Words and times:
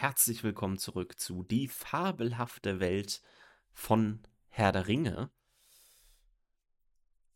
herzlich 0.00 0.44
willkommen 0.44 0.78
zurück 0.78 1.18
zu 1.18 1.42
Die 1.42 1.66
fabelhafte 1.66 2.78
Welt 2.78 3.20
von 3.72 4.22
Herr 4.46 4.70
der 4.70 4.86
Ringe. 4.86 5.32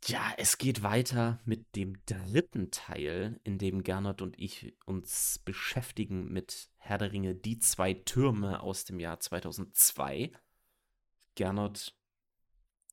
Ja, 0.05 0.33
es 0.37 0.59
geht 0.59 0.85
weiter 0.85 1.41
mit 1.45 1.75
dem 1.75 1.97
dritten 2.07 2.71
Teil, 2.71 3.41
in 3.43 3.59
dem 3.59 3.83
Gernot 3.83 4.23
und 4.23 4.39
ich 4.39 4.77
uns 4.87 5.41
beschäftigen 5.45 6.33
mit 6.33 6.71
Herr 6.77 6.99
der 6.99 7.11
Ringe, 7.11 7.35
die 7.35 7.59
zwei 7.59 7.95
Türme 7.95 8.61
aus 8.61 8.85
dem 8.85 9.01
Jahr 9.01 9.19
2002. 9.19 10.31
Gernot, 11.35 11.97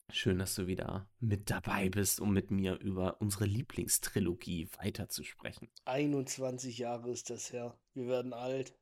schön, 0.09 0.39
dass 0.39 0.55
du 0.55 0.65
wieder 0.65 1.07
mit 1.19 1.51
dabei 1.51 1.89
bist, 1.89 2.19
um 2.19 2.33
mit 2.33 2.49
mir 2.49 2.79
über 2.79 3.21
unsere 3.21 3.45
Lieblingstrilogie 3.45 4.67
weiterzusprechen. 4.79 5.69
21 5.85 6.79
Jahre 6.79 7.11
ist 7.11 7.29
das 7.29 7.53
her. 7.53 7.79
Wir 7.93 8.07
werden 8.07 8.33
alt. 8.33 8.73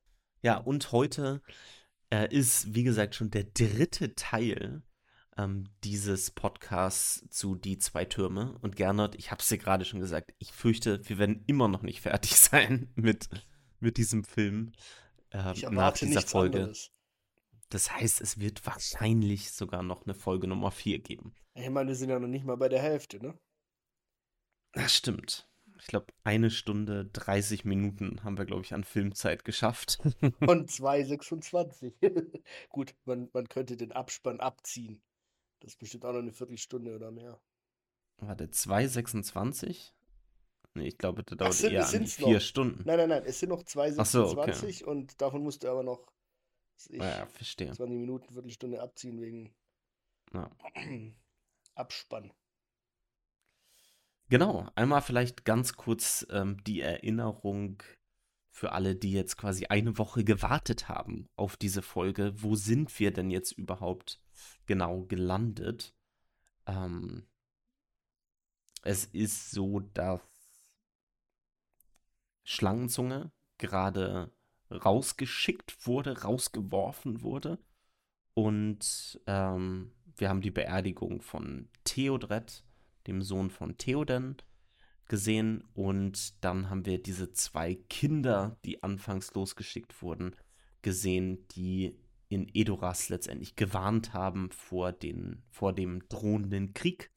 Ja, 0.48 0.60
und 0.60 0.94
heute 0.94 1.42
äh, 2.10 2.34
ist, 2.34 2.74
wie 2.74 2.84
gesagt, 2.84 3.16
schon 3.16 3.30
der 3.30 3.44
dritte 3.44 4.16
Teil 4.16 4.82
ähm, 5.36 5.66
dieses 5.84 6.32
Podcasts 6.32 7.28
zu 7.30 7.56
Die 7.56 7.80
zwei 7.80 8.06
Türme. 8.06 8.58
Und 8.62 8.78
Gernot, 8.78 9.16
ich 9.16 9.30
habe 9.30 9.42
es 9.42 9.50
dir 9.50 9.58
gerade 9.58 9.84
schon 9.84 10.00
gesagt, 10.00 10.34
ich 10.40 10.54
fürchte, 10.54 11.02
wir 11.10 11.18
werden 11.18 11.44
immer 11.48 11.68
noch 11.68 11.82
nicht 11.82 12.00
fertig 12.00 12.38
sein 12.38 12.90
mit, 12.96 13.28
mit 13.82 13.98
diesem 13.98 14.24
Film 14.24 14.72
äh, 15.32 15.54
nach 15.70 15.92
dieser 15.92 16.22
Folge. 16.22 16.60
Anderes. 16.60 16.92
Das 17.68 17.92
heißt, 17.92 18.22
es 18.22 18.40
wird 18.40 18.66
wahrscheinlich 18.66 19.52
sogar 19.52 19.84
noch 19.84 20.06
eine 20.06 20.14
Folge 20.14 20.48
Nummer 20.48 20.72
4 20.72 21.00
geben. 21.00 21.36
Ich 21.56 21.70
meine, 21.70 21.90
wir 21.90 21.96
sind 21.96 22.10
ja 22.10 22.20
noch 22.20 22.30
nicht 22.30 22.46
mal 22.46 22.56
bei 22.56 22.70
der 22.70 22.82
Hälfte, 22.82 23.22
ne? 23.22 23.38
Das 24.72 24.96
stimmt. 24.96 25.47
Ich 25.80 25.88
glaube, 25.88 26.08
eine 26.24 26.50
Stunde 26.50 27.06
30 27.06 27.66
Minuten 27.66 28.24
haben 28.24 28.38
wir, 28.38 28.46
glaube 28.46 28.64
ich, 28.64 28.74
an 28.74 28.84
Filmzeit 28.84 29.46
geschafft. 29.46 30.00
Und 30.42 30.70
2,26. 30.70 31.94
Gut, 32.70 32.96
man, 33.06 33.30
man 33.34 33.48
könnte 33.50 33.78
den 33.78 33.92
Abspann 33.92 34.40
abziehen. 34.40 35.02
Das 35.60 35.72
ist 35.72 35.80
bestimmt 35.80 36.06
auch 36.06 36.14
noch 36.14 36.20
eine 36.20 36.34
Viertelstunde 36.34 36.96
oder 36.96 37.12
mehr. 37.12 37.40
Warte, 38.18 38.46
2,26? 38.46 39.92
Nee, 40.74 40.88
ich 40.90 40.98
glaube, 40.98 41.24
das 41.24 41.38
dauert 41.38 41.54
sind, 41.54 41.74
eher 41.74 41.88
an 41.88 42.06
vier 42.06 42.34
noch. 42.34 42.42
Stunden. 42.42 42.84
Nein, 42.86 42.98
nein, 42.98 43.10
nein, 43.10 43.24
es 43.26 43.40
sind 43.40 43.50
noch 43.50 43.64
2,26 43.64 44.06
so, 44.06 44.38
okay. 44.38 44.84
und 44.84 45.20
davon 45.22 45.42
musst 45.42 45.64
du 45.64 45.70
aber 45.70 45.84
noch 45.84 46.12
ich, 46.90 47.02
ja, 47.02 47.26
verstehe. 47.26 47.72
20 47.72 47.98
Minuten, 47.98 48.32
Viertelstunde 48.32 48.82
abziehen 48.82 49.20
wegen 49.20 49.56
ja. 50.34 50.50
Abspann. 51.76 52.32
Genau, 54.30 54.70
einmal 54.76 55.02
vielleicht 55.02 55.46
ganz 55.46 55.74
kurz 55.78 56.28
ähm, 56.30 56.62
die 56.66 56.82
Erinnerung 56.82 57.82
für 58.52 58.74
alle, 58.74 58.96
die 58.96 59.14
jetzt 59.14 59.38
quasi 59.38 59.68
eine 59.68 59.98
Woche 59.98 60.24
gewartet 60.26 60.90
haben 60.90 61.30
auf 61.36 61.56
diese 61.56 61.82
Folge. 61.82 62.34
Wo 62.42 62.56
sind 62.56 63.00
wir 63.00 63.14
denn 63.14 63.30
jetzt 63.30 63.54
überhaupt 63.54 64.20
genau 64.66 65.04
gelandet? 65.04 65.96
Ähm, 66.66 67.28
es 68.84 69.06
ist 69.06 69.52
so, 69.52 69.80
dass 69.80 70.22
Schlangenzunge 72.44 73.32
gerade 73.58 74.32
rausgeschickt 74.72 75.88
wurde, 75.88 76.24
rausgeworfen 76.24 77.22
wurde. 77.22 77.60
Und 78.34 79.22
ähm, 79.26 79.94
wir 80.18 80.30
haben 80.30 80.42
die 80.42 80.52
Beerdigung 80.52 81.22
von 81.22 81.70
Theodred, 81.86 82.67
dem 83.08 83.22
Sohn 83.22 83.50
von 83.50 83.78
Theoden, 83.78 84.38
gesehen. 85.08 85.64
Und 85.74 86.44
dann 86.44 86.70
haben 86.70 86.86
wir 86.86 87.02
diese 87.02 87.32
zwei 87.32 87.76
Kinder, 87.76 88.58
die 88.66 88.84
anfangs 88.84 89.34
losgeschickt 89.34 90.02
wurden, 90.02 90.36
gesehen, 90.82 91.48
die 91.50 91.98
in 92.30 92.50
Edoras 92.54 93.10
letztendlich 93.10 93.56
gewarnt 93.56 94.14
haben 94.14 94.52
vor, 94.52 94.92
den, 94.92 95.44
vor 95.50 95.74
dem 95.74 96.08
drohenden 96.10 96.74
Krieg 96.74 97.12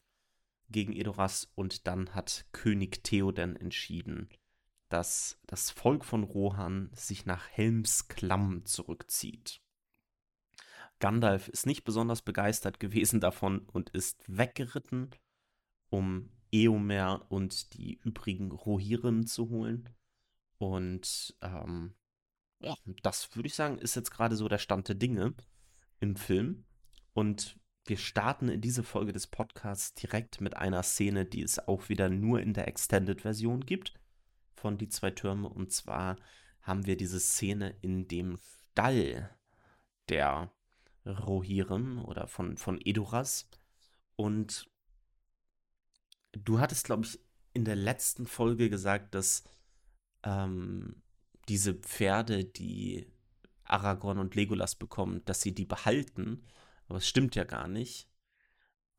gegen 0.69 0.92
Edoras. 0.92 1.50
Und 1.54 1.87
dann 1.87 2.14
hat 2.14 2.47
König 2.53 3.03
Theoden 3.03 3.56
entschieden, 3.56 4.28
dass 4.88 5.38
das 5.47 5.70
Volk 5.70 6.04
von 6.04 6.25
Rohan 6.25 6.91
sich 6.94 7.26
nach 7.26 7.48
Helmsklamm 7.48 8.64
zurückzieht. 8.64 9.60
Gandalf 11.00 11.48
ist 11.48 11.66
nicht 11.66 11.84
besonders 11.84 12.22
begeistert 12.22 12.78
gewesen 12.78 13.20
davon 13.20 13.60
und 13.60 13.88
ist 13.91 14.22
weggeritten, 14.26 15.10
um 15.90 16.30
Eomer 16.52 17.26
und 17.28 17.74
die 17.74 18.00
übrigen 18.02 18.50
Rohirrim 18.50 19.26
zu 19.26 19.50
holen. 19.50 19.88
Und 20.58 21.36
ähm, 21.42 21.94
ja, 22.60 22.74
das 23.02 23.34
würde 23.34 23.46
ich 23.46 23.54
sagen, 23.54 23.78
ist 23.78 23.96
jetzt 23.96 24.10
gerade 24.10 24.36
so 24.36 24.48
der 24.48 24.58
Stand 24.58 24.88
der 24.88 24.94
Dinge 24.94 25.34
im 26.00 26.16
Film. 26.16 26.64
Und 27.12 27.58
wir 27.86 27.96
starten 27.96 28.48
in 28.48 28.60
diese 28.60 28.82
Folge 28.82 29.12
des 29.12 29.26
Podcasts 29.26 29.94
direkt 29.94 30.40
mit 30.40 30.56
einer 30.56 30.82
Szene, 30.82 31.24
die 31.24 31.42
es 31.42 31.58
auch 31.58 31.88
wieder 31.88 32.08
nur 32.08 32.40
in 32.40 32.52
der 32.52 32.68
Extended-Version 32.68 33.64
gibt 33.64 33.94
von 34.54 34.78
Die 34.78 34.88
zwei 34.88 35.10
Türme. 35.10 35.48
Und 35.48 35.72
zwar 35.72 36.16
haben 36.62 36.86
wir 36.86 36.96
diese 36.96 37.20
Szene 37.20 37.74
in 37.80 38.06
dem 38.06 38.38
Stall 38.72 39.30
der 40.08 40.52
Rohirrim 41.06 42.04
oder 42.04 42.26
von, 42.26 42.56
von 42.58 42.80
Eduras. 42.84 43.48
Und 44.16 44.70
du 46.32 46.60
hattest, 46.60 46.84
glaube 46.84 47.04
ich, 47.04 47.18
in 47.52 47.64
der 47.64 47.76
letzten 47.76 48.26
Folge 48.26 48.70
gesagt, 48.70 49.14
dass 49.14 49.44
ähm, 50.22 51.02
diese 51.48 51.74
Pferde, 51.74 52.44
die 52.44 53.12
Aragorn 53.64 54.18
und 54.18 54.34
Legolas 54.34 54.74
bekommen, 54.74 55.22
dass 55.24 55.40
sie 55.40 55.54
die 55.54 55.64
behalten. 55.64 56.44
Aber 56.88 56.98
es 56.98 57.08
stimmt 57.08 57.34
ja 57.34 57.44
gar 57.44 57.69
nicht. 57.69 58.08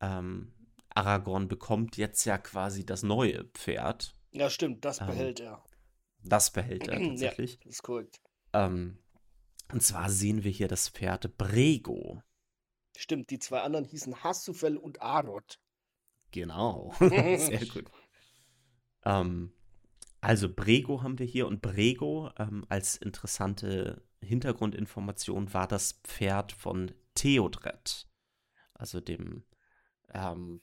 Ähm, 0.00 0.52
Aragorn 0.90 1.48
bekommt 1.48 1.96
jetzt 1.96 2.24
ja 2.24 2.38
quasi 2.38 2.84
das 2.84 3.02
neue 3.02 3.44
Pferd. 3.44 4.14
Ja, 4.32 4.50
stimmt, 4.50 4.84
das 4.84 5.00
ähm, 5.00 5.06
behält 5.08 5.40
er. 5.40 5.64
Das 6.22 6.50
behält 6.50 6.88
er 6.88 6.98
tatsächlich. 7.08 7.58
ja, 7.62 7.70
ist 7.70 7.82
korrekt. 7.82 8.20
Ähm, 8.52 8.98
und 9.72 9.82
zwar 9.82 10.10
sehen 10.10 10.44
wir 10.44 10.50
hier 10.50 10.68
das 10.68 10.88
Pferd 10.88 11.36
Brego. 11.38 12.22
Stimmt, 12.96 13.30
die 13.30 13.38
zwei 13.38 13.60
anderen 13.60 13.86
hießen 13.86 14.22
Hassufel 14.22 14.76
und 14.76 15.00
Arod. 15.00 15.58
Genau, 16.32 16.92
sehr 16.98 17.66
gut. 17.66 17.84
Ähm, 19.04 19.52
also 20.20 20.48
Brego 20.52 21.02
haben 21.02 21.18
wir 21.18 21.26
hier 21.26 21.46
und 21.46 21.62
Brego 21.62 22.30
ähm, 22.38 22.64
als 22.68 22.96
interessante 22.96 24.02
Hintergrundinformation 24.20 25.52
war 25.52 25.66
das 25.66 26.00
Pferd 26.04 26.52
von 26.52 26.92
Theodred, 27.14 28.08
also 28.74 29.00
dem 29.00 29.44
ähm, 30.14 30.62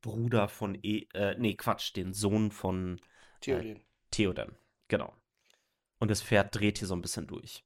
Bruder 0.00 0.48
von, 0.48 0.78
e 0.82 1.06
äh, 1.14 1.36
nee, 1.38 1.54
Quatsch, 1.54 1.94
den 1.94 2.12
Sohn 2.12 2.50
von 2.50 3.00
Theoden. 3.40 3.76
Äh, 3.76 3.80
Theoden, 4.10 4.56
genau. 4.88 5.14
Und 5.98 6.10
das 6.10 6.22
Pferd 6.22 6.54
dreht 6.54 6.78
hier 6.78 6.88
so 6.88 6.94
ein 6.94 7.02
bisschen 7.02 7.26
durch. 7.26 7.64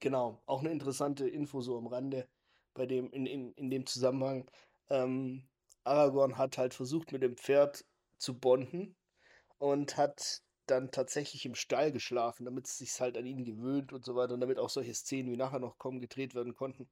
Genau, 0.00 0.42
auch 0.46 0.60
eine 0.60 0.70
interessante 0.70 1.28
Info 1.28 1.60
so 1.60 1.76
am 1.78 1.86
Rande 1.86 2.28
bei 2.74 2.86
dem, 2.86 3.10
in, 3.10 3.26
in, 3.26 3.52
in 3.54 3.70
dem 3.70 3.86
Zusammenhang. 3.86 4.48
Ähm, 4.90 5.48
Aragorn 5.84 6.38
hat 6.38 6.58
halt 6.58 6.74
versucht, 6.74 7.12
mit 7.12 7.22
dem 7.22 7.36
Pferd 7.36 7.84
zu 8.18 8.38
bonden 8.38 8.96
und 9.58 9.96
hat 9.96 10.42
dann 10.66 10.90
tatsächlich 10.90 11.46
im 11.46 11.54
Stall 11.54 11.92
geschlafen, 11.92 12.44
damit 12.44 12.66
es 12.66 12.78
sich 12.78 13.00
halt 13.00 13.16
an 13.16 13.26
ihn 13.26 13.44
gewöhnt 13.44 13.92
und 13.92 14.04
so 14.04 14.14
weiter 14.16 14.34
und 14.34 14.40
damit 14.40 14.58
auch 14.58 14.70
solche 14.70 14.94
Szenen 14.94 15.32
wie 15.32 15.36
nachher 15.36 15.60
noch 15.60 15.78
kommen 15.78 16.00
gedreht 16.00 16.34
werden 16.34 16.54
konnten. 16.54 16.88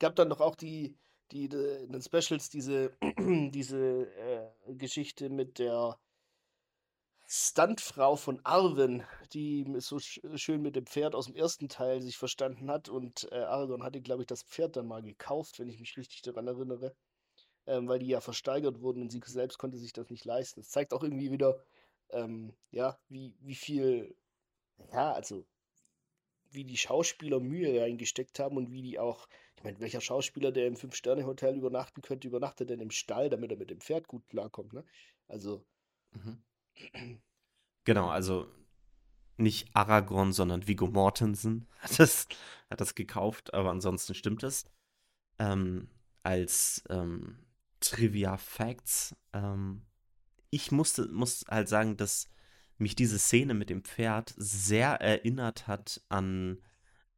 Gab 0.00 0.16
dann 0.16 0.30
doch 0.30 0.40
auch 0.40 0.56
die, 0.56 0.96
die, 1.32 1.48
die 1.48 1.56
in 1.56 1.92
den 1.92 2.02
Specials 2.02 2.48
diese, 2.50 2.96
diese 3.18 4.08
äh, 4.16 4.74
Geschichte 4.74 5.30
mit 5.30 5.58
der 5.58 5.98
Stuntfrau 7.26 8.16
von 8.16 8.40
Arwen, 8.44 9.02
die 9.32 9.66
so 9.78 9.98
sch 9.98 10.20
schön 10.36 10.62
mit 10.62 10.76
dem 10.76 10.86
Pferd 10.86 11.14
aus 11.14 11.26
dem 11.26 11.34
ersten 11.36 11.68
Teil 11.68 12.00
sich 12.02 12.16
verstanden 12.16 12.70
hat. 12.70 12.88
Und 12.88 13.28
äh, 13.32 13.36
Aragorn 13.42 13.82
hatte, 13.82 14.00
glaube 14.00 14.22
ich, 14.22 14.26
das 14.26 14.42
Pferd 14.42 14.76
dann 14.76 14.86
mal 14.86 15.02
gekauft, 15.02 15.58
wenn 15.58 15.68
ich 15.68 15.80
mich 15.80 15.96
richtig 15.96 16.22
daran 16.22 16.46
erinnere. 16.46 16.94
Ähm, 17.66 17.88
weil 17.88 17.98
die 17.98 18.08
ja 18.08 18.20
versteigert 18.20 18.80
wurden 18.82 19.00
und 19.00 19.10
sie 19.10 19.22
selbst 19.24 19.58
konnte 19.58 19.78
sich 19.78 19.92
das 19.92 20.10
nicht 20.10 20.24
leisten. 20.24 20.60
Das 20.60 20.70
zeigt 20.70 20.92
auch 20.92 21.02
irgendwie 21.02 21.30
wieder, 21.30 21.58
ähm, 22.10 22.52
ja, 22.70 22.98
wie, 23.08 23.34
wie 23.40 23.54
viel, 23.54 24.14
ja, 24.92 25.12
also 25.12 25.46
wie 26.50 26.64
die 26.64 26.76
Schauspieler 26.76 27.40
Mühe 27.40 27.80
reingesteckt 27.80 28.38
haben 28.38 28.56
und 28.56 28.70
wie 28.70 28.82
die 28.82 28.98
auch, 28.98 29.28
ich 29.56 29.64
meine, 29.64 29.80
welcher 29.80 30.00
Schauspieler, 30.00 30.52
der 30.52 30.66
im 30.66 30.76
Fünf-Sterne-Hotel 30.76 31.56
übernachten 31.56 32.00
könnte, 32.00 32.28
übernachtet 32.28 32.70
denn 32.70 32.80
im 32.80 32.90
Stall, 32.90 33.28
damit 33.28 33.50
er 33.50 33.58
mit 33.58 33.70
dem 33.70 33.80
Pferd 33.80 34.08
gut 34.08 34.26
klarkommt, 34.28 34.72
ne? 34.72 34.84
Also. 35.26 35.64
Mhm. 36.12 36.42
Genau, 37.84 38.08
also 38.08 38.46
nicht 39.36 39.68
Aragorn, 39.74 40.32
sondern 40.32 40.66
Viggo 40.66 40.86
Mortensen 40.86 41.66
hat 41.78 41.98
das, 41.98 42.28
hat 42.70 42.80
das 42.80 42.94
gekauft, 42.94 43.52
aber 43.52 43.70
ansonsten 43.70 44.14
stimmt 44.14 44.42
es. 44.42 44.64
Ähm, 45.38 45.88
als 46.22 46.84
ähm, 46.88 47.43
Trivia 47.84 48.36
Facts, 48.36 49.14
ähm, 49.32 49.86
ich 50.50 50.70
musste, 50.70 51.08
muss 51.08 51.44
halt 51.48 51.68
sagen, 51.68 51.96
dass 51.96 52.28
mich 52.78 52.94
diese 52.94 53.18
Szene 53.18 53.54
mit 53.54 53.70
dem 53.70 53.84
Pferd 53.84 54.34
sehr 54.36 55.00
erinnert 55.00 55.66
hat 55.66 56.02
an 56.08 56.60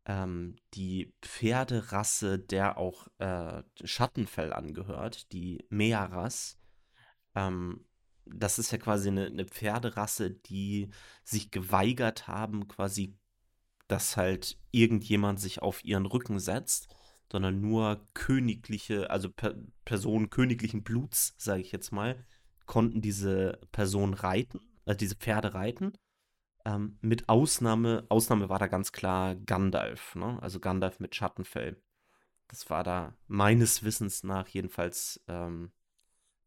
ähm, 0.06 0.56
die 0.74 1.12
Pferderasse, 1.22 2.38
der 2.38 2.78
auch 2.78 3.08
äh, 3.18 3.62
Schattenfell 3.84 4.52
angehört, 4.52 5.32
die 5.32 5.66
Mearas. 5.68 6.58
Ähm, 7.34 7.86
das 8.24 8.58
ist 8.58 8.70
ja 8.70 8.78
quasi 8.78 9.08
eine, 9.08 9.26
eine 9.26 9.44
Pferderasse, 9.44 10.30
die 10.30 10.90
sich 11.24 11.50
geweigert 11.50 12.28
haben, 12.28 12.68
quasi, 12.68 13.16
dass 13.88 14.16
halt 14.16 14.58
irgendjemand 14.70 15.40
sich 15.40 15.62
auf 15.62 15.84
ihren 15.84 16.06
Rücken 16.06 16.38
setzt, 16.38 16.88
sondern 17.31 17.61
nur 17.61 18.06
königliche, 18.14 19.11
also 19.11 19.31
per 19.31 19.55
Personen 19.84 20.31
königlichen 20.31 20.82
Bluts, 20.82 21.34
sage 21.38 21.61
ich 21.61 21.73
jetzt 21.73 21.93
mal, 21.93 22.25
konnten 22.67 23.00
diese 23.00 23.61
Person 23.73 24.14
reiten, 24.14 24.61
also 24.84 24.99
diese 24.99 25.17
Pferde 25.17 25.55
reiten. 25.55 25.93
Ähm, 26.64 26.99
mit 27.00 27.28
Ausnahme, 27.28 28.06
Ausnahme 28.08 28.49
war 28.49 28.58
da 28.58 28.67
ganz 28.67 28.93
klar 28.93 29.37
Gandalf, 29.37 30.14
ne? 30.17 30.40
Also 30.43 30.61
Gandalf 30.61 31.00
mit 31.00 31.14
Schattenfell. 31.14 31.81
Das 32.49 32.70
war 32.70 32.84
da 32.84 33.17
meines 33.26 33.82
Wissens 33.82 34.25
nach 34.25 34.49
jedenfalls 34.49 35.23
ähm, 35.28 35.73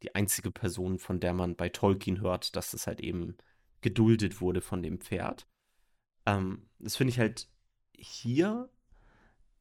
die 0.04 0.16
einzige 0.16 0.52
Person, 0.52 0.98
von 1.00 1.20
der 1.20 1.34
man 1.34 1.56
bei 1.56 1.70
Tolkien 1.70 2.22
hört, 2.22 2.56
dass 2.56 2.74
es 2.74 2.88
halt 2.88 3.02
eben 3.02 3.38
geduldet 3.82 4.42
wurde 4.42 4.62
von 4.62 4.82
dem 4.82 5.00
Pferd. 5.00 5.48
Ähm, 6.26 6.70
das 6.80 6.96
finde 6.96 7.12
ich 7.12 7.20
halt 7.20 7.50
hier 7.98 8.70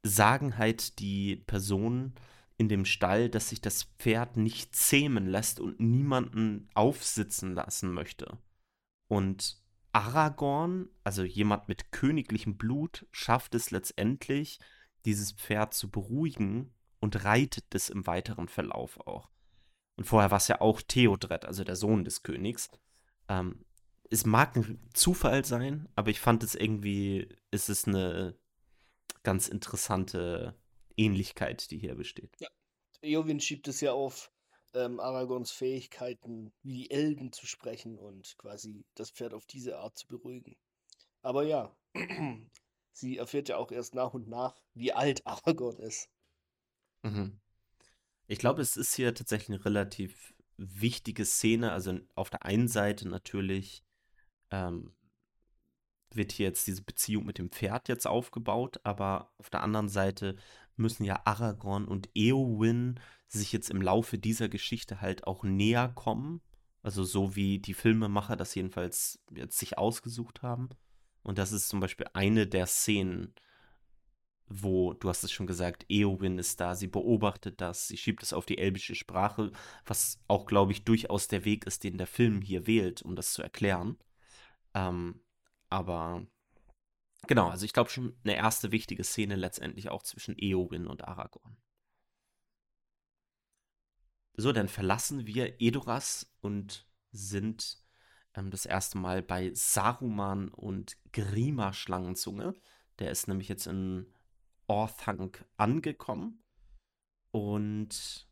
sagen 0.02 0.58
halt 0.58 0.98
die 0.98 1.36
Personen 1.36 2.14
in 2.56 2.68
dem 2.68 2.84
Stall, 2.84 3.30
dass 3.30 3.50
sich 3.50 3.60
das 3.60 3.84
Pferd 3.98 4.36
nicht 4.36 4.74
zähmen 4.74 5.26
lässt 5.26 5.60
und 5.60 5.80
niemanden 5.80 6.68
aufsitzen 6.74 7.54
lassen 7.54 7.92
möchte. 7.92 8.38
Und 9.06 9.62
Aragorn, 9.92 10.88
also 11.04 11.22
jemand 11.22 11.68
mit 11.68 11.92
königlichem 11.92 12.56
Blut, 12.56 13.06
schafft 13.12 13.54
es 13.54 13.70
letztendlich, 13.70 14.58
dieses 15.04 15.32
Pferd 15.32 15.72
zu 15.72 15.90
beruhigen 15.90 16.74
und 17.00 17.24
reitet 17.24 17.74
es 17.74 17.90
im 17.90 18.06
weiteren 18.06 18.48
Verlauf 18.48 18.98
auch. 19.06 19.30
Und 19.96 20.04
vorher 20.04 20.30
war 20.30 20.38
es 20.38 20.48
ja 20.48 20.60
auch 20.60 20.82
Theodred, 20.82 21.44
also 21.44 21.64
der 21.64 21.76
Sohn 21.76 22.04
des 22.04 22.22
Königs. 22.22 22.70
Ähm, 23.28 23.64
es 24.10 24.26
mag 24.26 24.56
ein 24.56 24.78
Zufall 24.94 25.44
sein, 25.44 25.88
aber 25.94 26.10
ich 26.10 26.20
fand 26.20 26.42
es 26.42 26.54
irgendwie, 26.54 27.28
ist 27.50 27.68
es 27.68 27.86
eine 27.86 28.34
ganz 29.22 29.48
interessante 29.48 30.54
Ähnlichkeit, 30.96 31.70
die 31.70 31.78
hier 31.78 31.94
besteht. 31.94 32.34
Ja. 32.40 32.48
Eowyn 33.02 33.40
schiebt 33.40 33.68
es 33.68 33.80
ja 33.80 33.92
auf 33.92 34.32
ähm, 34.74 35.00
Aragorns 35.00 35.50
Fähigkeiten, 35.50 36.52
wie 36.62 36.74
die 36.74 36.90
Elben 36.90 37.32
zu 37.32 37.46
sprechen 37.46 37.98
und 37.98 38.36
quasi 38.38 38.84
das 38.94 39.10
Pferd 39.10 39.34
auf 39.34 39.46
diese 39.46 39.78
Art 39.78 39.96
zu 39.96 40.06
beruhigen. 40.08 40.56
Aber 41.22 41.44
ja, 41.44 41.76
sie 42.92 43.18
erfährt 43.18 43.48
ja 43.48 43.56
auch 43.56 43.70
erst 43.70 43.94
nach 43.94 44.14
und 44.14 44.28
nach, 44.28 44.60
wie 44.74 44.92
alt 44.92 45.26
Aragorn 45.26 45.78
ist. 45.78 46.08
Mhm. 47.02 47.40
Ich 48.26 48.38
glaube, 48.38 48.60
es 48.60 48.76
ist 48.76 48.94
hier 48.94 49.14
tatsächlich 49.14 49.50
eine 49.50 49.64
relativ 49.64 50.34
wichtige 50.58 51.24
Szene. 51.24 51.72
Also 51.72 51.98
auf 52.14 52.28
der 52.28 52.44
einen 52.44 52.68
Seite 52.68 53.08
natürlich 53.08 53.84
ähm, 54.50 54.94
wird 56.18 56.32
hier 56.32 56.46
jetzt 56.46 56.66
diese 56.66 56.82
Beziehung 56.82 57.24
mit 57.24 57.38
dem 57.38 57.50
Pferd 57.50 57.88
jetzt 57.88 58.06
aufgebaut, 58.06 58.78
aber 58.84 59.32
auf 59.38 59.48
der 59.48 59.62
anderen 59.62 59.88
Seite 59.88 60.36
müssen 60.76 61.04
ja 61.04 61.22
Aragorn 61.24 61.86
und 61.86 62.10
Eowyn 62.14 63.00
sich 63.26 63.52
jetzt 63.52 63.70
im 63.70 63.80
Laufe 63.80 64.18
dieser 64.18 64.48
Geschichte 64.50 65.00
halt 65.00 65.26
auch 65.26 65.42
näher 65.44 65.88
kommen. 65.88 66.42
Also 66.82 67.04
so 67.04 67.34
wie 67.34 67.58
die 67.58 67.74
Filmemacher 67.74 68.36
das 68.36 68.54
jedenfalls 68.54 69.20
jetzt 69.34 69.58
sich 69.58 69.78
ausgesucht 69.78 70.42
haben. 70.42 70.68
Und 71.22 71.38
das 71.38 71.52
ist 71.52 71.68
zum 71.68 71.80
Beispiel 71.80 72.06
eine 72.12 72.46
der 72.46 72.66
Szenen, 72.66 73.34
wo, 74.46 74.94
du 74.94 75.08
hast 75.08 75.24
es 75.24 75.32
schon 75.32 75.46
gesagt, 75.46 75.84
Eowyn 75.90 76.38
ist 76.38 76.60
da, 76.60 76.74
sie 76.74 76.86
beobachtet 76.86 77.60
das, 77.60 77.88
sie 77.88 77.98
schiebt 77.98 78.22
es 78.22 78.32
auf 78.32 78.46
die 78.46 78.58
elbische 78.58 78.94
Sprache, 78.94 79.52
was 79.84 80.20
auch, 80.26 80.46
glaube 80.46 80.72
ich, 80.72 80.84
durchaus 80.84 81.28
der 81.28 81.44
Weg 81.44 81.66
ist, 81.66 81.84
den 81.84 81.98
der 81.98 82.06
Film 82.06 82.40
hier 82.40 82.66
wählt, 82.66 83.02
um 83.02 83.14
das 83.14 83.34
zu 83.34 83.42
erklären. 83.42 83.98
Ähm, 84.74 85.20
aber 85.70 86.26
genau, 87.26 87.48
also 87.48 87.64
ich 87.64 87.72
glaube 87.72 87.90
schon 87.90 88.16
eine 88.24 88.36
erste 88.36 88.72
wichtige 88.72 89.04
Szene 89.04 89.36
letztendlich 89.36 89.88
auch 89.88 90.02
zwischen 90.02 90.36
Eowyn 90.38 90.86
und 90.86 91.06
Aragorn. 91.06 91.56
So, 94.34 94.52
dann 94.52 94.68
verlassen 94.68 95.26
wir 95.26 95.60
Edoras 95.60 96.32
und 96.40 96.86
sind 97.10 97.82
ähm, 98.34 98.50
das 98.50 98.66
erste 98.66 98.96
Mal 98.96 99.22
bei 99.22 99.52
Saruman 99.52 100.48
und 100.48 100.96
Grima 101.12 101.72
Schlangenzunge. 101.72 102.54
Der 102.98 103.10
ist 103.10 103.26
nämlich 103.26 103.48
jetzt 103.48 103.66
in 103.66 104.06
Orthanc 104.68 105.44
angekommen 105.56 106.42
und 107.30 108.28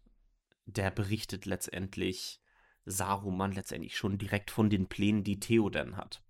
der 0.66 0.90
berichtet 0.90 1.46
letztendlich 1.46 2.40
Saruman 2.84 3.52
letztendlich 3.52 3.96
schon 3.96 4.18
direkt 4.18 4.50
von 4.50 4.70
den 4.70 4.88
Plänen, 4.88 5.24
die 5.24 5.40
Theoden 5.40 5.96
hat. 5.96 6.22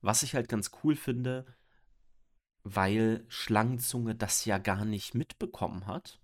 Was 0.00 0.22
ich 0.22 0.34
halt 0.34 0.48
ganz 0.48 0.70
cool 0.82 0.96
finde, 0.96 1.46
weil 2.62 3.24
Schlangenzunge 3.28 4.14
das 4.14 4.44
ja 4.44 4.58
gar 4.58 4.84
nicht 4.84 5.14
mitbekommen 5.14 5.86
hat, 5.86 6.20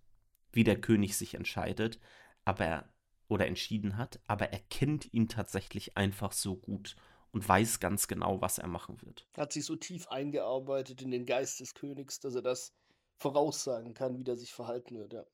wie 0.52 0.64
der 0.64 0.80
König 0.80 1.16
sich 1.16 1.34
entscheidet, 1.34 1.98
aber 2.44 2.64
er, 2.64 2.88
oder 3.28 3.46
entschieden 3.46 3.96
hat, 3.96 4.20
aber 4.26 4.52
er 4.52 4.60
kennt 4.70 5.12
ihn 5.12 5.28
tatsächlich 5.28 5.96
einfach 5.96 6.32
so 6.32 6.56
gut 6.56 6.96
und 7.32 7.46
weiß 7.46 7.80
ganz 7.80 8.08
genau, 8.08 8.40
was 8.40 8.58
er 8.58 8.68
machen 8.68 9.02
wird. 9.02 9.26
Hat 9.36 9.52
sich 9.52 9.64
so 9.64 9.76
tief 9.76 10.08
eingearbeitet 10.08 11.02
in 11.02 11.10
den 11.10 11.26
Geist 11.26 11.60
des 11.60 11.74
Königs, 11.74 12.20
dass 12.20 12.34
er 12.34 12.42
das 12.42 12.72
voraussagen 13.18 13.94
kann, 13.94 14.18
wie 14.18 14.24
der 14.24 14.36
sich 14.36 14.52
verhalten 14.52 14.98
wird, 14.98 15.12
ja. 15.12 15.24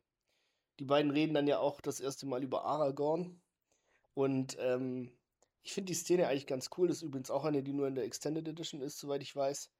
Die 0.81 0.85
beiden 0.85 1.11
reden 1.11 1.35
dann 1.35 1.47
ja 1.47 1.59
auch 1.59 1.81
das 1.81 2.01
erste 2.01 2.27
Mal 2.27 2.43
über 2.43 2.65
Aragorn 2.65 3.41
und 4.15 4.57
ähm, 4.59 5.13
ich 5.63 5.73
finde 5.73 5.93
die 5.93 5.99
Szene 5.99 6.29
eigentlich 6.29 6.47
ganz 6.47 6.71
cool. 6.77 6.89
Das 6.89 6.99
ist 6.99 7.03
übrigens 7.03 7.31
auch 7.31 7.45
eine, 7.45 7.63
die 7.63 7.73
nur 7.73 7.87
in 7.87 7.95
der 7.95 8.05
Extended 8.05 8.47
Edition 8.49 8.81
ist, 8.81 8.99
soweit 8.99 9.23
ich 9.23 9.35
weiß. 9.35 9.71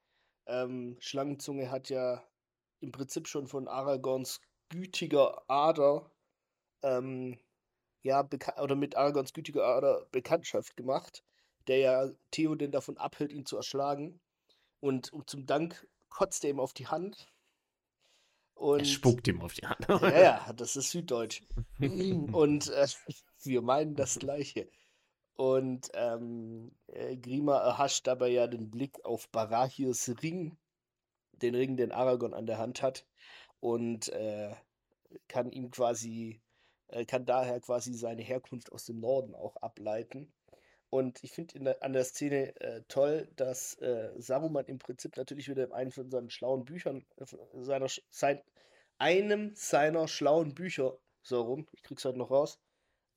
Ähm, 0.47 0.97
Schlangenzunge 1.01 1.71
hat 1.71 1.89
ja 1.89 2.23
im 2.81 2.93
Prinzip 2.93 3.29
schon 3.29 3.47
von 3.47 3.69
Aragorns 3.69 4.41
gütiger 4.69 5.43
Ader, 5.49 6.11
ähm, 6.83 7.39
ja, 8.03 8.29
oder 8.61 8.75
mit 8.75 8.97
Aragorns 8.97 9.33
gütiger 9.33 9.65
Ader 9.65 10.07
Bekanntschaft 10.11 10.77
gemacht, 10.77 11.25
der 11.69 11.79
ja 11.79 12.11
Theoden 12.31 12.73
davon 12.73 12.97
abhält, 12.97 13.33
ihn 13.33 13.47
zu 13.47 13.57
erschlagen. 13.57 14.21
Und, 14.81 15.13
und 15.13 15.31
zum 15.31 15.47
Dank 15.47 15.87
kotzt 16.09 16.45
er 16.45 16.51
ihm 16.51 16.61
auf 16.61 16.73
die 16.73 16.89
Hand. 16.89 17.29
Und, 18.55 18.81
er 18.81 18.85
spuckt 18.85 19.29
ihm 19.29 19.41
auf 19.43 19.55
die 19.55 19.67
Hand. 19.67 19.87
ja, 19.89 20.21
ja, 20.21 20.53
das 20.53 20.77
ist 20.77 20.91
Süddeutsch. 20.91 21.43
und 21.81 22.69
äh, 22.69 22.87
wir 23.43 23.63
meinen 23.63 23.95
das 23.95 24.19
Gleiche. 24.19 24.69
Und 25.37 25.91
ähm, 25.95 26.73
äh, 26.89 27.17
Grima 27.17 27.59
erhascht 27.59 28.07
dabei 28.07 28.29
ja 28.29 28.47
den 28.47 28.71
Blick 28.71 29.05
auf 29.05 29.29
Barachirs 29.31 30.15
Ring, 30.23 30.57
den 31.33 31.55
Ring, 31.55 31.77
den 31.77 31.93
Aragorn 31.93 32.35
an 32.35 32.47
der 32.47 32.59
Hand 32.59 32.83
hat, 32.83 33.07
und 33.61 34.09
äh, 34.11 34.55
kann 35.29 35.51
ihm 35.51 35.71
quasi, 35.71 36.41
äh, 36.89 37.05
kann 37.05 37.25
daher 37.25 37.61
quasi 37.61 37.95
seine 37.95 38.23
Herkunft 38.23 38.73
aus 38.73 38.85
dem 38.85 39.01
Norden 39.01 39.35
auch 39.35 39.57
ableiten. 39.57 40.33
Und 40.91 41.25
ich 41.25 41.33
finde 41.33 41.81
an 41.81 41.95
der 41.95 42.05
Szene 42.05 42.55
äh, 42.61 42.83
toll, 42.89 43.27
dass 43.37 43.77
äh, 43.77 44.13
Saruman 44.19 44.67
im 44.67 44.79
Prinzip 44.79 45.17
natürlich 45.17 45.49
wieder 45.49 45.65
in 45.65 45.73
einem 45.73 45.91
von 45.91 46.11
seinen 46.11 46.29
schlauen 46.29 46.67
Büchern, 46.67 47.07
äh, 47.17 47.25
seiner, 47.63 47.89
sein, 48.11 48.43
einem 48.99 49.55
seiner 49.55 50.07
schlauen 50.07 50.55
Bücher, 50.55 50.99
so 51.23 51.41
rum, 51.41 51.67
ich 51.73 51.83
krieg's 51.83 52.05
heute 52.05 52.19
noch 52.19 52.31
raus, 52.31 52.61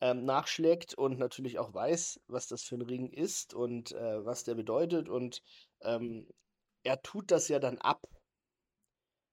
ähm, 0.01 0.25
nachschlägt 0.25 0.93
und 0.93 1.19
natürlich 1.19 1.59
auch 1.59 1.73
weiß, 1.73 2.21
was 2.27 2.47
das 2.47 2.63
für 2.63 2.75
ein 2.75 2.81
Ring 2.81 3.09
ist 3.09 3.53
und 3.53 3.91
äh, 3.93 4.25
was 4.25 4.43
der 4.43 4.55
bedeutet. 4.55 5.09
Und 5.09 5.41
ähm, 5.81 6.27
er 6.83 7.01
tut 7.01 7.31
das 7.31 7.47
ja 7.47 7.59
dann 7.59 7.77
ab. 7.79 8.05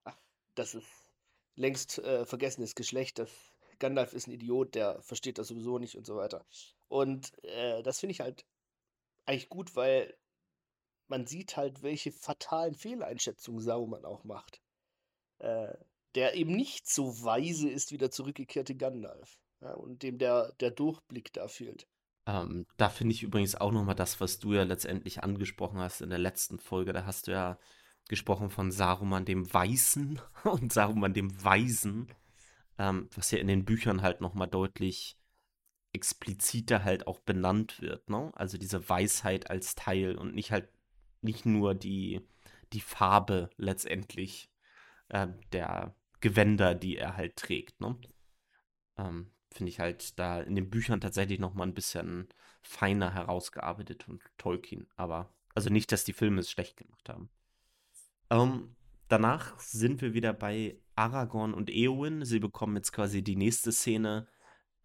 Ach, 0.04 0.16
das 0.54 0.75
ist 0.75 1.12
längst 1.57 1.99
äh, 1.99 2.25
vergessenes 2.25 2.75
Geschlecht. 2.75 3.19
Das 3.19 3.31
Gandalf 3.78 4.12
ist 4.12 4.26
ein 4.26 4.33
Idiot, 4.33 4.75
der 4.75 5.02
versteht 5.02 5.38
das 5.38 5.49
sowieso 5.49 5.78
nicht 5.78 5.97
und 5.97 6.07
so 6.07 6.16
weiter. 6.16 6.47
Und 6.88 7.33
äh, 7.45 7.83
das 7.83 8.00
finde 8.00 8.12
ich 8.12 8.21
halt 8.21 8.45
eigentlich 9.26 9.49
gut, 9.49 9.76
weil 9.76 10.16
man 11.09 11.26
sieht 11.26 11.57
halt, 11.57 11.83
welche 11.83 12.12
fatalen 12.12 12.75
Fehleinschätzungen 12.75 13.61
Sauron 13.61 14.04
auch 14.04 14.25
macht. 14.25 14.62
Äh, 15.38 15.75
der 16.14 16.35
eben 16.35 16.54
nicht 16.54 16.88
so 16.88 17.23
weise 17.23 17.69
ist 17.69 17.90
wie 17.90 17.99
der 17.99 18.11
zurückgekehrte 18.11 18.75
Gandalf. 18.75 19.38
Ja, 19.62 19.75
und 19.75 20.02
dem 20.02 20.19
der, 20.19 20.52
der 20.61 20.73
Durchblick 20.73 21.33
da 21.33 21.47
fehlt. 21.49 21.87
Ähm, 22.26 22.66
da 22.76 22.88
finde 22.88 23.14
ich 23.14 23.23
übrigens 23.23 23.54
auch 23.54 23.73
nochmal 23.73 23.95
das, 23.95 24.21
was 24.21 24.38
du 24.38 24.52
ja 24.52 24.64
letztendlich 24.64 25.23
angesprochen 25.23 25.78
hast 25.78 26.02
in 26.02 26.11
der 26.11 26.19
letzten 26.19 26.59
Folge. 26.59 26.92
Da 26.92 27.07
hast 27.07 27.26
du 27.26 27.33
ja 27.33 27.59
gesprochen 28.09 28.50
von 28.50 28.71
Saruman 28.71 29.25
dem 29.25 29.52
Weißen 29.52 30.21
und 30.45 30.73
Saruman 30.73 31.14
dem 31.14 31.45
Weisen, 31.45 32.12
ähm, 32.78 33.09
was 33.14 33.31
ja 33.31 33.38
in 33.38 33.47
den 33.47 33.64
Büchern 33.64 34.02
halt 34.02 34.21
nochmal 34.21 34.49
deutlich 34.49 35.16
expliziter 35.92 36.85
halt 36.85 37.07
auch 37.07 37.21
benannt 37.21 37.81
wird. 37.81 38.09
Ne? 38.09 38.33
Also 38.35 38.59
diese 38.59 38.88
Weisheit 38.88 39.50
als 39.50 39.75
Teil 39.75 40.16
und 40.16 40.35
nicht 40.35 40.50
halt 40.50 40.69
nicht 41.21 41.47
nur 41.47 41.75
die, 41.75 42.26
die 42.73 42.81
Farbe 42.81 43.50
letztendlich 43.57 44.50
äh, 45.09 45.28
der 45.52 45.95
Gewänder, 46.21 46.75
die 46.75 46.97
er 46.97 47.16
halt 47.16 47.37
trägt. 47.37 47.81
Ne? 47.81 47.97
Ähm, 48.97 49.31
Finde 49.52 49.71
ich 49.71 49.80
halt 49.80 50.18
da 50.18 50.40
in 50.40 50.54
den 50.54 50.71
Büchern 50.71 51.00
tatsächlich 51.00 51.38
noch 51.38 51.54
mal 51.54 51.64
ein 51.64 51.75
bisschen 51.75 52.28
feiner 52.62 53.12
herausgearbeitet 53.12 54.09
und 54.09 54.23
Tolkien. 54.38 54.88
Aber, 54.97 55.32
also 55.54 55.71
nicht, 55.71 55.92
dass 55.92 56.04
die 56.04 56.12
Filme 56.12 56.40
es 56.40 56.50
schlecht 56.50 56.76
gemacht 56.76 57.09
haben. 57.09 57.30
Ähm, 58.30 58.75
danach 59.09 59.59
sind 59.61 60.00
wir 60.00 60.14
wieder 60.14 60.32
bei 60.32 60.78
Aragorn 60.94 61.54
und 61.54 61.71
Eowyn. 61.71 62.25
Sie 62.25 62.38
bekommen 62.40 62.76
jetzt 62.76 62.92
quasi 62.92 63.23
die 63.23 63.37
nächste 63.37 63.73
Szene, 63.73 64.28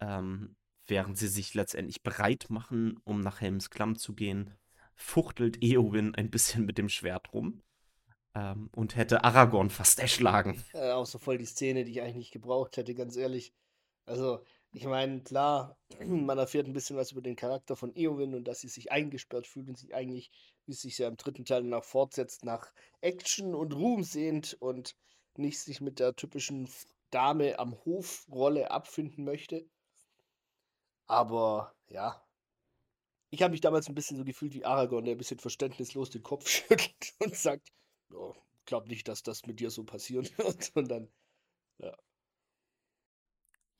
ähm, 0.00 0.56
während 0.86 1.18
sie 1.18 1.28
sich 1.28 1.54
letztendlich 1.54 2.02
bereit 2.02 2.46
machen, 2.48 2.98
um 3.04 3.20
nach 3.20 3.40
Helms 3.40 3.70
Klamm 3.70 3.96
zu 3.96 4.14
gehen, 4.14 4.54
fuchtelt 4.94 5.62
Eowyn 5.62 6.14
ein 6.14 6.30
bisschen 6.30 6.66
mit 6.66 6.78
dem 6.78 6.88
Schwert 6.88 7.32
rum 7.32 7.62
ähm, 8.34 8.68
und 8.74 8.96
hätte 8.96 9.24
Aragorn 9.24 9.70
fast 9.70 10.00
erschlagen. 10.00 10.62
Äh, 10.72 10.90
auch 10.90 11.06
so 11.06 11.18
voll 11.18 11.38
die 11.38 11.46
Szene, 11.46 11.84
die 11.84 11.92
ich 11.92 12.00
eigentlich 12.02 12.16
nicht 12.16 12.32
gebraucht 12.32 12.76
hätte, 12.76 12.94
ganz 12.94 13.16
ehrlich. 13.16 13.54
Also, 14.06 14.44
ich 14.72 14.84
meine, 14.84 15.22
klar, 15.22 15.76
man 16.06 16.38
erfährt 16.38 16.66
ein 16.66 16.72
bisschen 16.72 16.96
was 16.96 17.12
über 17.12 17.22
den 17.22 17.36
Charakter 17.36 17.76
von 17.76 17.94
Eowyn 17.94 18.34
und 18.34 18.44
dass 18.44 18.60
sie 18.60 18.68
sich 18.68 18.92
eingesperrt 18.92 19.46
fühlt 19.46 19.68
und 19.68 19.78
sich 19.78 19.94
eigentlich, 19.94 20.30
wie 20.66 20.72
es 20.72 20.82
sich 20.82 20.98
ja 20.98 21.08
im 21.08 21.16
dritten 21.16 21.44
Teil 21.44 21.62
nach 21.62 21.84
fortsetzt, 21.84 22.44
nach 22.44 22.72
Action 23.00 23.54
und 23.54 23.74
Ruhm 23.74 24.04
sehnt 24.04 24.54
und 24.60 24.94
nicht 25.36 25.60
sich 25.60 25.80
mit 25.80 26.00
der 26.00 26.16
typischen 26.16 26.68
Dame 27.10 27.58
am 27.58 27.74
Hof-Rolle 27.84 28.70
abfinden 28.70 29.24
möchte. 29.24 29.64
Aber 31.06 31.74
ja, 31.88 32.22
ich 33.30 33.42
habe 33.42 33.52
mich 33.52 33.60
damals 33.60 33.88
ein 33.88 33.94
bisschen 33.94 34.16
so 34.16 34.24
gefühlt 34.24 34.54
wie 34.54 34.64
Aragorn, 34.64 35.04
der 35.04 35.14
ein 35.14 35.18
bisschen 35.18 35.38
verständnislos 35.38 36.10
den 36.10 36.22
Kopf 36.22 36.48
schüttelt 36.48 37.14
und 37.18 37.34
sagt, 37.34 37.72
oh, 38.12 38.34
glaub 38.64 38.88
nicht, 38.88 39.08
dass 39.08 39.22
das 39.22 39.46
mit 39.46 39.60
dir 39.60 39.70
so 39.70 39.84
passieren 39.84 40.28
wird. 40.36 40.70
Und 40.74 40.90
dann, 40.90 41.08
ja. 41.78 41.96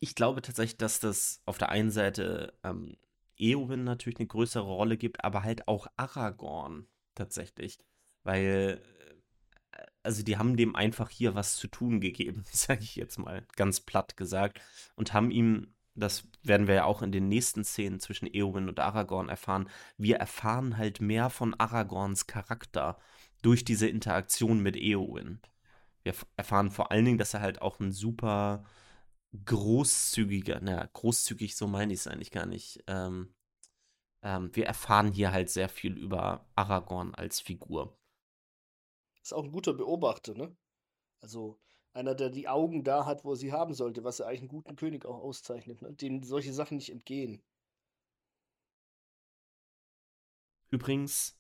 Ich 0.00 0.14
glaube 0.14 0.42
tatsächlich, 0.42 0.78
dass 0.78 1.00
das 1.00 1.42
auf 1.44 1.58
der 1.58 1.70
einen 1.70 1.90
Seite 1.90 2.54
ähm, 2.62 2.96
Eowyn 3.38 3.84
natürlich 3.84 4.18
eine 4.18 4.28
größere 4.28 4.64
Rolle 4.64 4.96
gibt, 4.96 5.24
aber 5.24 5.42
halt 5.42 5.68
auch 5.68 5.86
Aragorn 5.96 6.86
tatsächlich. 7.14 7.78
Weil, 8.22 8.80
äh, 9.72 9.82
also 10.02 10.22
die 10.22 10.36
haben 10.38 10.56
dem 10.56 10.76
einfach 10.76 11.10
hier 11.10 11.34
was 11.34 11.56
zu 11.56 11.68
tun 11.68 12.00
gegeben, 12.00 12.44
sage 12.52 12.82
ich 12.82 12.96
jetzt 12.96 13.18
mal 13.18 13.46
ganz 13.56 13.80
platt 13.80 14.16
gesagt, 14.16 14.60
und 14.96 15.12
haben 15.12 15.30
ihm 15.30 15.74
das 15.98 16.28
werden 16.42 16.66
wir 16.66 16.76
ja 16.76 16.84
auch 16.84 17.02
in 17.02 17.12
den 17.12 17.28
nächsten 17.28 17.64
Szenen 17.64 18.00
zwischen 18.00 18.32
Eowyn 18.32 18.68
und 18.68 18.80
Aragorn 18.80 19.28
erfahren. 19.28 19.68
Wir 19.96 20.16
erfahren 20.16 20.76
halt 20.76 21.00
mehr 21.00 21.30
von 21.30 21.54
Aragorns 21.54 22.26
Charakter 22.26 22.98
durch 23.42 23.64
diese 23.64 23.88
Interaktion 23.88 24.60
mit 24.60 24.76
Eowyn. 24.76 25.40
Wir 26.02 26.14
erfahren 26.36 26.70
vor 26.70 26.90
allen 26.90 27.04
Dingen, 27.04 27.18
dass 27.18 27.34
er 27.34 27.40
halt 27.40 27.60
auch 27.62 27.80
ein 27.80 27.92
super 27.92 28.64
großzügiger, 29.44 30.60
naja, 30.60 30.88
großzügig, 30.92 31.56
so 31.56 31.66
meine 31.66 31.92
ich 31.92 32.00
es 32.00 32.06
eigentlich 32.06 32.30
gar 32.30 32.46
nicht. 32.46 32.82
Ähm, 32.86 33.34
ähm, 34.22 34.50
wir 34.54 34.66
erfahren 34.66 35.12
hier 35.12 35.32
halt 35.32 35.50
sehr 35.50 35.68
viel 35.68 35.96
über 35.96 36.46
Aragorn 36.54 37.14
als 37.14 37.40
Figur. 37.40 37.96
Ist 39.22 39.34
auch 39.34 39.44
ein 39.44 39.52
guter 39.52 39.74
Beobachter, 39.74 40.34
ne? 40.34 40.56
Also, 41.20 41.58
einer, 41.92 42.14
der 42.14 42.30
die 42.30 42.48
Augen 42.48 42.84
da 42.84 43.06
hat, 43.06 43.24
wo 43.24 43.32
er 43.32 43.36
sie 43.36 43.52
haben 43.52 43.74
sollte, 43.74 44.04
was 44.04 44.20
er 44.20 44.26
eigentlich 44.26 44.40
einen 44.40 44.48
guten 44.48 44.76
König 44.76 45.04
auch 45.04 45.18
auszeichnet, 45.18 45.82
ne? 45.82 45.92
dem 45.92 46.22
solche 46.22 46.52
Sachen 46.52 46.76
nicht 46.76 46.90
entgehen. 46.90 47.42
Übrigens, 50.70 51.38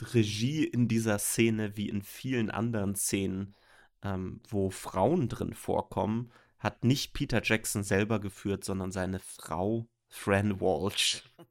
Regie 0.00 0.64
in 0.64 0.88
dieser 0.88 1.18
Szene, 1.18 1.76
wie 1.76 1.88
in 1.88 2.02
vielen 2.02 2.50
anderen 2.50 2.94
Szenen, 2.94 3.54
ähm, 4.02 4.40
wo 4.48 4.70
Frauen 4.70 5.28
drin 5.28 5.54
vorkommen, 5.54 6.32
hat 6.66 6.84
nicht 6.84 7.14
Peter 7.14 7.40
Jackson 7.42 7.84
selber 7.84 8.18
geführt, 8.18 8.64
sondern 8.64 8.90
seine 8.90 9.20
Frau 9.20 9.88
Fran 10.08 10.60
Walsh. 10.60 11.22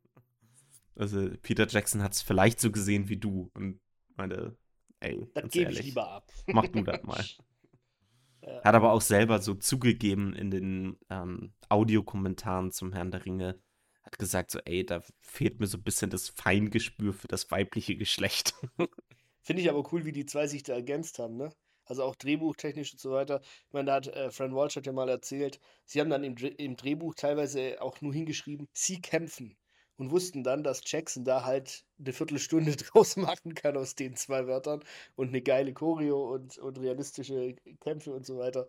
Also 0.98 1.30
Peter 1.42 1.68
Jackson 1.68 2.02
hat 2.02 2.14
es 2.14 2.22
vielleicht 2.22 2.62
so 2.62 2.72
gesehen 2.72 3.10
wie 3.10 3.18
du 3.18 3.52
und 3.54 3.82
meine, 4.16 4.56
ey, 5.02 5.30
das 5.34 5.52
gebe 5.52 5.74
ich 5.74 5.84
lieber 5.84 6.10
ab. 6.10 6.32
Mach 6.48 6.70
du 6.70 6.84
das 6.84 7.04
mal. 7.04 7.22
Hat 8.64 8.76
aber 8.76 8.94
auch 8.94 9.02
selber 9.02 9.42
so 9.42 9.56
zugegeben 9.56 10.34
in 10.34 10.52
den 10.52 10.98
ähm, 11.10 11.52
Audiokommentaren 11.68 12.72
zum 12.72 12.94
Herrn 12.94 13.12
der 13.12 13.26
Ringe, 13.26 13.60
hat 14.04 14.18
gesagt 14.18 14.52
so, 14.52 14.60
ey, 14.60 14.86
da 14.86 15.02
fehlt 15.20 15.60
mir 15.60 15.68
so 15.68 15.78
ein 15.78 15.84
bisschen 15.84 16.12
das 16.12 16.30
Feingespür 16.30 17.12
für 17.12 17.28
das 17.28 17.52
weibliche 17.52 17.98
Geschlecht. 17.98 18.54
Finde 19.42 19.62
ich 19.62 19.70
aber 19.70 19.92
cool, 19.92 20.06
wie 20.06 20.14
die 20.14 20.26
zwei 20.26 20.48
sich 20.48 20.64
da 20.64 20.76
ergänzt 20.76 21.20
haben, 21.20 21.36
ne? 21.36 21.50
Also 21.86 22.04
auch 22.04 22.16
drehbuchtechnisch 22.16 22.94
und 22.94 23.00
so 23.00 23.12
weiter. 23.12 23.42
Ich 23.68 23.74
meine, 23.74 23.86
da 23.88 23.96
hat 23.96 24.08
äh, 24.08 24.32
Fran 24.32 24.56
Walsh 24.56 24.76
hat 24.76 24.86
ja 24.86 24.92
mal 24.92 25.10
erzählt, 25.10 25.60
sie 25.86 26.00
haben 26.02 26.10
dann 26.10 26.24
im, 26.24 26.36
im 26.38 26.76
Drehbuch 26.76 27.16
teilweise 27.16 27.82
auch 27.82 28.02
nur 28.02 28.14
hingeschrieben, 28.14 28.68
sie 28.74 29.02
kämpfen 29.02 29.56
und 29.98 30.12
wussten 30.12 30.44
dann, 30.44 30.64
dass 30.64 30.82
Jackson 30.86 31.24
da 31.26 31.46
halt 31.46 31.86
eine 32.00 32.14
Viertelstunde 32.14 32.76
draus 32.76 33.18
machen 33.18 33.54
kann 33.56 33.78
aus 33.78 33.96
den 33.96 34.16
zwei 34.16 34.48
Wörtern 34.48 34.84
und 35.16 35.30
eine 35.30 35.42
geile 35.42 35.74
Choreo 35.74 36.34
und, 36.34 36.58
und 36.58 36.80
realistische 36.80 37.56
Kämpfe 37.82 38.14
und 38.14 38.26
so 38.26 38.38
weiter. 38.38 38.68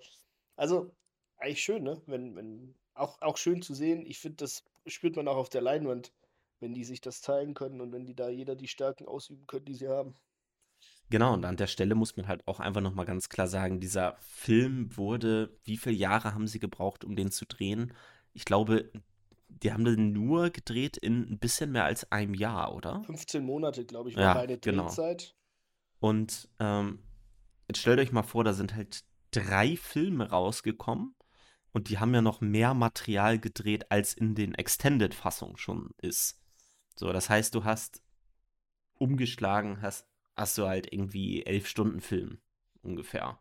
Also, 0.56 0.94
eigentlich 1.38 1.62
schön, 1.62 1.82
ne? 1.82 2.00
Wenn, 2.06 2.36
wenn, 2.36 2.74
auch, 2.94 3.20
auch 3.22 3.36
schön 3.36 3.62
zu 3.62 3.74
sehen. 3.74 4.04
Ich 4.06 4.18
finde, 4.18 4.36
das 4.38 4.62
spürt 4.86 5.16
man 5.16 5.28
auch 5.28 5.36
auf 5.36 5.48
der 5.48 5.62
Leinwand, 5.62 6.12
wenn 6.60 6.74
die 6.74 6.84
sich 6.84 7.00
das 7.00 7.20
teilen 7.20 7.54
können 7.54 7.80
und 7.80 7.92
wenn 7.92 8.06
die 8.06 8.14
da 8.14 8.28
jeder 8.28 8.56
die 8.56 8.68
Stärken 8.68 9.06
ausüben 9.06 9.46
können, 9.46 9.64
die 9.66 9.74
sie 9.74 9.88
haben. 9.88 10.14
Genau, 11.08 11.34
und 11.34 11.44
an 11.44 11.56
der 11.56 11.68
Stelle 11.68 11.94
muss 11.94 12.16
man 12.16 12.26
halt 12.26 12.46
auch 12.48 12.58
einfach 12.58 12.80
nochmal 12.80 13.06
ganz 13.06 13.28
klar 13.28 13.46
sagen, 13.46 13.78
dieser 13.78 14.16
Film 14.20 14.96
wurde, 14.96 15.56
wie 15.64 15.76
viele 15.76 15.94
Jahre 15.94 16.34
haben 16.34 16.48
sie 16.48 16.58
gebraucht, 16.58 17.04
um 17.04 17.14
den 17.14 17.30
zu 17.30 17.46
drehen? 17.46 17.92
Ich 18.32 18.44
glaube, 18.44 18.90
die 19.48 19.72
haben 19.72 19.84
den 19.84 20.12
nur 20.12 20.50
gedreht 20.50 20.96
in 20.96 21.22
ein 21.30 21.38
bisschen 21.38 21.72
mehr 21.72 21.84
als 21.84 22.10
einem 22.10 22.34
Jahr, 22.34 22.74
oder? 22.74 23.02
15 23.04 23.44
Monate, 23.44 23.84
glaube 23.84 24.10
ich, 24.10 24.16
war 24.16 24.22
ja, 24.22 24.34
meine 24.34 24.58
genau. 24.58 24.86
Drehzeit. 24.86 25.34
Und 26.00 26.48
ähm, 26.58 26.98
jetzt 27.68 27.78
stellt 27.78 28.00
euch 28.00 28.12
mal 28.12 28.22
vor, 28.22 28.44
da 28.44 28.52
sind 28.52 28.74
halt 28.74 29.04
drei 29.30 29.76
Filme 29.76 30.30
rausgekommen 30.30 31.14
und 31.72 31.88
die 31.88 31.98
haben 31.98 32.14
ja 32.14 32.22
noch 32.22 32.40
mehr 32.40 32.74
Material 32.74 33.38
gedreht, 33.38 33.90
als 33.90 34.14
in 34.14 34.34
den 34.34 34.54
Extended-Fassungen 34.54 35.56
schon 35.56 35.90
ist. 35.98 36.40
So, 36.96 37.12
das 37.12 37.28
heißt, 37.28 37.54
du 37.54 37.64
hast 37.64 38.02
umgeschlagen, 38.98 39.82
hast, 39.82 40.06
hast 40.36 40.58
du 40.58 40.66
halt 40.66 40.92
irgendwie 40.92 41.44
elf 41.44 41.66
Stunden 41.66 42.00
Film 42.00 42.38
ungefähr, 42.82 43.38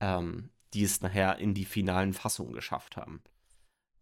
ähm, 0.00 0.50
die 0.74 0.82
es 0.82 1.00
nachher 1.00 1.38
in 1.38 1.54
die 1.54 1.64
finalen 1.64 2.12
Fassungen 2.12 2.52
geschafft 2.52 2.96
haben. 2.96 3.22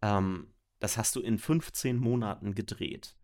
Ähm, 0.03 0.55
das 0.81 0.97
hast 0.97 1.17
du 1.17 1.21
in 1.21 1.39
15 1.39 1.97
Monaten 1.97 2.55
gedreht. 2.55 3.17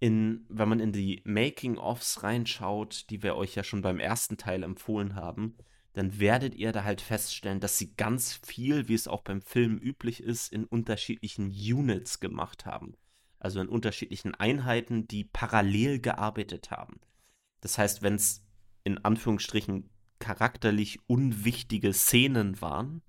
In, 0.00 0.46
wenn 0.48 0.68
man 0.68 0.80
in 0.80 0.92
die 0.92 1.22
Making-ofs 1.24 2.22
reinschaut, 2.22 3.10
die 3.10 3.22
wir 3.22 3.34
euch 3.34 3.56
ja 3.56 3.64
schon 3.64 3.82
beim 3.82 3.98
ersten 3.98 4.36
Teil 4.36 4.62
empfohlen 4.62 5.16
haben, 5.16 5.56
dann 5.94 6.20
werdet 6.20 6.54
ihr 6.54 6.70
da 6.70 6.84
halt 6.84 7.00
feststellen, 7.00 7.58
dass 7.58 7.78
sie 7.78 7.96
ganz 7.96 8.38
viel, 8.46 8.86
wie 8.86 8.94
es 8.94 9.08
auch 9.08 9.22
beim 9.22 9.42
Film 9.42 9.78
üblich 9.78 10.22
ist, 10.22 10.52
in 10.52 10.64
unterschiedlichen 10.64 11.50
Units 11.50 12.20
gemacht 12.20 12.66
haben. 12.66 12.94
Also 13.40 13.60
in 13.60 13.68
unterschiedlichen 13.68 14.34
Einheiten, 14.34 15.08
die 15.08 15.24
parallel 15.24 15.98
gearbeitet 15.98 16.70
haben. 16.70 17.00
Das 17.60 17.78
heißt, 17.78 18.02
wenn 18.02 18.14
es 18.14 18.44
in 18.84 19.04
Anführungsstrichen 19.04 19.90
charakterlich 20.18 20.98
unwichtige 21.06 21.92
Szenen 21.92 22.60
waren, 22.60 23.02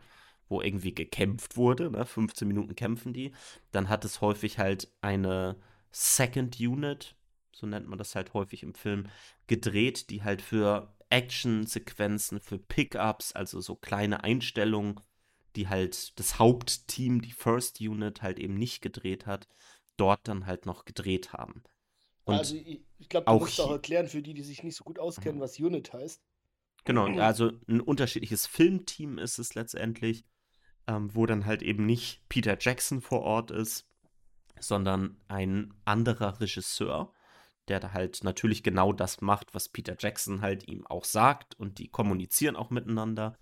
wo 0.48 0.62
irgendwie 0.62 0.94
gekämpft 0.94 1.58
wurde, 1.58 1.92
ne? 1.92 2.06
15 2.06 2.48
Minuten 2.48 2.76
kämpfen 2.76 3.14
die, 3.14 3.32
dann 3.72 3.90
hat 3.90 4.04
es 4.06 4.22
häufig 4.22 4.58
halt 4.58 4.92
eine 5.02 5.58
Second 5.92 6.60
Unit, 6.60 7.16
so 7.52 7.68
nennt 7.68 7.88
man 7.88 7.98
das 7.98 8.16
halt 8.16 8.34
häufig 8.34 8.64
im 8.64 8.74
Film, 8.74 9.08
gedreht, 9.48 10.10
die 10.10 10.24
halt 10.24 10.42
für 10.42 10.96
Action-Sequenzen, 11.10 12.40
für 12.40 12.58
Pickups, 12.60 13.34
also 13.34 13.62
so 13.62 13.76
kleine 13.76 14.24
Einstellungen, 14.24 15.00
die 15.56 15.68
halt 15.68 16.18
das 16.20 16.40
Hauptteam, 16.40 17.22
die 17.22 17.32
First 17.32 17.82
Unit 17.82 18.22
halt 18.22 18.40
eben 18.40 18.54
nicht 18.56 18.82
gedreht 18.82 19.26
hat, 19.26 19.48
dort 19.98 20.28
dann 20.28 20.46
halt 20.46 20.66
noch 20.66 20.86
gedreht 20.86 21.34
haben. 21.34 21.64
Und 22.30 22.38
also 22.40 22.56
ich, 22.56 22.82
ich 22.98 23.10
glaube, 23.10 23.26
du 23.26 23.32
auch 23.32 23.40
musst 23.42 23.60
auch 23.62 23.72
erklären 23.72 24.08
für 24.08 24.22
die, 24.22 24.34
die 24.34 24.44
sich 24.44 24.64
nicht 24.64 24.76
so 24.76 24.84
gut 24.84 25.00
auskennen, 25.00 25.38
mhm. 25.38 25.44
was 25.44 25.60
Unit 25.60 25.94
heißt. 25.94 26.22
Genau, 26.86 27.08
also 27.20 27.52
ein 27.68 27.82
unterschiedliches 27.82 28.48
Filmteam 28.48 29.18
ist 29.18 29.38
es 29.38 29.54
letztendlich 29.54 30.24
ähm, 30.90 31.14
wo 31.14 31.28
dann 31.28 31.46
halt 31.46 31.62
eben 31.62 31.86
nicht 31.86 32.28
Peter 32.30 32.58
Jackson 32.60 33.00
vor 33.02 33.22
Ort 33.22 33.52
ist, 33.52 33.88
sondern 34.60 35.18
ein 35.28 35.72
anderer 35.86 36.42
Regisseur, 36.42 37.14
der 37.68 37.80
da 37.80 37.94
halt 37.94 38.24
natürlich 38.24 38.64
genau 38.64 38.92
das 38.92 39.22
macht, 39.22 39.54
was 39.54 39.70
Peter 39.70 39.96
Jackson 39.98 40.42
halt 40.42 40.68
ihm 40.68 40.88
auch 40.88 41.06
sagt 41.06 41.58
und 41.60 41.78
die 41.78 41.90
kommunizieren 41.90 42.56
auch 42.56 42.72
miteinander. 42.72 43.38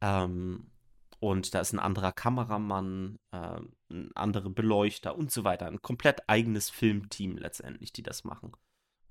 Ähm, 0.00 0.70
und 1.20 1.54
da 1.54 1.60
ist 1.60 1.72
ein 1.72 1.78
anderer 1.78 2.12
Kameramann, 2.12 3.18
äh, 3.32 3.60
ein 3.90 4.14
anderer 4.14 4.50
Beleuchter 4.50 5.16
und 5.16 5.32
so 5.32 5.44
weiter. 5.44 5.66
Ein 5.66 5.82
komplett 5.82 6.28
eigenes 6.28 6.70
Filmteam 6.70 7.36
letztendlich, 7.36 7.92
die 7.92 8.02
das 8.02 8.24
machen. 8.24 8.52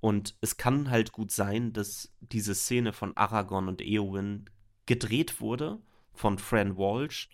Und 0.00 0.36
es 0.40 0.56
kann 0.56 0.90
halt 0.90 1.12
gut 1.12 1.32
sein, 1.32 1.72
dass 1.72 2.14
diese 2.20 2.54
Szene 2.54 2.92
von 2.92 3.16
Aragorn 3.16 3.68
und 3.68 3.82
Eowyn 3.82 4.48
gedreht 4.86 5.40
wurde 5.40 5.80
von 6.12 6.38
Fran 6.38 6.76
Walsh, 6.78 7.28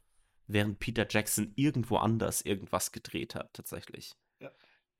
während 0.47 0.79
Peter 0.79 1.07
Jackson 1.09 1.53
irgendwo 1.57 1.97
anders 1.97 2.41
irgendwas 2.41 2.91
gedreht 2.91 3.35
hat, 3.35 3.55
tatsächlich. 3.55 4.13
Ja. 4.41 4.51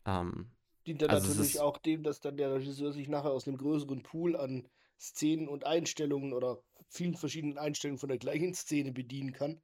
Ähm, 0.07 0.51
Dient 0.87 1.03
dann 1.03 1.11
also 1.11 1.29
natürlich 1.29 1.61
auch 1.61 1.79
dem, 1.79 2.03
dass 2.03 2.21
dann 2.21 2.37
der 2.37 2.55
Regisseur 2.55 2.93
sich 2.93 3.09
nachher 3.09 3.31
aus 3.31 3.49
einem 3.49 3.57
größeren 3.57 4.03
Pool 4.03 4.37
an 4.37 4.69
Szenen 5.01 5.49
und 5.49 5.65
Einstellungen 5.65 6.33
oder 6.33 6.63
vielen 6.89 7.17
verschiedenen 7.17 7.59
Einstellungen 7.59 7.99
von 7.99 8.09
der 8.09 8.19
gleichen 8.19 8.55
Szene 8.55 8.93
bedienen 8.93 9.33
kann. 9.33 9.61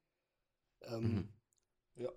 Ähm, 0.82 1.02
Mhm. 1.02 1.28
Ja. 1.96 2.10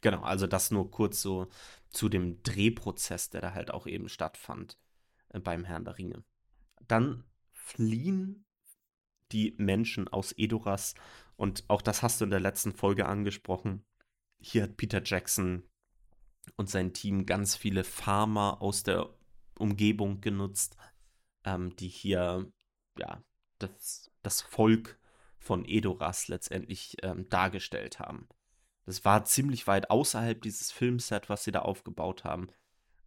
Genau, 0.00 0.22
also 0.22 0.46
das 0.46 0.70
nur 0.70 0.90
kurz 0.90 1.20
so 1.22 1.48
zu 1.90 2.08
dem 2.08 2.42
Drehprozess, 2.42 3.30
der 3.30 3.40
da 3.40 3.54
halt 3.54 3.70
auch 3.72 3.86
eben 3.86 4.08
stattfand 4.08 4.78
äh, 5.30 5.40
beim 5.40 5.64
Herrn 5.64 5.84
der 5.84 5.98
Ringe. 5.98 6.24
Dann 6.86 7.24
fliehen 7.52 8.44
die 9.32 9.54
Menschen 9.58 10.08
aus 10.08 10.32
Edoras 10.36 10.94
und 11.36 11.64
auch 11.68 11.82
das 11.82 12.02
hast 12.02 12.20
du 12.20 12.24
in 12.24 12.30
der 12.30 12.40
letzten 12.40 12.72
Folge 12.72 13.06
angesprochen. 13.06 13.84
Hier 14.40 14.64
hat 14.64 14.76
Peter 14.76 15.02
Jackson 15.04 15.64
und 16.56 16.70
sein 16.70 16.92
Team 16.92 17.26
ganz 17.26 17.56
viele 17.56 17.84
Farmer 17.84 18.62
aus 18.62 18.84
der 18.84 19.10
Umgebung 19.58 20.20
genutzt, 20.20 20.76
ähm, 21.48 21.74
die 21.76 21.88
hier 21.88 22.50
ja 22.98 23.22
das, 23.58 24.10
das 24.22 24.42
Volk 24.42 24.98
von 25.38 25.64
Edoras 25.64 26.28
letztendlich 26.28 26.96
ähm, 27.02 27.28
dargestellt 27.28 27.98
haben. 27.98 28.28
Das 28.84 29.04
war 29.04 29.24
ziemlich 29.24 29.66
weit 29.66 29.90
außerhalb 29.90 30.40
dieses 30.42 30.70
Filmset, 30.72 31.28
was 31.28 31.44
sie 31.44 31.52
da 31.52 31.60
aufgebaut 31.60 32.24
haben. 32.24 32.48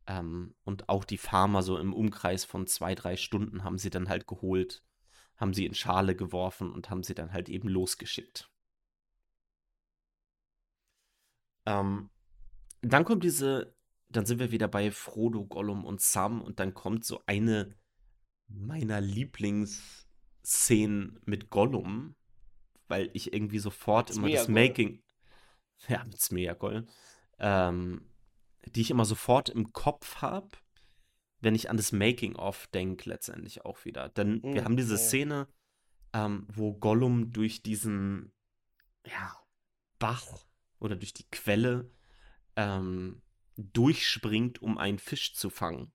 Ähm, 0.08 0.56
und 0.64 0.90
auch 0.90 1.04
die 1.04 1.18
Farmer 1.18 1.62
so 1.62 1.78
im 1.78 1.94
Umkreis 1.94 2.46
von 2.46 2.68
zwei, 2.68 2.96
drei 2.96 3.16
Stunden 3.16 3.64
haben 3.64 3.78
sie 3.78 3.90
dann 3.90 4.10
halt 4.10 4.28
geholt, 4.28 4.84
haben 5.38 5.54
sie 5.54 5.66
in 5.66 5.76
Schale 5.76 6.16
geworfen 6.16 6.72
und 6.72 6.90
haben 6.90 7.04
sie 7.04 7.14
dann 7.14 7.34
halt 7.34 7.50
eben 7.50 7.68
losgeschickt. 7.68 8.50
Ähm, 11.68 12.10
dann 12.82 13.06
kommt 13.06 13.24
diese, 13.24 13.76
dann 14.10 14.26
sind 14.26 14.40
wir 14.40 14.52
wieder 14.52 14.68
bei 14.68 14.90
Frodo, 14.90 15.46
Gollum 15.46 15.86
und 15.86 16.02
Sam 16.02 16.42
und 16.42 16.60
dann 16.60 16.74
kommt 16.74 17.06
so 17.06 17.22
eine 17.28 17.76
meiner 18.53 19.01
Lieblingsszenen 19.01 21.20
mit 21.25 21.50
Gollum, 21.50 22.15
weil 22.88 23.10
ich 23.13 23.34
irgendwie 23.34 23.60
sofort 23.60 24.12
immer 24.12 24.29
das 24.29 24.46
Smeagol. 24.46 24.48
Making, 24.48 25.03
ja, 25.88 26.03
mit 26.03 26.22
Smeagol, 26.22 26.86
ähm, 27.39 28.05
die 28.67 28.81
ich 28.81 28.91
immer 28.91 29.05
sofort 29.05 29.50
im 29.50 29.74
Kopf 29.74 30.17
habe, 30.17 30.50
wenn 31.39 31.55
ich 31.55 31.70
an 31.70 31.77
das 31.77 31.91
Making-of 31.91 32.67
denke, 32.67 33.10
letztendlich 33.10 33.65
auch 33.65 33.86
wieder. 33.86 34.10
Denn 34.10 34.41
wir 34.51 34.62
Mm, 34.62 34.65
haben 34.65 34.77
diese. 34.77 34.98
Szene, 34.98 35.48
ähm, 36.13 36.48
wo 36.53 36.74
Gollum 36.74 37.31
durch 37.31 37.63
diesen, 37.63 38.31
ja, 39.05 39.36
Bach 40.00 40.46
oder 40.79 40.96
durch 40.96 41.13
die 41.13 41.29
Quelle 41.31 41.91
ähm, 42.55 43.22
durchspringt, 43.58 44.62
um 44.62 44.77
einen 44.77 45.00
Fisch 45.00 45.36
zu 45.36 45.50
fangen. 45.50 45.91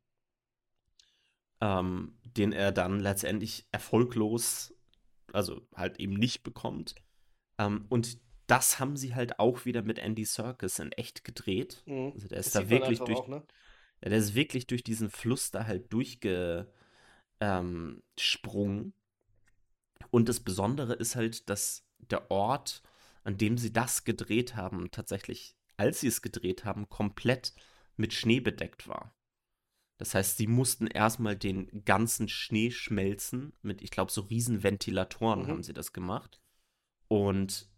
Ähm, 1.61 2.19
den 2.25 2.53
er 2.53 2.71
dann 2.71 3.01
letztendlich 3.01 3.67
erfolglos, 3.73 4.75
also 5.33 5.67
halt 5.75 5.99
eben 5.99 6.13
nicht 6.13 6.43
bekommt. 6.43 6.95
Ähm, 7.59 7.87
und 7.89 8.19
das 8.47 8.79
haben 8.79 8.97
sie 8.97 9.15
halt 9.15 9.39
auch 9.39 9.65
wieder 9.65 9.83
mit 9.83 9.99
Andy 9.99 10.25
Serkis 10.25 10.79
in 10.79 10.93
echt 10.93 11.25
gedreht. 11.25 11.83
Mhm. 11.87 12.13
Also 12.15 12.29
der 12.29 12.39
Das 12.39 12.47
ist 12.49 12.57
da 12.57 12.61
sieht 12.61 12.71
man 12.71 12.81
wirklich 12.81 12.99
durch, 13.01 13.19
auch, 13.19 13.29
ne? 13.29 13.43
ja, 14.03 14.09
der 14.11 14.19
ist 14.19 14.35
wirklich 14.35 14.67
durch 14.67 14.85
diesen 14.85 15.11
Fluss 15.11 15.51
da 15.51 15.67
halt 15.67 15.93
durchgesprungen. 15.93 16.69
Ähm, 17.41 18.93
und 20.11 20.29
das 20.29 20.41
Besondere 20.41 20.93
ist 20.93 21.17
halt, 21.17 21.49
dass 21.51 21.85
der 21.99 22.31
Ort, 22.31 22.83
an 23.25 23.39
dem 23.39 23.59
sie 23.59 23.73
das 23.73 24.05
gedreht 24.05 24.55
haben, 24.55 24.91
tatsächlich, 24.91 25.57
als 25.77 26.01
sie 26.01 26.09
es 26.09 26.23
gedreht 26.23 26.65
haben, 26.65 26.89
komplett 26.89 27.55
mit 27.97 28.13
Schnee 28.13 28.41
bedeckt 28.41 28.89
war. 28.89 29.16
Das 29.99 30.15
heißt, 30.15 30.37
sie 30.37 30.47
mussten 30.47 30.87
erstmal 30.87 31.37
den 31.37 31.85
ganzen 31.85 32.29
Schnee 32.29 32.71
schmelzen. 32.71 33.55
Mit, 33.63 33.83
ich 33.83 33.91
glaube, 33.91 34.13
so 34.13 34.23
riesen 34.23 34.63
Ventilatoren 34.63 35.43
Mhm. 35.43 35.49
haben 35.49 35.63
sie 35.63 35.73
das 35.73 35.93
gemacht. 35.93 36.41
Und 37.09 37.71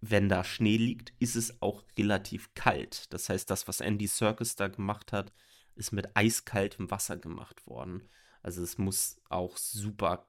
wenn 0.00 0.28
da 0.28 0.42
Schnee 0.42 0.76
liegt, 0.76 1.12
ist 1.20 1.36
es 1.36 1.62
auch 1.62 1.84
relativ 1.96 2.54
kalt. 2.54 3.12
Das 3.12 3.28
heißt, 3.28 3.48
das, 3.48 3.68
was 3.68 3.80
Andy 3.80 4.08
Serkis 4.08 4.56
da 4.56 4.66
gemacht 4.68 5.12
hat, 5.12 5.32
ist 5.76 5.92
mit 5.92 6.16
eiskaltem 6.16 6.90
Wasser 6.90 7.16
gemacht 7.16 7.66
worden. 7.66 8.08
Also 8.42 8.62
es 8.62 8.78
muss 8.78 9.20
auch 9.28 9.56
super 9.56 10.28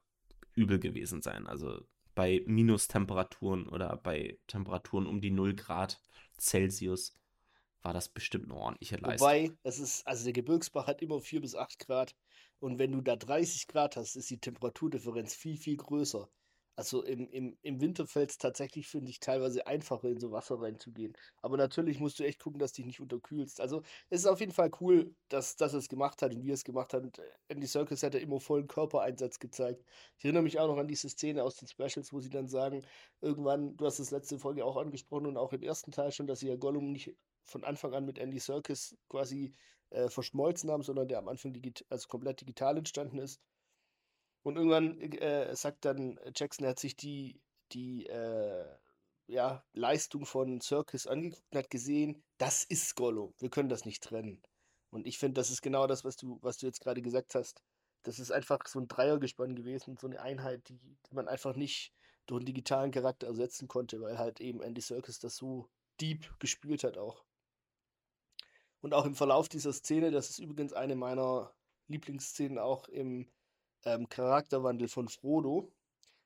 übel 0.54 0.78
gewesen 0.78 1.22
sein. 1.22 1.48
Also 1.48 1.80
bei 2.14 2.42
Minustemperaturen 2.46 3.68
oder 3.68 3.96
bei 3.96 4.38
Temperaturen 4.46 5.06
um 5.06 5.20
die 5.20 5.32
0 5.32 5.54
Grad 5.54 6.00
Celsius 6.38 7.18
war 7.84 7.92
das 7.92 8.08
bestimmt 8.08 8.46
eine 8.46 8.54
ordentliche 8.54 8.96
Leistung. 8.96 9.28
Wobei, 9.28 9.50
es 9.62 9.78
ist, 9.78 10.06
also 10.06 10.24
der 10.24 10.32
Gebirgsbach 10.32 10.86
hat 10.86 11.02
immer 11.02 11.20
4 11.20 11.40
bis 11.40 11.54
8 11.54 11.78
Grad. 11.78 12.16
Und 12.58 12.78
wenn 12.78 12.92
du 12.92 13.02
da 13.02 13.16
30 13.16 13.68
Grad 13.68 13.96
hast, 13.96 14.16
ist 14.16 14.30
die 14.30 14.40
Temperaturdifferenz 14.40 15.34
viel, 15.34 15.56
viel 15.58 15.76
größer. 15.76 16.28
Also 16.76 17.04
im, 17.04 17.28
im, 17.28 17.56
im 17.62 17.80
Winter 17.80 18.06
fällt 18.06 18.30
es 18.30 18.38
tatsächlich, 18.38 18.88
finde 18.88 19.10
ich, 19.10 19.20
teilweise 19.20 19.66
einfacher, 19.66 20.08
in 20.08 20.18
so 20.18 20.32
Wasser 20.32 20.60
reinzugehen. 20.60 21.12
Aber 21.40 21.56
natürlich 21.56 22.00
musst 22.00 22.18
du 22.18 22.24
echt 22.24 22.40
gucken, 22.40 22.58
dass 22.58 22.72
du 22.72 22.76
dich 22.78 22.86
nicht 22.86 23.00
unterkühlst. 23.00 23.60
Also 23.60 23.82
es 24.10 24.20
ist 24.22 24.26
auf 24.26 24.40
jeden 24.40 24.50
Fall 24.50 24.72
cool, 24.80 25.14
dass, 25.28 25.56
dass 25.56 25.72
es 25.72 25.88
gemacht 25.88 26.20
hat 26.20 26.34
und 26.34 26.42
wie 26.42 26.50
es 26.50 26.64
gemacht 26.64 26.92
hat. 26.92 27.04
Und 27.04 27.18
äh, 27.18 27.22
Andy 27.48 27.66
Serkis 27.66 28.02
hat 28.02 28.14
ja 28.14 28.20
immer 28.20 28.40
vollen 28.40 28.66
Körpereinsatz 28.66 29.38
gezeigt. 29.38 29.84
Ich 30.18 30.24
erinnere 30.24 30.42
mich 30.42 30.58
auch 30.58 30.66
noch 30.66 30.78
an 30.78 30.88
diese 30.88 31.08
Szene 31.08 31.44
aus 31.44 31.56
den 31.56 31.68
Specials, 31.68 32.12
wo 32.12 32.18
sie 32.18 32.30
dann 32.30 32.48
sagen, 32.48 32.84
irgendwann, 33.20 33.76
du 33.76 33.86
hast 33.86 34.00
das 34.00 34.10
letzte 34.10 34.40
Folge 34.40 34.64
auch 34.64 34.76
angesprochen 34.76 35.26
und 35.26 35.36
auch 35.36 35.52
im 35.52 35.62
ersten 35.62 35.92
Teil 35.92 36.10
schon, 36.10 36.26
dass 36.26 36.40
sie 36.40 36.48
ja 36.48 36.56
Gollum 36.56 36.90
nicht 36.90 37.14
von 37.44 37.64
Anfang 37.64 37.94
an 37.94 38.04
mit 38.04 38.18
Andy 38.18 38.38
Serkis 38.38 38.96
quasi 39.08 39.54
äh, 39.90 40.08
verschmolzen 40.08 40.70
haben, 40.70 40.82
sondern 40.82 41.08
der 41.08 41.18
am 41.18 41.28
Anfang 41.28 41.52
digit 41.52 41.84
also 41.88 42.08
komplett 42.08 42.40
digital 42.40 42.76
entstanden 42.76 43.18
ist. 43.18 43.40
Und 44.42 44.56
irgendwann 44.56 45.00
äh, 45.00 45.54
sagt 45.56 45.84
dann 45.84 46.18
Jackson, 46.34 46.64
er 46.64 46.70
hat 46.70 46.78
sich 46.78 46.96
die, 46.96 47.40
die 47.72 48.06
äh, 48.06 48.66
ja, 49.26 49.64
Leistung 49.72 50.26
von 50.26 50.60
Serkis 50.60 51.06
angeguckt 51.06 51.44
und 51.50 51.58
hat 51.58 51.70
gesehen, 51.70 52.22
das 52.38 52.64
ist 52.64 52.94
Gollum. 52.94 53.34
Wir 53.38 53.48
können 53.48 53.68
das 53.68 53.84
nicht 53.84 54.02
trennen. 54.02 54.42
Und 54.90 55.06
ich 55.06 55.18
finde, 55.18 55.40
das 55.40 55.50
ist 55.50 55.62
genau 55.62 55.86
das, 55.86 56.04
was 56.04 56.16
du, 56.16 56.38
was 56.42 56.58
du 56.58 56.66
jetzt 56.66 56.80
gerade 56.80 57.02
gesagt 57.02 57.34
hast. 57.34 57.62
Das 58.02 58.18
ist 58.18 58.30
einfach 58.30 58.60
so 58.66 58.78
ein 58.78 58.88
Dreiergespann 58.88 59.56
gewesen, 59.56 59.96
so 59.98 60.06
eine 60.06 60.20
Einheit, 60.20 60.68
die, 60.68 60.78
die 60.78 61.14
man 61.14 61.26
einfach 61.26 61.56
nicht 61.56 61.92
durch 62.26 62.40
einen 62.40 62.46
digitalen 62.46 62.90
Charakter 62.90 63.26
ersetzen 63.26 63.66
konnte, 63.66 64.00
weil 64.00 64.18
halt 64.18 64.40
eben 64.40 64.62
Andy 64.62 64.80
Serkis 64.80 65.18
das 65.18 65.36
so 65.36 65.68
deep 66.00 66.38
gespielt 66.38 66.84
hat 66.84 66.98
auch. 66.98 67.24
Und 68.84 68.92
auch 68.92 69.06
im 69.06 69.14
Verlauf 69.14 69.48
dieser 69.48 69.72
Szene, 69.72 70.10
das 70.10 70.28
ist 70.28 70.40
übrigens 70.40 70.74
eine 70.74 70.94
meiner 70.94 71.54
Lieblingsszenen 71.88 72.58
auch 72.58 72.86
im 72.88 73.26
ähm, 73.86 74.10
Charakterwandel 74.10 74.88
von 74.88 75.08
Frodo. 75.08 75.72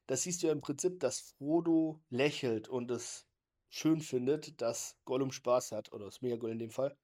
Da 0.08 0.16
siehst 0.16 0.42
du 0.42 0.48
ja 0.48 0.52
im 0.52 0.60
Prinzip, 0.60 0.98
dass 0.98 1.20
Frodo 1.20 2.00
lächelt 2.10 2.66
und 2.66 2.90
es 2.90 3.28
schön 3.68 4.00
findet, 4.00 4.60
dass 4.60 4.98
Gollum 5.04 5.30
Spaß 5.30 5.70
hat, 5.70 5.92
oder 5.92 6.10
Smeagol 6.10 6.50
in 6.50 6.58
dem 6.58 6.72
Fall. 6.72 6.96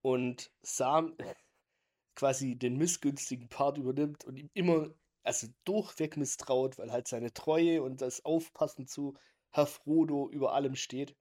Und 0.00 0.50
Sam 0.62 1.18
quasi 2.14 2.56
den 2.56 2.78
missgünstigen 2.78 3.50
Part 3.50 3.76
übernimmt 3.76 4.24
und 4.24 4.38
ihm 4.38 4.48
immer, 4.54 4.88
also 5.22 5.48
durchweg 5.64 6.16
misstraut, 6.16 6.78
weil 6.78 6.92
halt 6.92 7.08
seine 7.08 7.34
Treue 7.34 7.82
und 7.82 8.00
das 8.00 8.24
Aufpassen 8.24 8.86
zu 8.86 9.18
Herr 9.50 9.66
Frodo 9.66 10.30
über 10.30 10.54
allem 10.54 10.76
steht. 10.76 11.14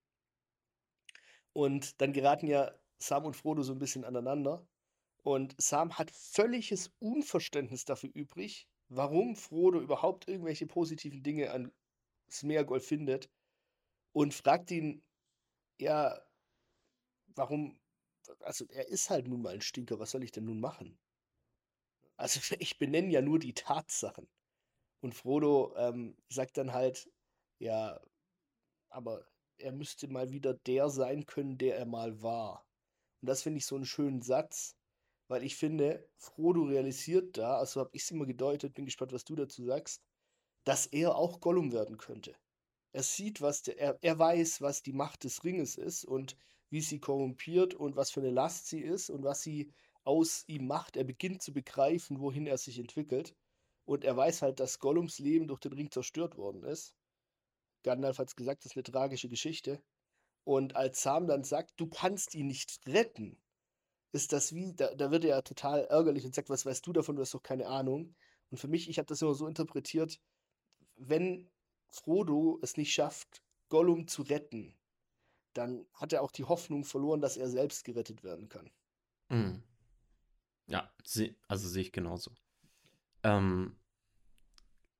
Und 1.51 1.99
dann 1.99 2.13
geraten 2.13 2.47
ja 2.47 2.71
Sam 2.99 3.25
und 3.25 3.35
Frodo 3.35 3.63
so 3.63 3.73
ein 3.73 3.79
bisschen 3.79 4.03
aneinander. 4.03 4.65
Und 5.23 5.55
Sam 5.61 5.97
hat 5.97 6.11
völliges 6.11 6.91
Unverständnis 6.99 7.85
dafür 7.85 8.09
übrig, 8.13 8.67
warum 8.89 9.35
Frodo 9.35 9.79
überhaupt 9.81 10.27
irgendwelche 10.27 10.67
positiven 10.67 11.23
Dinge 11.23 11.51
an 11.51 11.71
Smeagol 12.29 12.79
findet. 12.79 13.29
Und 14.13 14.33
fragt 14.33 14.71
ihn, 14.71 15.03
ja, 15.79 16.19
warum, 17.35 17.79
also 18.41 18.65
er 18.69 18.87
ist 18.87 19.09
halt 19.09 19.27
nun 19.27 19.41
mal 19.41 19.53
ein 19.53 19.61
Stinker, 19.61 19.99
was 19.99 20.11
soll 20.11 20.23
ich 20.23 20.31
denn 20.31 20.45
nun 20.45 20.59
machen? 20.59 20.97
Also 22.17 22.39
ich 22.59 22.77
benenne 22.77 23.11
ja 23.11 23.21
nur 23.21 23.39
die 23.39 23.53
Tatsachen. 23.53 24.27
Und 25.01 25.13
Frodo 25.13 25.75
ähm, 25.77 26.17
sagt 26.29 26.57
dann 26.57 26.73
halt, 26.73 27.09
ja, 27.59 27.99
aber 28.89 29.27
er 29.57 29.71
müsste 29.71 30.07
mal 30.07 30.31
wieder 30.31 30.53
der 30.53 30.89
sein 30.89 31.25
können, 31.25 31.57
der 31.57 31.77
er 31.77 31.85
mal 31.85 32.21
war. 32.21 32.66
Und 33.21 33.29
das 33.29 33.41
finde 33.41 33.57
ich 33.57 33.65
so 33.65 33.75
einen 33.75 33.85
schönen 33.85 34.21
Satz, 34.21 34.75
weil 35.27 35.43
ich 35.43 35.55
finde, 35.55 36.07
Frodo 36.17 36.63
realisiert 36.63 37.37
da, 37.37 37.57
also 37.57 37.81
habe 37.81 37.89
ich 37.93 38.03
es 38.03 38.11
immer 38.11 38.25
gedeutet, 38.25 38.73
bin 38.73 38.85
gespannt, 38.85 39.13
was 39.13 39.25
du 39.25 39.35
dazu 39.35 39.65
sagst, 39.65 40.01
dass 40.63 40.85
er 40.85 41.15
auch 41.15 41.39
Gollum 41.39 41.71
werden 41.71 41.97
könnte. 41.97 42.35
Er 42.93 43.03
sieht, 43.03 43.41
was 43.41 43.61
der, 43.63 43.79
er, 43.79 43.97
er 44.01 44.17
weiß, 44.17 44.61
was 44.61 44.81
die 44.81 44.93
Macht 44.93 45.23
des 45.23 45.43
Ringes 45.43 45.75
ist 45.75 46.05
und 46.05 46.35
wie 46.69 46.81
sie 46.81 46.99
korrumpiert 46.99 47.73
und 47.73 47.95
was 47.95 48.11
für 48.11 48.21
eine 48.21 48.31
Last 48.31 48.67
sie 48.67 48.81
ist 48.81 49.09
und 49.09 49.23
was 49.23 49.41
sie 49.41 49.71
aus 50.03 50.43
ihm 50.47 50.67
macht. 50.67 50.97
Er 50.97 51.03
beginnt 51.03 51.41
zu 51.41 51.53
begreifen, 51.53 52.19
wohin 52.19 52.47
er 52.47 52.57
sich 52.57 52.79
entwickelt. 52.79 53.35
Und 53.85 54.03
er 54.03 54.17
weiß 54.17 54.41
halt, 54.41 54.59
dass 54.59 54.79
Gollums 54.79 55.19
Leben 55.19 55.47
durch 55.47 55.59
den 55.59 55.73
Ring 55.73 55.91
zerstört 55.91 56.37
worden 56.37 56.63
ist. 56.63 56.95
Gandalf 57.83 58.17
hat 58.17 58.27
es 58.27 58.35
gesagt, 58.35 58.65
das 58.65 58.71
ist 58.71 58.77
eine 58.77 58.83
tragische 58.83 59.29
Geschichte. 59.29 59.81
Und 60.47 60.77
als 60.77 61.03
Sam 61.03 61.27
dann 61.27 61.43
sagt, 61.43 61.73
du 61.75 61.87
kannst 61.87 62.33
ihn 62.33 62.47
nicht 62.47 62.79
retten, 62.87 63.37
ist 64.13 64.31
das 64.31 64.55
wie, 64.55 64.73
da, 64.73 64.95
da 64.95 65.11
wird 65.11 65.25
er 65.25 65.31
ja 65.31 65.41
total 65.41 65.83
ärgerlich 65.83 66.23
und 66.23 66.33
sagt, 66.33 66.49
was 66.49 66.65
weißt 66.65 66.87
du 66.87 66.93
davon, 66.93 67.17
du 67.17 67.21
hast 67.21 67.33
doch 67.33 67.43
keine 67.43 67.67
Ahnung. 67.67 68.15
Und 68.49 68.57
für 68.57 68.69
mich, 68.69 68.89
ich 68.89 68.97
habe 68.97 69.07
das 69.07 69.21
immer 69.21 69.33
so 69.33 69.45
interpretiert, 69.45 70.21
wenn 70.95 71.49
Frodo 71.89 72.59
es 72.61 72.77
nicht 72.77 72.93
schafft, 72.93 73.43
Gollum 73.67 74.07
zu 74.07 74.21
retten, 74.21 74.73
dann 75.51 75.85
hat 75.93 76.13
er 76.13 76.21
auch 76.21 76.31
die 76.31 76.45
Hoffnung 76.45 76.85
verloren, 76.85 77.19
dass 77.19 77.35
er 77.35 77.49
selbst 77.49 77.83
gerettet 77.83 78.23
werden 78.23 78.47
kann. 78.47 78.71
Mhm. 79.27 79.61
Ja, 80.67 80.89
also 81.49 81.67
sehe 81.67 81.81
ich 81.81 81.91
genauso. 81.91 82.31
Ähm, 83.21 83.75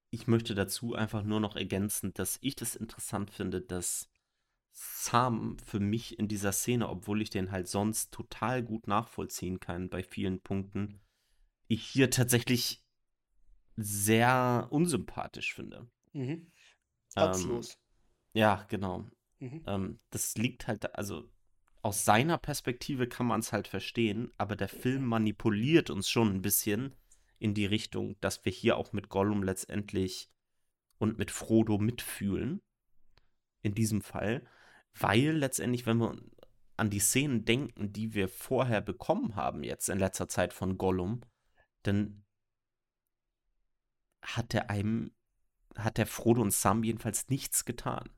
ich 0.10 0.28
möchte 0.28 0.56
dazu 0.56 0.94
einfach 0.94 1.24
nur 1.24 1.40
noch 1.40 1.56
ergänzen, 1.56 2.14
dass 2.16 2.38
ich 2.42 2.58
das 2.58 2.76
interessant 2.76 3.32
finde, 3.32 3.62
dass 3.62 4.10
Sam 4.80 5.58
für 5.66 5.80
mich 5.80 6.20
in 6.20 6.28
dieser 6.28 6.52
Szene, 6.52 6.88
obwohl 6.88 7.24
ich 7.24 7.32
den 7.32 7.52
halt 7.52 7.68
sonst 7.68 8.12
total 8.12 8.62
gut 8.62 8.88
nachvollziehen 8.88 9.60
kann 9.60 9.90
bei 9.90 10.04
vielen 10.04 10.40
Punkten, 10.40 11.00
ich 11.68 11.84
hier 11.84 12.12
tatsächlich 12.12 12.84
sehr 13.76 14.68
unsympathisch 14.70 15.56
finde. 15.56 15.88
Mhm. 16.14 16.52
Ähm, 17.16 17.62
ja, 18.34 18.66
genau. 18.70 19.10
Mhm. 19.40 19.64
Ähm, 19.66 20.00
das 20.12 20.36
liegt 20.36 20.68
halt, 20.68 20.94
also 20.96 21.28
aus 21.82 22.06
seiner 22.06 22.38
Perspektive 22.38 23.08
kann 23.08 23.26
man 23.26 23.40
es 23.40 23.52
halt 23.52 23.68
verstehen, 23.68 24.32
aber 24.38 24.56
der 24.56 24.70
Film 24.70 25.06
manipuliert 25.06 25.90
uns 25.90 26.08
schon 26.08 26.36
ein 26.36 26.42
bisschen 26.44 26.94
in 27.40 27.56
die 27.56 27.66
Richtung, 27.66 28.16
dass 28.22 28.46
wir 28.46 28.52
hier 28.52 28.78
auch 28.78 28.94
mit 28.94 29.10
Gollum 29.10 29.42
letztendlich 29.42 30.30
und 31.00 31.18
mit 31.18 31.32
Frodo 31.32 31.80
mitfühlen. 31.80 32.62
In 33.64 33.74
diesem 33.74 34.02
Fall. 34.02 34.48
Weil 35.00 35.32
letztendlich, 35.38 35.86
wenn 35.86 35.98
wir 35.98 36.18
an 36.78 36.90
die 36.90 37.00
Szenen 37.00 37.44
denken, 37.44 37.92
die 37.92 38.14
wir 38.14 38.30
vorher 38.30 38.82
bekommen 38.82 39.36
haben, 39.36 39.64
jetzt 39.64 39.90
in 39.90 40.00
letzter 40.00 40.30
Zeit 40.30 40.54
von 40.54 40.78
Gollum, 40.78 41.22
dann 41.84 42.24
hat 44.22 44.54
er 44.54 44.70
einem, 44.70 45.12
hat 45.76 45.98
der 45.98 46.08
Frodo 46.08 46.42
und 46.42 46.54
Sam 46.54 46.84
jedenfalls 46.84 47.30
nichts 47.30 47.66
getan. 47.66 48.10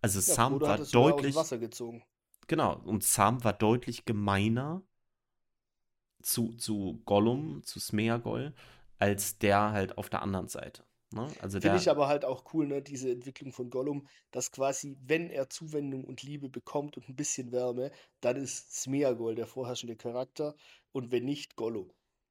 Also 0.00 0.18
ja, 0.20 0.34
Sam 0.34 0.52
Frodo 0.52 0.66
war 0.66 0.78
deutlich. 0.78 1.34
Wasser 1.34 1.58
gezogen. 1.58 2.02
Genau, 2.46 2.78
und 2.78 3.04
Sam 3.04 3.44
war 3.44 3.52
deutlich 3.52 4.06
gemeiner 4.06 4.82
zu, 6.22 6.54
zu 6.54 7.02
Gollum, 7.04 7.62
zu 7.62 7.78
Smeagol, 7.78 8.54
als 8.98 9.38
der 9.38 9.72
halt 9.72 9.98
auf 9.98 10.08
der 10.08 10.22
anderen 10.22 10.48
Seite. 10.48 10.87
Ne? 11.10 11.28
Also 11.40 11.60
Finde 11.60 11.78
ich 11.78 11.88
aber 11.88 12.06
halt 12.06 12.24
auch 12.24 12.52
cool, 12.52 12.66
ne, 12.66 12.82
diese 12.82 13.10
Entwicklung 13.10 13.52
von 13.52 13.70
Gollum, 13.70 14.06
dass 14.30 14.52
quasi, 14.52 14.96
wenn 15.00 15.30
er 15.30 15.48
Zuwendung 15.48 16.04
und 16.04 16.22
Liebe 16.22 16.50
bekommt 16.50 16.96
und 16.96 17.08
ein 17.08 17.16
bisschen 17.16 17.50
Wärme, 17.50 17.90
dann 18.20 18.36
ist 18.36 18.74
Smeagol 18.74 19.34
der 19.34 19.46
vorherrschende 19.46 19.96
Charakter 19.96 20.54
und 20.92 21.10
wenn 21.10 21.24
nicht, 21.24 21.56
Gollum. 21.56 21.90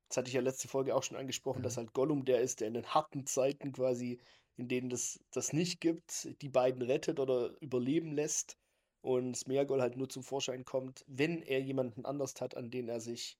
Das 0.10 0.18
hatte 0.18 0.28
ich 0.30 0.36
ja 0.36 0.42
letzte 0.42 0.68
Folge 0.68 0.96
auch 0.96 1.04
schon 1.04 1.18
angesprochen, 1.18 1.60
mhm. 1.60 1.64
dass 1.64 1.78
halt 1.78 1.94
Gollum 1.94 2.24
der 2.24 2.42
ist, 2.42 2.60
der 2.60 2.68
in 2.68 2.76
den 2.76 2.86
harten 2.94 3.26
Zeiten 3.26 3.72
quasi, 3.72 4.20
in 4.58 4.68
denen 4.68 4.90
das, 4.90 5.20
das 5.32 5.54
nicht 5.54 5.82
gibt, 5.82 6.30
die 6.42 6.50
beiden 6.50 6.84
rettet 6.84 7.20
oder 7.20 7.60
überleben 7.62 8.12
lässt 8.14 8.58
und 9.02 9.36
Smeagol 9.36 9.82
halt 9.82 9.98
nur 9.98 10.10
zum 10.10 10.22
Vorschein 10.24 10.66
kommt, 10.66 11.04
wenn 11.08 11.42
er 11.42 11.62
jemanden 11.62 12.06
anders 12.06 12.36
hat, 12.40 12.56
an 12.56 12.70
den 12.70 12.90
er 12.90 13.02
sich 13.02 13.38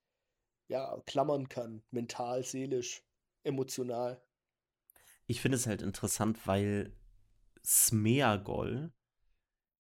ja, 0.68 1.00
klammern 1.06 1.48
kann, 1.48 1.84
mental, 1.92 2.44
seelisch, 2.44 3.04
emotional. 3.44 4.22
Ich 5.28 5.42
finde 5.42 5.58
es 5.58 5.68
halt 5.68 5.82
interessant, 5.82 6.48
weil 6.48 6.94
Smeagol 7.64 8.94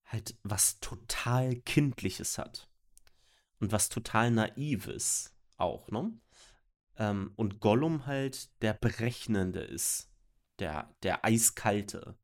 halt 0.05 0.37
was 0.43 0.79
total 0.79 1.55
Kindliches 1.55 2.37
hat. 2.37 2.69
Und 3.59 3.71
was 3.71 3.89
total 3.89 4.31
Naives 4.31 5.35
auch, 5.57 5.89
ne? 5.89 6.11
Ähm, 6.97 7.31
und 7.35 7.59
Gollum 7.59 8.05
halt 8.05 8.49
der 8.61 8.73
Berechnende 8.73 9.61
ist. 9.61 10.11
Der, 10.59 10.93
der 11.03 11.23
Eiskalte. 11.23 12.17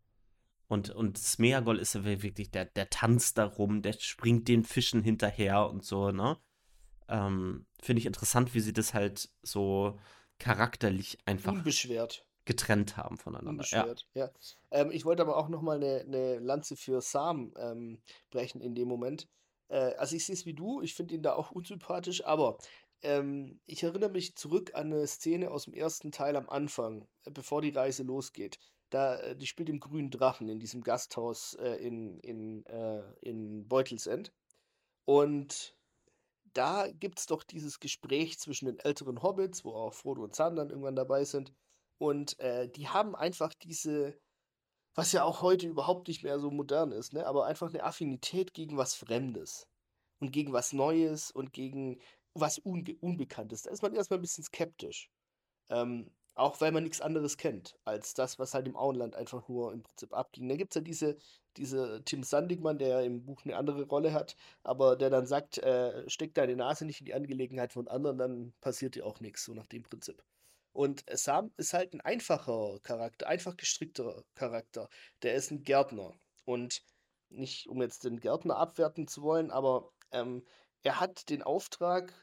Und, 0.67 0.89
und 0.89 1.17
Smeagol 1.17 1.77
ist 1.79 1.95
ja 1.95 2.03
wirklich, 2.03 2.51
der, 2.51 2.65
der 2.65 2.89
tanzt 2.89 3.38
da 3.38 3.45
rum, 3.45 3.81
der 3.81 3.93
springt 3.93 4.47
den 4.47 4.63
Fischen 4.63 5.03
hinterher 5.03 5.69
und 5.69 5.86
so, 5.86 6.12
ne? 6.12 6.38
Ähm, 7.07 7.67
Finde 7.81 7.99
ich 7.99 8.05
interessant, 8.05 8.53
wie 8.53 8.59
sie 8.59 8.73
das 8.73 8.93
halt 8.93 9.29
so 9.43 9.99
charakterlich 10.39 11.19
einfach 11.25 11.53
unbeschwert 11.53 12.25
getrennt 12.45 12.97
haben 12.97 13.17
voneinander. 13.17 13.65
Ja. 13.69 13.93
ja. 14.13 14.32
Ähm, 14.71 14.91
ich 14.91 15.06
wollte 15.06 15.21
aber 15.21 15.38
auch 15.38 15.49
nochmal 15.49 15.77
eine, 15.77 16.01
eine 16.01 16.39
Lanze 16.39 16.75
für 16.75 17.01
Sam 17.01 17.53
ähm, 17.58 18.01
brechen 18.29 18.62
in 18.62 18.75
dem 18.75 18.88
Moment. 18.88 19.27
Äh, 19.69 19.95
also 19.95 20.15
ich 20.15 20.25
sehe 20.25 20.36
es 20.36 20.45
wie 20.45 20.53
du, 20.53 20.82
ich 20.82 20.93
finde 20.93 21.15
ihn 21.15 21.23
da 21.23 21.34
auch 21.34 21.51
unsympathisch, 21.51 22.25
aber 22.25 22.58
ähm, 23.01 23.60
ich 23.65 23.84
erinnere 23.84 24.10
mich 24.10 24.36
zurück 24.36 24.71
an 24.75 24.93
eine 24.93 25.08
Szene 25.08 25.51
aus 25.51 25.65
dem 25.65 25.73
ersten 25.73 26.12
Teil 26.12 26.36
am 26.36 26.49
Anfang, 26.49 27.08
äh, 27.25 27.32
bevor 27.32 27.62
die 27.62 27.69
Reise 27.69 28.03
losgeht. 28.03 28.60
Da, 28.89 29.17
äh, 29.19 29.36
die 29.36 29.47
spielt 29.47 29.69
im 29.69 29.79
Grünen 29.79 30.12
Drachen 30.12 30.47
in 30.49 30.60
diesem 30.60 30.82
Gasthaus 30.84 31.56
äh, 31.56 31.75
in, 31.75 32.19
in, 32.19 32.65
äh, 32.65 33.03
in 33.21 33.67
Beutelsend. 33.67 34.32
Und 35.06 35.75
da 36.53 36.88
gibt 36.88 37.19
es 37.19 37.25
doch 37.25 37.43
dieses 37.43 37.79
Gespräch 37.79 38.39
zwischen 38.39 38.67
den 38.67 38.79
älteren 38.79 39.21
Hobbits, 39.21 39.65
wo 39.65 39.71
auch 39.71 39.93
Frodo 39.93 40.23
und 40.23 40.36
Sam 40.36 40.56
dann 40.56 40.69
irgendwann 40.69 40.95
dabei 40.95 41.25
sind. 41.25 41.53
Und 42.04 42.38
äh, 42.42 42.68
die 42.68 42.89
haben 42.89 43.16
einfach 43.16 43.54
diese, 43.54 44.20
was 44.94 45.13
ja 45.13 45.24
auch 45.24 45.42
heute 45.42 45.68
überhaupt 45.68 46.10
nicht 46.10 46.22
mehr 46.22 46.38
so 46.38 46.52
modern 46.52 46.92
ist, 46.92 47.13
ne? 47.13 47.26
aber 47.26 47.46
einfach 47.46 47.70
eine 47.70 47.82
Affinität 47.82 48.54
gegen 48.54 48.76
was 48.76 48.94
Fremdes 48.94 49.70
und 50.20 50.32
gegen 50.34 50.52
was 50.52 50.74
Neues 50.74 51.32
und 51.32 51.54
gegen 51.54 52.02
was 52.34 52.60
Unge 52.60 52.98
Unbekanntes. 53.00 53.62
Da 53.62 53.72
ist 53.72 53.84
man 53.84 53.96
erstmal 53.96 54.20
ein 54.20 54.22
bisschen 54.22 54.44
skeptisch. 54.44 55.10
Ähm, 55.70 56.12
auch 56.36 56.60
weil 56.60 56.74
man 56.74 56.84
nichts 56.84 57.00
anderes 57.00 57.38
kennt, 57.38 57.80
als 57.86 58.13
das, 58.13 58.38
was 58.38 58.54
halt 58.54 58.68
im 58.68 58.76
Auenland 58.76 59.16
einfach 59.16 59.48
nur 59.48 59.72
im 59.72 59.84
Prinzip 59.84 60.13
abging. 60.13 60.50
Da 60.50 60.58
gibt 60.58 60.74
es 60.74 60.76
ja 60.76 60.82
diese, 60.82 61.16
diese 61.56 62.04
Tim 62.04 62.24
Sandigmann, 62.24 62.80
der 62.80 63.06
im 63.06 63.24
Buch 63.24 63.46
eine 63.46 63.56
andere 63.56 63.86
Rolle 63.86 64.12
hat, 64.12 64.36
aber 64.63 64.98
der 64.98 65.10
dann 65.10 65.26
sagt, 65.26 65.60
äh, 65.60 66.04
steck 66.10 66.34
deine 66.34 66.58
Nase 66.58 66.86
nicht 66.86 67.00
in 67.00 67.06
die 67.06 67.13
Angelegenheit 67.13 67.72
von 67.72 67.88
anderen, 67.88 68.18
dann 68.18 68.54
passiert 68.60 68.96
dir 68.96 69.06
auch 69.06 69.22
nichts, 69.22 69.46
so 69.46 69.54
nach 69.54 69.68
dem 69.68 69.84
Prinzip. 69.84 70.22
Und 70.73 71.03
Sam 71.12 71.51
ist 71.57 71.73
halt 71.73 71.93
ein 71.93 72.01
einfacher 72.01 72.79
Charakter, 72.83 73.27
einfach 73.27 73.55
gestrickter 73.57 74.23
Charakter. 74.36 74.89
Der 75.21 75.36
ist 75.36 75.51
ein 75.51 75.63
Gärtner. 75.63 76.13
Und 76.45 76.83
nicht, 77.29 77.67
um 77.67 77.81
jetzt 77.81 78.03
den 78.03 78.19
Gärtner 78.19 78.57
abwerten 78.57 79.07
zu 79.07 79.21
wollen, 79.21 79.51
aber 79.51 79.91
ähm, 80.12 80.45
er 80.83 80.99
hat 80.99 81.29
den 81.29 81.41
Auftrag, 81.41 82.13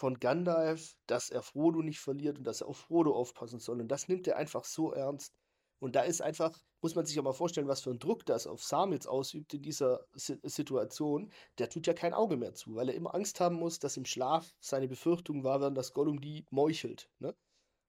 von 0.00 0.18
Gandalf, 0.18 0.96
dass 1.06 1.28
er 1.28 1.42
Frodo 1.42 1.82
nicht 1.82 2.00
verliert 2.00 2.38
und 2.38 2.44
dass 2.44 2.62
er 2.62 2.68
auf 2.68 2.78
Frodo 2.78 3.14
aufpassen 3.14 3.60
soll. 3.60 3.82
Und 3.82 3.88
das 3.88 4.08
nimmt 4.08 4.26
er 4.26 4.38
einfach 4.38 4.64
so 4.64 4.92
ernst. 4.92 5.34
Und 5.78 5.94
da 5.94 6.00
ist 6.00 6.22
einfach, 6.22 6.58
muss 6.80 6.94
man 6.94 7.04
sich 7.04 7.16
ja 7.16 7.22
mal 7.22 7.34
vorstellen, 7.34 7.68
was 7.68 7.82
für 7.82 7.90
ein 7.90 7.98
Druck 7.98 8.24
das 8.24 8.46
auf 8.46 8.64
Sam 8.64 8.94
jetzt 8.94 9.06
ausübt 9.06 9.52
in 9.52 9.60
dieser 9.60 10.00
S 10.14 10.32
Situation. 10.42 11.30
Der 11.58 11.68
tut 11.68 11.86
ja 11.86 11.92
kein 11.92 12.14
Auge 12.14 12.38
mehr 12.38 12.54
zu, 12.54 12.74
weil 12.76 12.88
er 12.88 12.94
immer 12.94 13.14
Angst 13.14 13.40
haben 13.40 13.56
muss, 13.56 13.78
dass 13.78 13.98
im 13.98 14.06
Schlaf 14.06 14.54
seine 14.58 14.88
Befürchtungen 14.88 15.44
wahr 15.44 15.60
werden, 15.60 15.74
dass 15.74 15.92
Gollum 15.92 16.18
die 16.18 16.46
meuchelt. 16.50 17.10
Ne? 17.18 17.34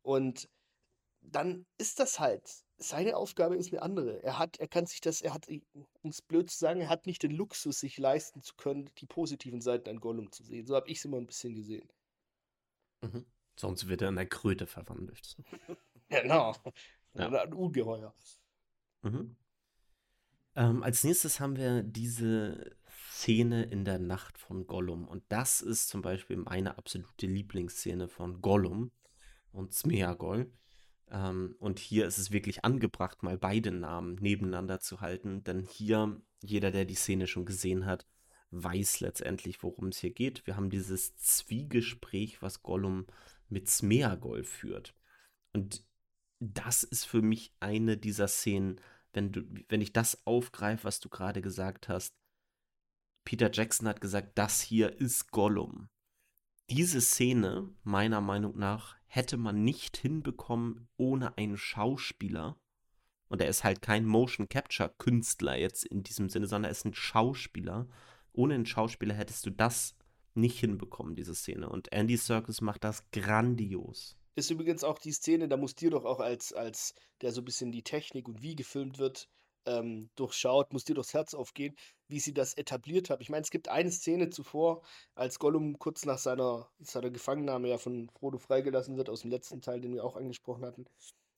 Und 0.02 0.50
dann 1.22 1.66
ist 1.78 2.00
das 2.00 2.20
halt. 2.20 2.50
Seine 2.78 3.16
Aufgabe 3.16 3.56
ist 3.56 3.72
eine 3.72 3.82
andere. 3.84 4.24
Er 4.24 4.40
hat, 4.40 4.60
er 4.60 4.68
kann 4.68 4.88
sich 4.88 5.02
das, 5.02 5.22
er 5.22 5.34
hat, 5.34 5.48
um 5.48 6.10
es 6.10 6.22
blöd 6.22 6.50
zu 6.50 6.58
sagen, 6.58 6.82
er 6.82 6.90
hat 6.90 7.06
nicht 7.06 7.22
den 7.22 7.32
Luxus, 7.32 7.80
sich 7.80 7.98
leisten 7.98 8.42
zu 8.42 8.56
können, 8.56 8.90
die 8.98 9.06
positiven 9.06 9.62
Seiten 9.62 9.90
an 9.90 10.00
Gollum 10.00 10.32
zu 10.32 10.44
sehen. 10.44 10.66
So 10.66 10.76
habe 10.76 10.90
ich 10.90 10.98
es 10.98 11.06
immer 11.06 11.18
ein 11.18 11.28
bisschen 11.28 11.54
gesehen. 11.54 11.88
Mhm. 13.02 13.26
Sonst 13.56 13.88
wird 13.88 14.02
er 14.02 14.10
in 14.10 14.16
der 14.16 14.26
Kröte 14.26 14.66
verwandelt. 14.66 15.38
genau. 16.10 16.56
Ja. 17.14 17.28
Oder 17.28 17.44
ein 17.44 17.54
Ungeheuer. 17.54 18.16
Mhm. 19.04 19.36
Ähm, 20.56 20.84
als 20.84 21.04
nächstes 21.04 21.40
haben 21.40 21.56
wir 21.56 21.84
diese 21.84 22.76
Szene 23.12 23.64
in 23.64 23.86
der 23.86 24.00
Nacht 24.00 24.38
von 24.38 24.66
Gollum. 24.66 25.08
Und 25.08 25.24
das 25.30 25.62
ist 25.62 25.90
zum 25.90 26.02
Beispiel 26.02 26.38
meine 26.38 26.78
absolute 26.78 27.28
Lieblingsszene 27.28 28.08
von 28.08 28.42
Gollum 28.42 28.92
und 29.52 29.74
Smeagol. 29.74 30.52
Ähm, 31.10 31.56
und 31.60 31.80
hier 31.80 32.08
ist 32.08 32.18
es 32.18 32.32
wirklich 32.32 32.64
angebracht, 32.66 33.24
mal 33.24 33.38
beide 33.38 33.72
Namen 33.72 34.16
nebeneinander 34.16 34.80
zu 34.80 35.02
halten. 35.02 35.44
Denn 35.44 35.62
hier, 35.62 36.22
jeder, 36.42 36.72
der 36.72 36.86
die 36.86 36.96
Szene 36.96 37.28
schon 37.28 37.46
gesehen 37.46 37.86
hat, 37.86 38.06
weiß 38.52 39.00
letztendlich, 39.00 39.64
worum 39.64 39.90
es 39.90 40.00
hier 40.00 40.12
geht. 40.12 40.46
Wir 40.46 40.56
haben 40.56 40.70
dieses 40.70 41.16
Zwiegespräch, 41.16 42.42
was 42.42 42.64
Gollum 42.64 43.08
mit 43.50 43.70
Smeagol 43.70 44.44
führt. 44.44 44.94
Und 45.54 45.86
das 46.40 46.84
ist 46.84 47.06
für 47.06 47.22
mich 47.22 47.54
eine 47.60 47.98
dieser 47.98 48.28
Szenen, 48.28 48.80
wenn 49.14 49.32
du, 49.32 49.44
wenn 49.70 49.82
ich 49.82 49.94
das 49.94 50.26
aufgreife, 50.26 50.86
was 50.86 51.00
du 51.00 51.10
gerade 51.10 51.42
gesagt 51.42 51.90
hast. 51.90 52.16
Peter 53.24 53.52
Jackson 53.52 53.88
hat 53.88 54.02
gesagt, 54.02 54.38
das 54.38 54.62
hier 54.62 55.00
ist 55.00 55.32
Gollum. 55.32 55.90
Diese 56.72 57.02
Szene, 57.02 57.70
meiner 57.84 58.22
Meinung 58.22 58.58
nach, 58.58 58.96
hätte 59.06 59.36
man 59.36 59.62
nicht 59.62 59.98
hinbekommen 59.98 60.88
ohne 60.96 61.38
einen 61.38 61.58
Schauspieler. 61.58 62.56
Und 63.28 63.42
er 63.42 63.50
ist 63.50 63.66
halt 63.66 63.82
kein 63.82 64.06
Motion 64.06 64.48
Capture 64.48 64.94
Künstler 64.98 65.58
jetzt 65.58 65.86
in 65.86 66.02
diesem 66.02 66.30
Sinne, 66.30 66.48
sondern 66.48 66.70
er 66.70 66.72
ist 66.72 66.86
ein 66.86 66.94
Schauspieler. 66.94 67.90
Ohne 68.32 68.54
einen 68.54 68.66
Schauspieler 68.66 69.14
hättest 69.14 69.46
du 69.46 69.50
das 69.50 69.96
nicht 70.34 70.60
hinbekommen, 70.60 71.16
diese 71.16 71.36
Szene. 71.36 71.68
Und 71.68 71.92
Andy 71.92 72.16
Serkis 72.16 72.62
macht 72.62 72.86
das 72.86 73.04
grandios. 73.12 74.18
Ist 74.36 74.50
übrigens 74.50 74.86
auch 74.86 74.98
die 74.98 75.12
Szene, 75.12 75.50
da 75.50 75.58
muss 75.58 75.76
dir 75.76 75.90
doch 75.90 76.06
auch 76.06 76.22
als, 76.22 76.54
als 76.54 76.96
der 77.22 77.34
so 77.34 77.42
ein 77.42 77.46
bisschen 77.46 77.74
die 77.74 77.84
Technik 77.84 78.30
und 78.30 78.42
wie 78.42 78.56
gefilmt 78.56 78.98
wird, 78.98 79.28
ähm, 79.66 80.10
durchschaut, 80.16 80.74
muss 80.74 80.86
dir 80.86 80.96
durchs 80.96 81.14
Herz 81.14 81.34
aufgehen, 81.34 81.76
wie 82.08 82.20
sie 82.20 82.34
das 82.34 82.54
etabliert 82.56 83.10
haben. 83.10 83.22
Ich 83.22 83.30
meine, 83.30 83.44
es 83.44 83.52
gibt 83.52 83.70
eine 83.70 83.92
Szene 83.92 84.30
zuvor, 84.30 84.82
als 85.16 85.40
Gollum 85.40 85.80
kurz 85.80 86.06
nach 86.06 86.18
seiner, 86.18 86.70
seiner 86.80 87.10
Gefangennahme 87.10 87.70
ja 87.70 87.78
von 87.78 88.10
Frodo 88.10 88.38
freigelassen 88.38 88.98
wird, 88.98 89.10
aus 89.10 89.22
dem 89.22 89.32
letzten 89.32 89.62
Teil, 89.62 89.82
den 89.82 89.94
wir 89.94 90.04
auch 90.04 90.16
angesprochen 90.16 90.66
hatten, 90.66 90.86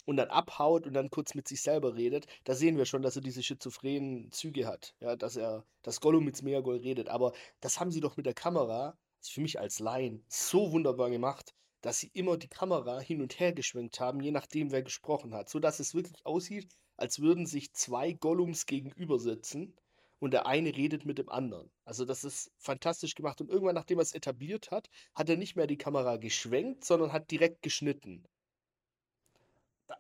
und 0.05 0.17
dann 0.17 0.29
abhaut 0.29 0.86
und 0.86 0.93
dann 0.93 1.09
kurz 1.09 1.33
mit 1.33 1.47
sich 1.47 1.62
selber 1.62 1.95
redet, 1.95 2.27
da 2.43 2.55
sehen 2.55 2.77
wir 2.77 2.86
schon, 2.86 3.01
dass 3.01 3.15
er 3.15 3.21
diese 3.21 3.43
schizophrenen 3.43 4.31
Züge 4.31 4.67
hat. 4.67 4.95
Ja, 4.99 5.15
dass 5.15 5.36
er, 5.36 5.65
dass 5.81 6.01
Gollum 6.01 6.25
mit 6.25 6.36
Smeagol 6.36 6.77
redet. 6.77 7.09
Aber 7.09 7.33
das 7.62 7.79
haben 7.79 7.91
sie 7.91 8.01
doch 8.01 8.17
mit 8.17 8.25
der 8.25 8.33
Kamera, 8.33 8.97
für 9.21 9.41
mich 9.41 9.59
als 9.59 9.79
Laien, 9.79 10.25
so 10.27 10.71
wunderbar 10.73 11.09
gemacht, 11.09 11.53
dass 11.81 11.99
sie 11.99 12.09
immer 12.13 12.38
die 12.38 12.47
Kamera 12.49 12.99
hin 12.99 13.21
und 13.21 13.39
her 13.39 13.53
geschwenkt 13.53 13.99
haben, 13.99 14.21
je 14.21 14.31
nachdem, 14.31 14.71
wer 14.71 14.83
gesprochen 14.83 15.33
hat. 15.33 15.49
So 15.49 15.59
dass 15.59 15.79
es 15.79 15.93
wirklich 15.93 16.25
aussieht, 16.25 16.69
als 17.03 17.19
würden 17.19 17.45
sich 17.45 17.73
zwei 17.73 18.13
Gollums 18.13 18.65
gegenüber 18.65 19.19
sitzen 19.19 19.75
und 20.19 20.31
der 20.31 20.47
eine 20.47 20.73
redet 20.73 21.05
mit 21.05 21.17
dem 21.17 21.27
anderen. 21.27 21.69
Also 21.83 22.05
das 22.05 22.23
ist 22.23 22.49
fantastisch 22.57 23.13
gemacht. 23.13 23.41
Und 23.41 23.49
irgendwann, 23.49 23.75
nachdem 23.75 23.99
er 23.99 24.03
es 24.03 24.13
etabliert 24.13 24.71
hat, 24.71 24.89
hat 25.13 25.27
er 25.27 25.35
nicht 25.35 25.57
mehr 25.57 25.67
die 25.67 25.77
Kamera 25.77 26.15
geschwenkt, 26.15 26.85
sondern 26.85 27.11
hat 27.11 27.29
direkt 27.29 27.61
geschnitten. 27.61 28.23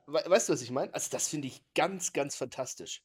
Weißt 0.05 0.47
du, 0.47 0.53
was 0.53 0.61
ich 0.61 0.71
meine? 0.71 0.93
Also 0.93 1.09
das 1.11 1.27
finde 1.27 1.49
ich 1.49 1.61
ganz, 1.73 2.13
ganz 2.13 2.37
fantastisch. 2.37 3.03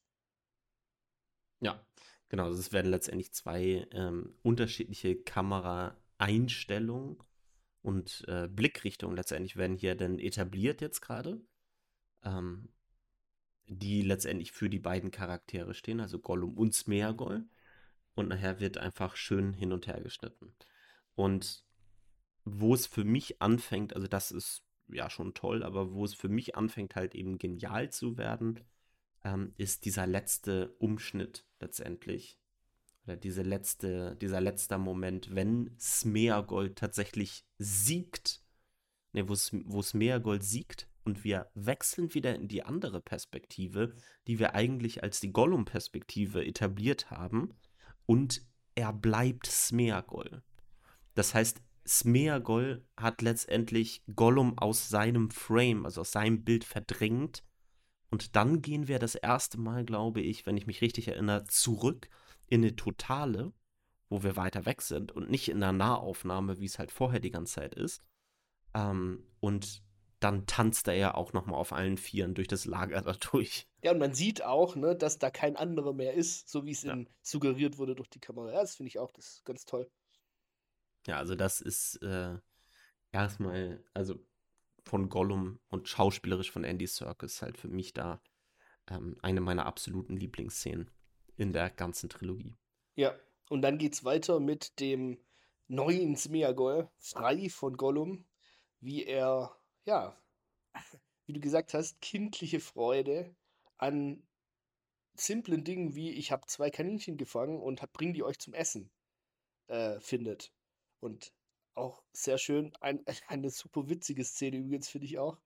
Ja, 1.58 1.84
genau. 2.28 2.44
Also 2.44 2.61
es 2.61 2.70
werden 2.70 2.92
letztendlich 2.92 3.32
zwei 3.32 3.88
ähm, 3.90 4.38
unterschiedliche 4.44 5.16
Kameraeinstellungen 5.16 7.18
und 7.82 8.24
äh, 8.28 8.46
Blickrichtungen 8.46 9.16
letztendlich 9.16 9.56
werden 9.56 9.76
hier 9.76 9.96
dann 9.96 10.20
etabliert 10.20 10.82
jetzt 10.82 11.00
gerade. 11.00 11.40
Ähm, 12.22 12.68
die 13.68 14.02
letztendlich 14.02 14.52
für 14.52 14.70
die 14.70 14.78
beiden 14.78 15.11
Charaktere 15.11 15.74
stehen, 15.74 16.00
also 16.00 16.18
Gollum 16.18 16.57
und 16.57 16.74
Smeagol. 16.74 17.44
Und 18.14 18.28
nachher 18.28 18.59
wird 18.59 18.78
einfach 18.78 19.14
schön 19.14 19.52
hin 19.52 19.72
und 19.72 19.87
her 19.87 20.00
geschnitten. 20.00 20.52
Und 21.14 21.64
wo 22.44 22.74
es 22.74 22.87
für 22.87 23.04
mich 23.04 23.40
anfängt, 23.40 23.94
also 23.94 24.09
das 24.09 24.33
ist 24.33 24.64
ja 24.88 25.11
schon 25.11 25.35
toll, 25.35 25.62
aber 25.62 25.92
wo 25.92 26.04
es 26.04 26.14
für 26.14 26.28
mich 26.28 26.57
anfängt 26.57 26.96
halt 26.96 27.14
eben 27.14 27.38
genial 27.38 27.90
zu 27.90 28.16
werden, 28.16 28.61
ähm, 29.22 29.52
ist 29.57 29.85
dieser 29.85 30.07
letzte 30.07 30.74
Umschnitt 30.78 31.44
letztendlich. 31.61 32.40
Oder 33.04 33.16
diese 33.16 33.42
letzte, 33.42 34.16
dieser 34.16 34.40
letzte 34.40 34.78
Moment, 34.78 35.35
wenn 35.35 35.74
Smeagol 35.78 36.74
tatsächlich 36.74 37.44
siegt, 37.59 38.42
ne, 39.12 39.28
wo 39.28 39.83
Smeagol 39.83 40.42
siegt 40.42 40.88
und 41.09 41.25
wir 41.25 41.51
wechseln 41.55 42.12
wieder 42.12 42.35
in 42.35 42.49
die 42.49 42.62
andere 42.62 43.01
Perspektive, 43.01 43.94
die 44.27 44.38
wir 44.38 44.55
eigentlich 44.55 45.03
als 45.03 45.21
die 45.21 45.33
Gollum-Perspektive 45.33 46.44
etabliert 46.44 47.11
haben. 47.11 47.55
Und 48.05 48.42
er 48.75 48.92
bleibt 48.92 49.47
Smeagol. 49.47 50.42
Das 51.14 51.33
heißt, 51.33 51.62
Smeagol 51.87 52.85
hat 52.94 53.23
letztendlich 53.23 54.03
Gollum 54.14 54.59
aus 54.59 54.90
seinem 54.90 55.31
Frame, 55.31 55.87
also 55.87 56.03
aus 56.03 56.12
seinem 56.12 56.44
Bild 56.44 56.64
verdrängt. 56.64 57.42
Und 58.11 58.37
dann 58.37 58.61
gehen 58.61 58.87
wir 58.87 58.99
das 58.99 59.14
erste 59.14 59.59
Mal, 59.59 59.87
glaube 59.87 60.21
ich, 60.21 60.44
wenn 60.44 60.59
ich 60.59 60.66
mich 60.66 60.83
richtig 60.83 61.09
erinnere, 61.09 61.44
zurück 61.44 62.11
in 62.49 62.62
eine 62.62 62.77
Totale, 62.77 63.55
wo 64.11 64.23
wir 64.23 64.37
weiter 64.37 64.66
weg 64.66 64.83
sind 64.83 65.12
und 65.12 65.31
nicht 65.31 65.49
in 65.49 65.62
einer 65.62 65.73
Nahaufnahme, 65.73 66.61
wie 66.61 66.66
es 66.66 66.79
halt 66.79 66.92
vorher 66.92 67.21
die 67.21 67.31
ganze 67.31 67.55
Zeit 67.55 67.75
ist. 67.75 68.03
Ähm, 68.75 69.25
und 69.40 69.88
dann 70.20 70.46
tanzt 70.46 70.88
er 70.88 70.94
ja 70.94 71.14
auch 71.14 71.33
noch 71.33 71.46
mal 71.46 71.57
auf 71.57 71.72
allen 71.72 71.96
Vieren 71.96 72.35
durch 72.35 72.48
das 72.48 72.64
Lager 72.64 73.00
da 73.02 73.12
durch. 73.12 73.68
Ja, 73.83 73.92
und 73.92 73.98
man 73.98 74.14
sieht 74.14 74.42
auch, 74.44 74.76
ne, 74.76 74.96
dass 74.96 75.18
da 75.18 75.31
kein 75.31 75.57
anderer 75.57 75.92
mehr 75.92 76.14
ist, 76.14 76.48
so 76.48 76.64
wie 76.64 76.72
es 76.72 76.83
ja. 76.83 76.96
suggeriert 77.22 77.78
wurde 77.78 77.94
durch 77.94 78.11
die 78.11 78.20
Kamera. 78.20 78.52
Ja, 78.52 78.61
das 78.61 78.76
finde 78.76 78.88
ich 78.88 78.98
auch, 78.98 79.12
das 79.12 79.28
ist 79.28 79.44
ganz 79.44 79.64
toll. 79.64 79.90
Ja, 81.07 81.16
also 81.16 81.35
das 81.35 81.61
ist 81.61 82.02
äh, 82.02 82.37
erstmal, 83.12 83.85
also 83.94 84.18
von 84.85 85.09
Gollum 85.09 85.61
und 85.68 85.88
schauspielerisch 85.88 86.50
von 86.50 86.64
Andy 86.64 86.87
Serkis 86.87 87.42
halt 87.42 87.59
für 87.59 87.68
mich 87.68 87.92
da 87.92 88.20
ähm, 88.90 89.16
eine 89.22 89.40
meiner 89.40 89.66
absoluten 89.66 90.16
Lieblingsszenen 90.16 90.90
in 91.37 91.52
der 91.52 91.70
ganzen 91.70 92.09
Trilogie. 92.09 92.57
Ja, 92.96 93.14
und 93.48 93.62
dann 93.62 93.78
geht's 93.78 94.04
weiter 94.04 94.40
mit 94.40 94.81
dem 94.81 95.18
neuen 95.68 96.16
Smeagol, 96.16 96.90
frei 96.98 97.48
von 97.48 97.76
Gollum, 97.76 98.24
wie 98.81 99.04
er 99.04 99.58
ja, 99.88 100.14
wie 101.27 101.33
du 101.33 101.40
gesagt 101.40 101.72
hast, 101.72 102.01
kindliche 102.03 102.61
Freude 102.61 103.35
an 103.79 104.22
simplen 105.14 105.64
Dingen 105.64 105.94
wie 105.94 106.11
ich 106.12 106.31
habe 106.31 106.46
zwei 106.46 106.70
Kaninchen 106.70 107.16
gefangen 107.16 107.61
und 107.61 107.81
hab, 107.83 107.92
bring 107.92 108.12
die 108.12 108.22
euch 108.22 108.38
zum 108.38 108.53
Essen 108.53 108.90
äh, 109.68 109.98
findet. 110.01 110.53
Und 111.01 111.33
auch 111.74 112.05
sehr 112.12 112.37
schön, 112.37 112.72
ein, 112.81 113.03
eine 113.29 113.51
super 113.51 113.88
witzige 113.88 114.24
Szene 114.24 114.59
übrigens 114.59 114.90
finde 114.90 115.07
ich 115.07 115.18
auch, 115.18 115.40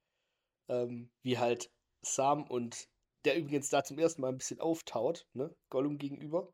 ähm, 0.68 1.10
wie 1.22 1.38
halt 1.38 1.70
Sam 2.02 2.42
und 2.42 2.88
der 3.24 3.38
übrigens 3.38 3.68
da 3.68 3.84
zum 3.84 3.98
ersten 3.98 4.22
Mal 4.22 4.30
ein 4.30 4.38
bisschen 4.38 4.58
auftaut, 4.60 5.28
ne, 5.34 5.54
Gollum 5.70 5.98
gegenüber. 5.98 6.52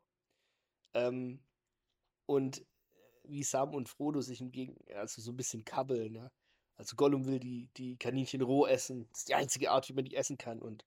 Ähm, 0.93 1.43
und 2.27 2.63
wie 3.23 3.43
Sam 3.43 3.73
und 3.73 3.89
Frodo 3.89 4.21
sich 4.21 4.41
im 4.41 4.51
Gegen 4.51 4.77
also 4.93 5.21
so 5.21 5.31
ein 5.31 5.37
bisschen 5.37 5.65
kabbeln, 5.65 6.13
ja. 6.13 6.31
Also 6.79 6.95
Gollum 6.95 7.25
will 7.25 7.41
die, 7.41 7.67
die 7.75 7.97
Kaninchen 7.97 8.41
roh 8.41 8.65
essen. 8.65 9.09
Das 9.11 9.19
ist 9.19 9.27
die 9.27 9.35
einzige 9.35 9.69
Art, 9.69 9.89
wie 9.89 9.93
man 9.93 10.05
die 10.05 10.15
essen 10.15 10.37
kann. 10.37 10.61
Und 10.61 10.85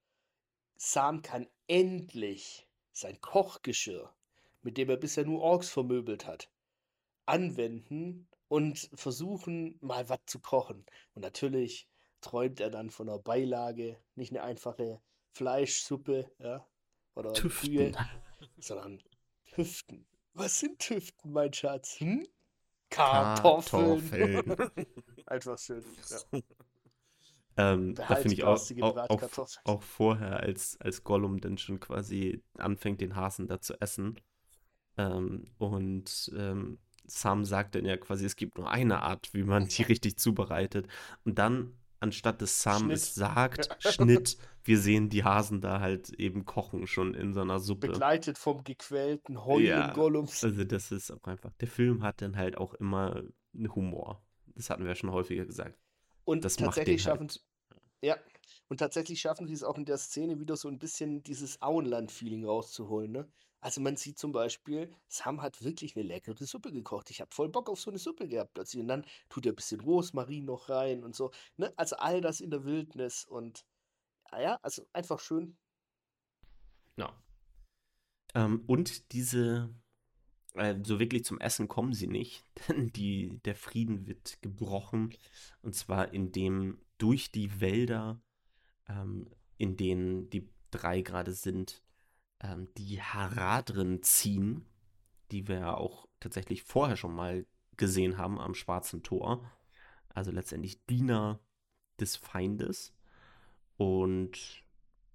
Sam 0.79 1.21
kann 1.21 1.47
endlich 1.67 2.67
sein 2.93 3.21
Kochgeschirr, 3.21 4.11
mit 4.63 4.79
dem 4.79 4.89
er 4.89 4.97
bisher 4.97 5.27
nur 5.27 5.43
Orks 5.43 5.69
vermöbelt 5.69 6.27
hat, 6.27 6.49
anwenden 7.27 8.27
und 8.49 8.89
versuchen, 8.95 9.77
mal 9.83 10.09
was 10.09 10.21
zu 10.25 10.41
kochen. 10.41 10.87
Und 11.15 11.21
natürlich 11.21 11.87
träumt 12.23 12.61
er 12.61 12.71
dann 12.71 12.89
von 12.89 13.11
einer 13.11 13.19
Beilage, 13.19 13.99
nicht 14.15 14.33
eine 14.33 14.45
einfache 14.45 15.03
Fleischsuppe, 15.33 16.33
ja, 16.39 16.67
oder 17.15 17.35
Tüften. 17.35 17.95
sondern 18.59 19.03
Tüften. 19.45 20.07
Was 20.33 20.59
sind 20.59 20.79
Tüften, 20.79 21.33
mein 21.33 21.53
Schatz? 21.53 22.01
Hm? 22.01 22.27
Kartoffeln. 22.89 24.01
Kartoffeln. 24.01 24.87
Einfach 25.33 25.59
schön. 25.59 25.83
Ja. 26.11 26.41
Ähm, 27.59 27.95
da 27.95 28.15
finde 28.15 28.33
ich 28.33 28.45
auch, 28.45 28.59
auch, 28.81 29.11
auch, 29.11 29.49
auch, 29.65 29.83
vorher, 29.83 30.41
als, 30.41 30.79
als 30.81 31.05
Gollum 31.05 31.39
dann 31.39 31.59
schon 31.59 31.81
quasi 31.81 32.43
anfängt, 32.57 33.03
den 33.03 33.15
Hasen 33.15 33.47
da 33.47 33.61
zu 33.61 33.79
essen. 33.79 34.19
Ähm, 34.97 35.51
und 35.59 36.33
ähm, 36.35 36.79
Sam 37.05 37.45
sagt 37.45 37.75
dann 37.75 37.85
ja 37.85 37.99
quasi, 37.99 38.25
es 38.25 38.37
gibt 38.37 38.57
nur 38.57 38.71
eine 38.71 39.03
Art, 39.03 39.35
wie 39.35 39.43
man 39.43 39.69
die 39.69 39.83
richtig 39.83 40.17
zubereitet. 40.17 40.89
Und 41.27 41.39
dann 41.39 41.77
anstatt 42.01 42.41
dass 42.41 42.63
Sam 42.63 42.85
Schnitt. 42.85 42.97
es 42.97 43.15
sagt, 43.15 43.77
Schnitt, 43.81 44.39
wir 44.65 44.79
sehen 44.79 45.11
die 45.11 45.25
Hasen 45.25 45.61
da 45.61 45.81
halt 45.81 46.09
eben 46.15 46.47
kochen 46.47 46.87
schon 46.87 47.13
in 47.13 47.35
so 47.35 47.43
einer 47.43 47.61
Suppe. 47.61 47.89
Begleitet 47.89 48.39
vom 48.39 48.65
gequälten 48.65 49.45
Heulen 49.45 49.67
ja, 49.67 49.93
Gollums. 49.93 50.43
Also 50.43 50.65
das 50.65 50.91
ist 50.91 51.11
auch 51.11 51.25
einfach, 51.25 51.53
der 51.61 51.69
Film 51.69 52.03
hat 52.03 52.23
dann 52.23 52.37
halt 52.37 52.57
auch 52.57 52.73
immer 52.73 53.23
einen 53.55 53.75
Humor. 53.75 54.23
Das 54.55 54.71
hatten 54.71 54.83
wir 54.83 54.91
ja 54.91 54.95
schon 54.95 55.13
häufiger 55.13 55.45
gesagt. 55.45 55.79
Und 56.25 56.45
das 56.45 56.57
tatsächlich 56.57 57.03
schaffen 57.03 57.29
halt. 57.29 57.43
ja, 58.03 58.17
und 58.69 58.79
tatsächlich 58.79 59.21
schaffen 59.21 59.47
sie 59.47 59.55
es 59.55 59.65
auch 59.65 59.77
in 59.77 59.85
der 59.85 59.99
Szene 59.99 60.39
wieder 60.39 60.57
so 60.57 60.69
ein 60.69 60.79
bisschen 60.79 61.23
dieses 61.23 61.61
Auenland-Feeling 61.61 62.45
rauszuholen, 62.45 63.13
ne? 63.13 63.33
Also 63.63 63.81
man 63.81 63.97
sieht 63.97 64.19
zum 64.19 64.33
Beispiel, 64.33 64.93
Sam 65.07 65.41
hat 65.41 65.63
wirklich 65.63 65.95
eine 65.95 66.05
leckere 66.05 66.45
Suppe 66.45 66.73
gekocht. 66.73 67.11
Ich 67.11 67.21
habe 67.21 67.33
voll 67.33 67.49
Bock 67.49 67.71
auf 67.71 67.81
so 67.81 67.91
eine 67.93 67.99
Suppe 67.99 68.27
gehabt 68.27 68.55
plötzlich. 68.55 68.83
Und 68.83 68.89
dann 68.89 69.07
tut 69.29 69.47
er 69.47 69.53
ein 69.53 69.57
bisschen 69.57 69.81
Rosmarin 69.81 70.47
noch 70.47 70.69
rein 70.69 71.05
und 71.05 71.15
so. 71.15 71.31
Ne? 71.57 71.73
Also 71.77 71.95
all 71.97 72.21
das 72.21 72.41
in 72.41 72.51
der 72.51 72.65
Wildnis 72.65 73.25
und 73.25 73.65
ja, 74.33 74.59
also 74.63 74.85
einfach 74.93 75.21
schön. 75.21 75.57
Ja. 76.97 77.17
Ähm, 78.35 78.65
und 78.67 79.13
diese, 79.13 79.73
äh, 80.55 80.77
so 80.83 81.01
wirklich 81.01 81.25
zum 81.25 81.41
Essen 81.41 81.69
kommen 81.69 81.93
sie 81.93 82.07
nicht, 82.07 82.45
denn 82.69 82.93
die, 82.93 83.41
der 83.45 83.55
Frieden 83.55 84.07
wird 84.07 84.41
gebrochen. 84.43 85.15
Und 85.63 85.75
zwar 85.75 86.13
indem 86.13 86.79
durch 86.99 87.33
die 87.33 87.61
Wälder, 87.61 88.21
ähm, 88.89 89.29
in 89.59 89.77
denen 89.77 90.31
die 90.31 90.49
drei 90.71 91.03
gerade 91.03 91.33
sind, 91.33 91.83
ähm, 92.41 92.69
die 92.77 93.01
Haradren 93.01 94.03
ziehen, 94.03 94.67
die 95.31 95.49
wir 95.49 95.59
ja 95.61 95.75
auch 95.75 96.07
tatsächlich 96.21 96.63
vorher 96.63 96.97
schon 96.97 97.15
mal 97.15 97.47
gesehen 97.77 98.19
haben 98.19 98.39
am 98.39 98.55
Schwarzen 98.55 99.03
Tor. 99.03 99.51
Also 100.09 100.31
letztendlich 100.31 100.85
Diener 100.87 101.41
des 101.99 102.17
Feindes. 102.17 102.95
Und 103.77 104.63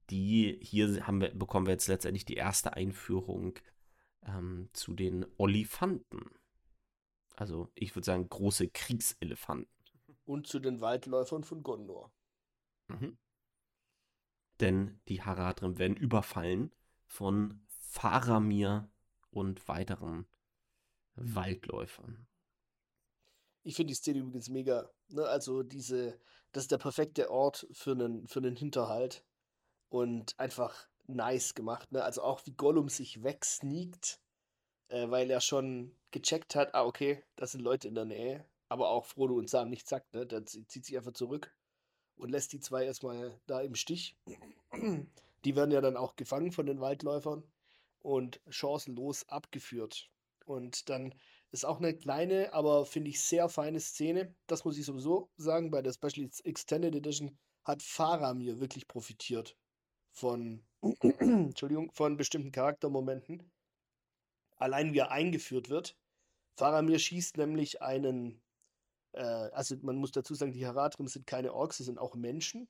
die 0.10 0.60
hier 0.62 1.06
haben 1.06 1.22
wir, 1.22 1.30
bekommen 1.30 1.68
wir 1.68 1.74
jetzt 1.74 1.88
letztendlich 1.88 2.26
die 2.26 2.36
erste 2.36 2.74
Einführung 2.74 3.54
ähm, 4.28 4.70
zu 4.74 4.94
den 4.94 5.26
Olifanten. 5.38 6.30
Also 7.36 7.70
ich 7.76 7.96
würde 7.96 8.06
sagen 8.06 8.30
große 8.30 8.70
Kriegselefanten. 8.70 9.72
Und 10.26 10.48
zu 10.48 10.60
den 10.60 10.82
Waldläufern 10.82 11.44
von 11.44 11.64
Gondor. 11.64 12.12
Mhm. 12.88 13.18
Denn 14.60 15.00
die 15.08 15.22
Haradrim 15.22 15.78
werden 15.78 15.96
überfallen 15.96 16.74
von 17.06 17.62
Faramir 17.68 18.90
und 19.30 19.68
weiteren 19.68 20.28
Waldläufern. 21.16 22.28
Ich 23.64 23.76
finde 23.76 23.92
die 23.92 23.96
Szene 23.96 24.20
übrigens 24.20 24.50
mega. 24.50 24.90
Ne? 25.10 25.24
Also 25.26 25.64
diese, 25.64 26.20
das 26.52 26.64
ist 26.64 26.72
der 26.72 26.78
perfekte 26.78 27.30
Ort 27.30 27.68
für 27.72 27.92
einen, 27.92 28.28
für 28.28 28.40
einen 28.40 28.56
Hinterhalt. 28.56 29.24
Und 29.90 30.38
einfach 30.40 30.90
nice 31.08 31.54
gemacht. 31.54 31.92
Ne? 31.92 32.04
Also 32.04 32.22
auch 32.22 32.46
wie 32.46 32.52
Gollum 32.52 32.90
sich 32.90 33.24
wegsneakt, 33.24 34.20
äh, 34.90 35.10
weil 35.10 35.30
er 35.32 35.42
schon 35.42 35.96
gecheckt 36.12 36.56
hat, 36.56 36.74
ah, 36.76 36.86
okay, 36.86 37.24
das 37.36 37.52
sind 37.52 37.62
Leute 37.62 37.88
in 37.88 37.96
der 37.96 38.06
Nähe. 38.06 38.46
Aber 38.70 38.90
auch 38.90 39.06
Frodo 39.06 39.36
und 39.36 39.50
Sam 39.50 39.70
nicht 39.70 39.88
sagt, 39.88 40.14
ne? 40.14 40.26
Der 40.26 40.46
zieht 40.46 40.86
sich 40.86 40.98
einfach 40.98 41.14
zurück 41.14 41.56
und 42.18 42.30
lässt 42.32 42.52
die 42.52 42.60
zwei 42.60 42.86
erstmal 42.86 43.40
da 43.48 43.62
im 43.62 43.76
Stich. 43.76 44.18
Die 45.46 45.56
werden 45.56 45.72
ja 45.72 45.80
dann 45.80 45.96
auch 45.96 46.18
gefangen 46.18 46.52
von 46.52 46.66
den 46.66 46.82
Waldläufern 46.82 47.44
und 48.00 48.42
chancenlos 48.50 49.28
abgeführt. 49.30 50.10
Und 50.46 50.90
dann 50.90 51.16
ist 51.52 51.66
auch 51.66 51.78
eine 51.78 51.96
kleine, 51.96 52.54
aber 52.54 52.86
finde 52.86 53.10
ich 53.10 53.22
sehr 53.22 53.48
feine 53.48 53.80
Szene. 53.80 54.36
Das 54.48 54.66
muss 54.66 54.78
ich 54.78 54.86
sowieso 54.86 55.30
sagen, 55.38 55.72
bei 55.72 55.82
der 55.82 55.94
Special 55.94 56.30
Extended 56.44 56.94
Edition 56.96 57.38
hat 57.64 57.82
Faramir 57.82 58.60
wirklich 58.60 58.88
profitiert 58.88 59.56
von, 60.12 60.66
Entschuldigung, 61.20 61.92
von 61.92 62.18
bestimmten 62.18 62.52
Charaktermomenten. 62.52 63.52
Allein 64.58 64.94
wie 64.94 65.00
er 65.00 65.12
eingeführt 65.12 65.70
wird. 65.70 65.96
Faramir 66.56 67.00
schießt 67.00 67.38
nämlich 67.38 67.82
einen, 67.82 68.42
äh, 69.14 69.22
also 69.22 69.76
man 69.82 69.98
muss 69.98 70.12
dazu 70.12 70.34
sagen, 70.34 70.54
die 70.54 70.66
Haradrim 70.66 71.08
sind 71.08 71.28
keine 71.28 71.54
Orks, 71.54 71.78
sie 71.78 71.84
sind 71.84 72.00
auch 72.00 72.16
Menschen, 72.16 72.68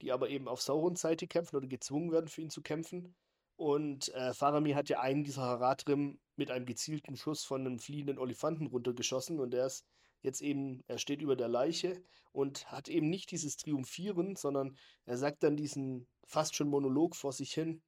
die 0.00 0.12
aber 0.12 0.28
eben 0.28 0.46
auf 0.46 0.62
Saurons 0.62 1.00
Seite 1.00 1.26
kämpfen 1.26 1.56
oder 1.56 1.66
gezwungen 1.66 2.12
werden, 2.12 2.28
für 2.28 2.42
ihn 2.42 2.50
zu 2.50 2.62
kämpfen. 2.62 3.14
Und 3.56 4.12
äh, 4.14 4.34
Faramir 4.34 4.76
hat 4.76 4.88
ja 4.88 5.00
einen 5.00 5.24
dieser 5.24 5.42
Haradrim 5.42 6.20
mit 6.36 6.50
einem 6.50 6.66
gezielten 6.66 7.16
Schuss 7.16 7.44
von 7.44 7.62
einem 7.62 7.78
fliehenden 7.78 8.18
Olifanten 8.18 8.66
runtergeschossen 8.66 9.40
und 9.40 9.54
er 9.54 9.66
ist 9.66 9.84
jetzt 10.24 10.40
eben, 10.42 10.82
er 10.88 10.98
steht 10.98 11.22
über 11.22 11.36
der 11.36 11.48
Leiche 11.48 12.02
und 12.32 12.70
hat 12.72 12.88
eben 12.88 13.08
nicht 13.10 13.30
dieses 13.30 13.56
Triumphieren, 13.56 14.36
sondern 14.36 14.76
er 15.04 15.16
sagt 15.16 15.42
dann 15.42 15.56
diesen 15.56 16.08
fast 16.24 16.56
schon 16.56 16.68
Monolog 16.68 17.14
vor 17.14 17.32
sich 17.32 17.52
hin. 17.52 17.82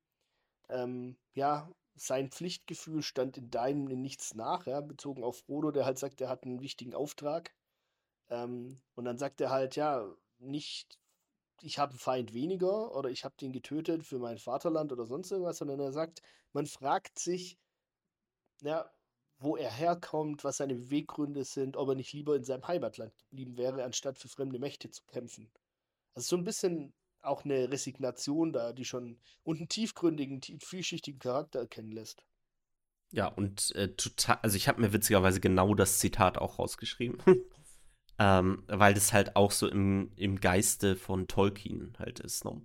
Ähm, 0.68 1.16
ja, 1.35 1.70
sein 1.94 2.31
Pflichtgefühl 2.31 3.03
stand 3.03 3.38
in 3.38 3.51
deinem 3.51 3.88
in 3.88 4.03
nichts 4.03 4.35
nach, 4.35 4.66
ja, 4.66 4.81
bezogen 4.81 5.25
auf 5.25 5.38
Frodo, 5.38 5.70
der 5.70 5.87
halt 5.87 5.99
sagt, 5.99 6.20
er 6.20 6.29
hat 6.29 6.44
einen 6.44 6.61
wichtigen 6.61 6.94
Auftrag. 6.94 7.55
Ähm, 8.29 8.81
und 8.94 9.07
dann 9.07 9.18
sagt 9.18 9.40
er 9.40 9.51
halt, 9.51 9.77
ja, 9.77 10.07
nicht 10.38 10.99
ich 11.62 11.79
habe 11.79 11.90
einen 11.90 11.99
Feind 11.99 12.35
weniger 12.35 12.94
oder 12.94 13.09
ich 13.11 13.25
habe 13.25 13.35
den 13.40 13.53
getötet 13.53 14.05
für 14.05 14.18
mein 14.18 14.38
Vaterland 14.38 14.92
oder 14.92 15.07
sonst 15.07 15.31
irgendwas, 15.31 15.59
sondern 15.59 15.81
er 15.81 15.92
sagt, 15.92 16.22
man 16.53 16.66
fragt 16.66 17.18
sich, 17.18 17.59
ja, 18.62 18.90
wo 19.38 19.57
er 19.57 19.70
herkommt, 19.70 20.44
was 20.44 20.59
seine 20.59 20.75
Beweggründe 20.75 21.44
sind, 21.44 21.77
ob 21.77 21.90
er 21.90 21.94
nicht 21.94 22.12
lieber 22.12 22.37
in 22.37 22.44
seinem 22.44 22.66
Heimatland 22.66 23.12
geblieben 23.16 23.57
wäre, 23.57 23.85
anstatt 23.85 24.18
für 24.18 24.29
fremde 24.29 24.59
Mächte 24.59 24.90
zu 24.90 25.03
kämpfen. 25.05 25.51
Also 26.14 26.29
so 26.29 26.37
ein 26.37 26.44
bisschen 26.44 26.94
auch 27.20 27.44
eine 27.44 27.70
Resignation 27.70 28.53
da, 28.53 28.72
die 28.72 28.85
schon 28.85 29.18
und 29.42 29.59
einen 29.59 29.68
tiefgründigen, 29.68 30.40
vielschichtigen 30.61 31.18
Charakter 31.18 31.61
erkennen 31.61 31.92
lässt. 31.92 32.25
Ja, 33.11 33.29
und 33.29 33.75
äh, 33.75 33.94
total, 33.94 34.38
also 34.42 34.57
ich 34.57 34.68
habe 34.68 34.81
mir 34.81 34.92
witzigerweise 34.92 35.40
genau 35.40 35.75
das 35.75 35.99
Zitat 35.99 36.38
auch 36.38 36.59
rausgeschrieben. 36.59 37.18
Ähm, 38.18 38.64
weil 38.66 38.94
das 38.94 39.12
halt 39.12 39.37
auch 39.37 39.51
so 39.51 39.68
im, 39.68 40.11
im 40.16 40.40
Geiste 40.40 40.96
von 40.96 41.29
Tolkien 41.29 41.94
halt 41.99 42.20
ist. 42.20 42.46
Ne? 42.46 42.62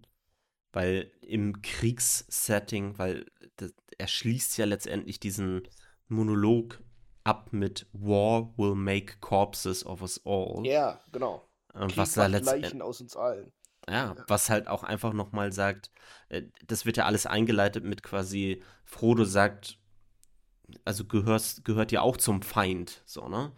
Weil 0.71 1.11
im 1.21 1.61
Kriegssetting, 1.61 2.97
weil 2.97 3.25
das, 3.57 3.73
er 3.97 4.07
schließt 4.07 4.57
ja 4.57 4.65
letztendlich 4.65 5.19
diesen 5.19 5.67
Monolog 6.11 6.81
ab 7.23 7.51
mit 7.51 7.87
War 7.93 8.57
will 8.57 8.75
make 8.75 9.19
corpses 9.19 9.85
of 9.85 10.01
us 10.01 10.21
all. 10.25 10.65
Ja, 10.65 10.99
genau. 11.11 11.47
Äh, 11.73 11.87
was 11.95 12.13
da 12.13 12.27
Leichen 12.27 12.81
aus 12.81 13.01
uns 13.01 13.15
allen. 13.15 13.51
Ja, 13.89 14.15
was 14.27 14.49
halt 14.49 14.67
auch 14.67 14.83
einfach 14.83 15.13
nochmal 15.13 15.51
sagt, 15.51 15.91
äh, 16.29 16.43
das 16.67 16.85
wird 16.85 16.97
ja 16.97 17.05
alles 17.05 17.25
eingeleitet 17.25 17.83
mit 17.83 18.03
quasi, 18.03 18.63
Frodo 18.85 19.23
sagt, 19.23 19.79
also 20.85 21.05
gehörst, 21.05 21.65
gehört 21.65 21.91
ja 21.91 22.01
auch 22.01 22.17
zum 22.17 22.41
Feind, 22.41 23.01
so, 23.05 23.27
ne? 23.27 23.51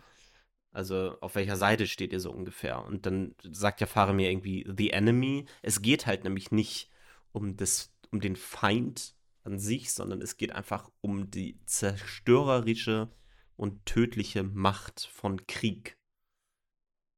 Also 0.71 1.17
auf 1.21 1.35
welcher 1.35 1.55
Seite 1.55 1.85
steht 1.85 2.13
ihr 2.13 2.19
so 2.19 2.31
ungefähr? 2.31 2.83
Und 2.83 3.05
dann 3.05 3.35
sagt 3.43 3.79
ja 3.79 3.85
Fahre 3.85 4.13
mir 4.13 4.31
irgendwie 4.31 4.67
The 4.75 4.89
Enemy. 4.89 5.45
Es 5.61 5.83
geht 5.83 6.07
halt 6.07 6.23
nämlich 6.23 6.51
nicht 6.51 6.89
um, 7.31 7.55
das, 7.57 7.93
um 8.11 8.19
den 8.19 8.35
Feind 8.35 9.13
an 9.43 9.59
sich, 9.59 9.93
sondern 9.93 10.21
es 10.21 10.37
geht 10.37 10.51
einfach 10.51 10.89
um 11.01 11.29
die 11.29 11.59
zerstörerische 11.65 13.11
und 13.55 13.85
tödliche 13.85 14.43
Macht 14.43 15.01
von 15.11 15.45
Krieg. 15.47 15.97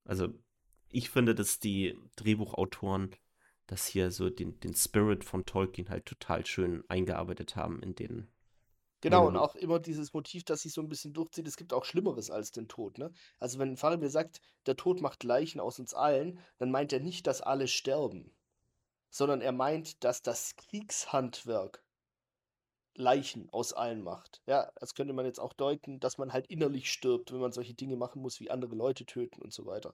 Also 0.05 0.29
ich 0.89 1.09
finde, 1.09 1.35
dass 1.35 1.59
die 1.59 1.97
Drehbuchautoren 2.15 3.15
das 3.67 3.87
hier 3.87 4.11
so 4.11 4.29
den, 4.29 4.59
den 4.59 4.75
Spirit 4.75 5.23
von 5.23 5.45
Tolkien 5.45 5.89
halt 5.89 6.05
total 6.05 6.45
schön 6.45 6.83
eingearbeitet 6.87 7.55
haben 7.55 7.81
in 7.81 7.95
den 7.95 8.27
Genau, 9.01 9.27
und 9.27 9.37
auch 9.37 9.53
immer 9.55 9.79
dieses 9.79 10.13
Motiv, 10.13 10.45
das 10.45 10.61
sich 10.61 10.73
so 10.73 10.81
ein 10.81 10.89
bisschen 10.89 11.13
durchzieht, 11.13 11.47
es 11.47 11.57
gibt 11.57 11.73
auch 11.73 11.85
Schlimmeres 11.85 12.31
als 12.31 12.51
den 12.51 12.67
Tod, 12.67 12.97
ne? 12.97 13.11
Also 13.39 13.59
wenn 13.59 13.77
Faramir 13.77 14.09
sagt, 14.09 14.41
der 14.65 14.77
Tod 14.77 14.99
macht 14.99 15.23
Leichen 15.23 15.59
aus 15.59 15.77
uns 15.77 15.93
allen, 15.93 16.39
dann 16.57 16.71
meint 16.71 16.91
er 16.91 17.01
nicht, 17.01 17.27
dass 17.27 17.41
alle 17.41 17.67
sterben, 17.67 18.35
sondern 19.11 19.41
er 19.41 19.51
meint, 19.51 20.03
dass 20.03 20.23
das 20.23 20.55
Kriegshandwerk 20.55 21.84
Leichen 22.95 23.49
aus 23.51 23.73
allen 23.73 24.03
macht. 24.03 24.41
Ja, 24.45 24.71
das 24.79 24.95
könnte 24.95 25.13
man 25.13 25.25
jetzt 25.25 25.39
auch 25.39 25.53
deuten, 25.53 25.99
dass 25.99 26.17
man 26.17 26.33
halt 26.33 26.47
innerlich 26.47 26.91
stirbt, 26.91 27.31
wenn 27.31 27.39
man 27.39 27.51
solche 27.51 27.73
Dinge 27.73 27.97
machen 27.97 28.21
muss, 28.21 28.39
wie 28.39 28.49
andere 28.49 28.75
Leute 28.75 29.05
töten 29.05 29.41
und 29.41 29.53
so 29.53 29.65
weiter. 29.65 29.93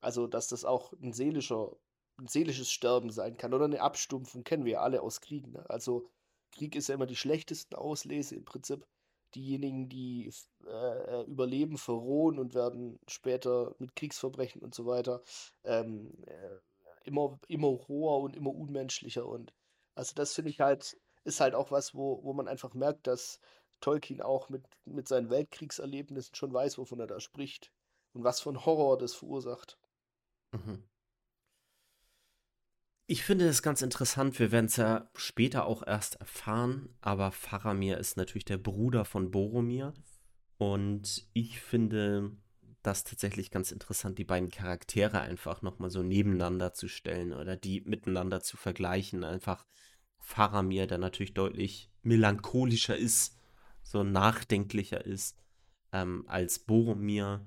Also, 0.00 0.26
dass 0.26 0.48
das 0.48 0.64
auch 0.64 0.92
ein 1.00 1.12
seelischer, 1.12 1.76
ein 2.18 2.28
seelisches 2.28 2.70
Sterben 2.70 3.10
sein 3.10 3.36
kann 3.36 3.54
oder 3.54 3.64
eine 3.64 3.80
Abstumpfung, 3.80 4.44
kennen 4.44 4.64
wir 4.64 4.72
ja 4.74 4.80
alle 4.80 5.02
aus 5.02 5.20
Kriegen. 5.20 5.52
Ne? 5.52 5.68
Also, 5.70 6.08
Krieg 6.52 6.74
ist 6.74 6.88
ja 6.88 6.94
immer 6.94 7.06
die 7.06 7.16
schlechtesten 7.16 7.74
Auslese 7.74 8.34
im 8.36 8.44
Prinzip. 8.44 8.86
Diejenigen, 9.34 9.88
die 9.88 10.32
äh, 10.66 11.22
überleben, 11.24 11.76
verrohen 11.76 12.38
und 12.38 12.54
werden 12.54 12.98
später 13.08 13.74
mit 13.78 13.94
Kriegsverbrechen 13.96 14.62
und 14.62 14.74
so 14.74 14.86
weiter 14.86 15.22
ähm, 15.64 16.12
äh, 16.26 16.58
immer, 17.04 17.38
immer 17.48 17.68
roher 17.68 18.20
und 18.20 18.36
immer 18.36 18.54
unmenschlicher. 18.54 19.26
Und 19.26 19.52
also 19.94 20.14
das 20.14 20.32
finde 20.32 20.50
ich 20.50 20.60
halt, 20.60 20.96
ist 21.26 21.40
halt 21.40 21.54
auch 21.54 21.70
was, 21.70 21.94
wo, 21.94 22.22
wo 22.22 22.32
man 22.32 22.48
einfach 22.48 22.74
merkt, 22.74 23.06
dass 23.06 23.40
Tolkien 23.80 24.22
auch 24.22 24.48
mit, 24.48 24.64
mit 24.84 25.08
seinen 25.08 25.28
Weltkriegserlebnissen 25.28 26.34
schon 26.34 26.52
weiß, 26.52 26.78
wovon 26.78 27.00
er 27.00 27.06
da 27.06 27.20
spricht 27.20 27.72
und 28.12 28.24
was 28.24 28.40
für 28.40 28.50
ein 28.50 28.64
Horror 28.64 28.96
das 28.96 29.14
verursacht. 29.14 29.78
Mhm. 30.52 30.82
Ich 33.08 33.24
finde 33.24 33.46
es 33.46 33.62
ganz 33.62 33.82
interessant, 33.82 34.38
wir 34.40 34.50
werden 34.50 34.66
es 34.66 34.76
ja 34.76 35.08
später 35.14 35.66
auch 35.66 35.86
erst 35.86 36.16
erfahren, 36.16 36.96
aber 37.00 37.30
Faramir 37.30 37.98
ist 37.98 38.16
natürlich 38.16 38.44
der 38.44 38.58
Bruder 38.58 39.04
von 39.04 39.30
Boromir. 39.30 39.94
Und 40.58 41.28
ich 41.32 41.60
finde 41.60 42.36
das 42.82 43.04
tatsächlich 43.04 43.50
ganz 43.50 43.70
interessant, 43.70 44.18
die 44.18 44.24
beiden 44.24 44.50
Charaktere 44.50 45.20
einfach 45.20 45.62
nochmal 45.62 45.90
so 45.90 46.02
nebeneinander 46.02 46.72
zu 46.72 46.88
stellen 46.88 47.32
oder 47.32 47.56
die 47.56 47.82
miteinander 47.82 48.40
zu 48.40 48.56
vergleichen. 48.56 49.22
Einfach 49.22 49.66
Faramir, 50.26 50.88
der 50.88 50.98
natürlich 50.98 51.34
deutlich 51.34 51.88
melancholischer 52.02 52.96
ist, 52.96 53.38
so 53.84 54.02
nachdenklicher 54.02 55.06
ist 55.06 55.38
ähm, 55.92 56.24
als 56.26 56.58
Boromir 56.58 57.46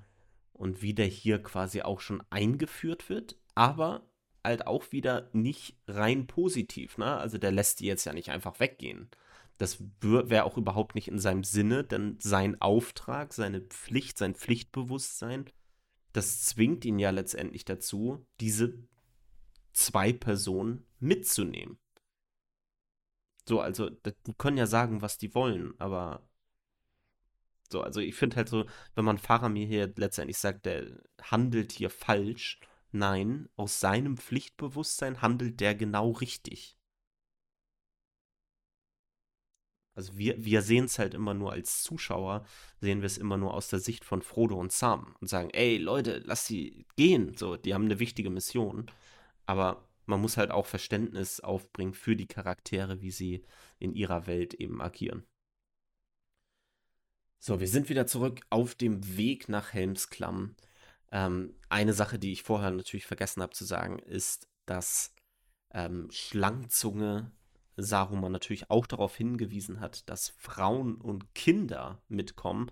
und 0.53 0.81
wie 0.81 0.93
der 0.93 1.05
hier 1.05 1.43
quasi 1.43 1.81
auch 1.81 1.99
schon 1.99 2.23
eingeführt 2.29 3.09
wird, 3.09 3.35
aber 3.53 4.09
halt 4.45 4.65
auch 4.65 4.93
wieder 4.93 5.29
nicht 5.33 5.75
rein 5.89 6.25
positiv, 6.25 6.97
ne? 6.97 7.17
Also 7.17 7.37
der 7.37 7.51
lässt 7.51 7.81
die 7.81 7.85
jetzt 7.85 8.05
ja 8.05 8.13
nicht 8.13 8.29
einfach 8.29 8.61
weggehen. 8.61 9.09
Das 9.57 9.83
wäre 9.99 10.45
auch 10.45 10.55
überhaupt 10.55 10.95
nicht 10.95 11.09
in 11.09 11.19
seinem 11.19 11.43
Sinne, 11.43 11.83
denn 11.83 12.15
sein 12.21 12.61
Auftrag, 12.61 13.33
seine 13.33 13.59
Pflicht, 13.59 14.17
sein 14.17 14.35
Pflichtbewusstsein, 14.35 15.49
das 16.13 16.43
zwingt 16.45 16.85
ihn 16.85 16.97
ja 16.97 17.09
letztendlich 17.09 17.65
dazu, 17.65 18.25
diese 18.39 18.73
zwei 19.73 20.13
Personen 20.13 20.85
mitzunehmen. 20.99 21.77
So, 23.47 23.59
also, 23.61 23.89
die 23.89 24.33
können 24.37 24.57
ja 24.57 24.65
sagen, 24.67 25.01
was 25.01 25.17
die 25.17 25.33
wollen, 25.35 25.73
aber 25.79 26.23
So, 27.71 27.81
also 27.81 27.99
ich 27.99 28.15
finde 28.15 28.35
halt 28.37 28.49
so, 28.49 28.65
wenn 28.95 29.05
man 29.05 29.17
Faramir 29.17 29.65
hier 29.67 29.91
letztendlich 29.95 30.37
sagt, 30.37 30.65
der 30.65 30.85
handelt 31.21 31.71
hier 31.71 31.89
falsch, 31.89 32.59
nein, 32.91 33.47
aus 33.55 33.79
seinem 33.79 34.17
Pflichtbewusstsein 34.17 35.21
handelt 35.21 35.59
der 35.59 35.75
genau 35.75 36.11
richtig. 36.11 36.77
Also 39.95 40.17
wir, 40.17 40.43
wir 40.43 40.61
sehen 40.61 40.85
es 40.85 40.97
halt 40.97 41.13
immer 41.13 41.33
nur 41.33 41.51
als 41.51 41.83
Zuschauer, 41.83 42.45
sehen 42.79 43.01
wir 43.01 43.07
es 43.07 43.17
immer 43.17 43.37
nur 43.37 43.53
aus 43.53 43.67
der 43.67 43.79
Sicht 43.79 44.05
von 44.05 44.21
Frodo 44.21 44.57
und 44.57 44.71
Sam 44.71 45.15
und 45.19 45.27
sagen, 45.27 45.49
ey 45.51 45.77
Leute, 45.77 46.21
lass 46.25 46.45
sie 46.45 46.85
gehen, 46.95 47.35
so, 47.35 47.57
die 47.57 47.73
haben 47.73 47.85
eine 47.85 47.99
wichtige 47.99 48.29
Mission. 48.29 48.89
Aber 49.45 49.88
man 50.09 50.21
muss 50.21 50.37
halt 50.37 50.51
auch 50.51 50.65
Verständnis 50.65 51.39
aufbringen 51.39 51.93
für 51.93 52.15
die 52.15 52.27
Charaktere, 52.27 53.01
wie 53.01 53.11
sie 53.11 53.45
in 53.77 53.93
ihrer 53.93 54.25
Welt 54.25 54.55
eben 54.55 54.81
agieren. 54.81 55.23
So, 57.37 57.59
wir 57.59 57.67
sind 57.67 57.89
wieder 57.89 58.07
zurück 58.07 58.41
auf 58.49 58.75
dem 58.75 59.15
Weg 59.17 59.47
nach 59.47 59.71
Helmsklamm. 59.71 60.55
Ähm, 61.11 61.55
eine 61.69 61.93
Sache, 61.93 62.19
die 62.19 62.31
ich 62.31 62.43
vorher 62.43 62.71
natürlich 62.71 63.05
vergessen 63.05 63.41
habe 63.41 63.53
zu 63.53 63.63
sagen, 63.63 63.99
ist, 63.99 64.49
dass 64.65 65.13
ähm, 65.71 66.09
Schlangenzunge 66.11 67.31
Saruman 67.77 68.31
natürlich 68.31 68.69
auch 68.69 68.87
darauf 68.87 69.15
hingewiesen 69.15 69.79
hat, 69.79 70.09
dass 70.09 70.29
Frauen 70.37 70.99
und 70.99 71.33
Kinder 71.33 72.01
mitkommen. 72.09 72.71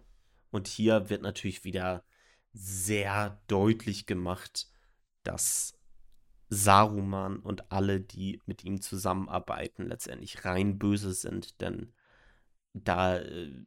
Und 0.49 0.67
hier 0.67 1.09
wird 1.09 1.21
natürlich 1.21 1.63
wieder 1.63 2.03
sehr 2.51 3.41
deutlich 3.47 4.05
gemacht, 4.05 4.67
dass 5.23 5.76
Saruman 6.49 7.39
und 7.39 7.71
alle, 7.71 7.99
die 7.99 8.41
mit 8.45 8.63
ihm 8.63 8.81
zusammenarbeiten, 8.81 9.87
letztendlich 9.87 10.45
rein 10.45 10.79
böse 10.79 11.13
sind, 11.13 11.59
denn 11.61 11.93
da 12.73 13.17
äh, 13.17 13.65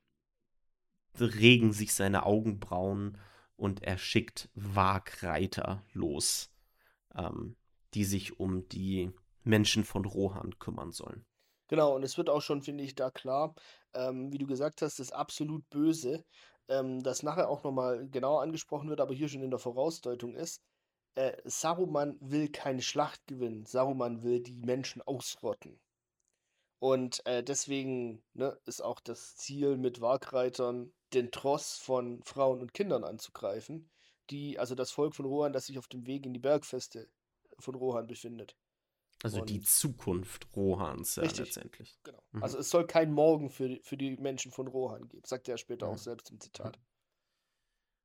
regen 1.19 1.73
sich 1.73 1.95
seine 1.95 2.25
Augenbrauen 2.25 3.19
und 3.57 3.83
er 3.83 3.99
schickt 3.99 4.49
Wagreiter 4.55 5.85
los, 5.93 6.51
ähm, 7.15 7.57
die 7.95 8.05
sich 8.05 8.41
um 8.41 8.69
die 8.69 9.13
Menschen 9.45 9.85
von 9.85 10.05
Rohan 10.05 10.59
kümmern 10.59 10.93
sollen. 10.93 11.27
Genau, 11.69 11.95
und 11.95 12.03
es 12.03 12.17
wird 12.17 12.31
auch 12.31 12.43
schon, 12.43 12.63
finde 12.63 12.83
ich, 12.83 12.95
da 12.95 13.11
klar, 13.11 13.55
ähm, 13.95 14.33
wie 14.33 14.39
du 14.39 14.47
gesagt 14.47 14.83
hast, 14.83 14.99
das 14.99 15.13
absolut 15.13 15.69
Böse, 15.71 16.25
ähm, 16.69 17.03
das 17.03 17.23
nachher 17.23 17.49
auch 17.49 17.63
nochmal 17.63 18.09
genauer 18.09 18.43
angesprochen 18.43 18.89
wird, 18.89 19.01
aber 19.01 19.15
hier 19.15 19.29
schon 19.29 19.43
in 19.43 19.51
der 19.51 19.59
Vorausdeutung 19.59 20.35
ist. 20.35 20.63
Äh, 21.15 21.37
Saruman 21.45 22.17
will 22.21 22.49
keine 22.49 22.83
Schlacht 22.83 23.27
gewinnen. 23.29 23.65
Saruman 23.67 24.23
will 24.23 24.41
die 24.41 24.55
Menschen 24.57 25.03
ausrotten. 25.03 25.79
Und 26.79 27.25
äh, 27.27 27.43
deswegen 27.45 28.23
ne, 28.35 28.59
ist 28.67 28.81
auch 28.83 29.01
das 29.01 29.37
Ziel 29.37 29.77
mit 29.77 30.01
Wagreitern, 30.01 30.93
den 31.13 31.31
Tross 31.31 31.77
von 31.77 32.23
Frauen 32.25 32.61
und 32.61 32.75
Kindern 32.75 33.05
anzugreifen, 33.05 33.91
die, 34.31 34.59
also 34.59 34.75
das 34.75 34.91
Volk 34.91 35.15
von 35.15 35.27
Rohan, 35.27 35.53
das 35.53 35.67
sich 35.67 35.79
auf 35.79 35.89
dem 35.89 36.07
Weg 36.07 36.25
in 36.25 36.33
die 36.33 36.41
Bergfeste 36.41 37.09
von 37.59 37.75
Rohan 37.75 38.07
befindet. 38.07 38.57
Also 39.23 39.41
die 39.43 39.61
Zukunft 39.61 40.47
Rohans 40.57 41.17
ja, 41.17 41.23
Richtig, 41.25 41.47
letztendlich. 41.47 41.99
genau. 42.05 42.23
Mhm. 42.33 42.43
Also 42.43 42.59
es 42.59 42.71
soll 42.71 42.87
kein 42.87 43.13
Morgen 43.13 43.51
für, 43.51 43.79
für 43.83 43.97
die 43.99 44.17
Menschen 44.17 44.51
von 44.51 44.67
Rohan 44.67 45.09
geben, 45.09 45.23
sagt 45.27 45.49
er 45.49 45.59
später 45.59 45.87
Ja. 45.87 45.93
auch 45.93 45.99
selbst 45.99 46.31
im 46.31 46.41
Zitat. 46.41 46.79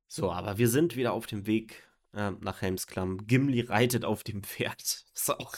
So, 0.08 0.30
aber 0.30 0.58
wir 0.58 0.68
sind 0.68 0.96
wieder 0.96 1.12
auf 1.12 1.26
dem 1.26 1.46
Weg 1.46 1.82
äh, 2.16 2.32
nach 2.40 2.62
Helmsklamm. 2.62 3.26
Gimli 3.26 3.60
reitet 3.60 4.04
auf 4.04 4.24
dem 4.24 4.42
Pferd. 4.42 5.04
Ist 5.14 5.30
auch. 5.30 5.54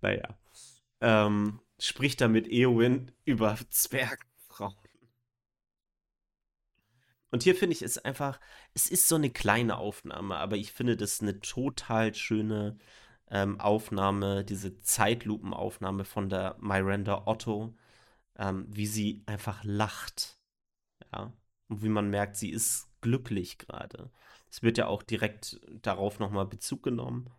Naja. 0.00 0.38
Ähm, 1.00 1.60
spricht 1.78 2.20
da 2.20 2.28
mit 2.28 2.48
Eowyn 2.48 3.12
über 3.24 3.56
Zwergfrauen. 3.70 4.76
Und 7.30 7.44
hier 7.44 7.54
finde 7.54 7.74
ich 7.74 7.82
es 7.82 7.96
einfach, 7.96 8.40
es 8.74 8.90
ist 8.90 9.06
so 9.06 9.14
eine 9.14 9.30
kleine 9.30 9.76
Aufnahme, 9.76 10.36
aber 10.36 10.56
ich 10.56 10.72
finde 10.72 10.96
das 10.96 11.20
eine 11.20 11.38
total 11.40 12.12
schöne 12.14 12.76
ähm, 13.30 13.60
Aufnahme, 13.60 14.44
diese 14.44 14.80
Zeitlupenaufnahme 14.80 16.04
von 16.04 16.28
der 16.28 16.56
Miranda 16.58 17.26
Otto, 17.26 17.76
ähm, 18.36 18.66
wie 18.68 18.86
sie 18.86 19.22
einfach 19.26 19.62
lacht. 19.62 20.38
Ja. 21.12 21.32
Und 21.68 21.82
wie 21.84 21.88
man 21.88 22.10
merkt, 22.10 22.36
sie 22.36 22.50
ist 22.50 22.88
glücklich 23.00 23.58
gerade. 23.58 24.10
Es 24.50 24.62
wird 24.62 24.78
ja 24.78 24.86
auch 24.86 25.02
direkt 25.02 25.60
darauf 25.82 26.18
nochmal 26.18 26.46
Bezug 26.46 26.82
genommen, 26.82 27.30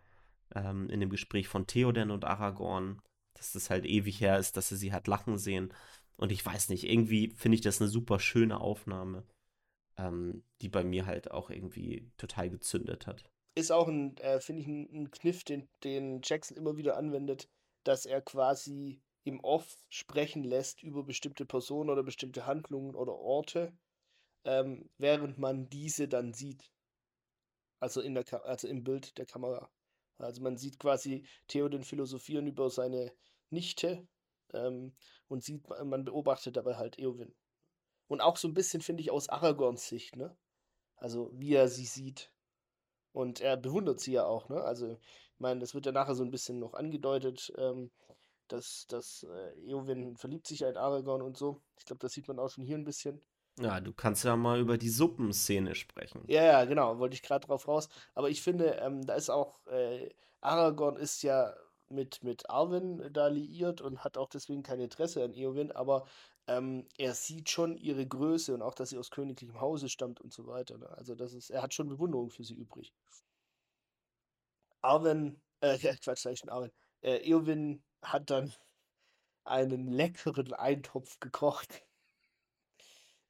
ähm, 0.54 0.88
in 0.88 1.00
dem 1.00 1.10
Gespräch 1.10 1.48
von 1.48 1.66
Theoden 1.66 2.10
und 2.10 2.24
Aragorn, 2.24 3.00
dass 3.34 3.52
das 3.52 3.70
halt 3.70 3.84
ewig 3.84 4.20
her 4.20 4.38
ist, 4.38 4.56
dass 4.56 4.68
sie 4.68 4.76
sie 4.76 4.92
hat 4.92 5.06
lachen 5.06 5.38
sehen. 5.38 5.72
Und 6.16 6.32
ich 6.32 6.44
weiß 6.44 6.68
nicht, 6.68 6.84
irgendwie 6.84 7.30
finde 7.30 7.56
ich 7.56 7.60
das 7.60 7.80
eine 7.80 7.90
super 7.90 8.18
schöne 8.18 8.60
Aufnahme, 8.60 9.26
ähm, 9.98 10.44
die 10.60 10.68
bei 10.68 10.84
mir 10.84 11.06
halt 11.06 11.30
auch 11.30 11.50
irgendwie 11.50 12.10
total 12.16 12.50
gezündet 12.50 13.06
hat. 13.06 13.24
Ist 13.54 13.72
auch 13.72 13.88
ein, 13.88 14.16
äh, 14.18 14.40
finde 14.40 14.62
ich, 14.62 14.68
ein, 14.68 14.88
ein 14.92 15.10
Kniff, 15.10 15.44
den, 15.44 15.68
den 15.84 16.20
Jackson 16.22 16.56
immer 16.56 16.76
wieder 16.76 16.96
anwendet, 16.96 17.48
dass 17.84 18.06
er 18.06 18.22
quasi 18.22 19.02
im 19.24 19.40
Off 19.40 19.76
sprechen 19.88 20.44
lässt 20.44 20.82
über 20.82 21.04
bestimmte 21.04 21.44
Personen 21.44 21.90
oder 21.90 22.02
bestimmte 22.02 22.46
Handlungen 22.46 22.94
oder 22.94 23.14
Orte, 23.14 23.72
ähm, 24.44 24.88
während 24.98 25.38
man 25.38 25.68
diese 25.68 26.08
dann 26.08 26.32
sieht. 26.32 26.70
Also, 27.82 28.00
in 28.00 28.14
der, 28.14 28.24
also 28.44 28.68
im 28.68 28.84
Bild 28.84 29.18
der 29.18 29.26
Kamera. 29.26 29.68
Also 30.18 30.40
man 30.40 30.56
sieht 30.56 30.78
quasi 30.78 31.26
Theoden 31.48 31.82
philosophieren 31.82 32.46
über 32.46 32.70
seine 32.70 33.12
Nichte 33.50 34.06
ähm, 34.52 34.92
und 35.26 35.42
sieht, 35.42 35.68
man 35.68 36.04
beobachtet 36.04 36.56
dabei 36.56 36.76
halt 36.76 36.96
Eowyn. 37.00 37.34
Und 38.06 38.20
auch 38.20 38.36
so 38.36 38.46
ein 38.46 38.54
bisschen, 38.54 38.82
finde 38.82 39.02
ich, 39.02 39.10
aus 39.10 39.28
Aragorns 39.28 39.88
Sicht, 39.88 40.14
ne? 40.14 40.36
Also 40.94 41.32
wie 41.34 41.54
er 41.54 41.66
sie 41.66 41.86
sieht. 41.86 42.30
Und 43.10 43.40
er 43.40 43.56
bewundert 43.56 43.98
sie 43.98 44.12
ja 44.12 44.26
auch, 44.26 44.48
ne? 44.48 44.62
Also, 44.62 44.92
ich 45.34 45.40
meine, 45.40 45.58
das 45.58 45.74
wird 45.74 45.86
ja 45.86 45.90
nachher 45.90 46.14
so 46.14 46.22
ein 46.22 46.30
bisschen 46.30 46.60
noch 46.60 46.74
angedeutet, 46.74 47.52
ähm, 47.58 47.90
dass, 48.46 48.86
dass 48.86 49.24
äh, 49.24 49.58
Eowyn 49.66 50.16
verliebt 50.16 50.46
sich 50.46 50.60
ja 50.60 50.68
in 50.68 50.76
Aragorn 50.76 51.20
und 51.22 51.36
so. 51.36 51.60
Ich 51.76 51.84
glaube, 51.84 51.98
das 51.98 52.12
sieht 52.12 52.28
man 52.28 52.38
auch 52.38 52.48
schon 52.48 52.64
hier 52.64 52.78
ein 52.78 52.84
bisschen. 52.84 53.20
Ja, 53.58 53.80
du 53.80 53.92
kannst 53.92 54.24
ja 54.24 54.34
mal 54.36 54.60
über 54.60 54.78
die 54.78 54.88
Suppenszene 54.88 55.74
sprechen. 55.74 56.24
Ja, 56.26 56.42
ja, 56.42 56.64
genau, 56.64 56.98
wollte 56.98 57.14
ich 57.14 57.22
gerade 57.22 57.46
drauf 57.46 57.68
raus. 57.68 57.88
Aber 58.14 58.30
ich 58.30 58.42
finde, 58.42 58.76
ähm, 58.80 59.04
da 59.04 59.14
ist 59.14 59.30
auch, 59.30 59.64
äh, 59.66 60.08
Aragorn 60.40 60.96
ist 60.96 61.22
ja 61.22 61.54
mit, 61.88 62.22
mit 62.24 62.48
Arwen 62.48 63.12
da 63.12 63.28
liiert 63.28 63.80
und 63.82 64.02
hat 64.04 64.16
auch 64.16 64.28
deswegen 64.28 64.62
kein 64.62 64.80
Interesse 64.80 65.22
an 65.22 65.34
Eowyn, 65.34 65.70
aber 65.72 66.06
ähm, 66.48 66.88
er 66.98 67.14
sieht 67.14 67.50
schon 67.50 67.76
ihre 67.76 68.06
Größe 68.06 68.54
und 68.54 68.62
auch, 68.62 68.74
dass 68.74 68.90
sie 68.90 68.98
aus 68.98 69.10
königlichem 69.10 69.60
Hause 69.60 69.88
stammt 69.88 70.20
und 70.20 70.32
so 70.32 70.46
weiter. 70.46 70.78
Ne? 70.78 70.88
Also 70.96 71.14
das 71.14 71.34
ist, 71.34 71.50
er 71.50 71.62
hat 71.62 71.74
schon 71.74 71.88
Bewunderung 71.88 72.30
für 72.30 72.44
sie 72.44 72.54
übrig. 72.54 72.92
Arwen, 74.80 75.40
äh, 75.60 75.78
Quatsch, 76.02 76.22
sag 76.22 76.32
ich 76.32 76.40
schon 76.40 76.50
Arwen. 76.50 76.72
Äh, 77.02 77.18
Eowyn 77.28 77.82
hat 78.02 78.30
dann 78.30 78.52
einen 79.44 79.88
leckeren 79.88 80.52
Eintopf 80.52 81.20
gekocht. 81.20 81.84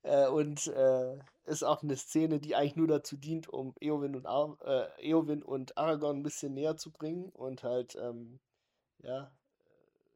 Äh, 0.02 0.28
und 0.28 0.66
äh, 0.68 1.18
ist 1.44 1.62
auch 1.64 1.82
eine 1.82 1.96
Szene, 1.96 2.40
die 2.40 2.54
eigentlich 2.54 2.76
nur 2.76 2.88
dazu 2.88 3.16
dient, 3.16 3.48
um 3.48 3.74
Eowyn 3.80 4.16
und, 4.16 4.26
Ar 4.26 4.56
äh, 4.64 5.10
Eowyn 5.10 5.42
und 5.42 5.76
Aragorn 5.78 6.18
ein 6.18 6.22
bisschen 6.22 6.54
näher 6.54 6.76
zu 6.76 6.90
bringen 6.90 7.30
und 7.30 7.62
halt, 7.62 7.96
ähm, 7.96 8.40
ja, 9.02 9.32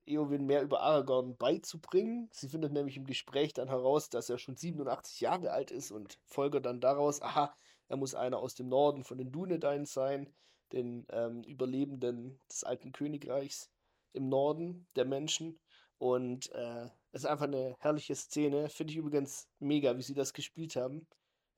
Eowyn 0.07 0.47
mehr 0.47 0.63
über 0.63 0.81
Aragorn 0.83 1.37
beizubringen. 1.37 2.29
Sie 2.33 2.49
findet 2.49 2.73
nämlich 2.73 2.97
im 2.97 3.07
Gespräch 3.07 3.53
dann 3.53 3.69
heraus, 3.69 4.09
dass 4.09 4.31
er 4.31 4.39
schon 4.39 4.57
87 4.57 5.21
Jahre 5.21 5.51
alt 5.51 5.71
ist 5.71 5.91
und 5.91 6.19
folgert 6.25 6.67
dann 6.67 6.81
daraus, 6.81 7.21
aha, 7.23 7.55
er 7.89 7.97
muss 7.97 8.15
einer 8.15 8.39
aus 8.39 8.55
dem 8.55 8.69
Norden 8.69 9.05
von 9.05 9.19
den 9.19 9.33
Dunedain 9.33 9.85
sein, 9.85 10.33
den 10.73 11.07
ähm, 11.11 11.43
Überlebenden 11.43 12.41
des 12.51 12.65
alten 12.65 12.93
Königreichs 12.93 13.71
im 14.13 14.29
Norden 14.29 14.87
der 14.97 15.05
Menschen. 15.05 15.59
Und 15.99 16.53
äh, 16.53 16.89
es 17.17 17.25
ist 17.25 17.31
einfach 17.31 17.47
eine 17.47 17.77
herrliche 17.81 18.15
Szene. 18.15 18.69
Finde 18.69 18.93
ich 18.93 18.99
übrigens 18.99 19.49
mega, 19.59 19.97
wie 19.97 20.03
sie 20.03 20.13
das 20.13 20.35
gespielt 20.35 20.77
haben. 20.77 21.07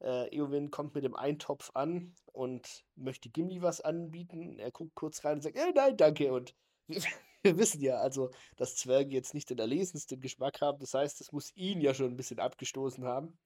Äh, 0.01 0.33
Eowyn 0.37 0.71
kommt 0.71 0.95
mit 0.95 1.03
dem 1.03 1.17
Eintopf 1.17 1.73
an 1.75 2.15
und 2.33 2.85
möchte 2.95 3.29
Gimli 3.29 3.61
was 3.61 3.81
anbieten. 3.81 4.61
Er 4.61 4.71
guckt 4.71 4.95
kurz 4.95 5.25
rein 5.25 5.35
und 5.35 5.43
sagt, 5.43 5.57
äh, 5.57 5.73
nein, 5.75 5.97
danke. 5.97 6.33
Und 6.33 6.55
wir 7.43 7.59
wissen 7.59 7.81
ja, 7.81 7.97
also, 7.97 8.31
dass 8.57 8.77
Zwerge 8.77 9.11
jetzt 9.11 9.35
nicht 9.35 9.51
den 9.51 9.59
erlesensten 9.59 10.21
Geschmack 10.21 10.61
haben. 10.61 10.79
Das 10.79 10.95
heißt, 10.95 11.21
es 11.21 11.33
muss 11.33 11.51
ihn 11.57 11.81
ja 11.81 11.93
schon 11.93 12.13
ein 12.13 12.17
bisschen 12.17 12.39
abgestoßen 12.39 13.05
haben. 13.05 13.37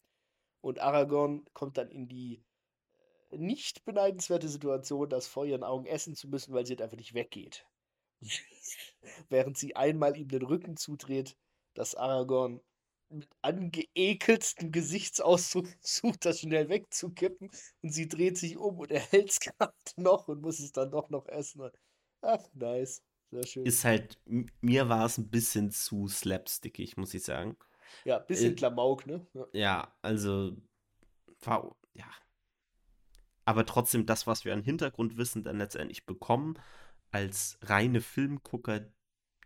Und 0.60 0.80
Aragorn 0.80 1.46
kommt 1.54 1.78
dann 1.78 1.88
in 1.88 2.08
die 2.08 2.44
äh, 3.30 3.38
nicht 3.38 3.86
beneidenswerte 3.86 4.48
Situation, 4.48 5.08
das 5.08 5.26
vor 5.26 5.46
ihren 5.46 5.64
Augen 5.64 5.86
essen 5.86 6.14
zu 6.14 6.28
müssen, 6.28 6.52
weil 6.52 6.66
sie 6.66 6.72
halt 6.72 6.82
einfach 6.82 6.98
nicht 6.98 7.14
weggeht. 7.14 7.64
Während 9.30 9.56
sie 9.56 9.74
einmal 9.76 10.14
ihm 10.18 10.28
den 10.28 10.42
Rücken 10.42 10.76
zudreht, 10.76 11.38
dass 11.74 11.94
Aragorn 11.94 12.60
mit 13.12 13.28
angeekeltstem 13.42 14.72
Gesichtsausdruck 14.72 15.66
versucht, 15.80 16.24
das 16.24 16.40
schnell 16.40 16.68
wegzukippen. 16.68 17.50
Und 17.82 17.92
sie 17.92 18.08
dreht 18.08 18.38
sich 18.38 18.56
um 18.56 18.78
und 18.78 18.90
er 18.90 19.00
hält 19.00 19.30
es 19.30 19.40
gerade 19.40 19.74
noch 19.96 20.28
und 20.28 20.42
muss 20.42 20.60
es 20.60 20.72
dann 20.72 20.90
doch 20.90 21.10
noch 21.10 21.26
essen. 21.26 21.70
Ach, 22.22 22.42
nice. 22.54 23.02
Sehr 23.30 23.46
schön. 23.46 23.66
Ist 23.66 23.84
halt, 23.84 24.18
mir 24.60 24.88
war 24.88 25.06
es 25.06 25.16
ein 25.16 25.30
bisschen 25.30 25.70
zu 25.70 26.06
slapstickig, 26.06 26.96
muss 26.96 27.14
ich 27.14 27.24
sagen. 27.24 27.56
ja, 28.04 28.18
bisschen 28.18 28.52
äh, 28.52 28.56
Klamauk, 28.56 29.06
ne? 29.06 29.26
Ja. 29.32 29.46
Ja, 29.52 29.96
also 30.02 30.56
war, 31.40 31.74
ja. 31.94 32.10
Aber 33.44 33.64
trotzdem 33.64 34.06
das, 34.06 34.26
was 34.26 34.44
wir 34.44 34.52
an 34.52 34.62
Hintergrundwissen 34.62 35.44
dann 35.44 35.58
letztendlich 35.58 36.04
bekommen, 36.04 36.58
als 37.10 37.58
reine 37.62 38.00
Filmgucker, 38.00 38.86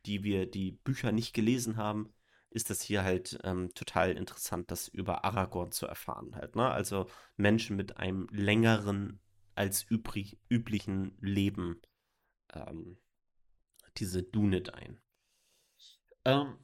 die 0.04 0.24
wir 0.24 0.50
die 0.50 0.72
Bücher 0.72 1.12
nicht 1.12 1.32
gelesen 1.32 1.76
haben, 1.76 2.12
ist 2.50 2.70
das 2.70 2.80
hier 2.80 3.04
halt 3.04 3.38
ähm, 3.44 3.74
total 3.74 4.12
interessant, 4.12 4.70
das 4.70 4.88
über 4.88 5.24
Aragorn 5.24 5.72
zu 5.72 5.86
erfahren 5.86 6.34
halt. 6.34 6.56
Ne? 6.56 6.68
Also 6.68 7.06
Menschen 7.36 7.76
mit 7.76 7.98
einem 7.98 8.28
längeren 8.30 9.20
als 9.54 9.82
übrig, 9.82 10.38
üblichen 10.48 11.16
Leben 11.20 11.80
ähm, 12.52 12.98
diese 13.98 14.22
Dunet 14.22 14.74
ein. 14.74 15.00
Ähm, 16.24 16.58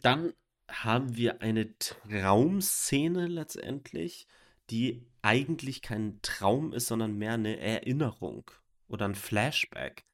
dann 0.00 0.34
haben 0.68 1.16
wir 1.16 1.42
eine 1.42 1.76
Traumszene 1.78 3.26
letztendlich, 3.26 4.26
die 4.70 5.06
eigentlich 5.22 5.82
kein 5.82 6.20
Traum 6.22 6.72
ist, 6.72 6.86
sondern 6.86 7.16
mehr 7.16 7.34
eine 7.34 7.58
Erinnerung 7.58 8.50
oder 8.88 9.06
ein 9.06 9.14
Flashback. 9.14 10.04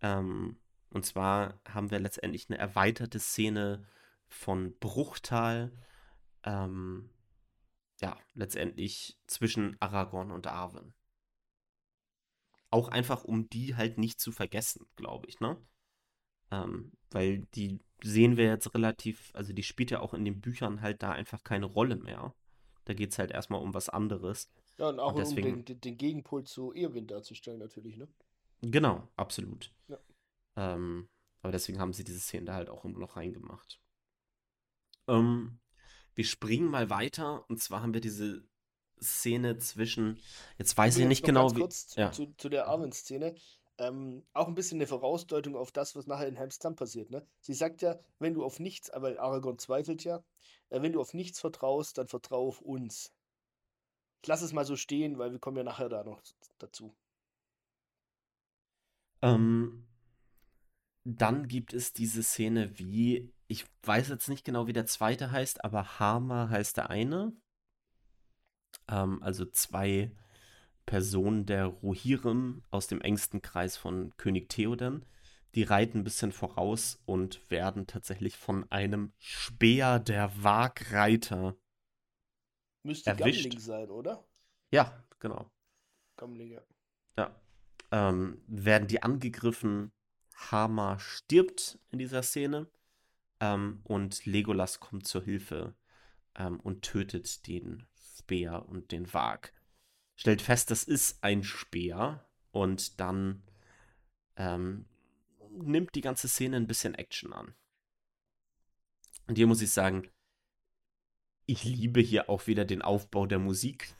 Ähm, 0.00 0.58
und 0.90 1.04
zwar 1.04 1.60
haben 1.68 1.90
wir 1.90 1.98
letztendlich 1.98 2.48
eine 2.48 2.58
erweiterte 2.58 3.18
Szene 3.18 3.84
von 4.28 4.76
Bruchtal, 4.78 5.72
ähm, 6.44 7.10
ja, 8.00 8.16
letztendlich 8.34 9.18
zwischen 9.26 9.76
Aragorn 9.80 10.30
und 10.30 10.46
Arwen. 10.46 10.94
Auch 12.70 12.88
einfach, 12.88 13.24
um 13.24 13.48
die 13.48 13.76
halt 13.76 13.98
nicht 13.98 14.20
zu 14.20 14.30
vergessen, 14.30 14.86
glaube 14.96 15.26
ich, 15.28 15.40
ne? 15.40 15.56
Ähm, 16.50 16.92
weil 17.10 17.46
die 17.54 17.80
sehen 18.02 18.36
wir 18.36 18.44
jetzt 18.44 18.74
relativ, 18.74 19.30
also 19.34 19.52
die 19.52 19.62
spielt 19.62 19.90
ja 19.90 20.00
auch 20.00 20.14
in 20.14 20.24
den 20.24 20.40
Büchern 20.40 20.80
halt 20.80 21.02
da 21.02 21.12
einfach 21.12 21.42
keine 21.42 21.66
Rolle 21.66 21.96
mehr. 21.96 22.34
Da 22.84 22.94
geht 22.94 23.12
es 23.12 23.18
halt 23.18 23.30
erstmal 23.30 23.60
um 23.60 23.74
was 23.74 23.88
anderes. 23.88 24.50
Ja, 24.78 24.88
und 24.88 25.00
auch 25.00 25.12
und 25.12 25.18
deswegen, 25.18 25.54
um 25.54 25.64
den, 25.64 25.80
den, 25.80 25.96
Gegenpol 25.96 26.44
zu 26.44 26.72
Eowyn 26.72 27.06
darzustellen, 27.06 27.58
natürlich, 27.58 27.96
ne? 27.96 28.08
Genau, 28.62 29.08
absolut. 29.16 29.72
Ja. 29.88 29.98
Ähm, 30.56 31.08
aber 31.42 31.52
deswegen 31.52 31.80
haben 31.80 31.92
sie 31.92 32.04
diese 32.04 32.20
Szene 32.20 32.46
da 32.46 32.54
halt 32.54 32.70
auch 32.70 32.84
immer 32.84 32.98
noch 32.98 33.16
reingemacht. 33.16 33.80
Ähm, 35.08 35.58
wir 36.14 36.24
springen 36.24 36.68
mal 36.68 36.90
weiter 36.90 37.48
und 37.48 37.60
zwar 37.62 37.82
haben 37.82 37.94
wir 37.94 38.00
diese 38.00 38.44
Szene 39.00 39.58
zwischen, 39.58 40.18
jetzt 40.58 40.76
weiß 40.76 40.96
ich, 40.96 41.02
ich 41.02 41.08
nicht 41.08 41.24
genau, 41.24 41.54
wie. 41.54 41.60
Kurz 41.60 41.94
ja. 41.96 42.10
zu, 42.12 42.34
zu 42.36 42.48
der 42.48 42.68
Arwen-Szene. 42.68 43.34
Ähm, 43.78 44.24
auch 44.32 44.48
ein 44.48 44.56
bisschen 44.56 44.78
eine 44.78 44.88
Vorausdeutung 44.88 45.54
auf 45.54 45.70
das, 45.70 45.94
was 45.94 46.08
nachher 46.08 46.26
in 46.26 46.34
Helms 46.34 46.58
Klamm 46.58 46.74
passiert. 46.74 47.10
Ne? 47.10 47.24
Sie 47.40 47.54
sagt 47.54 47.80
ja, 47.80 47.98
wenn 48.18 48.34
du 48.34 48.44
auf 48.44 48.58
nichts, 48.58 48.90
aber 48.90 49.20
Aragorn 49.20 49.58
zweifelt 49.58 50.02
ja, 50.02 50.24
äh, 50.70 50.82
wenn 50.82 50.92
du 50.92 51.00
auf 51.00 51.14
nichts 51.14 51.38
vertraust, 51.38 51.98
dann 51.98 52.08
vertraue 52.08 52.48
auf 52.48 52.60
uns. 52.60 53.12
Ich 54.22 54.26
lasse 54.26 54.44
es 54.44 54.52
mal 54.52 54.64
so 54.64 54.74
stehen, 54.74 55.18
weil 55.18 55.30
wir 55.30 55.38
kommen 55.38 55.56
ja 55.58 55.62
nachher 55.62 55.88
da 55.88 56.02
noch 56.02 56.20
dazu. 56.58 56.92
Ähm, 59.22 59.86
dann 61.04 61.46
gibt 61.46 61.72
es 61.72 61.92
diese 61.92 62.24
Szene 62.24 62.78
wie, 62.78 63.32
ich 63.48 63.66
weiß 63.82 64.08
jetzt 64.08 64.28
nicht 64.28 64.44
genau, 64.44 64.66
wie 64.66 64.72
der 64.72 64.86
zweite 64.86 65.30
heißt, 65.30 65.64
aber 65.64 65.98
Hama 65.98 66.48
heißt 66.50 66.76
der 66.76 66.90
eine. 66.90 67.32
Ähm, 68.88 69.22
also 69.22 69.46
zwei 69.46 70.12
Personen 70.86 71.46
der 71.46 71.66
Rohirrim 71.66 72.62
aus 72.70 72.86
dem 72.86 73.00
engsten 73.00 73.42
Kreis 73.42 73.76
von 73.76 74.14
König 74.18 74.48
Theoden. 74.50 75.04
Die 75.54 75.62
reiten 75.62 75.98
ein 75.98 76.04
bisschen 76.04 76.30
voraus 76.30 77.00
und 77.06 77.50
werden 77.50 77.86
tatsächlich 77.86 78.36
von 78.36 78.70
einem 78.70 79.12
Speer 79.18 79.98
der 79.98 80.30
Wagreiter 80.42 81.56
Müsste 82.82 83.10
erwischt. 83.10 83.44
Gamling 83.44 83.60
sein, 83.60 83.90
oder? 83.90 84.24
Ja, 84.70 85.04
genau. 85.18 85.50
Gamling, 86.16 86.50
ja. 86.50 86.62
Ja. 87.16 87.34
Ähm, 87.90 88.42
werden 88.46 88.88
die 88.88 89.02
angegriffen. 89.02 89.90
Hama 90.34 90.98
stirbt 90.98 91.78
in 91.90 91.98
dieser 91.98 92.22
Szene. 92.22 92.70
Ähm, 93.40 93.80
und 93.84 94.26
Legolas 94.26 94.80
kommt 94.80 95.06
zur 95.06 95.22
Hilfe 95.22 95.74
ähm, 96.34 96.60
und 96.60 96.82
tötet 96.82 97.46
den 97.46 97.86
Speer 98.18 98.68
und 98.68 98.92
den 98.92 99.12
Wag 99.14 99.52
stellt 100.18 100.42
fest, 100.42 100.72
das 100.72 100.82
ist 100.82 101.22
ein 101.22 101.44
Speer 101.44 102.26
und 102.50 102.98
dann 102.98 103.44
ähm, 104.36 104.84
nimmt 105.50 105.94
die 105.94 106.00
ganze 106.00 106.26
Szene 106.26 106.56
ein 106.56 106.66
bisschen 106.66 106.96
Action 106.96 107.32
an. 107.32 107.54
Und 109.28 109.36
hier 109.36 109.46
muss 109.46 109.62
ich 109.62 109.70
sagen, 109.70 110.10
ich 111.46 111.62
liebe 111.62 112.00
hier 112.00 112.28
auch 112.28 112.48
wieder 112.48 112.64
den 112.64 112.82
Aufbau 112.82 113.26
der 113.26 113.38
Musik. 113.38 113.94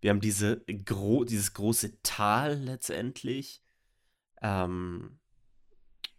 Wir 0.00 0.10
haben 0.10 0.20
diese 0.20 0.60
gro 0.84 1.24
dieses 1.24 1.52
große 1.52 2.00
Tal 2.02 2.54
letztendlich. 2.54 3.60
Ähm, 4.40 5.18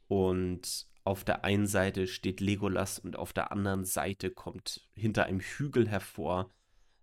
und 0.07 0.87
auf 1.03 1.23
der 1.23 1.43
einen 1.43 1.67
Seite 1.67 2.07
steht 2.07 2.39
Legolas 2.39 2.99
und 2.99 3.15
auf 3.15 3.33
der 3.33 3.51
anderen 3.51 3.85
Seite 3.85 4.31
kommt 4.31 4.87
hinter 4.93 5.25
einem 5.25 5.39
Hügel 5.39 5.87
hervor 5.87 6.51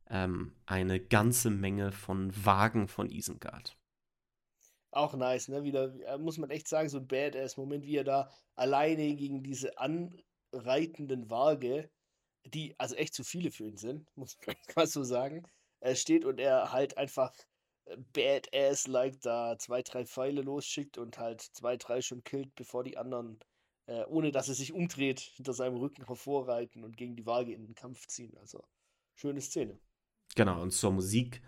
ähm, 0.08 0.54
eine 0.66 1.00
ganze 1.00 1.50
Menge 1.50 1.92
von 1.92 2.32
Wagen 2.44 2.88
von 2.88 3.10
Isengard. 3.10 3.76
Auch 4.90 5.14
nice, 5.14 5.48
ne? 5.48 5.64
Wieder, 5.64 5.94
äh, 6.06 6.18
muss 6.18 6.38
man 6.38 6.50
echt 6.50 6.68
sagen, 6.68 6.88
so 6.88 6.98
ein 6.98 7.06
Badass-Moment, 7.06 7.84
wie 7.84 7.96
er 7.96 8.04
da 8.04 8.30
alleine 8.54 9.14
gegen 9.16 9.42
diese 9.42 9.76
anreitenden 9.78 11.30
Waage, 11.30 11.90
die 12.46 12.74
also 12.78 12.94
echt 12.94 13.14
zu 13.14 13.22
viele 13.22 13.50
für 13.50 13.64
ihn 13.64 13.76
sind, 13.76 14.06
muss 14.16 14.38
man 14.46 14.56
mal 14.74 14.86
so 14.86 15.04
sagen, 15.04 15.46
äh, 15.80 15.94
steht 15.94 16.24
und 16.24 16.40
er 16.40 16.72
halt 16.72 16.96
einfach 16.96 17.32
äh, 17.84 17.96
Badass-like 18.14 19.20
da 19.20 19.58
zwei, 19.58 19.82
drei 19.82 20.06
Pfeile 20.06 20.40
losschickt 20.40 20.96
und 20.96 21.18
halt 21.18 21.42
zwei, 21.42 21.76
drei 21.76 22.00
schon 22.00 22.24
killt, 22.24 22.54
bevor 22.54 22.82
die 22.82 22.96
anderen, 22.96 23.38
äh, 23.88 24.04
ohne 24.04 24.30
dass 24.30 24.48
er 24.48 24.54
sich 24.54 24.72
umdreht, 24.72 25.18
hinter 25.18 25.54
seinem 25.54 25.76
Rücken 25.76 26.04
hervorreiten 26.06 26.84
und 26.84 26.96
gegen 26.96 27.16
die 27.16 27.24
Waage 27.24 27.52
in 27.52 27.64
den 27.64 27.74
Kampf 27.74 28.06
ziehen. 28.06 28.36
Also, 28.38 28.62
schöne 29.14 29.40
Szene. 29.40 29.80
Genau, 30.36 30.60
und 30.62 30.72
zur 30.72 30.92
Musik 30.92 31.40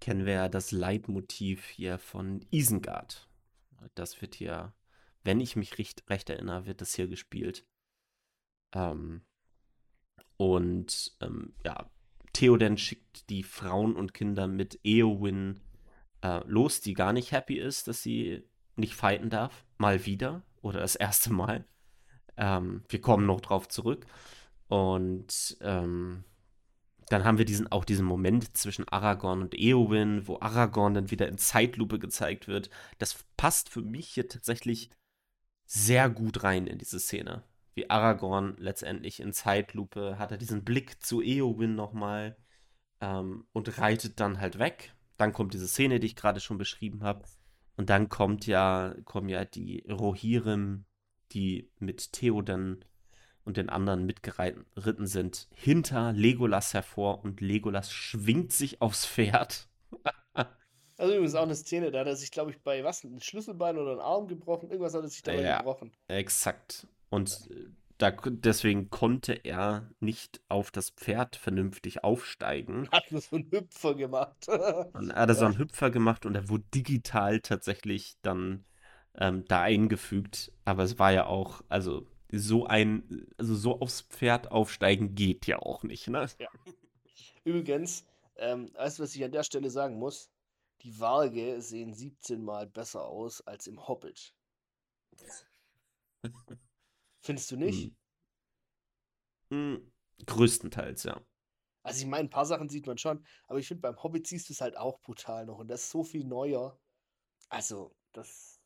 kennen 0.00 0.24
wir 0.24 0.32
ja 0.32 0.48
das 0.48 0.72
Leitmotiv 0.72 1.66
hier 1.66 1.98
von 1.98 2.44
Isengard. 2.50 3.28
Das 3.94 4.22
wird 4.22 4.34
hier, 4.34 4.74
wenn 5.22 5.38
ich 5.38 5.54
mich 5.54 5.78
recht, 5.78 6.08
recht 6.08 6.30
erinnere, 6.30 6.64
wird 6.64 6.80
das 6.80 6.94
hier 6.94 7.08
gespielt. 7.08 7.66
Ähm, 8.72 9.26
und 10.38 11.14
ähm, 11.20 11.54
ja, 11.62 11.90
Theoden 12.32 12.78
schickt 12.78 13.28
die 13.28 13.42
Frauen 13.42 13.96
und 13.96 14.14
Kinder 14.14 14.46
mit 14.46 14.80
Eowyn 14.82 15.60
äh, 16.22 16.40
los, 16.46 16.80
die 16.80 16.94
gar 16.94 17.12
nicht 17.12 17.32
happy 17.32 17.58
ist, 17.58 17.86
dass 17.86 18.02
sie 18.02 18.48
nicht 18.76 18.94
fighten 18.94 19.28
darf. 19.28 19.66
Mal 19.76 20.06
wieder 20.06 20.42
oder 20.62 20.80
das 20.80 20.96
erste 20.96 21.30
Mal. 21.32 21.66
Ähm, 22.36 22.82
wir 22.88 23.00
kommen 23.00 23.26
noch 23.26 23.40
drauf 23.40 23.68
zurück. 23.68 24.06
Und 24.68 25.56
ähm, 25.60 26.24
dann 27.08 27.24
haben 27.24 27.38
wir 27.38 27.44
diesen, 27.44 27.70
auch 27.70 27.84
diesen 27.84 28.06
Moment 28.06 28.56
zwischen 28.56 28.88
Aragorn 28.88 29.42
und 29.42 29.54
Eowyn, 29.58 30.26
wo 30.26 30.38
Aragorn 30.40 30.94
dann 30.94 31.10
wieder 31.10 31.28
in 31.28 31.36
Zeitlupe 31.36 31.98
gezeigt 31.98 32.48
wird. 32.48 32.70
Das 32.98 33.24
passt 33.36 33.68
für 33.68 33.82
mich 33.82 34.08
hier 34.08 34.28
tatsächlich 34.28 34.90
sehr 35.66 36.08
gut 36.08 36.42
rein 36.42 36.66
in 36.66 36.78
diese 36.78 37.00
Szene. 37.00 37.42
Wie 37.74 37.90
Aragorn 37.90 38.56
letztendlich 38.58 39.20
in 39.20 39.32
Zeitlupe 39.32 40.18
hat 40.18 40.30
er 40.30 40.38
diesen 40.38 40.64
Blick 40.64 41.02
zu 41.02 41.22
Eowyn 41.22 41.74
nochmal 41.74 42.36
ähm, 43.00 43.46
und 43.52 43.78
reitet 43.78 44.20
dann 44.20 44.40
halt 44.40 44.58
weg. 44.58 44.94
Dann 45.16 45.32
kommt 45.32 45.54
diese 45.54 45.68
Szene, 45.68 46.00
die 46.00 46.06
ich 46.06 46.16
gerade 46.16 46.40
schon 46.40 46.58
beschrieben 46.58 47.02
habe. 47.02 47.24
Und 47.76 47.90
dann 47.90 48.08
kommt 48.08 48.46
ja, 48.46 48.94
kommen 49.04 49.28
ja 49.28 49.44
die 49.44 49.84
Rohirrim, 49.90 50.84
die 51.32 51.70
mit 51.78 52.12
Theoden 52.12 52.84
und 53.44 53.56
den 53.56 53.68
anderen 53.68 54.06
mitgeritten 54.06 55.06
sind, 55.06 55.48
hinter 55.54 56.12
Legolas 56.12 56.74
hervor 56.74 57.24
und 57.24 57.40
Legolas 57.40 57.92
schwingt 57.92 58.52
sich 58.52 58.80
aufs 58.80 59.06
Pferd. 59.06 59.68
also 60.96 61.12
übrigens 61.12 61.34
auch 61.34 61.42
eine 61.42 61.54
Szene, 61.54 61.90
da 61.90 62.00
hat 62.00 62.06
er 62.06 62.16
sich, 62.16 62.30
glaube 62.30 62.52
ich, 62.52 62.60
bei 62.60 62.84
was, 62.84 63.02
ein 63.04 63.20
Schlüsselbein 63.20 63.78
oder 63.78 63.92
ein 63.92 64.00
Arm 64.00 64.28
gebrochen, 64.28 64.70
irgendwas 64.70 64.94
hat 64.94 65.02
er 65.02 65.08
sich 65.08 65.22
dabei 65.22 65.42
ja, 65.42 65.58
gebrochen. 65.58 65.92
Exakt. 66.08 66.86
Und 67.10 67.48
ja. 67.50 67.56
da, 67.98 68.10
deswegen 68.10 68.90
konnte 68.90 69.32
er 69.32 69.90
nicht 69.98 70.40
auf 70.48 70.70
das 70.70 70.90
Pferd 70.90 71.36
vernünftig 71.36 72.04
aufsteigen. 72.04 72.88
Hat 72.92 73.10
nur 73.10 73.20
so 73.20 73.36
einen 73.36 73.50
Hüpfer 73.50 73.94
gemacht. 73.96 74.46
dann 74.46 75.12
hat 75.12 75.28
er 75.28 75.34
so 75.34 75.44
einen 75.46 75.58
Hüpfer 75.58 75.90
gemacht 75.90 76.26
und 76.26 76.36
er 76.36 76.48
wurde 76.48 76.64
digital 76.72 77.40
tatsächlich 77.40 78.16
dann 78.22 78.64
ähm, 79.16 79.44
da 79.46 79.62
eingefügt. 79.62 80.52
Aber 80.64 80.84
es 80.84 80.98
war 80.98 81.12
ja 81.12 81.26
auch, 81.26 81.62
also 81.68 82.06
so 82.30 82.66
ein, 82.66 83.26
also 83.36 83.54
so 83.54 83.80
aufs 83.80 84.02
Pferd 84.02 84.50
aufsteigen 84.50 85.14
geht 85.14 85.46
ja 85.46 85.58
auch 85.58 85.82
nicht, 85.82 86.08
ne? 86.08 86.28
Ja. 86.38 86.48
Übrigens, 87.44 88.06
ähm, 88.36 88.72
weißt 88.74 88.98
du, 88.98 89.02
was 89.02 89.14
ich 89.14 89.24
an 89.24 89.32
der 89.32 89.42
Stelle 89.42 89.70
sagen 89.70 89.98
muss? 89.98 90.30
Die 90.82 90.98
Waage 90.98 91.60
sehen 91.60 91.92
17 91.92 92.42
Mal 92.42 92.66
besser 92.66 93.06
aus 93.06 93.40
als 93.42 93.66
im 93.66 93.86
Hobbit. 93.86 94.34
Findest 97.20 97.50
du 97.50 97.56
nicht? 97.56 97.84
Hm. 97.84 97.96
Hm, 99.50 99.92
größtenteils, 100.26 101.04
ja. 101.04 101.20
Also 101.82 102.00
ich 102.00 102.06
meine, 102.06 102.24
ein 102.24 102.30
paar 102.30 102.46
Sachen 102.46 102.68
sieht 102.68 102.86
man 102.86 102.96
schon, 102.96 103.24
aber 103.48 103.58
ich 103.58 103.68
finde, 103.68 103.82
beim 103.82 104.02
Hobbit 104.02 104.26
siehst 104.26 104.48
du 104.48 104.52
es 104.52 104.60
halt 104.60 104.76
auch 104.76 105.00
brutal 105.00 105.46
noch 105.46 105.58
und 105.58 105.68
das 105.68 105.82
ist 105.82 105.90
so 105.90 106.04
viel 106.04 106.24
neuer. 106.24 106.78
Also, 107.48 107.94
das, 108.12 108.61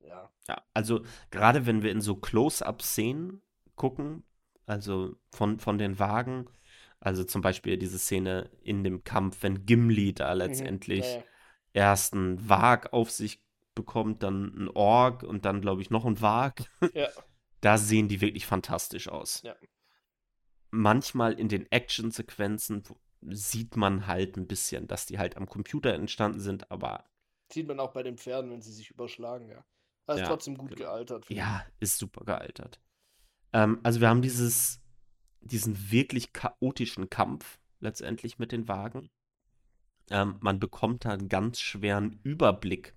ja. 0.00 0.30
Ja, 0.48 0.62
also 0.74 1.02
gerade 1.30 1.66
wenn 1.66 1.82
wir 1.82 1.90
in 1.92 2.00
so 2.00 2.16
Close-up-Szenen 2.16 3.42
gucken, 3.76 4.24
also 4.66 5.16
von, 5.32 5.58
von 5.60 5.78
den 5.78 5.98
Wagen, 5.98 6.46
also 7.00 7.24
zum 7.24 7.40
Beispiel 7.42 7.78
diese 7.78 7.98
Szene 7.98 8.50
in 8.62 8.84
dem 8.84 9.04
Kampf, 9.04 9.42
wenn 9.42 9.64
Gimli 9.66 10.12
da 10.14 10.34
Mhm, 10.34 10.38
letztendlich 10.38 11.04
ja, 11.04 11.18
ja. 11.18 11.24
erst 11.72 12.14
einen 12.14 12.48
Wag 12.48 12.92
auf 12.92 13.10
sich 13.10 13.42
bekommt, 13.74 14.22
dann 14.22 14.46
ein 14.64 14.68
Ork 14.68 15.22
und 15.22 15.44
dann, 15.44 15.60
glaube 15.60 15.82
ich, 15.82 15.90
noch 15.90 16.04
ein 16.04 16.20
Wag. 16.20 16.62
Ja, 16.94 17.08
Da 17.62 17.78
sehen 17.78 18.08
die 18.08 18.20
wirklich 18.20 18.46
fantastisch 18.46 19.08
aus. 19.08 19.42
Ja. 19.42 19.54
Manchmal 20.72 21.34
in 21.38 21.48
den 21.48 21.70
Action-Sequenzen 21.70 22.82
sieht 23.22 23.76
man 23.76 24.06
halt 24.08 24.36
ein 24.36 24.46
bisschen, 24.48 24.88
dass 24.88 25.06
die 25.06 25.18
halt 25.18 25.36
am 25.36 25.46
Computer 25.48 25.94
entstanden 25.94 26.40
sind, 26.40 26.70
aber 26.72 27.04
sieht 27.52 27.68
man 27.68 27.80
auch 27.80 27.92
bei 27.92 28.02
den 28.02 28.16
Pferden, 28.16 28.50
wenn 28.50 28.62
sie 28.62 28.72
sich 28.72 28.90
überschlagen, 28.90 29.48
ja. 29.50 29.62
Ist 30.08 30.18
Ja, 30.18 30.26
trotzdem 30.26 30.56
gut 30.56 30.70
genau. 30.70 30.90
gealtert. 30.90 31.28
ja, 31.30 31.64
ist 31.78 31.98
super 31.98 32.24
gealtert. 32.24 32.80
Ähm, 33.52 33.80
also 33.82 34.00
wir 34.00 34.08
haben 34.08 34.22
dieses, 34.22 34.80
diesen 35.40 35.90
wirklich 35.90 36.32
chaotischen 36.32 37.10
Kampf 37.10 37.58
letztendlich 37.80 38.38
mit 38.38 38.52
den 38.52 38.68
Wagen. 38.68 39.10
Ähm, 40.10 40.36
man 40.40 40.58
bekommt 40.58 41.04
da 41.04 41.10
einen 41.10 41.28
ganz 41.28 41.60
schweren 41.60 42.18
Überblick 42.22 42.94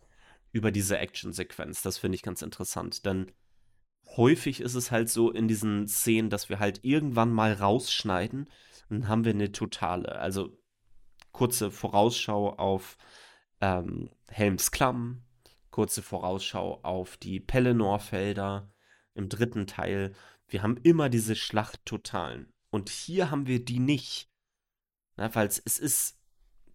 über 0.52 0.72
diese 0.72 0.98
Action-Sequenz. 0.98 1.82
Das 1.82 1.98
finde 1.98 2.16
ich 2.16 2.22
ganz 2.22 2.42
interessant, 2.42 3.06
denn 3.06 3.32
häufig 4.18 4.62
ist 4.62 4.76
es 4.76 4.92
halt 4.92 5.10
so 5.10 5.32
in 5.32 5.48
diesen 5.48 5.88
Szenen, 5.88 6.30
dass 6.30 6.50
wir 6.50 6.60
halt 6.60 6.84
irgendwann 6.84 7.32
mal 7.32 7.54
rausschneiden 7.54 8.50
und 8.90 9.02
dann 9.02 9.08
haben 9.08 9.26
wir 9.26 9.32
eine 9.34 9.52
totale, 9.52 10.20
also 10.20 10.58
kurze 11.32 11.72
Vorausschau 11.72 12.54
auf 12.54 12.98
ähm, 13.62 14.10
Helmsklamm, 14.30 15.24
kurze 15.74 16.02
Vorausschau 16.02 16.80
auf 16.84 17.18
die 17.18 17.40
Pelennor-Felder 17.42 18.72
im 19.16 19.28
dritten 19.28 19.68
Teil. 19.68 20.14
Wir 20.48 20.64
haben 20.64 20.78
immer 20.78 21.10
diese 21.10 21.36
Schlachttotalen. 21.36 22.54
Und 22.70 22.90
hier 22.90 23.30
haben 23.32 23.48
wir 23.48 23.64
die 23.64 23.80
nicht. 23.80 24.30
Na, 25.18 25.34
weil 25.36 25.48
es 25.48 25.60
ist, 25.60 26.20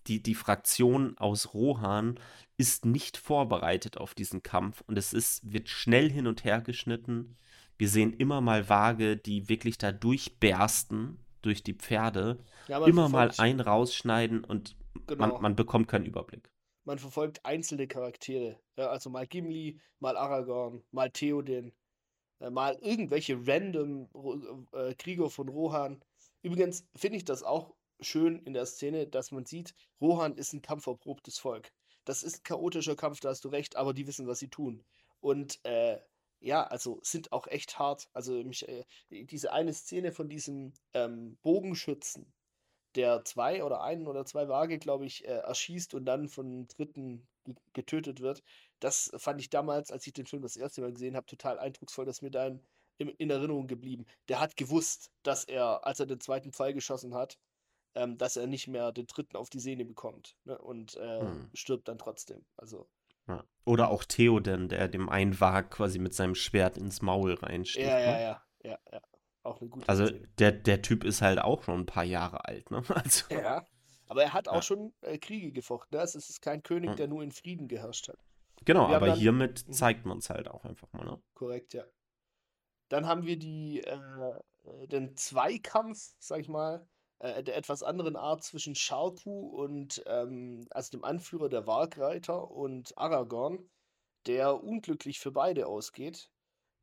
die, 0.07 0.23
die 0.23 0.35
Fraktion 0.35 1.17
aus 1.19 1.55
Rohan 1.55 2.19
ist 2.57 2.85
nicht 2.85 3.17
vorbereitet 3.17 3.99
auf 3.99 4.15
diesen 4.15 4.43
Kampf 4.43 4.83
und 4.87 4.97
es 4.99 5.13
ist, 5.13 5.51
wird 5.53 5.69
schnell 5.69 6.11
hin 6.11 6.27
und 6.27 6.45
her 6.45 6.61
geschnitten. 6.61 7.37
Wir 7.77 7.89
sehen 7.89 8.13
immer 8.13 8.41
mal 8.41 8.69
Waage, 8.69 9.17
die 9.17 9.49
wirklich 9.49 9.79
da 9.79 9.93
durchbersten 9.93 11.19
durch 11.43 11.63
die 11.63 11.75
Pferde. 11.75 12.39
Ja, 12.67 12.85
Immer 12.85 13.09
mal 13.09 13.29
verfolgt- 13.31 13.41
ein 13.41 13.61
rausschneiden 13.61 14.45
und 14.45 14.77
Genau. 15.07 15.29
man, 15.35 15.43
man 15.43 15.57
bekommt 15.57 15.87
keinen 15.89 16.05
Überblick. 16.07 16.51
Man 16.89 16.99
verfolgt 16.99 17.45
einzelne 17.45 17.87
Charaktere. 17.87 18.59
Ja, 18.79 18.89
also 18.89 19.11
mal 19.11 19.27
Gimli, 19.27 19.79
mal 20.01 20.17
Aragorn, 20.17 20.83
mal 20.91 21.11
Theoden, 21.11 21.75
äh, 22.41 22.49
mal 22.51 22.79
irgendwelche 22.81 23.37
random 23.47 24.09
Ro- 24.15 24.67
äh, 24.73 24.95
Krieger 24.95 25.29
von 25.29 25.51
Rohan. 25.51 26.03
Übrigens 26.41 26.87
finde 26.97 27.19
ich 27.19 27.27
das 27.27 27.43
auch 27.43 27.75
schön 28.01 28.39
in 28.39 28.55
der 28.55 28.65
Szene, 28.65 29.07
dass 29.07 29.33
man 29.33 29.45
sieht, 29.45 29.75
Rohan 30.01 30.37
ist 30.37 30.55
ein 30.55 30.63
kampferprobtes 30.63 31.39
Volk. 31.39 31.73
Das 32.07 32.23
ist 32.23 32.39
ein 32.39 32.43
chaotischer 32.45 32.97
Kampf, 32.97 33.21
da 33.21 33.29
hast 33.29 33.45
du 33.45 33.51
recht, 33.51 33.77
aber 33.77 33.93
die 33.93 34.07
wissen, 34.07 34.27
was 34.27 34.39
sie 34.39 34.49
tun. 34.49 34.83
Und 35.21 35.63
äh, 35.67 36.01
ja, 36.41 36.63
also 36.65 37.01
sind 37.03 37.33
auch 37.33 37.49
echt 37.49 37.79
hart. 37.79 38.09
Also 38.15 38.33
mich, 38.45 38.67
äh, 38.67 38.85
diese 39.11 39.53
eine 39.53 39.75
Szene 39.75 40.11
von 40.13 40.31
diesem 40.31 40.73
ähm, 40.95 41.37
Bogenschützen, 41.43 42.33
der 42.95 43.25
zwei 43.25 43.63
oder 43.65 43.83
einen 43.83 44.07
oder 44.07 44.25
zwei 44.25 44.49
Waage, 44.49 44.79
glaube 44.79 45.07
ich, 45.07 45.25
äh, 45.27 45.39
erschießt 45.39 45.95
und 45.95 46.05
dann 46.07 46.29
von 46.29 46.67
Dritten 46.69 47.27
ge- 47.45 47.55
getötet 47.73 48.21
wird. 48.21 48.43
Das 48.81 49.11
fand 49.17 49.41
ich 49.41 49.51
damals, 49.51 49.91
als 49.93 50.07
ich 50.07 50.13
den 50.13 50.27
Film 50.27 50.43
das 50.43 50.57
erste 50.57 50.81
Mal 50.81 50.93
gesehen 50.93 51.17
habe, 51.17 51.27
total 51.27 51.59
eindrucksvoll, 51.59 52.05
dass 52.07 52.23
mir 52.23 52.31
da 52.31 52.47
in, 52.47 52.61
in, 52.99 53.09
in 53.11 53.31
Erinnerung 53.31 53.67
geblieben. 53.67 54.07
Der 54.29 54.41
hat 54.41 54.57
gewusst, 54.57 55.11
dass 55.23 55.45
er, 55.45 55.87
als 55.87 56.01
er 56.01 56.07
den 56.07 56.21
zweiten 56.21 56.53
Pfeil 56.53 56.73
geschossen 56.75 57.15
hat, 57.15 57.39
ähm, 57.95 58.19
dass 58.19 58.37
er 58.37 58.47
nicht 58.47 58.69
mehr 58.69 58.93
den 58.93 59.07
dritten 59.07 59.37
auf 59.37 59.51
die 59.51 59.61
Sehne 59.61 59.85
bekommt. 59.85 60.37
Ne? 60.45 60.59
Und 60.59 60.97
äh, 60.97 61.21
Hm. 61.21 61.51
stirbt 61.55 61.89
dann 61.89 61.99
trotzdem. 61.99 62.45
Also, 62.57 62.89
Ja. 63.29 63.45
Oder 63.65 63.91
auch 63.91 64.05
Theoden, 64.05 64.69
der 64.69 64.89
dem 64.89 65.09
einen 65.09 65.39
Wag 65.41 65.71
quasi 65.71 65.99
mit 65.99 66.15
seinem 66.15 66.35
Schwert 66.35 66.79
ins 66.79 67.03
Maul 67.03 67.35
reinsticht. 67.35 67.85
ja, 67.87 67.99
ja, 67.99 68.13
ne? 68.13 68.23
ja, 68.23 68.43
ja, 68.65 68.79
ja. 68.93 69.01
Auch 69.49 69.61
eine 69.61 69.71
gute 69.71 69.89
Also 69.89 70.07
der, 70.39 70.53
der 70.53 70.83
Typ 70.83 71.05
ist 71.05 71.23
halt 71.23 71.39
auch 71.41 71.63
schon 71.63 71.81
ein 71.81 71.87
paar 71.87 72.05
Jahre 72.05 72.45
alt, 72.45 72.71
ne? 72.71 72.83
Also, 73.05 73.25
Ja. 73.35 73.65
Aber 74.07 74.23
er 74.23 74.33
hat 74.33 74.49
auch 74.49 74.55
Ja. 74.57 74.63
schon 74.63 74.95
äh, 75.03 75.19
Kriege 75.19 75.53
gefochten. 75.53 75.97
Ne? 75.99 76.03
Es 76.03 76.15
ist 76.15 76.41
kein 76.41 76.63
König, 76.63 76.91
Hm. 76.91 76.97
der 76.97 77.09
nur 77.09 77.23
in 77.23 77.31
Frieden 77.33 77.69
geherrscht 77.69 78.09
hat. 78.09 78.19
genau, 78.65 78.87
aber 78.87 79.07
dann- 79.09 79.19
hiermit 79.19 79.67
Mhm. 79.69 79.73
zeigt 79.73 80.07
man 80.07 80.19
es 80.19 80.31
halt 80.31 80.49
auch 80.49 80.65
einfach 80.65 80.93
mal, 80.93 81.05
ne? 81.05 81.21
Korrekt, 81.35 81.75
ja. 81.75 81.85
Dann 82.89 83.07
haben 83.07 83.25
wir 83.25 83.39
die, 83.39 83.81
äh, 83.83 83.99
äh, 84.65 84.87
den 84.89 85.15
Zweikampf, 85.17 86.15
sag 86.19 86.41
ich 86.41 86.49
mal, 86.49 86.87
äh, 87.19 87.43
der 87.43 87.57
etwas 87.57 87.83
anderen 87.83 88.17
Art 88.17 88.43
zwischen 88.45 88.75
Sharku 88.75 89.49
und, 89.63 90.03
ähm, 90.07 90.67
also 90.71 90.91
dem 90.93 91.05
Anführer 91.05 91.49
der 91.51 91.67
Waagreiter 91.67 92.51
und 92.51 92.97
Aragorn, 92.97 93.69
der 94.27 94.63
unglücklich 94.63 95.21
für 95.21 95.33
beide 95.33 95.67
ausgeht. 95.67 96.31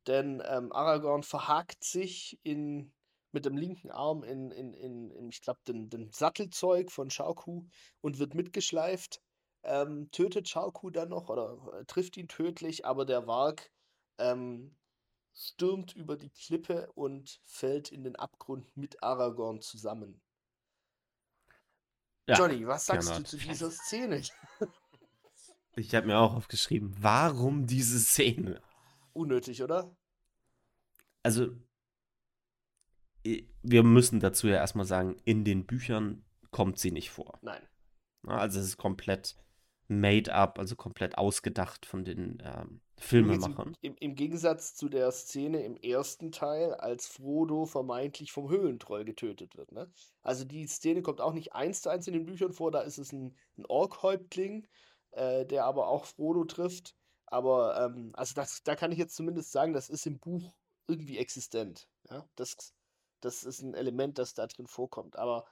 Denn 0.08 0.42
ähm, 0.46 0.72
Aragorn 0.72 1.24
verhakt 1.24 1.84
sich 1.84 2.40
in, 2.44 2.94
mit 3.32 3.46
dem 3.46 3.58
linken 3.58 3.92
Arm 3.92 4.24
in, 4.24 4.52
in, 4.52 4.74
in, 4.74 5.12
in 5.12 5.30
ich 5.30 5.42
glaube, 5.42 5.60
den, 5.68 5.90
den 5.90 6.12
Sattelzeug 6.12 6.92
von 6.92 7.10
Sharku 7.10 7.66
und 8.02 8.20
wird 8.20 8.36
mitgeschleift. 8.36 9.22
Ähm, 9.64 10.12
tötet 10.12 10.48
Sharku 10.48 10.92
dann 10.92 11.10
noch 11.10 11.30
oder 11.30 11.58
äh, 11.74 11.86
trifft 11.86 12.18
ihn 12.18 12.28
tödlich, 12.28 12.86
aber 12.86 13.04
der 13.04 13.26
Warg 13.26 13.72
ähm, 14.20 14.76
stürmt 15.34 15.96
über 15.96 16.18
die 16.18 16.30
Klippe 16.30 16.92
und 16.94 17.40
fällt 17.44 17.92
in 17.92 18.04
den 18.04 18.16
Abgrund 18.16 18.78
mit 18.78 19.02
Aragorn 19.02 19.62
zusammen. 19.62 20.22
Ja, 22.28 22.38
Johnny, 22.38 22.66
was 22.66 22.86
sagst 22.86 23.10
du 23.10 23.14
Gernot. 23.14 23.28
zu 23.28 23.38
dieser 23.38 23.72
Szene? 23.72 24.22
Ich 25.76 25.94
habe 25.94 26.08
mir 26.08 26.18
auch 26.18 26.36
aufgeschrieben, 26.36 26.96
warum 27.00 27.68
diese 27.68 28.00
Szene? 28.00 28.62
Unnötig, 29.16 29.64
oder? 29.64 29.96
Also, 31.24 31.48
wir 33.64 33.84
müssen 33.84 34.20
dazu 34.20 34.48
ja 34.48 34.56
erstmal 34.56 34.86
sagen, 34.86 35.18
in 35.26 35.44
den 35.44 35.66
Büchern 35.66 36.24
kommt 36.52 36.78
sie 36.78 36.92
nicht 36.92 37.10
vor. 37.10 37.40
Nein. 37.42 37.62
Ne? 38.24 38.34
Also 38.34 38.60
es 38.60 38.68
ist 38.68 38.78
komplett 38.78 39.36
made 39.88 40.34
up, 40.34 40.60
also 40.60 40.76
komplett 40.76 41.18
ausgedacht 41.18 41.86
von 41.86 42.04
den 42.06 42.42
ähm, 42.44 42.82
Filmemachern. 42.98 43.76
Im, 43.82 43.96
im 44.00 44.16
Gegensatz 44.16 44.76
zu 44.76 44.90
der 44.90 45.12
Szene 45.12 45.64
im 45.64 45.76
ersten 45.78 46.32
Teil, 46.32 46.74
als 46.74 47.08
Frodo 47.08 47.66
vermeintlich 47.66 48.32
vom 48.32 48.50
Höhlentroll 48.50 49.06
getötet 49.06 49.58
wird. 49.58 49.72
Ne? 49.72 49.90
Also 50.22 50.44
die 50.44 50.66
Szene 50.68 51.02
kommt 51.02 51.22
auch 51.22 51.34
nicht 51.34 51.54
eins 51.54 51.82
zu 51.82 51.90
eins 51.90 52.08
in 52.08 52.14
den 52.14 52.26
Büchern 52.26 52.52
vor, 52.54 52.72
da 52.72 52.82
ist 52.82 52.98
es 52.98 53.12
ein, 53.12 53.36
ein 53.58 53.66
Ork-Häuptling, 53.66 54.68
äh, 55.12 55.46
der 55.46 55.66
aber 55.66 55.88
auch 55.88 56.06
Frodo 56.06 56.46
trifft. 56.46 56.96
Aber 57.28 57.80
ähm, 57.82 58.12
also 58.14 58.34
das, 58.36 58.64
da 58.64 58.76
kann 58.76 58.92
ich 58.92 58.98
jetzt 58.98 59.16
zumindest 59.16 59.52
sagen, 59.52 59.74
das 59.74 59.90
ist 59.90 60.06
im 60.06 60.20
Buch 60.20 60.54
irgendwie 60.88 61.18
existent. 61.18 61.88
Ja? 62.10 62.28
Das, 62.36 62.74
das 63.22 63.44
ist 63.44 63.62
ein 63.62 63.74
Element, 63.74 64.18
das 64.18 64.34
da 64.34 64.48
drin 64.48 64.68
vorkommt. 64.68 65.18
Aber 65.18 65.48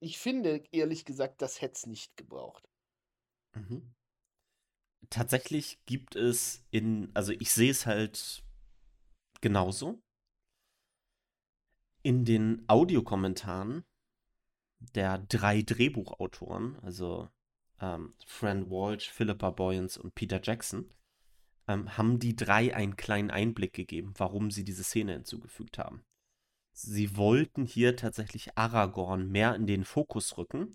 ich 0.00 0.18
finde, 0.18 0.64
ehrlich 0.72 1.04
gesagt, 1.04 1.42
das 1.42 1.60
hätte 1.60 1.74
es 1.74 1.86
nicht 1.86 2.16
gebraucht. 2.16 2.68
Mhm. 3.54 3.94
Tatsächlich 5.10 5.84
gibt 5.84 6.16
es 6.16 6.64
in, 6.70 7.10
also 7.14 7.32
ich 7.32 7.52
sehe 7.52 7.70
es 7.70 7.86
halt 7.86 8.42
genauso. 9.40 10.02
In 12.02 12.24
den 12.24 12.64
Audiokommentaren 12.68 13.84
der 14.94 15.18
drei 15.18 15.62
Drehbuchautoren, 15.62 16.78
also 16.80 17.28
ähm, 17.82 18.14
Fran 18.24 18.70
Walsh, 18.70 19.10
Philippa 19.10 19.50
Boyens 19.50 19.98
und 19.98 20.14
Peter 20.14 20.40
Jackson, 20.42 20.88
ähm, 21.68 21.98
haben 21.98 22.18
die 22.18 22.34
drei 22.34 22.74
einen 22.74 22.96
kleinen 22.96 23.30
Einblick 23.30 23.74
gegeben, 23.74 24.14
warum 24.16 24.50
sie 24.50 24.64
diese 24.64 24.84
Szene 24.84 25.12
hinzugefügt 25.12 25.78
haben. 25.78 26.02
Sie 26.72 27.16
wollten 27.16 27.66
hier 27.66 27.96
tatsächlich 27.96 28.56
Aragorn 28.56 29.30
mehr 29.30 29.54
in 29.54 29.66
den 29.66 29.84
Fokus 29.84 30.38
rücken, 30.38 30.72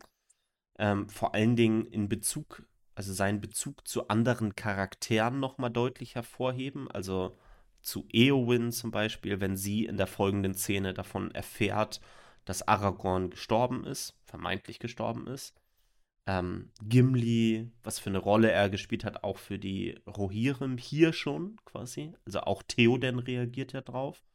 ähm, 0.77 1.09
vor 1.09 1.33
allen 1.33 1.55
Dingen 1.55 1.87
in 1.87 2.07
Bezug, 2.07 2.67
also 2.93 3.13
seinen 3.13 3.41
Bezug 3.41 3.87
zu 3.87 4.09
anderen 4.09 4.55
Charakteren 4.55 5.39
nochmal 5.39 5.71
deutlich 5.71 6.13
hervorheben, 6.15 6.91
also 6.91 7.35
zu 7.81 8.05
Eowyn 8.11 8.71
zum 8.71 8.91
Beispiel, 8.91 9.39
wenn 9.39 9.55
sie 9.55 9.85
in 9.85 9.97
der 9.97 10.07
folgenden 10.07 10.53
Szene 10.53 10.93
davon 10.93 11.31
erfährt, 11.31 12.01
dass 12.45 12.67
Aragorn 12.67 13.29
gestorben 13.29 13.85
ist, 13.85 14.15
vermeintlich 14.23 14.79
gestorben 14.79 15.25
ist. 15.27 15.55
Ähm, 16.27 16.71
Gimli, 16.81 17.71
was 17.83 17.99
für 17.99 18.09
eine 18.09 18.17
Rolle 18.17 18.51
er 18.51 18.69
gespielt 18.69 19.05
hat, 19.05 19.23
auch 19.23 19.37
für 19.37 19.57
die 19.57 19.97
Rohirrim 20.05 20.77
hier 20.77 21.13
schon 21.13 21.55
quasi. 21.63 22.13
Also 22.25 22.41
auch 22.41 22.63
Theoden 22.63 23.19
reagiert 23.19 23.71
ja 23.71 23.81
drauf. 23.81 24.25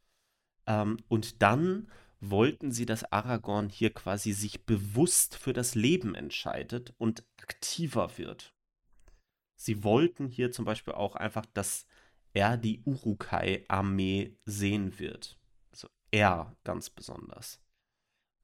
Ähm, 0.65 0.97
und 1.07 1.43
dann 1.43 1.87
wollten 2.19 2.71
sie, 2.71 2.85
dass 2.85 3.11
Aragorn 3.11 3.69
hier 3.69 3.93
quasi 3.93 4.31
sich 4.33 4.65
bewusst 4.65 5.35
für 5.35 5.53
das 5.53 5.75
Leben 5.75 6.15
entscheidet 6.15 6.93
und 6.97 7.25
aktiver 7.37 8.17
wird. 8.17 8.55
Sie 9.55 9.83
wollten 9.83 10.27
hier 10.27 10.51
zum 10.51 10.65
Beispiel 10.65 10.93
auch 10.93 11.15
einfach, 11.15 11.45
dass 11.53 11.85
er 12.33 12.57
die 12.57 12.81
Urukai-Armee 12.85 14.35
sehen 14.45 14.97
wird. 14.99 15.37
Also 15.71 15.89
er 16.11 16.55
ganz 16.63 16.89
besonders. 16.89 17.61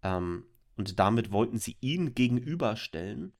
Ähm, 0.04 0.46
und 0.76 1.00
damit 1.00 1.32
wollten 1.32 1.58
sie 1.58 1.78
ihn 1.82 2.14
gegenüberstellen 2.14 3.34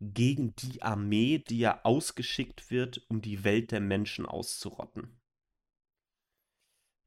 gegen 0.00 0.54
die 0.56 0.82
Armee, 0.82 1.38
die 1.38 1.58
ja 1.58 1.80
ausgeschickt 1.84 2.70
wird, 2.70 3.02
um 3.08 3.22
die 3.22 3.44
Welt 3.44 3.72
der 3.72 3.80
Menschen 3.80 4.26
auszurotten. 4.26 5.18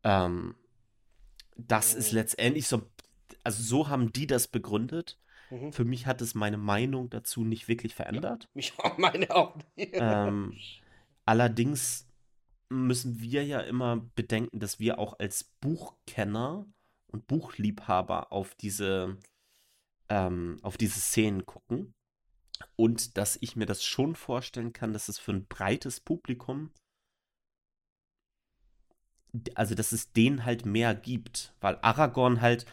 Ähm, 0.04 0.56
das 1.56 1.94
ist 1.94 2.12
letztendlich 2.12 2.68
so, 2.68 2.82
also 3.44 3.62
so 3.64 3.88
haben 3.90 4.12
die 4.12 4.28
das 4.28 4.48
begründet. 4.48 5.20
Mhm. 5.50 5.74
Für 5.74 5.86
mich 5.86 6.06
hat 6.06 6.22
es 6.22 6.36
meine 6.36 6.58
Meinung 6.58 7.10
dazu 7.10 7.44
nicht 7.44 7.68
wirklich 7.68 7.96
verändert. 7.96 8.48
Mich 8.54 8.74
auch, 8.80 8.98
meine 8.98 9.30
auch 9.36 9.56
nicht. 9.76 9.92
Ähm, 9.94 10.58
allerdings 11.26 12.08
müssen 12.70 13.20
wir 13.20 13.44
ja 13.46 13.62
immer 13.62 13.98
bedenken, 14.16 14.60
dass 14.60 14.80
wir 14.80 15.00
auch 15.00 15.18
als 15.20 15.44
Buchkenner 15.60 16.68
und 17.08 17.28
Buchliebhaber 17.28 18.32
auf 18.32 18.54
diese, 18.56 19.18
ähm, 20.08 20.60
auf 20.62 20.78
diese 20.78 21.00
Szenen 21.00 21.46
gucken. 21.46 21.94
Und 22.76 23.18
dass 23.18 23.38
ich 23.42 23.56
mir 23.56 23.66
das 23.66 23.84
schon 23.84 24.16
vorstellen 24.16 24.74
kann, 24.74 24.94
dass 24.94 25.10
es 25.10 25.20
für 25.20 25.32
ein 25.32 25.48
breites 25.48 26.00
Publikum, 26.00 26.72
also 29.56 29.76
dass 29.76 29.92
es 29.92 30.12
denen 30.12 30.46
halt 30.46 30.66
mehr 30.66 30.96
gibt. 30.96 31.54
Weil 31.62 31.78
Aragorn 31.82 32.42
halt, 32.42 32.66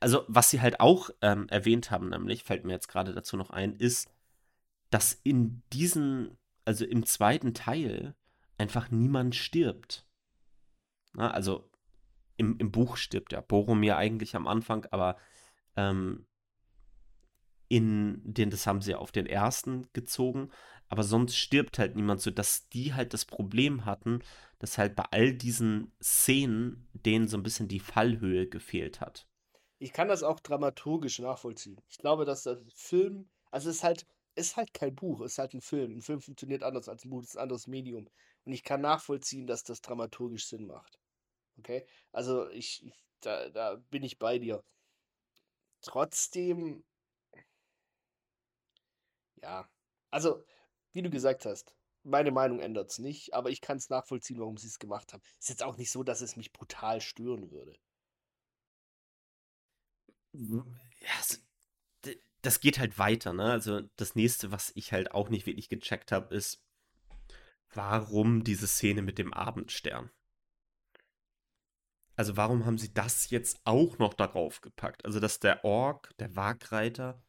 also 0.00 0.24
was 0.28 0.50
sie 0.50 0.60
halt 0.60 0.80
auch 0.80 1.10
ähm, 1.22 1.48
erwähnt 1.48 1.90
haben, 1.90 2.10
nämlich, 2.10 2.44
fällt 2.44 2.64
mir 2.64 2.72
jetzt 2.72 2.88
gerade 2.88 3.14
dazu 3.14 3.36
noch 3.36 3.50
ein, 3.50 3.74
ist, 3.74 4.10
dass 4.90 5.12
in 5.12 5.62
diesen, 5.72 6.36
also 6.64 6.84
im 6.84 7.06
zweiten 7.06 7.54
Teil, 7.54 8.14
einfach 8.58 8.90
niemand 8.90 9.34
stirbt. 9.34 10.06
Na, 11.14 11.30
also 11.30 11.70
im, 12.36 12.58
im 12.58 12.70
Buch 12.70 12.96
stirbt 12.96 13.32
ja 13.32 13.40
Boromir 13.40 13.96
eigentlich 13.96 14.36
am 14.36 14.46
Anfang, 14.46 14.86
aber 14.90 15.16
ähm, 15.76 16.26
in 17.74 18.20
den, 18.22 18.50
das 18.50 18.68
haben 18.68 18.82
sie 18.82 18.94
auf 18.94 19.10
den 19.10 19.26
ersten 19.26 19.88
gezogen, 19.94 20.52
aber 20.86 21.02
sonst 21.02 21.34
stirbt 21.34 21.80
halt 21.80 21.96
niemand, 21.96 22.20
sodass 22.20 22.68
die 22.68 22.94
halt 22.94 23.12
das 23.12 23.24
Problem 23.24 23.84
hatten, 23.84 24.22
dass 24.60 24.78
halt 24.78 24.94
bei 24.94 25.02
all 25.10 25.34
diesen 25.34 25.90
Szenen 26.00 26.88
denen 26.92 27.26
so 27.26 27.36
ein 27.36 27.42
bisschen 27.42 27.66
die 27.66 27.80
Fallhöhe 27.80 28.48
gefehlt 28.48 29.00
hat. 29.00 29.26
Ich 29.80 29.92
kann 29.92 30.06
das 30.06 30.22
auch 30.22 30.38
dramaturgisch 30.38 31.18
nachvollziehen. 31.18 31.80
Ich 31.88 31.98
glaube, 31.98 32.24
dass 32.24 32.44
der 32.44 32.62
Film, 32.76 33.28
also 33.50 33.70
es 33.70 33.76
ist 33.78 33.82
halt, 33.82 34.06
ist 34.36 34.56
halt 34.56 34.72
kein 34.72 34.94
Buch, 34.94 35.20
es 35.22 35.32
ist 35.32 35.38
halt 35.38 35.54
ein 35.54 35.60
Film. 35.60 35.96
Ein 35.96 36.02
Film 36.02 36.20
funktioniert 36.20 36.62
anders 36.62 36.88
als 36.88 37.04
ein 37.04 37.10
Buch, 37.10 37.24
es 37.24 37.30
ist 37.30 37.36
ein 37.36 37.42
anderes 37.42 37.66
Medium. 37.66 38.06
Und 38.44 38.52
ich 38.52 38.62
kann 38.62 38.82
nachvollziehen, 38.82 39.48
dass 39.48 39.64
das 39.64 39.80
dramaturgisch 39.80 40.46
Sinn 40.46 40.68
macht. 40.68 41.00
Okay? 41.58 41.84
Also 42.12 42.48
ich, 42.50 42.86
ich 42.86 43.04
da, 43.20 43.48
da 43.48 43.82
bin 43.90 44.04
ich 44.04 44.20
bei 44.20 44.38
dir. 44.38 44.62
Trotzdem, 45.80 46.84
ja, 49.44 49.68
also 50.10 50.42
wie 50.92 51.02
du 51.02 51.10
gesagt 51.10 51.44
hast, 51.44 51.76
meine 52.02 52.30
Meinung 52.30 52.60
ändert 52.60 52.90
es 52.90 52.98
nicht, 52.98 53.34
aber 53.34 53.50
ich 53.50 53.60
kann 53.60 53.76
es 53.76 53.90
nachvollziehen, 53.90 54.38
warum 54.38 54.56
sie 54.56 54.68
es 54.68 54.78
gemacht 54.78 55.12
haben. 55.12 55.22
Ist 55.38 55.50
jetzt 55.50 55.62
auch 55.62 55.76
nicht 55.76 55.90
so, 55.90 56.02
dass 56.02 56.22
es 56.22 56.36
mich 56.36 56.52
brutal 56.52 57.02
stören 57.02 57.50
würde. 57.50 57.76
Ja, 60.32 62.10
das 62.40 62.60
geht 62.60 62.78
halt 62.78 62.98
weiter, 62.98 63.32
ne? 63.34 63.44
Also 63.52 63.82
das 63.96 64.14
nächste, 64.14 64.50
was 64.50 64.72
ich 64.74 64.92
halt 64.92 65.12
auch 65.12 65.28
nicht 65.28 65.46
wirklich 65.46 65.68
gecheckt 65.68 66.10
habe, 66.10 66.34
ist, 66.34 66.62
warum 67.74 68.44
diese 68.44 68.66
Szene 68.66 69.02
mit 69.02 69.18
dem 69.18 69.32
Abendstern? 69.34 70.10
Also 72.16 72.36
warum 72.36 72.64
haben 72.64 72.78
sie 72.78 72.94
das 72.94 73.28
jetzt 73.30 73.60
auch 73.64 73.98
noch 73.98 74.14
darauf 74.14 74.62
gepackt? 74.62 75.04
Also 75.04 75.20
dass 75.20 75.38
der 75.40 75.64
Ork, 75.64 76.14
der 76.18 76.34
Wagreiter, 76.34 77.22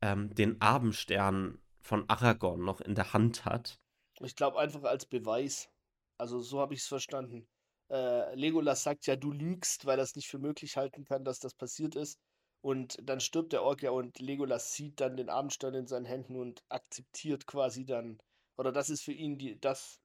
ähm, 0.00 0.34
den 0.34 0.60
Abendstern 0.60 1.60
von 1.80 2.08
Aragorn 2.08 2.64
noch 2.64 2.80
in 2.80 2.94
der 2.94 3.12
Hand 3.12 3.44
hat. 3.44 3.78
Ich 4.20 4.36
glaube 4.36 4.58
einfach 4.58 4.82
als 4.84 5.06
Beweis. 5.06 5.70
Also 6.18 6.40
so 6.40 6.60
habe 6.60 6.74
ich 6.74 6.80
es 6.80 6.86
verstanden. 6.86 7.48
Äh, 7.90 8.34
Legolas 8.34 8.82
sagt 8.82 9.06
ja, 9.06 9.16
du 9.16 9.32
lügst, 9.32 9.86
weil 9.86 9.98
er 9.98 10.02
es 10.02 10.16
nicht 10.16 10.28
für 10.28 10.38
möglich 10.38 10.76
halten 10.76 11.04
kann, 11.04 11.24
dass 11.24 11.38
das 11.38 11.54
passiert 11.54 11.96
ist. 11.96 12.18
Und 12.60 12.98
dann 13.02 13.20
stirbt 13.20 13.52
der 13.52 13.62
Ork 13.62 13.82
ja 13.82 13.90
und 13.92 14.18
Legolas 14.18 14.74
sieht 14.74 15.00
dann 15.00 15.16
den 15.16 15.30
Abendstern 15.30 15.74
in 15.74 15.86
seinen 15.86 16.06
Händen 16.06 16.36
und 16.36 16.62
akzeptiert 16.68 17.46
quasi 17.46 17.84
dann, 17.84 18.18
oder 18.56 18.72
das 18.72 18.90
ist 18.90 19.02
für 19.02 19.12
ihn 19.12 19.38
die, 19.38 19.58
das, 19.60 20.00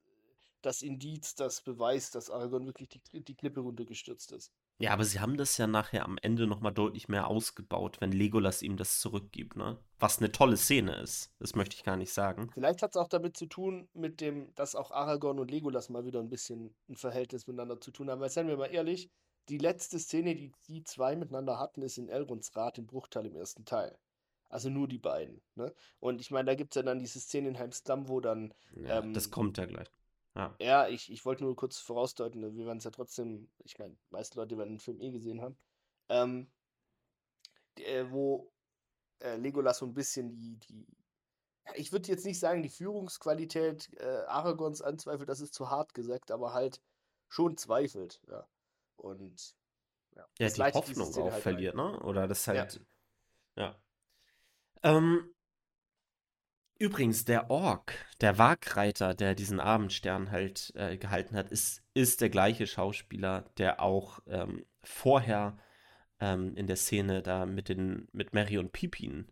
das 0.62 0.84
Indiz, 0.84 1.34
das 1.34 1.62
Beweis, 1.62 2.12
dass 2.12 2.30
Aragorn 2.30 2.68
wirklich 2.68 2.90
die, 2.90 3.24
die 3.24 3.36
Klippe 3.36 3.62
runtergestürzt 3.62 4.32
ist. 4.32 4.52
Ja, 4.80 4.92
aber 4.92 5.06
sie 5.06 5.20
haben 5.20 5.38
das 5.38 5.58
ja 5.58 5.68
nachher 5.68 6.04
am 6.04 6.18
Ende 6.22 6.48
nochmal 6.48 6.74
deutlich 6.74 7.08
mehr 7.08 7.28
ausgebaut, 7.28 8.02
wenn 8.02 8.12
Legolas 8.12 8.62
ihm 8.62 8.76
das 8.76 9.00
zurückgibt, 9.00 9.56
ne? 9.56 9.78
Was 10.00 10.18
eine 10.18 10.32
tolle 10.32 10.58
Szene 10.58 10.96
ist. 10.96 11.32
Das 11.40 11.56
möchte 11.56 11.76
ich 11.76 11.84
gar 11.84 11.96
nicht 11.96 12.12
sagen. 12.12 12.50
Vielleicht 12.54 12.82
hat 12.82 12.92
es 12.92 12.98
auch 12.98 13.08
damit 13.08 13.38
zu 13.38 13.46
tun, 13.46 13.88
mit 13.94 14.20
dem, 14.20 14.54
dass 14.56 14.76
auch 14.76 14.92
Aragorn 14.92 15.40
und 15.40 15.52
Legolas 15.52 15.90
mal 15.90 16.06
wieder 16.06 16.20
ein 16.20 16.30
bisschen 16.30 16.76
ein 16.90 16.96
Verhältnis 16.96 17.48
miteinander 17.48 17.80
zu 17.80 17.92
tun 17.92 18.10
haben. 18.10 18.20
Weil, 18.20 18.30
seien 18.30 18.48
wir 18.48 18.58
mal 18.58 18.66
ehrlich, 18.66 19.10
die 19.48 19.58
letzte 19.58 20.00
Szene, 20.00 20.36
die 20.36 20.52
die 20.68 20.84
zwei 20.84 21.16
miteinander 21.16 21.60
hatten, 21.60 21.82
ist 21.82 21.98
in 21.98 22.10
Elrons 22.10 22.56
Rat 22.56 22.78
im 22.78 22.88
Bruchteil 22.88 23.26
im 23.28 23.36
ersten 23.36 23.66
Teil. 23.66 23.98
Also 24.50 24.70
nur 24.70 24.88
die 24.88 25.00
beiden. 25.00 25.42
Ne? 25.56 25.74
Und 26.00 26.22
ich 26.22 26.30
meine, 26.30 26.46
da 26.46 26.56
gibt 26.56 26.74
es 26.74 26.76
ja 26.76 26.84
dann 26.84 27.00
diese 27.00 27.20
Szene 27.20 27.50
in 27.50 27.60
Heimsdamm, 27.60 28.08
wo 28.08 28.20
dann, 28.20 28.54
Ja, 28.76 29.02
das 29.02 29.26
Ähm, 29.26 29.32
kommt 29.32 29.58
ja 29.58 29.66
gleich. 29.66 29.88
Ja. 30.36 30.56
ja, 30.60 30.88
ich, 30.88 31.12
ich 31.12 31.26
wollte 31.26 31.44
nur 31.44 31.56
kurz 31.56 31.78
vorausdeuten, 31.80 32.42
ne, 32.42 32.56
wir 32.56 32.66
werden 32.66 32.80
es 32.80 32.84
ja 32.84 32.92
trotzdem, 32.92 33.50
ich 33.64 33.78
meine, 33.78 33.94
die 33.94 34.12
meisten 34.12 34.40
Leute 34.40 34.58
werden 34.58 34.74
den 34.76 34.80
Film 34.80 35.00
eh 35.00 35.12
gesehen 35.12 35.42
haben, 35.42 35.58
ähm, 36.10 36.52
äh, 37.76 38.06
wo 38.10 38.52
äh, 39.20 39.36
Legolas 39.38 39.78
so 39.78 39.86
ein 39.86 39.94
bisschen 39.94 40.32
die, 40.32 40.58
die 40.58 40.88
ja, 41.66 41.74
ich 41.76 41.92
würde 41.92 42.10
jetzt 42.10 42.26
nicht 42.26 42.40
sagen, 42.40 42.62
die 42.62 42.70
Führungsqualität 42.70 43.90
äh, 43.98 44.24
Aragorns 44.28 44.82
anzweifelt, 44.82 45.30
das 45.30 45.40
ist 45.40 45.54
zu 45.54 45.70
hart 45.70 45.94
gesagt, 45.94 46.32
aber 46.32 46.54
halt 46.54 46.82
schon 47.30 47.58
zweifelt, 47.58 48.22
ja. 48.28 48.48
Und 48.98 49.56
ja, 50.16 50.28
Ja, 50.40 50.50
die 50.50 50.62
Hoffnung 50.74 51.08
auch 51.16 51.24
halt 51.26 51.34
ein. 51.34 51.42
verliert, 51.42 51.76
ne? 51.76 52.00
Oder 52.02 52.28
das 52.28 52.46
Ja. 52.46 52.54
halt. 52.54 52.86
Ja. 53.56 53.76
Ähm, 54.84 55.33
übrigens, 56.80 57.26
der 57.26 57.50
Ork, 57.50 57.94
der 58.22 58.38
Wagreiter, 58.38 59.14
der 59.14 59.36
diesen 59.36 59.60
Abendstern 59.60 60.32
halt 60.32 60.72
äh, 60.76 60.98
gehalten 60.98 61.36
hat, 61.36 61.52
ist, 61.52 61.82
ist 61.94 62.22
der 62.22 62.30
gleiche 62.30 62.68
Schauspieler, 62.68 63.46
der 63.58 63.82
auch 63.82 64.20
ähm, 64.28 64.66
vorher 64.84 65.58
ähm, 66.20 66.56
in 66.56 66.68
der 66.68 66.76
Szene 66.76 67.22
da 67.22 67.46
mit 67.46 67.70
den, 67.70 68.08
mit 68.12 68.34
Merry 68.34 68.58
und 68.58 68.72
Pippin, 68.72 69.32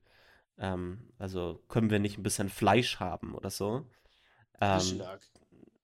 ähm, 0.57 1.11
also 1.17 1.63
können 1.67 1.89
wir 1.89 1.99
nicht 1.99 2.17
ein 2.17 2.23
bisschen 2.23 2.49
Fleisch 2.49 2.99
haben 2.99 3.33
oder 3.35 3.49
so. 3.49 3.85
Ähm, 4.61 4.79
Fischlag. 4.79 5.21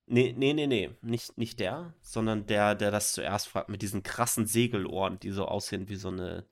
Nee, 0.06 0.34
nee, 0.38 0.54
nee, 0.54 0.68
nee, 0.68 0.92
nicht, 1.02 1.38
nicht 1.38 1.60
der, 1.60 1.94
sondern 2.02 2.46
der, 2.46 2.76
der 2.76 2.92
das 2.92 3.12
zuerst 3.12 3.48
fragt, 3.50 3.68
mit 3.70 3.82
diesen 3.82 4.04
krassen 4.04 4.48
Segelohren, 4.48 5.20
die 5.20 5.32
so 5.32 5.46
aussehen 5.46 5.90
wie 5.90 5.96
so 5.98 6.08
eine, 6.08 6.46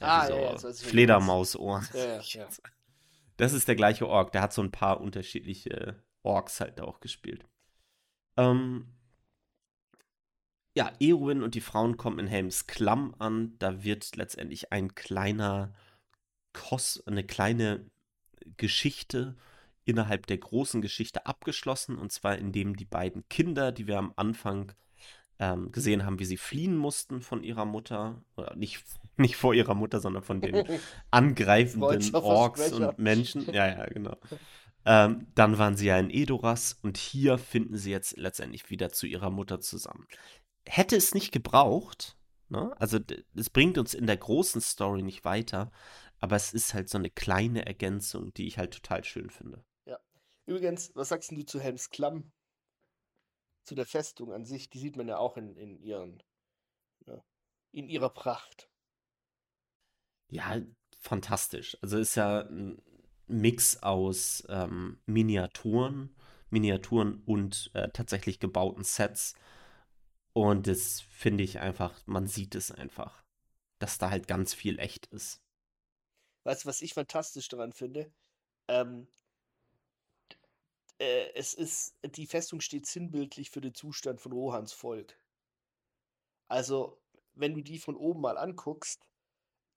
ja, 0.00 0.08
Ah, 0.08 0.22
wie 0.24 0.26
so 0.26 0.34
ja, 0.34 0.52
ja. 0.52 0.72
Fledermausohren. 0.72 1.88
Ja, 1.92 2.04
ja, 2.16 2.20
ja. 2.20 2.48
Das 3.36 3.52
ist 3.52 3.68
der 3.68 3.76
gleiche 3.76 4.08
Ork, 4.08 4.32
der 4.32 4.42
hat 4.42 4.52
so 4.52 4.62
ein 4.62 4.70
paar 4.70 5.00
unterschiedliche 5.00 6.02
Orks 6.22 6.60
halt 6.60 6.80
auch 6.80 7.00
gespielt. 7.00 7.44
Ähm, 8.36 8.86
ja, 10.76 10.92
Eowyn 10.98 11.42
und 11.42 11.54
die 11.54 11.60
Frauen 11.60 11.96
kommen 11.96 12.18
in 12.18 12.26
Helms 12.26 12.66
Klamm 12.66 13.14
an, 13.18 13.56
da 13.58 13.84
wird 13.84 14.16
letztendlich 14.16 14.72
ein 14.72 14.94
kleiner 14.94 15.72
Kos 16.52 17.02
eine 17.06 17.24
kleine 17.24 17.90
Geschichte 18.56 19.36
innerhalb 19.84 20.26
der 20.26 20.38
großen 20.38 20.80
Geschichte 20.82 21.26
abgeschlossen. 21.26 21.98
Und 21.98 22.12
zwar 22.12 22.38
indem 22.38 22.76
die 22.76 22.84
beiden 22.84 23.28
Kinder, 23.28 23.72
die 23.72 23.86
wir 23.86 23.98
am 23.98 24.12
Anfang 24.16 24.72
ähm, 25.38 25.72
gesehen 25.72 26.04
haben, 26.04 26.18
wie 26.18 26.24
sie 26.24 26.36
fliehen 26.36 26.76
mussten 26.76 27.20
von 27.20 27.42
ihrer 27.42 27.64
Mutter, 27.64 28.22
oder 28.36 28.54
nicht, 28.56 28.84
nicht 29.16 29.36
vor 29.36 29.54
ihrer 29.54 29.74
Mutter, 29.74 30.00
sondern 30.00 30.22
von 30.22 30.40
den 30.40 30.64
angreifenden 31.10 32.14
Orks 32.14 32.72
und 32.72 32.98
Menschen. 32.98 33.46
Ja, 33.54 33.66
ja, 33.66 33.86
genau. 33.86 34.16
Ähm, 34.86 35.28
dann 35.34 35.58
waren 35.58 35.76
sie 35.76 35.86
ja 35.86 35.98
in 35.98 36.10
Edoras 36.10 36.78
und 36.82 36.96
hier 36.98 37.38
finden 37.38 37.76
sie 37.76 37.90
jetzt 37.90 38.16
letztendlich 38.16 38.68
wieder 38.70 38.90
zu 38.90 39.06
ihrer 39.06 39.30
Mutter 39.30 39.60
zusammen. 39.60 40.06
Hätte 40.66 40.96
es 40.96 41.14
nicht 41.14 41.32
gebraucht, 41.32 42.18
ne? 42.48 42.74
also 42.78 42.98
es 43.34 43.50
bringt 43.50 43.78
uns 43.78 43.94
in 43.94 44.06
der 44.06 44.16
großen 44.16 44.60
Story 44.60 45.02
nicht 45.02 45.24
weiter, 45.24 45.70
aber 46.20 46.36
es 46.36 46.52
ist 46.52 46.74
halt 46.74 46.88
so 46.88 46.98
eine 46.98 47.10
kleine 47.10 47.64
Ergänzung, 47.66 48.34
die 48.34 48.46
ich 48.46 48.58
halt 48.58 48.74
total 48.74 49.04
schön 49.04 49.30
finde. 49.30 49.64
Übrigens, 50.46 50.94
was 50.94 51.08
sagst 51.08 51.30
du 51.30 51.42
zu 51.42 51.60
Helms 51.60 51.90
Klamm? 51.90 52.30
Zu 53.64 53.74
der 53.74 53.86
Festung 53.86 54.32
an 54.32 54.44
sich, 54.44 54.68
die 54.68 54.78
sieht 54.78 54.96
man 54.96 55.08
ja 55.08 55.16
auch 55.16 55.36
in, 55.38 55.56
in 55.56 55.78
ihren, 55.80 56.22
ja, 57.06 57.24
in 57.72 57.88
ihrer 57.88 58.10
Pracht. 58.10 58.70
Ja, 60.34 60.60
fantastisch. 60.98 61.78
Also 61.80 61.96
ist 61.96 62.16
ja 62.16 62.40
ein 62.40 62.82
Mix 63.28 63.80
aus 63.84 64.44
ähm, 64.48 64.98
Miniaturen, 65.06 66.12
Miniaturen 66.50 67.22
und 67.24 67.70
äh, 67.74 67.88
tatsächlich 67.90 68.40
gebauten 68.40 68.82
Sets. 68.82 69.34
Und 70.32 70.66
das 70.66 71.02
finde 71.02 71.44
ich 71.44 71.60
einfach, 71.60 71.94
man 72.06 72.26
sieht 72.26 72.56
es 72.56 72.72
einfach, 72.72 73.22
dass 73.78 73.98
da 73.98 74.10
halt 74.10 74.26
ganz 74.26 74.54
viel 74.54 74.80
echt 74.80 75.06
ist. 75.06 75.40
Weißt 76.42 76.64
du, 76.64 76.68
was 76.68 76.82
ich 76.82 76.94
fantastisch 76.94 77.46
daran 77.48 77.72
finde? 77.72 78.10
Ähm, 78.66 79.06
äh, 80.98 81.32
es 81.36 81.54
ist, 81.54 81.94
die 82.04 82.26
Festung 82.26 82.60
steht 82.60 82.86
sinnbildlich 82.86 83.50
für 83.50 83.60
den 83.60 83.74
Zustand 83.74 84.20
von 84.20 84.32
Rohans 84.32 84.72
Volk. 84.72 85.16
Also, 86.48 86.98
wenn 87.34 87.54
du 87.54 87.62
die 87.62 87.78
von 87.78 87.94
oben 87.94 88.20
mal 88.20 88.36
anguckst, 88.36 89.06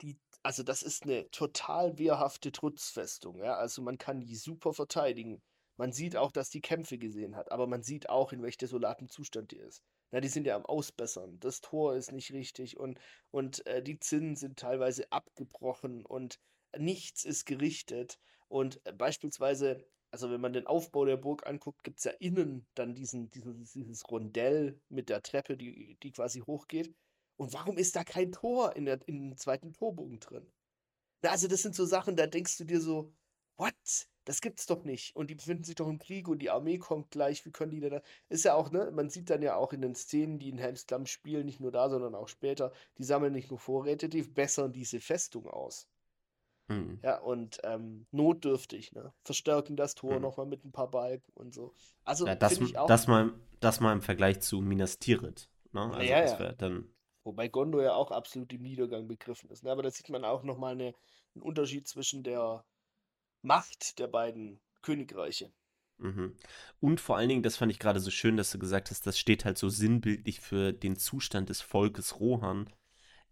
die, 0.02 0.18
also 0.48 0.64
das 0.64 0.82
ist 0.82 1.04
eine 1.04 1.30
total 1.32 1.98
wehrhafte 1.98 2.54
Trutzfestung, 2.54 3.38
ja. 3.40 3.56
Also 3.58 3.82
man 3.82 3.98
kann 3.98 4.22
die 4.22 4.38
super 4.38 4.72
verteidigen. 4.74 5.42
Man 5.76 5.92
sieht 5.92 6.16
auch, 6.16 6.32
dass 6.32 6.50
die 6.50 6.62
Kämpfe 6.62 6.98
gesehen 6.98 7.36
hat, 7.36 7.52
aber 7.52 7.68
man 7.68 7.84
sieht 7.84 8.08
auch, 8.08 8.32
in 8.32 8.42
welch 8.42 8.58
desolatem 8.58 9.10
Zustand 9.10 9.52
die 9.52 9.58
ist. 9.58 9.84
Na, 10.10 10.22
die 10.22 10.30
sind 10.30 10.48
ja 10.48 10.56
am 10.56 10.66
Ausbessern. 10.66 11.38
Das 11.42 11.60
Tor 11.60 11.98
ist 11.98 12.14
nicht 12.14 12.32
richtig 12.32 12.78
und, 12.78 12.98
und 13.30 13.68
äh, 13.68 13.84
die 13.84 14.00
Zinnen 14.00 14.38
sind 14.38 14.58
teilweise 14.58 15.12
abgebrochen 15.12 16.06
und 16.06 16.40
nichts 16.78 17.26
ist 17.26 17.44
gerichtet. 17.44 18.18
Und 18.48 18.80
äh, 18.86 18.94
beispielsweise, 18.94 19.86
also 20.12 20.32
wenn 20.32 20.40
man 20.40 20.54
den 20.54 20.66
Aufbau 20.66 21.04
der 21.04 21.18
Burg 21.18 21.46
anguckt, 21.46 21.84
gibt 21.84 21.98
es 21.98 22.06
ja 22.06 22.14
innen 22.22 22.66
dann 22.74 22.96
diesen, 22.96 23.30
dieses, 23.32 23.74
dieses 23.74 24.10
Rondell 24.10 24.80
mit 24.88 25.10
der 25.10 25.22
Treppe, 25.24 25.58
die, 25.58 25.98
die 26.02 26.12
quasi 26.14 26.40
hochgeht. 26.40 26.96
Und 27.38 27.54
warum 27.54 27.78
ist 27.78 27.96
da 27.96 28.04
kein 28.04 28.32
Tor 28.32 28.76
in, 28.76 28.86
der, 28.86 29.00
in 29.08 29.30
dem 29.30 29.38
zweiten 29.38 29.74
Torbogen 29.74 30.20
drin? 30.20 30.46
Na, 31.22 31.32
also 31.32 31.48
das 31.48 31.62
sind 31.62 31.76
so 31.76 31.86
Sachen, 31.86 32.16
da 32.16 32.28
denkst 32.28 32.58
du 32.58 32.64
dir 32.66 32.82
so, 32.82 33.14
what? 33.58 33.74
Das 34.26 34.42
gibt's 34.42 34.66
doch 34.66 34.84
nicht. 34.84 35.16
Und 35.16 35.30
die 35.30 35.36
befinden 35.36 35.64
sich 35.64 35.76
doch 35.76 35.88
im 35.88 36.00
Krieg 36.00 36.28
und 36.28 36.40
die 36.40 36.50
Armee 36.50 36.80
kommt 36.80 37.12
gleich. 37.12 37.46
Wie 37.46 37.52
können 37.52 37.72
die 37.72 37.80
denn 37.80 37.92
da? 37.92 38.02
Ist 38.28 38.44
ja 38.44 38.56
auch, 38.56 38.72
ne? 38.72 38.92
Man 38.92 39.10
sieht 39.10 39.30
dann 39.30 39.42
ja 39.42 39.56
auch 39.56 39.72
in 39.72 39.82
den 39.82 39.96
Szenen, 39.96 40.38
die 40.38 40.50
in 40.50 40.58
Helms 40.58 40.86
Klamm 40.86 41.06
spielen, 41.06 41.46
nicht 41.46 41.62
nur 41.62 41.72
da, 41.72 41.90
sondern 41.90 42.14
auch 42.14 42.28
später, 42.28 42.74
die 42.98 43.06
sammeln 43.06 43.32
nicht 43.32 43.50
nur 43.50 43.60
Vorräte, 43.60 44.10
die 44.10 44.24
bessern 44.24 44.74
diese 44.74 45.00
Festung 45.00 45.48
aus. 45.48 45.88
Hm. 46.70 47.00
Ja, 47.02 47.20
und 47.20 47.62
ähm, 47.64 48.06
notdürftig, 48.12 48.92
ne? 48.92 49.14
Verstärken 49.24 49.78
das 49.78 49.96
Tor 49.96 50.16
Hm. 50.16 50.24
nochmal 50.24 50.46
mit 50.46 50.66
ein 50.66 50.74
paar 50.74 50.92
Balken 50.92 51.32
und 51.34 51.54
so. 51.54 51.74
Also 52.04 52.28
Ja, 52.28 52.36
das, 52.36 52.60
ich 52.60 52.78
auch. 52.78 52.88
das, 52.88 53.08
mal, 53.08 53.34
das 53.62 53.80
mal 53.80 53.94
im 53.94 54.02
Vergleich 54.02 54.42
zu 54.42 54.60
Minas 54.60 55.00
Tirith. 55.00 55.50
Ne? 55.72 55.82
Also 55.94 56.12
ja, 56.12 56.26
ja. 56.26 56.52
dann. 56.54 56.90
Wobei 57.28 57.50
Gondor 57.50 57.84
ja 57.84 57.94
auch 57.94 58.10
absolut 58.12 58.52
im 58.54 58.62
Niedergang 58.62 59.08
begriffen 59.08 59.50
ist. 59.50 59.64
Ne? 59.64 59.72
Aber 59.72 59.84
da 59.84 59.92
sieht 59.92 60.10
man 60.10 60.24
auch 60.24 60.44
nochmal 60.44 60.72
eine, 60.72 60.94
einen 61.36 61.42
Unterschied 61.44 61.88
zwischen 61.88 62.24
der 62.24 62.64
Macht 63.42 64.00
der 64.00 64.08
beiden 64.08 64.60
Königreiche. 64.82 65.52
Mhm. 65.98 66.36
Und 66.80 67.02
vor 67.02 67.18
allen 67.18 67.30
Dingen, 67.30 67.44
das 67.44 67.58
fand 67.58 67.72
ich 67.72 67.80
gerade 67.80 68.00
so 68.00 68.12
schön, 68.12 68.38
dass 68.38 68.52
du 68.52 68.60
gesagt 68.60 68.92
hast, 68.92 69.06
das 69.06 69.20
steht 69.20 69.46
halt 69.46 69.58
so 69.58 69.68
sinnbildlich 69.70 70.40
für 70.40 70.72
den 70.72 70.96
Zustand 70.96 71.50
des 71.50 71.62
Volkes 71.62 72.20
Rohan. 72.20 72.70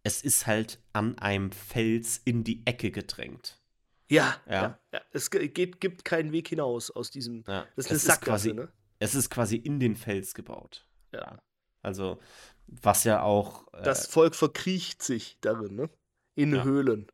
Es 0.04 0.22
ist 0.24 0.46
halt 0.46 0.80
an 0.94 1.18
einem 1.18 1.52
Fels 1.52 2.18
in 2.26 2.44
die 2.44 2.66
Ecke 2.66 2.92
gedrängt. 2.92 3.62
Ja, 4.10 4.36
Ja. 4.46 4.54
ja. 4.54 4.80
ja. 4.94 5.02
Es 5.12 5.32
ge- 5.32 5.48
geht, 5.48 5.80
gibt 5.80 6.06
keinen 6.06 6.32
Weg 6.32 6.50
hinaus 6.50 6.92
aus 6.92 7.10
diesem. 7.12 7.44
Ja. 7.48 7.66
Das 7.76 7.86
ist 7.86 7.92
eine 7.92 8.00
Sackgasse, 8.00 8.50
quasi, 8.50 8.54
ne? 8.54 8.72
es 9.00 9.16
ist 9.16 9.30
quasi 9.30 9.56
in 9.56 9.80
den 9.80 9.96
Fels 9.96 10.34
gebaut. 10.34 10.86
Ja. 11.14 11.40
Also, 11.82 12.20
was 12.68 13.04
ja 13.04 13.22
auch. 13.22 13.72
Äh, 13.74 13.84
Das 13.84 14.08
Volk 14.08 14.36
verkriecht 14.36 15.04
sich 15.04 15.38
darin, 15.42 15.76
ne? 15.76 15.90
In 16.36 16.56
Ja. 16.56 16.64
Höhlen. 16.64 17.08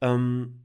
Ähm, 0.00 0.64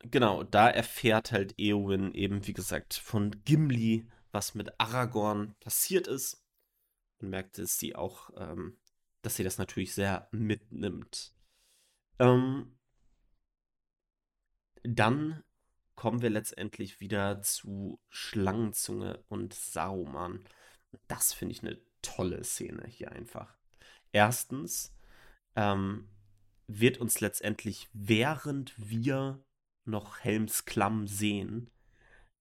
genau, 0.00 0.42
da 0.42 0.68
erfährt 0.68 1.32
halt 1.32 1.54
Eowyn 1.58 2.12
eben, 2.14 2.46
wie 2.46 2.52
gesagt, 2.52 2.94
von 2.94 3.30
Gimli, 3.44 4.06
was 4.32 4.54
mit 4.54 4.78
Aragorn 4.80 5.54
passiert 5.60 6.06
ist. 6.06 6.44
Und 7.20 7.30
merkt, 7.30 7.58
dass 7.58 7.78
sie 7.78 7.94
auch, 7.96 8.30
ähm, 8.36 8.78
dass 9.22 9.36
sie 9.36 9.44
das 9.44 9.58
natürlich 9.58 9.94
sehr 9.94 10.28
mitnimmt. 10.30 11.34
Ähm, 12.18 12.78
dann 14.82 15.42
kommen 15.94 16.22
wir 16.22 16.30
letztendlich 16.30 17.00
wieder 17.00 17.42
zu 17.42 18.00
Schlangenzunge 18.08 19.24
und 19.28 19.52
Saruman. 19.52 20.44
Das 21.06 21.32
finde 21.32 21.54
ich 21.54 21.62
eine 21.62 21.78
tolle 22.02 22.42
Szene 22.44 22.86
hier 22.86 23.12
einfach. 23.12 23.56
Erstens, 24.12 24.94
ähm, 25.56 26.08
wird 26.68 26.98
uns 26.98 27.20
letztendlich, 27.20 27.88
während 27.92 28.74
wir 28.76 29.42
noch 29.84 30.20
Helms 30.20 30.66
Klamm 30.66 31.06
sehen, 31.06 31.70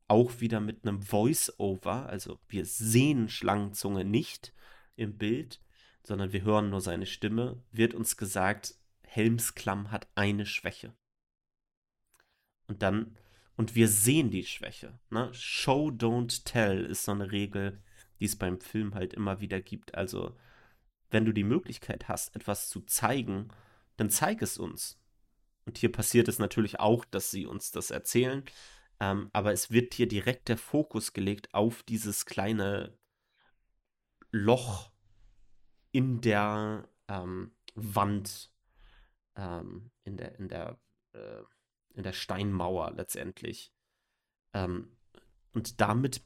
auch 0.08 0.40
wieder 0.40 0.60
mit 0.60 0.86
einem 0.86 1.02
Voice-Over, 1.02 2.08
also 2.08 2.40
wir 2.48 2.66
sehen 2.66 3.30
Schlangenzunge 3.30 4.06
nicht 4.06 4.54
im 4.96 5.18
Bild, 5.18 5.62
sondern 6.04 6.32
wir 6.32 6.44
hören 6.44 6.70
nur 6.70 6.82
seine 6.82 7.06
Stimme, 7.06 7.64
wird 7.72 7.94
uns 7.94 8.18
gesagt, 8.18 8.76
Helms 9.04 9.56
Klamm 9.56 9.92
hat 9.92 10.08
eine 10.16 10.46
Schwäche. 10.46 10.94
Und 12.68 12.82
dann, 12.82 13.18
und 13.56 13.76
wir 13.76 13.88
sehen 13.88 14.30
die 14.30 14.46
Schwäche. 14.46 15.00
Ne? 15.10 15.34
Show, 15.34 15.88
don't 15.88 16.44
tell 16.44 16.86
ist 16.86 17.06
so 17.06 17.14
eine 17.14 17.32
Regel, 17.32 17.82
die 18.20 18.26
es 18.26 18.36
beim 18.36 18.60
Film 18.60 18.96
halt 18.96 19.14
immer 19.14 19.40
wieder 19.42 19.62
gibt. 19.62 19.96
Also, 19.96 20.36
wenn 21.10 21.26
du 21.26 21.32
die 21.32 21.44
Möglichkeit 21.44 22.08
hast, 22.08 22.36
etwas 22.36 22.70
zu 22.70 22.82
zeigen, 22.82 23.50
dann 23.98 24.10
zeig 24.10 24.42
es 24.42 24.58
uns. 24.58 25.00
Und 25.66 25.78
hier 25.78 25.92
passiert 25.92 26.28
es 26.28 26.40
natürlich 26.40 26.80
auch, 26.80 27.06
dass 27.06 27.32
sie 27.32 27.46
uns 27.46 27.72
das 27.72 27.92
erzählen. 27.92 28.44
Ähm, 29.00 29.30
aber 29.34 29.52
es 29.52 29.70
wird 29.70 29.94
hier 29.94 30.08
direkt 30.08 30.48
der 30.48 30.58
Fokus 30.58 31.14
gelegt 31.14 31.54
auf 31.54 31.84
dieses 31.84 32.26
kleine 32.26 32.98
Loch 34.32 34.92
in 35.92 36.22
der 36.22 36.88
ähm, 37.08 37.52
Wand, 37.76 38.52
ähm, 39.36 39.92
in 40.04 40.18
der, 40.18 40.40
in 40.40 40.48
der, 40.48 40.80
äh, 41.14 41.44
in 41.94 42.04
der 42.04 42.14
Steinmauer 42.14 42.92
letztendlich. 42.92 43.74
Ähm, 44.54 44.98
und 45.54 45.82
damit 45.82 46.22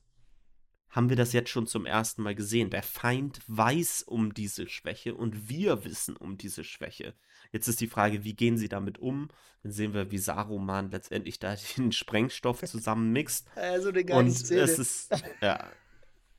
haben 0.92 1.10
wir 1.10 1.16
das 1.16 1.34
jetzt 1.34 1.50
schon 1.50 1.68
zum 1.68 1.86
ersten 1.86 2.22
Mal 2.22 2.36
gesehen. 2.36 2.70
Der 2.70 2.84
Feind 2.84 3.40
weiß 3.48 4.04
um 4.04 4.34
diese 4.34 4.68
Schwäche 4.68 5.16
und 5.16 5.50
wir 5.50 5.86
wissen 5.86 6.16
um 6.18 6.38
diese 6.38 6.64
Schwäche. 6.64 7.14
Jetzt 7.52 7.68
ist 7.68 7.82
die 7.82 7.88
Frage, 7.88 8.24
wie 8.24 8.34
gehen 8.34 8.58
sie 8.58 8.70
damit 8.70 9.00
um? 9.00 9.30
Dann 9.64 9.72
sehen 9.72 9.94
wir, 9.94 10.12
wie 10.12 10.18
Saruman 10.18 10.92
letztendlich 10.92 11.40
da 11.40 11.56
den 11.78 11.92
Sprengstoff 11.92 12.62
zusammenmixt. 12.64 13.48
Also 13.56 13.90
eine 13.90 14.04
geile 14.04 14.20
Und 14.20 14.32
Szene. 14.32 14.62
es 14.62 14.80
ist, 14.80 15.12
ja, 15.42 15.72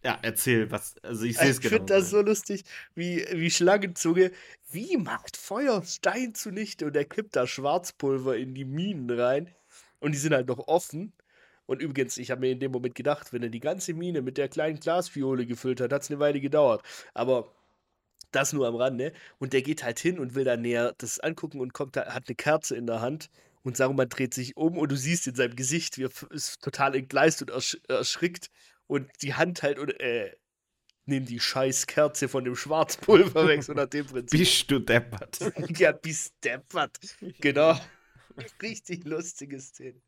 ja, 0.05 0.19
erzähl, 0.23 0.71
was, 0.71 0.97
also 1.03 1.25
ich 1.25 1.39
sehe 1.39 1.49
es 1.49 1.57
Ich 1.57 1.63
genau. 1.63 1.77
finde 1.77 1.95
das 1.95 2.11
so 2.11 2.21
lustig, 2.21 2.65
wie, 2.95 3.25
wie 3.33 3.51
Schlangenzunge. 3.51 4.33
Wie 4.71 4.97
macht 4.97 5.37
Feuer 5.37 5.83
Stein 5.85 6.35
zunichte? 6.35 6.87
Und 6.87 6.97
er 6.97 7.05
kippt 7.05 7.37
da 7.37 7.47
Schwarzpulver 7.47 8.37
in 8.37 8.55
die 8.55 8.65
Minen 8.65 9.11
rein. 9.11 9.55
Und 10.01 10.13
die 10.13 10.19
sind 10.19 10.35
halt 10.35 10.49
noch 10.49 10.59
offen. 10.67 11.13
Und 11.73 11.81
übrigens, 11.81 12.19
ich 12.19 12.31
habe 12.31 12.43
mir 12.43 12.51
in 12.51 12.61
dem 12.61 12.71
Moment 12.71 12.95
gedacht, 12.95 13.33
wenn 13.33 13.43
er 13.43 13.49
die 13.49 13.59
ganze 13.59 13.95
Mine 13.95 14.21
mit 14.21 14.37
der 14.37 14.51
kleinen 14.51 14.79
Glasfiole 14.79 15.47
gefüllt 15.47 15.81
hat, 15.81 15.91
hat 15.91 16.03
es 16.03 16.11
eine 16.11 16.21
Weile 16.21 16.39
gedauert. 16.39 16.83
Aber 17.15 17.51
das 18.31 18.53
nur 18.53 18.67
am 18.69 18.75
Rande. 18.75 19.15
Und 19.39 19.55
der 19.55 19.63
geht 19.63 19.83
halt 19.83 19.99
hin 19.99 20.19
und 20.19 20.35
will 20.35 20.45
da 20.45 20.59
näher 20.59 20.95
das 20.99 21.19
angucken 21.19 21.61
und 21.61 21.73
kommt 21.73 21.97
da, 21.97 22.13
hat 22.13 22.25
eine 22.29 22.35
Kerze 22.35 22.77
in 22.77 22.87
der 22.87 23.01
Hand. 23.01 23.31
Und 23.63 23.79
Saruman 23.79 24.11
dreht 24.11 24.35
sich 24.35 24.55
um 24.55 24.77
und 24.77 24.93
du 24.93 24.97
siehst 24.97 25.27
in 25.27 25.35
seinem 25.35 25.57
Gesicht, 25.57 25.97
wie 25.97 26.05
er 26.05 26.11
ist 26.31 26.61
total 26.61 26.95
entgleist 26.95 27.41
und 27.41 27.49
ersch 27.49 27.81
erschrickt. 27.89 28.51
Und 28.87 29.11
die 29.23 29.33
Hand 29.33 29.63
halt 29.63 29.79
und 29.79 29.99
äh, 29.99 30.37
nimm 31.07 31.25
die 31.25 31.41
scheiß 31.41 31.87
Kerze 31.87 32.29
von 32.29 32.45
dem 32.45 32.55
Schwarzpulver 32.55 33.49
weg, 33.49 33.63
so 33.63 33.73
nach 33.73 33.87
dem 33.87 34.05
Prinzip. 34.09 34.39
Bist 34.39 34.71
du 34.71 34.79
deppert? 34.79 35.39
ja, 35.79 35.93
bis 35.93 36.39
deppert. 36.45 36.99
Genau. 37.41 37.81
Richtig 38.61 39.05
lustige 39.07 39.59
Szene. 39.59 40.03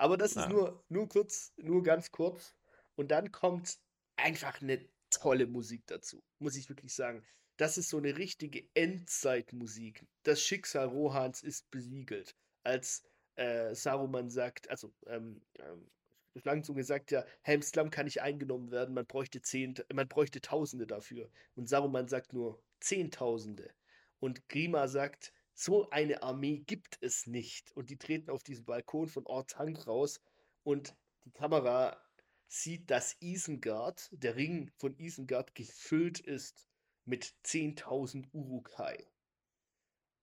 Aber 0.00 0.16
das 0.16 0.30
ist 0.30 0.36
Ja. 0.36 0.48
nur, 0.48 0.82
nur 0.88 1.08
kurz, 1.08 1.52
nur 1.58 1.82
ganz 1.82 2.10
kurz. 2.10 2.54
Und 2.96 3.10
dann 3.10 3.30
kommt 3.32 3.78
einfach 4.16 4.62
eine 4.62 4.88
tolle 5.10 5.46
Musik 5.46 5.86
dazu, 5.86 6.22
muss 6.38 6.56
ich 6.56 6.68
wirklich 6.70 6.94
sagen. 6.94 7.22
Das 7.58 7.76
ist 7.76 7.90
so 7.90 7.98
eine 7.98 8.16
richtige 8.16 8.66
Endzeitmusik. 8.72 10.06
Das 10.22 10.42
Schicksal 10.42 10.86
Rohans 10.88 11.42
ist 11.42 11.70
besiegelt. 11.70 12.34
Als 12.62 13.02
äh, 13.36 13.74
Saruman 13.74 14.30
sagt, 14.30 14.70
also 14.70 14.94
ähm, 15.06 15.42
ähm, 15.58 15.90
Schlangenzunge 16.36 16.84
sagt 16.84 17.10
ja, 17.10 17.26
Helms 17.42 17.70
Klamm 17.72 17.90
kann 17.90 18.06
nicht 18.06 18.22
eingenommen 18.22 18.70
werden, 18.70 18.94
man 18.94 19.04
bräuchte, 19.06 19.42
zehn, 19.42 19.74
man 19.92 20.08
bräuchte 20.08 20.40
Tausende 20.40 20.86
dafür. 20.86 21.30
Und 21.56 21.68
Saruman 21.68 22.08
sagt 22.08 22.32
nur 22.32 22.62
Zehntausende. 22.80 23.70
Und 24.18 24.48
Grima 24.48 24.88
sagt, 24.88 25.34
so 25.60 25.90
eine 25.90 26.22
Armee 26.22 26.60
gibt 26.60 26.96
es 27.02 27.26
nicht. 27.26 27.70
Und 27.72 27.90
die 27.90 27.98
treten 27.98 28.30
auf 28.30 28.42
diesen 28.42 28.64
Balkon 28.64 29.08
von 29.08 29.26
Ortank 29.26 29.86
raus 29.86 30.22
und 30.62 30.96
die 31.24 31.32
Kamera 31.32 32.02
sieht, 32.48 32.90
dass 32.90 33.20
Isengard, 33.20 34.08
der 34.10 34.36
Ring 34.36 34.70
von 34.78 34.98
Isengard, 34.98 35.54
gefüllt 35.54 36.18
ist 36.18 36.66
mit 37.04 37.34
10.000 37.44 38.28
Urukai. 38.32 39.06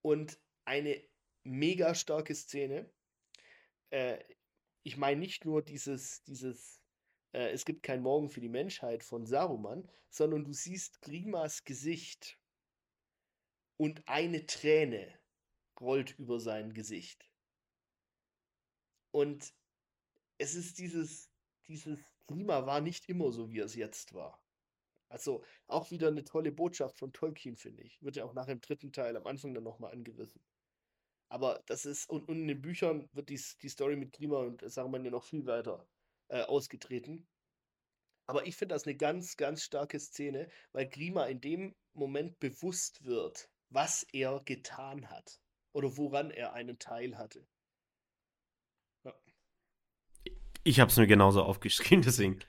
Und 0.02 0.40
eine 0.64 1.00
mega 1.44 1.94
starke 1.94 2.34
Szene. 2.34 2.90
Äh, 3.90 4.18
ich 4.82 4.96
meine 4.96 5.20
nicht 5.20 5.44
nur 5.44 5.62
dieses, 5.62 6.24
dieses 6.24 6.82
äh, 7.32 7.52
Es 7.52 7.64
gibt 7.64 7.84
kein 7.84 8.02
Morgen 8.02 8.28
für 8.28 8.40
die 8.40 8.48
Menschheit 8.48 9.04
von 9.04 9.24
Saruman, 9.24 9.88
sondern 10.10 10.44
du 10.44 10.52
siehst 10.52 11.00
Grimas 11.00 11.62
Gesicht 11.62 12.40
und 13.76 14.02
eine 14.08 14.44
Träne 14.44 15.17
rollt 15.80 16.18
über 16.18 16.40
sein 16.40 16.72
Gesicht. 16.74 17.28
Und 19.10 19.54
es 20.38 20.54
ist 20.54 20.78
dieses, 20.78 21.30
dieses 21.66 21.98
Klima 22.26 22.66
war 22.66 22.80
nicht 22.80 23.08
immer 23.08 23.32
so, 23.32 23.50
wie 23.50 23.60
es 23.60 23.74
jetzt 23.74 24.14
war. 24.14 24.42
Also 25.08 25.42
auch 25.66 25.90
wieder 25.90 26.08
eine 26.08 26.24
tolle 26.24 26.52
Botschaft 26.52 26.98
von 26.98 27.12
Tolkien, 27.12 27.56
finde 27.56 27.82
ich. 27.82 28.02
Wird 28.02 28.16
ja 28.16 28.24
auch 28.24 28.34
nach 28.34 28.46
dem 28.46 28.60
dritten 28.60 28.92
Teil 28.92 29.16
am 29.16 29.26
Anfang 29.26 29.54
dann 29.54 29.64
nochmal 29.64 29.92
angerissen. 29.92 30.42
Aber 31.30 31.62
das 31.66 31.86
ist, 31.86 32.08
und, 32.08 32.28
und 32.28 32.38
in 32.38 32.48
den 32.48 32.60
Büchern 32.60 33.08
wird 33.12 33.30
die, 33.30 33.40
die 33.62 33.68
Story 33.68 33.96
mit 33.96 34.12
Klima 34.12 34.38
und 34.38 34.62
Saruman 34.70 35.04
ja 35.04 35.10
noch 35.10 35.24
viel 35.24 35.46
weiter 35.46 35.86
äh, 36.28 36.42
ausgetreten. 36.42 37.26
Aber 38.26 38.46
ich 38.46 38.56
finde 38.56 38.74
das 38.74 38.84
eine 38.84 38.96
ganz, 38.96 39.36
ganz 39.36 39.62
starke 39.62 39.98
Szene, 39.98 40.48
weil 40.72 40.88
Grima 40.88 41.24
in 41.26 41.40
dem 41.40 41.74
Moment 41.94 42.38
bewusst 42.40 43.04
wird, 43.04 43.50
was 43.70 44.02
er 44.12 44.42
getan 44.44 45.08
hat 45.08 45.40
oder 45.72 45.96
woran 45.96 46.30
er 46.30 46.52
einen 46.52 46.78
Teil 46.78 47.16
hatte. 47.18 47.46
Ja. 49.04 49.14
Ich 50.64 50.80
habe 50.80 50.90
es 50.90 50.96
mir 50.96 51.06
genauso 51.06 51.42
aufgeschrieben, 51.42 52.02
deswegen 52.04 52.40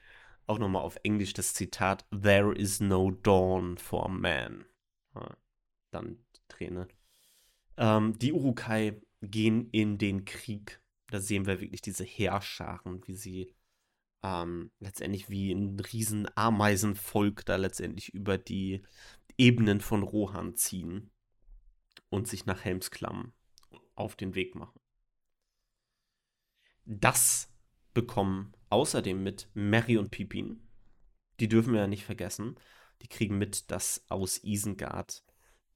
auch 0.46 0.58
nochmal 0.58 0.82
auf 0.82 0.98
Englisch 1.02 1.32
das 1.32 1.54
Zitat: 1.54 2.06
There 2.10 2.54
is 2.54 2.80
no 2.80 3.10
dawn 3.10 3.78
for 3.78 4.08
man. 4.08 4.64
Ja, 5.14 5.36
dann 5.90 6.24
die 6.36 6.48
Träne. 6.48 6.88
Ähm, 7.76 8.18
die 8.18 8.32
Urukai 8.32 9.00
gehen 9.22 9.68
in 9.70 9.98
den 9.98 10.24
Krieg. 10.24 10.82
Da 11.08 11.20
sehen 11.20 11.46
wir 11.46 11.60
wirklich 11.60 11.82
diese 11.82 12.04
Heerscharen, 12.04 13.06
wie 13.06 13.14
sie 13.14 13.54
ähm, 14.22 14.70
letztendlich 14.78 15.28
wie 15.28 15.52
ein 15.52 15.78
riesen 15.80 16.28
Ameisenvolk 16.36 17.44
da 17.46 17.56
letztendlich 17.56 18.14
über 18.14 18.38
die 18.38 18.82
Ebenen 19.38 19.80
von 19.80 20.02
Rohan 20.02 20.56
ziehen 20.56 21.10
und 22.10 22.28
sich 22.28 22.46
nach 22.46 22.64
Helmsklamm 22.64 23.32
auf 23.94 24.16
den 24.16 24.34
Weg 24.34 24.54
machen. 24.54 24.80
Das 26.84 27.52
bekommen 27.94 28.52
außerdem 28.68 29.22
mit 29.22 29.48
Mary 29.54 29.96
und 29.96 30.10
Pippin. 30.10 30.68
Die 31.38 31.48
dürfen 31.48 31.72
wir 31.72 31.80
ja 31.80 31.86
nicht 31.86 32.04
vergessen. 32.04 32.56
Die 33.02 33.08
kriegen 33.08 33.38
mit, 33.38 33.70
dass 33.70 34.04
aus 34.08 34.42
Isengard 34.44 35.24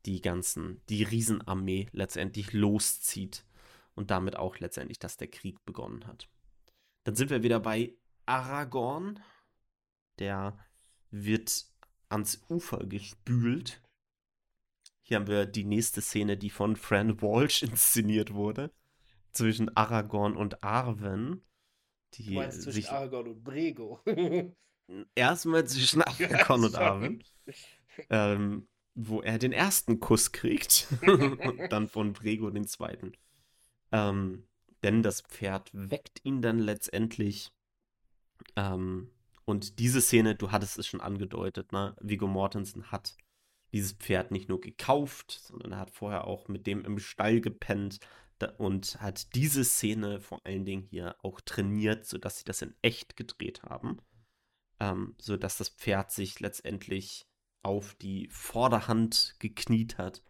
die 0.06 0.20
ganzen, 0.20 0.82
die 0.88 1.02
Riesenarmee 1.02 1.88
letztendlich 1.92 2.52
loszieht 2.52 3.46
und 3.94 4.10
damit 4.10 4.36
auch 4.36 4.58
letztendlich, 4.58 4.98
dass 4.98 5.16
der 5.16 5.28
Krieg 5.28 5.64
begonnen 5.64 6.06
hat. 6.06 6.28
Dann 7.04 7.14
sind 7.14 7.30
wir 7.30 7.42
wieder 7.42 7.60
bei 7.60 7.94
Aragorn. 8.26 9.20
Der 10.18 10.58
wird 11.10 11.66
ans 12.08 12.44
Ufer 12.48 12.86
gespült. 12.86 13.82
Hier 15.06 15.18
haben 15.18 15.26
wir 15.26 15.44
die 15.44 15.64
nächste 15.64 16.00
Szene, 16.00 16.38
die 16.38 16.50
von 16.50 16.76
Fran 16.76 17.20
Walsh 17.20 17.62
inszeniert 17.62 18.32
wurde. 18.32 18.72
Zwischen 19.32 19.76
Aragorn 19.76 20.36
und 20.36 20.64
Arwen. 20.64 21.44
Die 22.14 22.26
du 22.26 22.32
meinst 22.34 22.62
zwischen 22.62 22.86
Aragorn 22.86 23.28
und 23.28 23.44
Brego. 23.44 24.00
Erstmal 25.14 25.66
zwischen 25.66 26.02
Aragorn 26.02 26.62
ja, 26.62 26.66
und 26.66 26.74
Arwen. 26.76 27.24
Ähm, 28.08 28.68
wo 28.94 29.20
er 29.20 29.38
den 29.38 29.52
ersten 29.52 30.00
Kuss 30.00 30.32
kriegt 30.32 30.88
und 31.02 31.58
dann 31.70 31.88
von 31.88 32.12
Brego 32.12 32.48
den 32.50 32.66
zweiten. 32.66 33.12
Ähm, 33.92 34.46
denn 34.82 35.02
das 35.02 35.20
Pferd 35.20 35.70
weckt 35.72 36.24
ihn 36.24 36.42
dann 36.42 36.60
letztendlich 36.60 37.52
ähm, 38.56 39.10
und 39.44 39.78
diese 39.78 40.00
Szene, 40.00 40.34
du 40.34 40.50
hattest 40.52 40.78
es 40.78 40.86
schon 40.86 41.00
angedeutet, 41.00 41.72
ne? 41.72 41.94
Vigo 42.00 42.26
Mortensen 42.26 42.90
hat 42.90 43.16
dieses 43.74 43.92
Pferd 43.92 44.30
nicht 44.30 44.48
nur 44.48 44.60
gekauft, 44.60 45.42
sondern 45.42 45.72
er 45.72 45.78
hat 45.80 45.90
vorher 45.90 46.26
auch 46.26 46.46
mit 46.48 46.66
dem 46.66 46.84
im 46.84 46.98
Stall 47.00 47.40
gepennt 47.40 47.98
und 48.56 49.00
hat 49.00 49.34
diese 49.34 49.64
Szene 49.64 50.20
vor 50.20 50.40
allen 50.44 50.64
Dingen 50.64 50.82
hier 50.82 51.16
auch 51.22 51.40
trainiert, 51.40 52.06
sodass 52.06 52.38
sie 52.38 52.44
das 52.44 52.62
in 52.62 52.74
echt 52.82 53.16
gedreht 53.16 53.64
haben. 53.64 53.98
Ähm, 54.80 55.16
sodass 55.18 55.56
das 55.56 55.70
Pferd 55.70 56.12
sich 56.12 56.40
letztendlich 56.40 57.26
auf 57.62 57.94
die 57.94 58.28
Vorderhand 58.30 59.34
gekniet 59.40 59.98
hat 59.98 60.22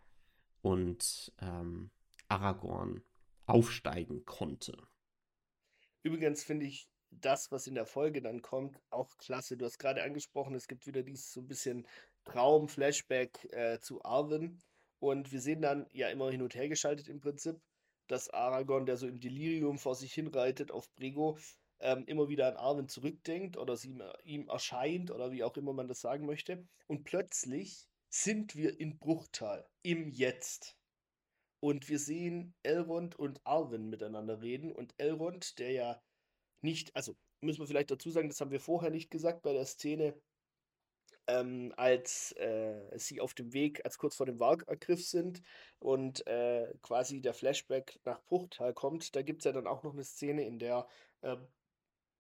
und 0.63 1.33
ähm, 1.41 1.91
Aragorn 2.29 3.03
aufsteigen 3.47 4.25
konnte. 4.25 4.77
Übrigens 6.03 6.45
finde 6.45 6.67
ich 6.67 6.89
das, 7.11 7.53
was 7.53 7.67
in 7.67 7.75
der 7.75 7.87
Folge 7.87 8.23
dann 8.23 8.41
kommt, 8.41 8.81
auch 8.91 9.19
klasse. 9.19 9.57
Du 9.57 9.67
hast 9.67 9.79
gerade 9.79 10.03
angesprochen, 10.03 10.55
es 10.55 10.69
gibt 10.69 10.87
wieder 10.87 11.03
dieses 11.03 11.33
so 11.33 11.41
ein 11.41 11.49
bisschen 11.49 11.87
Traum-Flashback 12.25 13.53
äh, 13.53 13.79
zu 13.81 14.05
Arwen. 14.05 14.63
Und 14.99 15.33
wir 15.33 15.41
sehen 15.41 15.63
dann 15.63 15.87
ja 15.93 16.09
immer 16.09 16.31
hin 16.31 16.43
und 16.43 16.55
her 16.55 16.69
geschaltet 16.69 17.09
im 17.09 17.21
Prinzip, 17.21 17.61
dass 18.09 18.31
Aragorn, 18.31 18.87
der 18.87 18.97
so 18.97 19.07
im 19.07 19.21
Delirium 19.21 19.79
vor 19.79 19.95
sich 19.95 20.13
hinreitet 20.15 20.71
auf 20.71 20.91
Brego, 20.95 21.39
ähm, 21.81 22.05
immer 22.07 22.29
wieder 22.29 22.49
an 22.49 22.57
Arwen 22.57 22.89
zurückdenkt 22.89 23.57
oder 23.57 23.77
sie 23.77 23.91
ihm, 23.91 24.03
ihm 24.25 24.49
erscheint 24.49 25.11
oder 25.11 25.33
wie 25.33 25.45
auch 25.45 25.57
immer 25.57 25.73
man 25.73 25.89
das 25.89 26.01
sagen 26.01 26.27
möchte. 26.27 26.67
Und 26.87 27.05
plötzlich 27.05 27.87
sind 28.09 28.55
wir 28.55 28.79
in 28.79 28.99
Bruchtal, 28.99 29.67
im 29.83 30.09
Jetzt. 30.09 30.77
Und 31.61 31.89
wir 31.89 31.99
sehen 31.99 32.55
Elrond 32.63 33.19
und 33.19 33.41
Arwen 33.45 33.91
miteinander 33.91 34.41
reden. 34.41 34.71
Und 34.73 34.95
Elrond, 34.99 35.59
der 35.59 35.73
ja 35.73 36.03
nicht, 36.63 36.95
also 36.95 37.17
müssen 37.41 37.61
wir 37.61 37.67
vielleicht 37.67 37.91
dazu 37.91 38.11
sagen, 38.11 38.29
das 38.29 38.41
haben 38.41 38.51
wir 38.51 38.61
vorher 38.61 38.91
nicht 38.91 39.11
gesagt 39.11 39.43
bei 39.43 39.53
der 39.53 39.67
Szene, 39.67 40.15
ähm, 41.27 41.73
als 41.77 42.33
äh, 42.33 42.99
sie 42.99 43.21
auf 43.21 43.35
dem 43.35 43.53
Weg, 43.53 43.85
als 43.85 43.99
kurz 43.99 44.17
vor 44.17 44.27
dem 44.27 44.41
Wagergriff 44.41 45.05
sind 45.05 45.43
und 45.79 46.27
äh, 46.27 46.73
quasi 46.83 47.21
der 47.21 47.35
Flashback 47.35 47.99
nach 48.05 48.23
Bruchtal 48.25 48.75
kommt, 48.75 49.15
da 49.17 49.23
gibt 49.23 49.41
es 49.41 49.45
ja 49.45 49.53
dann 49.53 49.67
auch 49.67 49.83
noch 49.83 49.93
eine 49.93 50.05
Szene, 50.05 50.45
in 50.45 50.59
der 50.59 50.87
äh, 51.23 51.37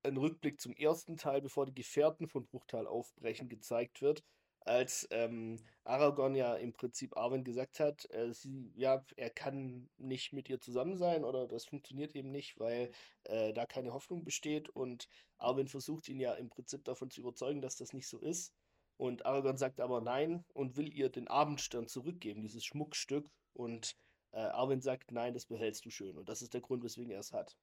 ein 0.02 0.16
Rückblick 0.16 0.61
zum 0.61 0.74
ersten 0.74 1.16
Teil, 1.16 1.40
bevor 1.40 1.66
die 1.66 1.74
Gefährten 1.74 2.28
von 2.28 2.46
Bruchtal 2.46 2.86
aufbrechen, 2.86 3.48
gezeigt 3.48 4.02
wird 4.02 4.22
als 4.64 5.07
ähm, 5.11 5.59
Aragorn 5.84 6.34
ja 6.34 6.55
im 6.55 6.72
Prinzip 6.72 7.16
Arwen 7.16 7.44
gesagt 7.44 7.80
hat, 7.80 8.11
äh, 8.12 8.32
sie, 8.32 8.72
ja, 8.74 9.05
er 9.16 9.30
kann 9.30 9.88
nicht 9.98 10.32
mit 10.32 10.48
ihr 10.48 10.61
zusammen 10.61 10.96
sein 10.96 11.24
oder 11.24 11.46
das 11.46 11.66
funktioniert 11.66 12.14
eben 12.14 12.30
nicht, 12.30 12.59
weil 12.59 12.90
äh, 13.24 13.52
da 13.52 13.66
keine 13.66 13.92
Hoffnung 13.92 14.24
besteht 14.24 14.68
und 14.70 15.09
Arwen 15.38 15.68
versucht 15.68 16.09
ihn 16.09 16.20
ja 16.20 16.32
im 16.34 16.48
Prinzip 16.48 16.84
davon 16.84 17.11
zu 17.11 17.20
überzeugen, 17.20 17.61
dass 17.61 17.76
das 17.76 17.92
nicht 17.92 18.09
so 18.09 18.18
ist. 18.18 18.55
Und 18.97 19.26
Aragorn 19.26 19.57
sagt 19.57 19.80
aber 19.80 20.01
nein 20.01 20.45
und 20.53 20.76
will 20.76 20.92
ihr 20.92 21.09
den 21.09 21.28
Abendstern 21.28 21.88
zurückgeben, 21.88 22.42
dieses 22.42 22.64
Schmuckstück. 22.64 23.28
Und 23.53 23.97
äh, 24.32 24.38
Arwen 24.38 24.80
sagt, 24.80 25.11
nein, 25.11 25.34
das 25.34 25.47
behältst 25.47 25.84
du 25.84 25.90
schön. 25.90 26.16
Und 26.16 26.28
das 26.28 26.42
ist 26.42 26.55
der 26.55 26.61
Grund, 26.61 26.84
weswegen 26.84 27.11
er 27.11 27.20
es 27.20 27.32
hat. 27.32 27.57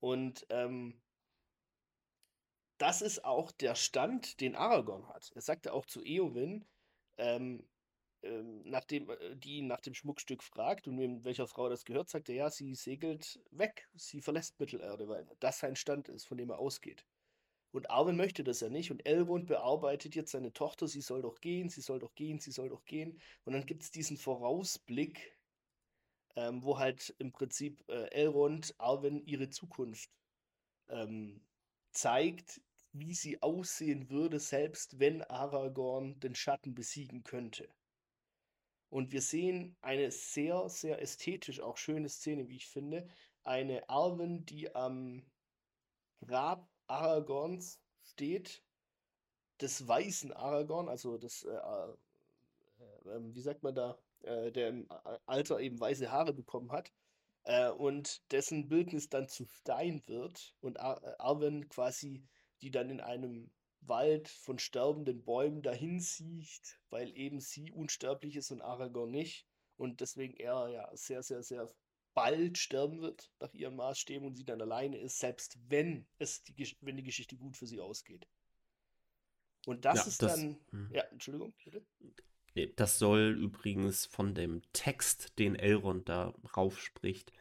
Und 0.00 0.46
ähm, 0.50 1.00
das 2.78 3.02
ist 3.02 3.24
auch 3.24 3.50
der 3.52 3.74
Stand, 3.74 4.40
den 4.40 4.54
Aragorn 4.54 5.08
hat. 5.08 5.30
Er 5.34 5.42
sagte 5.42 5.72
auch 5.72 5.86
zu 5.86 6.02
Eowyn, 6.04 6.64
ähm, 7.16 7.68
ähm, 8.22 8.62
nachdem 8.64 9.10
äh, 9.10 9.36
die 9.36 9.62
nach 9.62 9.80
dem 9.80 9.94
Schmuckstück 9.94 10.42
fragt 10.42 10.88
und 10.88 10.98
wem, 10.98 11.24
welcher 11.24 11.46
Frau 11.46 11.68
das 11.68 11.84
gehört, 11.84 12.08
sagt 12.08 12.28
er, 12.28 12.34
ja, 12.34 12.50
sie 12.50 12.74
segelt 12.74 13.40
weg, 13.50 13.88
sie 13.94 14.20
verlässt 14.20 14.58
Mittelerde, 14.58 15.08
weil 15.08 15.26
das 15.40 15.58
sein 15.60 15.76
Stand 15.76 16.08
ist, 16.08 16.26
von 16.26 16.38
dem 16.38 16.50
er 16.50 16.58
ausgeht. 16.58 17.04
Und 17.70 17.90
Arwen 17.90 18.16
möchte 18.16 18.44
das 18.44 18.60
ja 18.60 18.68
nicht 18.68 18.90
und 18.90 19.06
Elrond 19.06 19.46
bearbeitet 19.46 20.14
jetzt 20.14 20.32
seine 20.32 20.52
Tochter, 20.52 20.88
sie 20.88 21.02
soll 21.02 21.22
doch 21.22 21.40
gehen, 21.40 21.68
sie 21.68 21.82
soll 21.82 21.98
doch 21.98 22.14
gehen, 22.14 22.38
sie 22.40 22.50
soll 22.50 22.70
doch 22.70 22.84
gehen. 22.86 23.20
Und 23.44 23.52
dann 23.52 23.66
gibt 23.66 23.82
es 23.82 23.90
diesen 23.90 24.16
Vorausblick, 24.16 25.36
ähm, 26.36 26.62
wo 26.62 26.78
halt 26.78 27.14
im 27.18 27.32
Prinzip 27.32 27.84
äh, 27.88 28.10
Elrond 28.10 28.74
Arwen 28.78 29.22
ihre 29.26 29.50
Zukunft 29.50 30.10
ähm, 30.88 31.42
zeigt, 31.90 32.62
wie 32.92 33.14
sie 33.14 33.42
aussehen 33.42 34.08
würde, 34.08 34.40
selbst 34.40 34.98
wenn 34.98 35.22
Aragorn 35.22 36.18
den 36.20 36.34
Schatten 36.34 36.74
besiegen 36.74 37.22
könnte. 37.22 37.68
Und 38.90 39.12
wir 39.12 39.20
sehen 39.20 39.76
eine 39.82 40.10
sehr, 40.10 40.68
sehr 40.70 41.02
ästhetisch 41.02 41.60
auch 41.60 41.76
schöne 41.76 42.08
Szene, 42.08 42.48
wie 42.48 42.56
ich 42.56 42.66
finde. 42.66 43.06
Eine 43.44 43.88
Arwen, 43.90 44.46
die 44.46 44.74
am 44.74 45.22
Grab 46.26 46.68
Aragorns 46.88 47.78
steht, 48.02 48.62
des 49.60 49.86
weißen 49.86 50.32
Aragorn, 50.32 50.88
also 50.88 51.18
das, 51.18 51.44
äh, 51.44 51.50
äh, 51.50 51.92
äh, 53.10 53.20
wie 53.34 53.40
sagt 53.40 53.62
man 53.62 53.74
da, 53.74 53.98
äh, 54.22 54.50
der 54.52 54.68
im 54.68 54.88
Alter 55.26 55.60
eben 55.60 55.80
weiße 55.80 56.10
Haare 56.10 56.32
bekommen 56.32 56.72
hat 56.72 56.92
äh, 57.44 57.70
und 57.70 58.22
dessen 58.32 58.68
Bildnis 58.68 59.08
dann 59.08 59.28
zu 59.28 59.46
Stein 59.46 60.02
wird 60.06 60.54
und 60.60 60.80
Ar 60.80 61.02
äh, 61.02 61.14
Arwen 61.18 61.68
quasi 61.68 62.22
die 62.62 62.70
dann 62.70 62.90
in 62.90 63.00
einem 63.00 63.50
Wald 63.80 64.28
von 64.28 64.58
sterbenden 64.58 65.24
Bäumen 65.24 65.62
dahin 65.62 66.00
sieht, 66.00 66.80
weil 66.90 67.16
eben 67.16 67.40
sie 67.40 67.70
unsterblich 67.72 68.36
ist 68.36 68.50
und 68.50 68.62
Aragorn 68.62 69.10
nicht. 69.10 69.46
und 69.76 70.00
deswegen 70.00 70.34
er 70.34 70.68
ja 70.68 70.96
sehr, 70.96 71.22
sehr, 71.22 71.42
sehr 71.42 71.68
bald 72.18 72.58
sterben 72.58 73.00
wird 73.00 73.30
nach 73.38 73.54
ihren 73.54 73.76
Maßstäben 73.76 74.26
und 74.26 74.34
sie 74.34 74.44
dann 74.44 74.60
alleine 74.60 74.98
ist, 74.98 75.20
selbst 75.20 75.56
wenn 75.68 76.04
es 76.18 76.42
die, 76.42 76.76
wenn 76.80 76.96
die 76.96 77.04
Geschichte 77.04 77.36
gut 77.36 77.56
für 77.56 77.68
sie 77.68 77.80
ausgeht. 77.80 78.26
Und 79.66 79.84
das 79.84 79.98
ja, 79.98 80.04
ist 80.06 80.22
das, 80.22 80.34
dann. 80.34 80.48
Mh. 80.50 80.58
Hm. 80.72 80.90
Ja, 80.94 81.02
Entschuldigung, 81.12 81.54
bitte. 81.64 81.86
Das 82.74 82.98
soll 82.98 83.38
übrigens 83.40 84.06
von 84.06 84.34
dem 84.34 84.62
Text, 84.72 85.38
den 85.38 85.54
Elrond 85.54 86.08
da 86.08 86.34
raufspricht, 86.56 87.32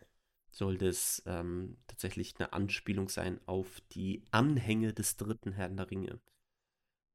soll 0.52 0.78
das 0.78 1.24
ähm, 1.26 1.78
tatsächlich 1.88 2.36
eine 2.38 2.54
Anspielung 2.54 3.10
sein 3.10 3.40
auf 3.48 3.82
die 3.94 4.22
Anhänge 4.30 4.94
des 4.94 5.18
dritten 5.18 5.54
Herrn 5.54 5.76
der 5.76 5.90
Ringe. 5.90 6.20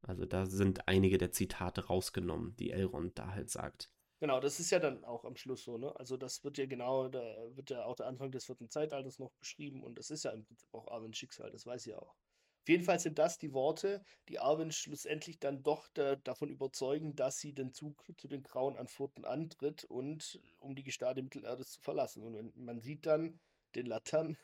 Also 0.00 0.26
da 0.26 0.46
sind 0.46 0.88
einige 0.88 1.16
der 1.16 1.30
Zitate 1.30 1.86
rausgenommen, 1.86 2.56
die 2.56 2.72
Elrond 2.72 3.16
da 3.16 3.28
halt 3.28 3.50
sagt. 3.50 3.88
Genau, 4.22 4.38
das 4.38 4.60
ist 4.60 4.70
ja 4.70 4.78
dann 4.78 5.04
auch 5.04 5.24
am 5.24 5.34
Schluss 5.34 5.64
so, 5.64 5.78
ne? 5.78 5.92
Also 5.98 6.16
das 6.16 6.44
wird 6.44 6.56
ja 6.56 6.66
genau, 6.66 7.08
da 7.08 7.20
wird 7.56 7.70
ja 7.70 7.84
auch 7.84 7.96
der 7.96 8.06
Anfang 8.06 8.30
des 8.30 8.44
vierten 8.44 8.68
Zeitalters 8.70 9.18
noch 9.18 9.32
beschrieben 9.32 9.82
und 9.82 9.98
das 9.98 10.10
ist 10.10 10.22
ja 10.22 10.30
im 10.30 10.44
Prinzip 10.44 10.72
auch 10.72 10.86
Arwens 10.92 11.16
Schicksal, 11.18 11.50
das 11.50 11.66
weiß 11.66 11.88
ich 11.88 11.94
auch. 11.96 12.14
Auf 12.60 12.68
jeden 12.68 12.84
Fall 12.84 13.00
sind 13.00 13.18
das 13.18 13.38
die 13.38 13.52
Worte, 13.52 14.00
die 14.28 14.38
Arwen 14.38 14.70
schlussendlich 14.70 15.40
dann 15.40 15.64
doch 15.64 15.88
da, 15.94 16.14
davon 16.14 16.50
überzeugen, 16.50 17.16
dass 17.16 17.40
sie 17.40 17.52
den 17.52 17.72
Zug 17.72 18.04
zu 18.16 18.28
den 18.28 18.44
Grauen 18.44 18.76
an 18.76 18.86
Furten 18.86 19.24
antritt 19.24 19.82
und 19.86 20.40
um 20.60 20.76
die 20.76 20.84
Gestade 20.84 21.20
Mittelerdes 21.24 21.72
zu 21.72 21.80
verlassen. 21.82 22.22
Und 22.22 22.56
man 22.56 22.80
sieht 22.80 23.06
dann 23.06 23.40
den 23.74 23.86
Laternen, 23.86 24.38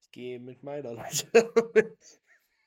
ich 0.00 0.12
gehe 0.12 0.38
mit 0.38 0.62
meiner 0.62 0.96
wie 0.96 2.23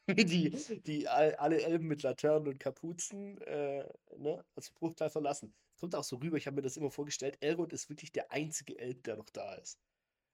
die, 0.07 0.51
die 0.85 1.07
alle 1.07 1.61
Elben 1.61 1.87
mit 1.87 2.03
Laternen 2.03 2.47
und 2.47 2.59
Kapuzen, 2.59 3.41
äh, 3.41 3.87
ne, 4.17 4.43
also 4.55 4.71
Bruchteil 4.75 5.09
verlassen. 5.09 5.53
Kommt 5.79 5.95
auch 5.95 6.03
so 6.03 6.17
rüber, 6.17 6.37
ich 6.37 6.47
habe 6.47 6.55
mir 6.55 6.61
das 6.61 6.77
immer 6.77 6.91
vorgestellt, 6.91 7.37
Elrond 7.41 7.73
ist 7.73 7.89
wirklich 7.89 8.11
der 8.11 8.31
einzige 8.31 8.79
Elb, 8.79 9.03
der 9.03 9.17
noch 9.17 9.29
da 9.29 9.53
ist. 9.55 9.79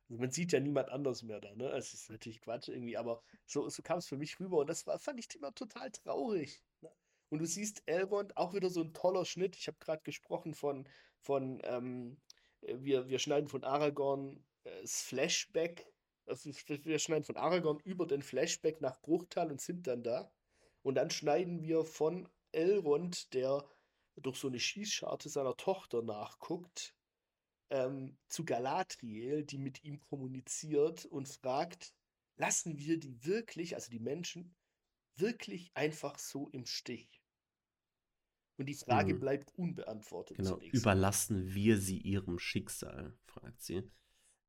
Also 0.09 0.21
man 0.21 0.31
sieht 0.31 0.51
ja 0.51 0.59
niemand 0.59 0.89
anders 0.89 1.23
mehr 1.23 1.41
da, 1.41 1.55
ne? 1.55 1.69
Es 1.71 1.93
ist 1.93 2.09
natürlich 2.09 2.41
Quatsch 2.41 2.69
irgendwie, 2.69 2.97
aber 2.97 3.21
so, 3.45 3.67
so 3.69 3.81
kam 3.81 3.97
es 3.97 4.07
für 4.07 4.17
mich 4.17 4.39
rüber 4.39 4.57
und 4.59 4.69
das 4.69 4.85
war, 4.85 4.99
fand 4.99 5.19
ich 5.19 5.33
immer 5.35 5.53
total 5.53 5.91
traurig. 5.91 6.61
Ne? 6.81 6.91
Und 7.29 7.39
du 7.39 7.45
siehst 7.45 7.83
Elrond, 7.87 8.37
auch 8.37 8.53
wieder 8.53 8.69
so 8.69 8.81
ein 8.81 8.93
toller 8.93 9.25
Schnitt. 9.25 9.55
Ich 9.55 9.67
habe 9.67 9.77
gerade 9.79 10.03
gesprochen 10.03 10.53
von, 10.53 10.87
von 11.19 11.59
ähm, 11.63 12.17
äh, 12.61 12.75
wir, 12.79 13.07
wir 13.09 13.19
schneiden 13.19 13.47
von 13.49 13.63
Aragorn 13.63 14.43
äh, 14.63 14.81
das 14.81 15.01
Flashback, 15.01 15.92
also 16.25 16.49
wir 16.65 16.99
schneiden 16.99 17.23
von 17.23 17.37
Aragorn 17.37 17.79
über 17.83 18.05
den 18.05 18.21
Flashback 18.21 18.81
nach 18.81 19.01
Bruchtal 19.01 19.51
und 19.51 19.61
sind 19.61 19.87
dann 19.87 20.03
da. 20.03 20.31
Und 20.81 20.95
dann 20.95 21.09
schneiden 21.09 21.61
wir 21.61 21.85
von 21.85 22.29
Elrond, 22.51 23.33
der 23.33 23.65
durch 24.17 24.37
so 24.37 24.47
eine 24.47 24.59
Schießscharte 24.59 25.29
seiner 25.29 25.55
Tochter 25.55 26.01
nachguckt, 26.01 26.95
ähm, 27.69 28.17
zu 28.27 28.45
Galadriel, 28.45 29.43
die 29.43 29.57
mit 29.57 29.83
ihm 29.83 29.99
kommuniziert 29.99 31.05
und 31.05 31.27
fragt, 31.27 31.93
lassen 32.35 32.77
wir 32.77 32.99
die 32.99 33.25
wirklich, 33.25 33.75
also 33.75 33.89
die 33.89 33.99
Menschen, 33.99 34.55
wirklich 35.15 35.71
einfach 35.73 36.19
so 36.19 36.49
im 36.49 36.65
Stich? 36.65 37.21
Und 38.57 38.67
die 38.67 38.75
Frage 38.75 39.13
hm. 39.13 39.19
bleibt 39.19 39.57
unbeantwortet. 39.57 40.37
Genau, 40.37 40.59
überlassen 40.59 41.53
wir 41.55 41.79
sie 41.79 41.97
ihrem 41.97 42.37
Schicksal, 42.37 43.17
fragt 43.25 43.63
sie. 43.63 43.89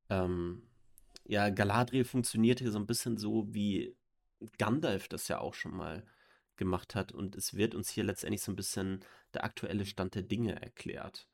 Ähm, 0.09 0.69
ja, 1.27 1.49
Galadriel 1.49 2.05
funktioniert 2.05 2.59
hier 2.59 2.71
so 2.71 2.79
ein 2.79 2.87
bisschen 2.87 3.17
so, 3.17 3.53
wie 3.53 3.95
Gandalf 4.57 5.07
das 5.07 5.27
ja 5.27 5.39
auch 5.39 5.53
schon 5.53 5.75
mal 5.75 6.05
gemacht 6.55 6.95
hat. 6.95 7.11
Und 7.11 7.35
es 7.35 7.55
wird 7.55 7.75
uns 7.75 7.89
hier 7.89 8.03
letztendlich 8.03 8.41
so 8.41 8.51
ein 8.51 8.55
bisschen 8.55 9.03
der 9.33 9.43
aktuelle 9.43 9.85
Stand 9.85 10.15
der 10.15 10.23
Dinge 10.23 10.61
erklärt. 10.61 11.27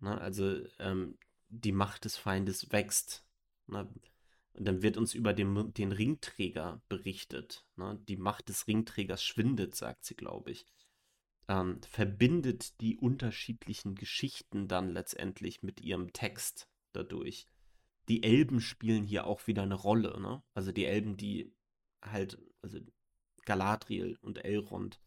Ne? 0.00 0.18
Also 0.20 0.60
ähm, 0.78 1.18
die 1.48 1.72
Macht 1.72 2.04
des 2.04 2.16
Feindes 2.16 2.72
wächst. 2.72 3.24
Ne? 3.66 3.88
Und 4.54 4.64
dann 4.64 4.82
wird 4.82 4.96
uns 4.96 5.14
über 5.14 5.32
den, 5.32 5.72
den 5.74 5.92
Ringträger 5.92 6.82
berichtet. 6.88 7.64
Ne? 7.76 8.00
Die 8.08 8.16
Macht 8.16 8.48
des 8.48 8.66
Ringträgers 8.66 9.22
schwindet, 9.22 9.74
sagt 9.74 10.04
sie, 10.04 10.14
glaube 10.14 10.50
ich. 10.50 10.66
Ähm, 11.48 11.80
verbindet 11.82 12.80
die 12.80 12.96
unterschiedlichen 12.96 13.94
Geschichten 13.94 14.66
dann 14.66 14.90
letztendlich 14.90 15.62
mit 15.62 15.80
ihrem 15.80 16.12
Text 16.12 16.68
dadurch. 16.92 17.46
Die 18.10 18.24
Elben 18.24 18.60
spielen 18.60 19.04
hier 19.04 19.24
auch 19.24 19.46
wieder 19.46 19.62
eine 19.62 19.76
Rolle. 19.76 20.20
Ne? 20.20 20.42
Also 20.52 20.72
die 20.72 20.84
Elben, 20.84 21.16
die 21.16 21.54
halt, 22.02 22.42
also 22.60 22.80
Galadriel 23.44 24.18
und 24.20 24.44
Elrond, 24.44 25.00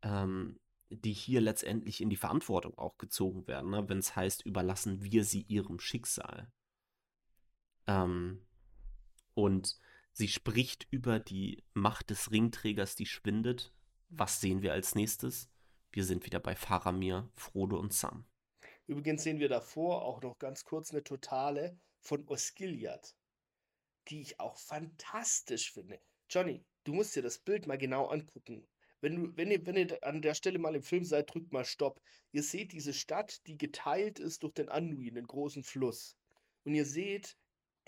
ähm, 0.00 0.58
die 0.88 1.12
hier 1.12 1.42
letztendlich 1.42 2.00
in 2.00 2.08
die 2.08 2.16
Verantwortung 2.16 2.78
auch 2.78 2.96
gezogen 2.96 3.46
werden, 3.46 3.70
ne? 3.70 3.86
wenn 3.90 3.98
es 3.98 4.16
heißt, 4.16 4.46
überlassen 4.46 5.02
wir 5.02 5.24
sie 5.24 5.42
ihrem 5.42 5.78
Schicksal. 5.78 6.50
Ähm, 7.86 8.46
und 9.34 9.78
sie 10.12 10.28
spricht 10.28 10.86
über 10.90 11.20
die 11.20 11.62
Macht 11.74 12.08
des 12.08 12.30
Ringträgers, 12.30 12.94
die 12.94 13.04
schwindet. 13.04 13.74
Was 14.08 14.40
sehen 14.40 14.62
wir 14.62 14.72
als 14.72 14.94
nächstes? 14.94 15.50
Wir 15.92 16.04
sind 16.04 16.24
wieder 16.24 16.40
bei 16.40 16.56
Faramir, 16.56 17.28
Frodo 17.34 17.78
und 17.78 17.92
Sam. 17.92 18.24
Übrigens 18.86 19.22
sehen 19.22 19.38
wir 19.38 19.50
davor 19.50 20.00
auch 20.00 20.22
noch 20.22 20.38
ganz 20.38 20.64
kurz 20.64 20.92
eine 20.92 21.04
Totale 21.04 21.78
von 22.00 22.26
Osgiliath, 22.28 23.14
die 24.08 24.20
ich 24.20 24.40
auch 24.40 24.56
fantastisch 24.56 25.72
finde. 25.72 26.00
Johnny, 26.30 26.64
du 26.84 26.92
musst 26.92 27.16
dir 27.16 27.22
das 27.22 27.38
Bild 27.38 27.66
mal 27.66 27.78
genau 27.78 28.06
angucken. 28.06 28.66
Wenn, 29.00 29.16
du, 29.16 29.36
wenn, 29.36 29.50
ihr, 29.50 29.64
wenn 29.66 29.76
ihr 29.76 30.02
an 30.02 30.22
der 30.22 30.34
Stelle 30.34 30.58
mal 30.58 30.74
im 30.74 30.82
Film 30.82 31.04
seid, 31.04 31.32
drückt 31.32 31.52
mal 31.52 31.64
Stopp. 31.64 32.00
Ihr 32.32 32.42
seht 32.42 32.72
diese 32.72 32.92
Stadt, 32.92 33.46
die 33.46 33.56
geteilt 33.56 34.18
ist 34.18 34.42
durch 34.42 34.54
den 34.54 34.68
Anduin, 34.68 35.14
den 35.14 35.26
großen 35.26 35.62
Fluss. 35.62 36.16
Und 36.64 36.74
ihr 36.74 36.84
seht 36.84 37.36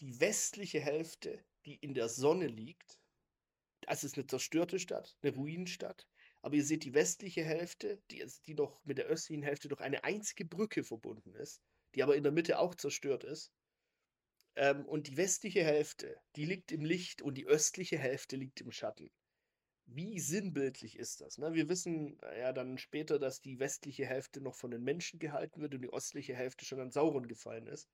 die 0.01 0.21
westliche 0.21 0.81
Hälfte, 0.81 1.45
die 1.67 1.75
in 1.77 1.95
der 1.95 2.09
Sonne 2.09 2.47
liegt. 2.47 2.99
Das 3.83 4.05
ist 4.05 4.17
eine 4.17 4.27
zerstörte 4.27 4.79
Stadt, 4.79 5.17
eine 5.23 5.35
Ruinenstadt. 5.35 6.07
Aber 6.43 6.55
ihr 6.55 6.65
seht 6.65 6.85
die 6.85 6.95
westliche 6.95 7.45
Hälfte, 7.45 8.01
die, 8.11 8.25
die 8.47 8.55
noch 8.55 8.83
mit 8.85 8.99
der 8.99 9.07
östlichen 9.07 9.43
Hälfte 9.43 9.69
durch 9.69 9.81
eine 9.81 10.05
einzige 10.05 10.45
Brücke 10.45 10.85
verbunden 10.85 11.35
ist, 11.35 11.61
die 11.95 12.03
aber 12.03 12.17
in 12.17 12.23
der 12.23 12.33
Mitte 12.33 12.59
auch 12.59 12.75
zerstört 12.75 13.25
ist. 13.25 13.53
Ähm, 14.57 14.85
und 14.87 15.07
die 15.09 15.17
westliche 15.17 15.65
Hälfte, 15.65 16.17
die 16.37 16.45
liegt 16.45 16.73
im 16.73 16.85
Licht 16.85 17.23
und 17.23 17.35
die 17.35 17.47
östliche 17.47 17.99
Hälfte 17.99 18.37
liegt 18.37 18.61
im 18.61 18.73
Schatten 18.73 19.11
wie 19.93 20.21
sinnbildlich 20.21 20.99
ist 20.99 21.21
das? 21.21 21.39
Ne? 21.39 21.53
Wir 21.53 21.69
wissen 21.69 22.19
ja 22.39 22.53
dann 22.53 22.79
später, 22.79 23.19
dass 23.19 23.41
die 23.41 23.59
westliche 23.59 24.07
Hälfte 24.07 24.41
noch 24.41 24.55
von 24.55 24.71
den 24.71 24.83
Menschen 24.83 25.19
gehalten 25.19 25.61
wird 25.61 25.75
und 25.75 25.83
die 25.83 25.93
östliche 25.93 26.35
Hälfte 26.35 26.65
schon 26.65 26.81
an 26.81 26.93
Sauron 26.93 27.27
gefallen 27.27 27.67
ist. 27.67 27.89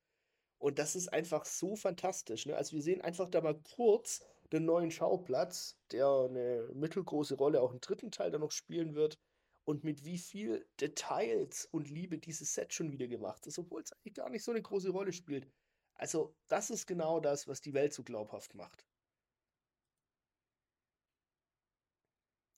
Und 0.59 0.79
das 0.79 0.97
ist 0.97 1.09
einfach 1.09 1.45
so 1.45 1.77
fantastisch. 1.77 2.47
Ne? 2.47 2.57
Also 2.57 2.77
wir 2.77 2.83
sehen 2.83 3.01
einfach 3.01 3.29
da 3.29 3.41
mal 3.41 3.59
kurz 3.75 4.23
den 4.53 4.65
neuen 4.65 4.91
Schauplatz, 4.91 5.77
der 5.91 6.07
eine 6.07 6.71
mittelgroße 6.75 7.37
Rolle 7.37 7.61
auch 7.61 7.73
im 7.73 7.81
dritten 7.81 8.11
Teil 8.11 8.31
dann 8.31 8.41
noch 8.41 8.53
spielen 8.53 8.95
wird. 8.95 9.19
Und 9.65 9.83
mit 9.83 10.05
wie 10.05 10.19
viel 10.19 10.65
Details 10.81 11.67
und 11.73 11.91
Liebe 11.91 12.19
dieses 12.19 12.55
Set 12.55 12.73
schon 12.73 12.93
wieder 12.93 13.09
gemacht 13.09 13.47
ist, 13.47 13.59
obwohl 13.59 13.83
es 13.83 13.93
eigentlich 13.93 14.15
gar 14.15 14.31
nicht 14.31 14.45
so 14.45 14.53
eine 14.53 14.63
große 14.63 14.91
Rolle 14.91 15.13
spielt. 15.13 15.49
Also, 15.97 16.35
das 16.49 16.71
ist 16.71 16.87
genau 16.87 17.21
das, 17.21 17.49
was 17.49 17.61
die 17.61 17.75
Welt 17.75 17.93
so 17.95 18.03
glaubhaft 18.03 18.55
macht. 18.55 18.87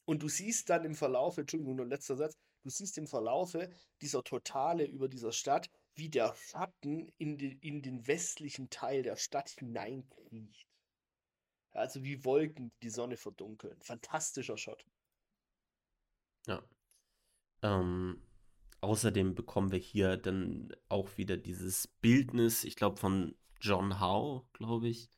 Und 0.04 0.22
du 0.22 0.28
siehst 0.28 0.70
dann 0.70 0.84
im 0.84 0.94
Verlaufe, 0.94 1.42
Entschuldigung, 1.42 1.76
nur 1.76 1.86
letzter 1.86 2.16
Satz, 2.16 2.34
du 2.62 2.70
siehst 2.70 2.96
im 2.98 3.06
Verlaufe 3.06 3.70
dieser 4.00 4.24
Totale 4.24 4.86
über 4.86 5.08
dieser 5.08 5.32
Stadt, 5.32 5.70
wie 5.94 6.08
der 6.08 6.34
Schatten 6.34 7.12
in, 7.18 7.36
die, 7.36 7.58
in 7.60 7.82
den 7.82 8.06
westlichen 8.06 8.70
Teil 8.70 9.02
der 9.02 9.16
Stadt 9.16 9.50
hineinkriecht. 9.50 10.66
Also 11.72 12.02
wie 12.04 12.24
Wolken 12.24 12.72
die 12.82 12.90
Sonne 12.90 13.16
verdunkeln. 13.16 13.80
Fantastischer 13.82 14.56
Shot. 14.56 14.84
Ja. 16.46 16.62
Ähm, 17.62 18.22
außerdem 18.80 19.34
bekommen 19.34 19.72
wir 19.72 19.78
hier 19.78 20.16
dann 20.16 20.74
auch 20.88 21.16
wieder 21.16 21.36
dieses 21.36 21.86
Bildnis, 21.86 22.64
ich 22.64 22.76
glaube 22.76 22.98
von 22.98 23.34
John 23.60 24.00
Howe, 24.00 24.44
glaube 24.52 24.88
ich, 24.88 25.10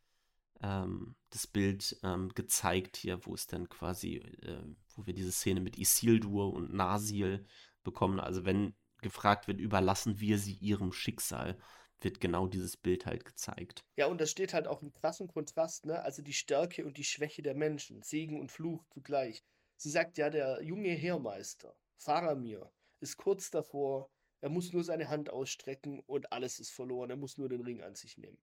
ähm, 0.62 1.16
das 1.30 1.46
Bild 1.46 1.98
ähm, 2.02 2.30
gezeigt 2.34 2.96
hier, 2.96 3.24
wo 3.26 3.34
es 3.34 3.46
dann 3.46 3.68
quasi, 3.68 4.16
äh, 4.16 4.62
wo 4.94 5.06
wir 5.06 5.14
diese 5.14 5.32
Szene 5.32 5.60
mit 5.60 5.78
Isildur 5.78 6.52
und 6.52 6.72
Nasil 6.72 7.46
bekommen. 7.82 8.20
Also 8.20 8.44
wenn 8.44 8.74
gefragt 9.00 9.48
wird, 9.48 9.60
überlassen 9.60 10.20
wir 10.20 10.38
sie 10.38 10.54
ihrem 10.54 10.92
Schicksal, 10.92 11.58
wird 12.00 12.20
genau 12.20 12.46
dieses 12.46 12.76
Bild 12.76 13.06
halt 13.06 13.24
gezeigt. 13.24 13.84
Ja, 13.96 14.06
und 14.06 14.20
das 14.20 14.30
steht 14.30 14.54
halt 14.54 14.66
auch 14.66 14.82
im 14.82 14.92
krassen 14.92 15.28
Kontrast, 15.28 15.86
ne? 15.86 16.02
Also 16.02 16.22
die 16.22 16.32
Stärke 16.32 16.84
und 16.84 16.96
die 16.96 17.04
Schwäche 17.04 17.42
der 17.42 17.54
Menschen, 17.54 18.02
Segen 18.02 18.40
und 18.40 18.50
Fluch 18.50 18.84
zugleich. 18.92 19.44
Sie 19.76 19.90
sagt 19.90 20.18
ja, 20.18 20.30
der 20.30 20.62
junge 20.62 20.90
Heermeister, 20.90 21.74
Faramir, 21.96 22.70
ist 23.00 23.16
kurz 23.16 23.50
davor, 23.50 24.10
er 24.40 24.48
muss 24.48 24.72
nur 24.72 24.84
seine 24.84 25.08
Hand 25.08 25.30
ausstrecken 25.30 26.00
und 26.06 26.32
alles 26.32 26.60
ist 26.60 26.70
verloren, 26.70 27.10
er 27.10 27.16
muss 27.16 27.38
nur 27.38 27.48
den 27.48 27.62
Ring 27.62 27.82
an 27.82 27.94
sich 27.94 28.16
nehmen. 28.18 28.38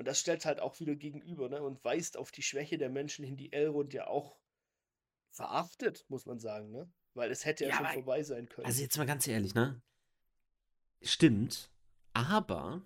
Und 0.00 0.06
das 0.06 0.18
stellt 0.18 0.46
halt 0.46 0.60
auch 0.60 0.80
wieder 0.80 0.96
gegenüber 0.96 1.50
ne? 1.50 1.62
und 1.62 1.84
weist 1.84 2.16
auf 2.16 2.30
die 2.30 2.42
Schwäche 2.42 2.78
der 2.78 2.88
Menschen 2.88 3.22
hin, 3.22 3.36
die 3.36 3.52
Elrond 3.52 3.92
ja 3.92 4.06
auch 4.06 4.38
verachtet, 5.28 6.06
muss 6.08 6.24
man 6.24 6.38
sagen, 6.38 6.70
ne? 6.70 6.90
Weil 7.12 7.30
es 7.30 7.44
hätte 7.44 7.64
ja, 7.64 7.70
ja 7.70 7.76
schon 7.76 7.86
vorbei 7.86 8.22
sein 8.22 8.48
können. 8.48 8.66
Also 8.66 8.80
jetzt 8.80 8.96
mal 8.96 9.04
ganz 9.04 9.28
ehrlich, 9.28 9.54
ne? 9.54 9.82
Stimmt, 11.02 11.70
Aber 12.14 12.82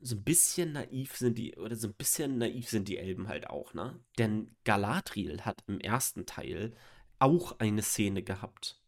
so 0.00 0.16
ein 0.16 0.24
bisschen 0.24 0.72
naiv 0.72 1.16
sind 1.16 1.38
die, 1.38 1.56
oder 1.56 1.76
so 1.76 1.86
ein 1.86 1.94
bisschen 1.94 2.38
naiv 2.38 2.68
sind 2.68 2.88
die 2.88 2.98
Elben 2.98 3.28
halt 3.28 3.48
auch, 3.48 3.72
ne? 3.72 4.04
Denn 4.18 4.56
Galadriel 4.64 5.42
hat 5.42 5.62
im 5.68 5.78
ersten 5.78 6.26
Teil 6.26 6.74
auch 7.20 7.60
eine 7.60 7.82
Szene 7.82 8.24
gehabt, 8.24 8.82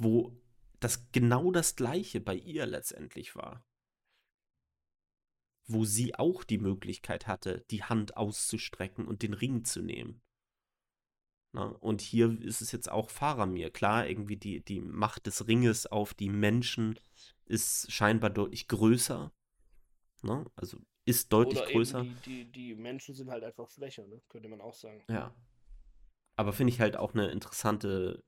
wo 0.00 0.34
das 0.80 1.12
genau 1.12 1.52
das 1.52 1.76
gleiche 1.76 2.20
bei 2.20 2.34
ihr 2.34 2.64
letztendlich 2.64 3.36
war. 3.36 3.62
Wo 5.66 5.84
sie 5.84 6.14
auch 6.14 6.42
die 6.42 6.58
Möglichkeit 6.58 7.26
hatte, 7.26 7.64
die 7.70 7.84
Hand 7.84 8.16
auszustrecken 8.16 9.06
und 9.06 9.22
den 9.22 9.34
Ring 9.34 9.64
zu 9.64 9.82
nehmen. 9.82 10.22
Na, 11.52 11.64
und 11.64 12.00
hier 12.00 12.40
ist 12.40 12.62
es 12.62 12.72
jetzt 12.72 12.90
auch 12.90 13.10
Faramir. 13.10 13.70
Klar, 13.70 14.08
irgendwie 14.08 14.36
die, 14.36 14.64
die 14.64 14.80
Macht 14.80 15.26
des 15.26 15.46
Ringes 15.46 15.86
auf 15.86 16.14
die 16.14 16.30
Menschen 16.30 16.98
ist 17.44 17.92
scheinbar 17.92 18.30
deutlich 18.30 18.68
größer. 18.68 19.32
Ne? 20.22 20.50
Also 20.54 20.78
ist 21.04 21.32
deutlich 21.32 21.60
Oder 21.60 21.72
größer. 21.72 22.02
die, 22.04 22.14
die, 22.24 22.44
die 22.52 22.74
Menschen 22.74 23.14
sind 23.14 23.30
halt 23.30 23.44
einfach 23.44 23.68
schwächer, 23.68 24.06
ne? 24.06 24.22
könnte 24.28 24.48
man 24.48 24.60
auch 24.60 24.74
sagen. 24.74 25.04
Ja. 25.10 25.34
Aber 26.36 26.52
finde 26.52 26.72
ich 26.72 26.80
halt 26.80 26.96
auch 26.96 27.12
eine 27.12 27.30
interessante 27.30 28.22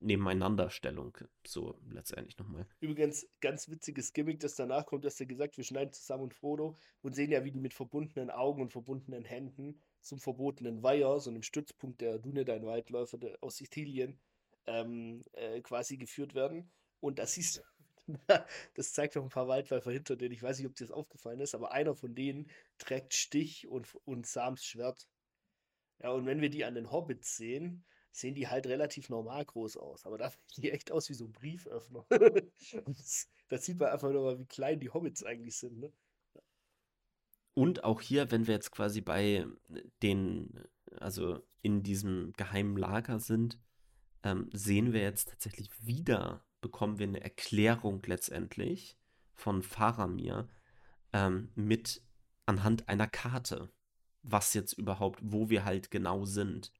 Nebeneinanderstellung, 0.00 1.16
so 1.46 1.78
letztendlich 1.90 2.38
nochmal. 2.38 2.66
Übrigens, 2.80 3.26
ganz 3.40 3.68
witziges 3.68 4.12
Gimmick, 4.12 4.40
das 4.40 4.56
danach 4.56 4.86
kommt, 4.86 5.04
dass 5.04 5.20
er 5.20 5.26
gesagt, 5.26 5.58
wir 5.58 5.64
schneiden 5.64 5.92
zusammen 5.92 6.24
und 6.24 6.34
Frodo 6.34 6.76
und 7.02 7.14
sehen 7.14 7.30
ja, 7.30 7.44
wie 7.44 7.52
die 7.52 7.60
mit 7.60 7.74
verbundenen 7.74 8.30
Augen 8.30 8.62
und 8.62 8.72
verbundenen 8.72 9.24
Händen 9.24 9.80
zum 10.00 10.18
verbotenen 10.18 10.82
Weiher, 10.82 11.20
so 11.20 11.30
einem 11.30 11.42
Stützpunkt 11.42 12.00
der 12.00 12.18
Dunedain-Waldläufer 12.18 13.18
aus 13.42 13.56
Sizilien, 13.56 14.18
ähm, 14.66 15.22
äh, 15.32 15.60
quasi 15.60 15.98
geführt 15.98 16.34
werden. 16.34 16.70
Und 17.00 17.18
das 17.18 17.34
siehst 17.34 17.62
das 18.74 18.92
zeigt 18.92 19.16
noch 19.16 19.22
ein 19.22 19.28
paar 19.28 19.48
Waldläufer 19.48 19.90
hinter 19.90 20.16
denen. 20.16 20.32
Ich 20.32 20.42
weiß 20.42 20.58
nicht, 20.58 20.66
ob 20.66 20.74
dir 20.74 20.86
das 20.86 20.92
aufgefallen 20.92 21.40
ist, 21.40 21.54
aber 21.54 21.72
einer 21.72 21.94
von 21.94 22.14
denen 22.14 22.50
trägt 22.78 23.14
Stich 23.14 23.68
und, 23.68 23.94
und 24.04 24.26
Sams 24.26 24.64
Schwert. 24.64 25.08
Ja, 26.02 26.10
und 26.10 26.26
wenn 26.26 26.40
wir 26.40 26.50
die 26.50 26.64
an 26.64 26.74
den 26.74 26.90
Hobbits 26.90 27.36
sehen, 27.36 27.84
sehen 28.12 28.34
die 28.34 28.48
halt 28.48 28.66
relativ 28.66 29.08
normal 29.08 29.44
groß 29.44 29.76
aus. 29.76 30.04
Aber 30.04 30.18
da 30.18 30.30
sehen 30.30 30.62
die 30.62 30.70
echt 30.70 30.90
aus 30.90 31.08
wie 31.08 31.14
so 31.14 31.24
ein 31.24 31.32
Brieföffner. 31.32 32.04
das, 32.10 33.28
das, 33.48 33.64
sieht 33.64 33.78
man 33.78 33.88
einfach 33.88 34.10
nur 34.10 34.24
mal, 34.24 34.38
wie 34.38 34.46
klein 34.46 34.80
die 34.80 34.90
Hobbits 34.90 35.24
eigentlich 35.24 35.56
sind. 35.56 35.78
Ne? 35.78 35.92
Und 37.54 37.84
auch 37.84 38.00
hier, 38.00 38.30
wenn 38.30 38.46
wir 38.46 38.54
jetzt 38.54 38.70
quasi 38.70 39.00
bei 39.00 39.46
den, 40.02 40.64
also 40.96 41.40
in 41.62 41.82
diesem 41.82 42.32
geheimen 42.36 42.76
Lager 42.76 43.18
sind, 43.18 43.58
ähm, 44.22 44.48
sehen 44.52 44.92
wir 44.92 45.02
jetzt 45.02 45.30
tatsächlich 45.30 45.70
wieder, 45.84 46.44
bekommen 46.60 46.98
wir 46.98 47.06
eine 47.06 47.22
Erklärung 47.22 48.02
letztendlich 48.06 48.96
von 49.34 49.62
Faramir 49.62 50.48
ähm, 51.12 51.50
mit 51.54 52.02
anhand 52.46 52.88
einer 52.88 53.06
Karte, 53.06 53.70
was 54.22 54.54
jetzt 54.54 54.74
überhaupt, 54.74 55.20
wo 55.22 55.50
wir 55.50 55.64
halt 55.64 55.90
genau 55.90 56.24
sind. 56.24 56.72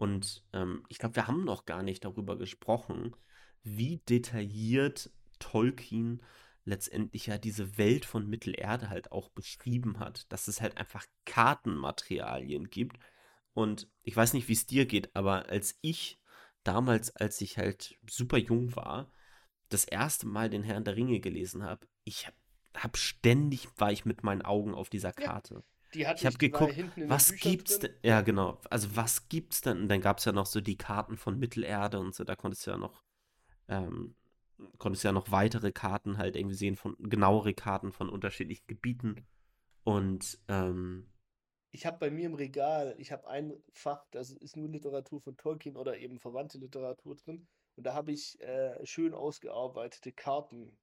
Und 0.00 0.42
ähm, 0.54 0.82
ich 0.88 0.98
glaube, 0.98 1.16
wir 1.16 1.26
haben 1.26 1.44
noch 1.44 1.66
gar 1.66 1.82
nicht 1.82 2.06
darüber 2.06 2.38
gesprochen, 2.38 3.14
wie 3.62 3.98
detailliert 4.08 5.10
Tolkien 5.38 6.22
letztendlich 6.64 7.26
ja 7.26 7.36
diese 7.36 7.76
Welt 7.76 8.06
von 8.06 8.26
Mittelerde 8.26 8.88
halt 8.88 9.12
auch 9.12 9.28
beschrieben 9.28 9.98
hat, 9.98 10.24
dass 10.32 10.48
es 10.48 10.62
halt 10.62 10.78
einfach 10.78 11.04
Kartenmaterialien 11.26 12.70
gibt. 12.70 12.98
Und 13.52 13.90
ich 14.02 14.16
weiß 14.16 14.32
nicht, 14.32 14.48
wie 14.48 14.54
es 14.54 14.66
dir 14.66 14.86
geht, 14.86 15.14
aber 15.14 15.50
als 15.50 15.76
ich 15.82 16.18
damals, 16.64 17.14
als 17.16 17.38
ich 17.42 17.58
halt 17.58 17.98
super 18.08 18.38
jung 18.38 18.74
war, 18.76 19.12
das 19.68 19.84
erste 19.84 20.26
Mal 20.26 20.48
den 20.48 20.62
Herrn 20.62 20.84
der 20.84 20.96
Ringe 20.96 21.20
gelesen 21.20 21.62
habe, 21.62 21.86
ich 22.04 22.26
habe 22.26 22.36
hab 22.74 22.96
ständig 22.96 23.68
war 23.76 23.92
ich 23.92 24.06
mit 24.06 24.22
meinen 24.22 24.42
Augen 24.42 24.74
auf 24.74 24.88
dieser 24.88 25.12
Karte. 25.12 25.56
Ja. 25.56 25.62
Die 25.94 26.02
ich 26.02 26.26
habe 26.26 26.38
geguckt, 26.38 26.74
was 26.96 27.34
gibt's 27.34 27.80
denn? 27.80 27.94
Ja, 28.02 28.20
genau. 28.20 28.60
Also 28.70 28.94
was 28.94 29.28
gibt's 29.28 29.60
denn? 29.60 29.82
Und 29.82 29.88
dann 29.88 30.00
gab 30.00 30.18
es 30.18 30.24
ja 30.24 30.32
noch 30.32 30.46
so 30.46 30.60
die 30.60 30.76
Karten 30.76 31.16
von 31.16 31.38
Mittelerde 31.38 31.98
und 31.98 32.14
so. 32.14 32.24
Da 32.24 32.36
konntest 32.36 32.66
du 32.66 32.70
ja 32.70 32.76
noch, 32.76 33.02
ähm, 33.68 34.14
konntest 34.78 35.04
ja 35.04 35.12
noch 35.12 35.30
weitere 35.32 35.72
Karten 35.72 36.18
halt 36.18 36.36
irgendwie 36.36 36.56
sehen 36.56 36.76
von 36.76 36.96
genauere 36.98 37.54
Karten 37.54 37.92
von 37.92 38.08
unterschiedlichen 38.08 38.66
Gebieten. 38.68 39.26
Und 39.82 40.38
ähm, 40.48 41.10
ich 41.72 41.86
habe 41.86 41.98
bei 41.98 42.10
mir 42.10 42.26
im 42.26 42.34
Regal, 42.34 42.94
ich 42.98 43.12
habe 43.12 43.28
ein 43.28 43.52
Fach, 43.72 44.04
das 44.10 44.30
ist 44.30 44.56
nur 44.56 44.68
Literatur 44.68 45.20
von 45.20 45.36
Tolkien 45.36 45.76
oder 45.76 45.98
eben 45.98 46.18
verwandte 46.18 46.58
Literatur 46.58 47.16
drin. 47.16 47.46
Und 47.76 47.84
da 47.84 47.94
habe 47.94 48.12
ich 48.12 48.40
äh, 48.40 48.84
schön 48.84 49.14
ausgearbeitete 49.14 50.12
Karten 50.12 50.76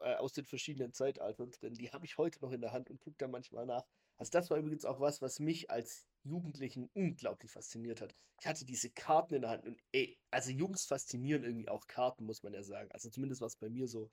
äh, 0.00 0.14
aus 0.16 0.32
den 0.32 0.44
verschiedenen 0.44 0.92
Zeitaltern 0.92 1.50
drin. 1.50 1.74
Die 1.74 1.90
habe 1.90 2.04
ich 2.04 2.18
heute 2.18 2.40
noch 2.40 2.52
in 2.52 2.60
der 2.60 2.72
Hand 2.72 2.90
und 2.90 3.00
gucke 3.00 3.16
da 3.18 3.28
manchmal 3.28 3.66
nach. 3.66 3.86
Also 4.18 4.30
das 4.32 4.50
war 4.50 4.58
übrigens 4.58 4.84
auch 4.84 5.00
was, 5.00 5.22
was 5.22 5.38
mich 5.38 5.70
als 5.70 6.06
Jugendlichen 6.24 6.90
unglaublich 6.94 7.50
fasziniert 7.50 8.00
hat. 8.00 8.14
Ich 8.40 8.46
hatte 8.46 8.64
diese 8.64 8.90
Karten 8.90 9.34
in 9.34 9.42
der 9.42 9.50
Hand 9.50 9.64
und 9.64 9.80
ey, 9.92 10.18
also 10.30 10.50
Jungs 10.50 10.84
faszinieren 10.84 11.44
irgendwie 11.44 11.68
auch 11.68 11.86
Karten, 11.86 12.24
muss 12.24 12.42
man 12.42 12.52
ja 12.52 12.62
sagen. 12.62 12.90
Also 12.92 13.10
zumindest 13.10 13.40
war 13.40 13.46
es 13.46 13.56
bei 13.56 13.68
mir 13.68 13.88
so. 13.88 14.10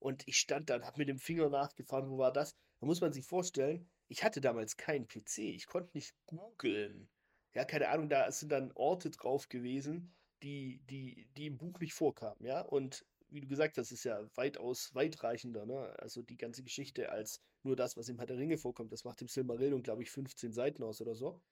Und 0.00 0.26
ich 0.26 0.36
stand 0.38 0.68
da 0.68 0.76
und 0.76 0.84
habe 0.84 0.98
mit 0.98 1.08
dem 1.08 1.18
Finger 1.18 1.48
nachgefahren, 1.48 2.10
wo 2.10 2.18
war 2.18 2.32
das? 2.32 2.54
Da 2.80 2.86
muss 2.86 3.00
man 3.00 3.12
sich 3.12 3.24
vorstellen, 3.24 3.88
ich 4.08 4.22
hatte 4.22 4.40
damals 4.40 4.76
keinen 4.76 5.08
PC. 5.08 5.38
Ich 5.38 5.66
konnte 5.66 5.90
nicht 5.94 6.14
googeln. 6.26 7.08
Ja, 7.54 7.64
keine 7.64 7.88
Ahnung, 7.88 8.08
da 8.08 8.30
sind 8.30 8.50
dann 8.50 8.72
Orte 8.72 9.10
drauf 9.10 9.48
gewesen, 9.48 10.14
die, 10.42 10.82
die, 10.90 11.28
die 11.36 11.46
im 11.46 11.56
Buch 11.56 11.78
nicht 11.78 11.94
vorkamen, 11.94 12.44
ja. 12.44 12.60
Und 12.60 13.06
wie 13.34 13.40
du 13.40 13.48
gesagt 13.48 13.76
hast, 13.78 13.90
ist 13.90 14.04
ja 14.04 14.24
weitaus 14.36 14.94
weitreichender, 14.94 15.66
ne? 15.66 15.94
Also 15.98 16.22
die 16.22 16.36
ganze 16.36 16.62
Geschichte 16.62 17.10
als 17.10 17.40
nur 17.62 17.76
das, 17.76 17.96
was 17.96 18.08
im 18.08 18.18
Herr 18.18 18.26
der 18.26 18.38
Ringe 18.38 18.58
vorkommt. 18.58 18.92
Das 18.92 19.04
macht 19.04 19.20
im 19.22 19.28
Silmarillion, 19.28 19.82
glaube 19.82 20.02
ich, 20.02 20.10
15 20.10 20.52
Seiten 20.52 20.82
aus 20.82 21.00
oder 21.00 21.14
so. 21.14 21.42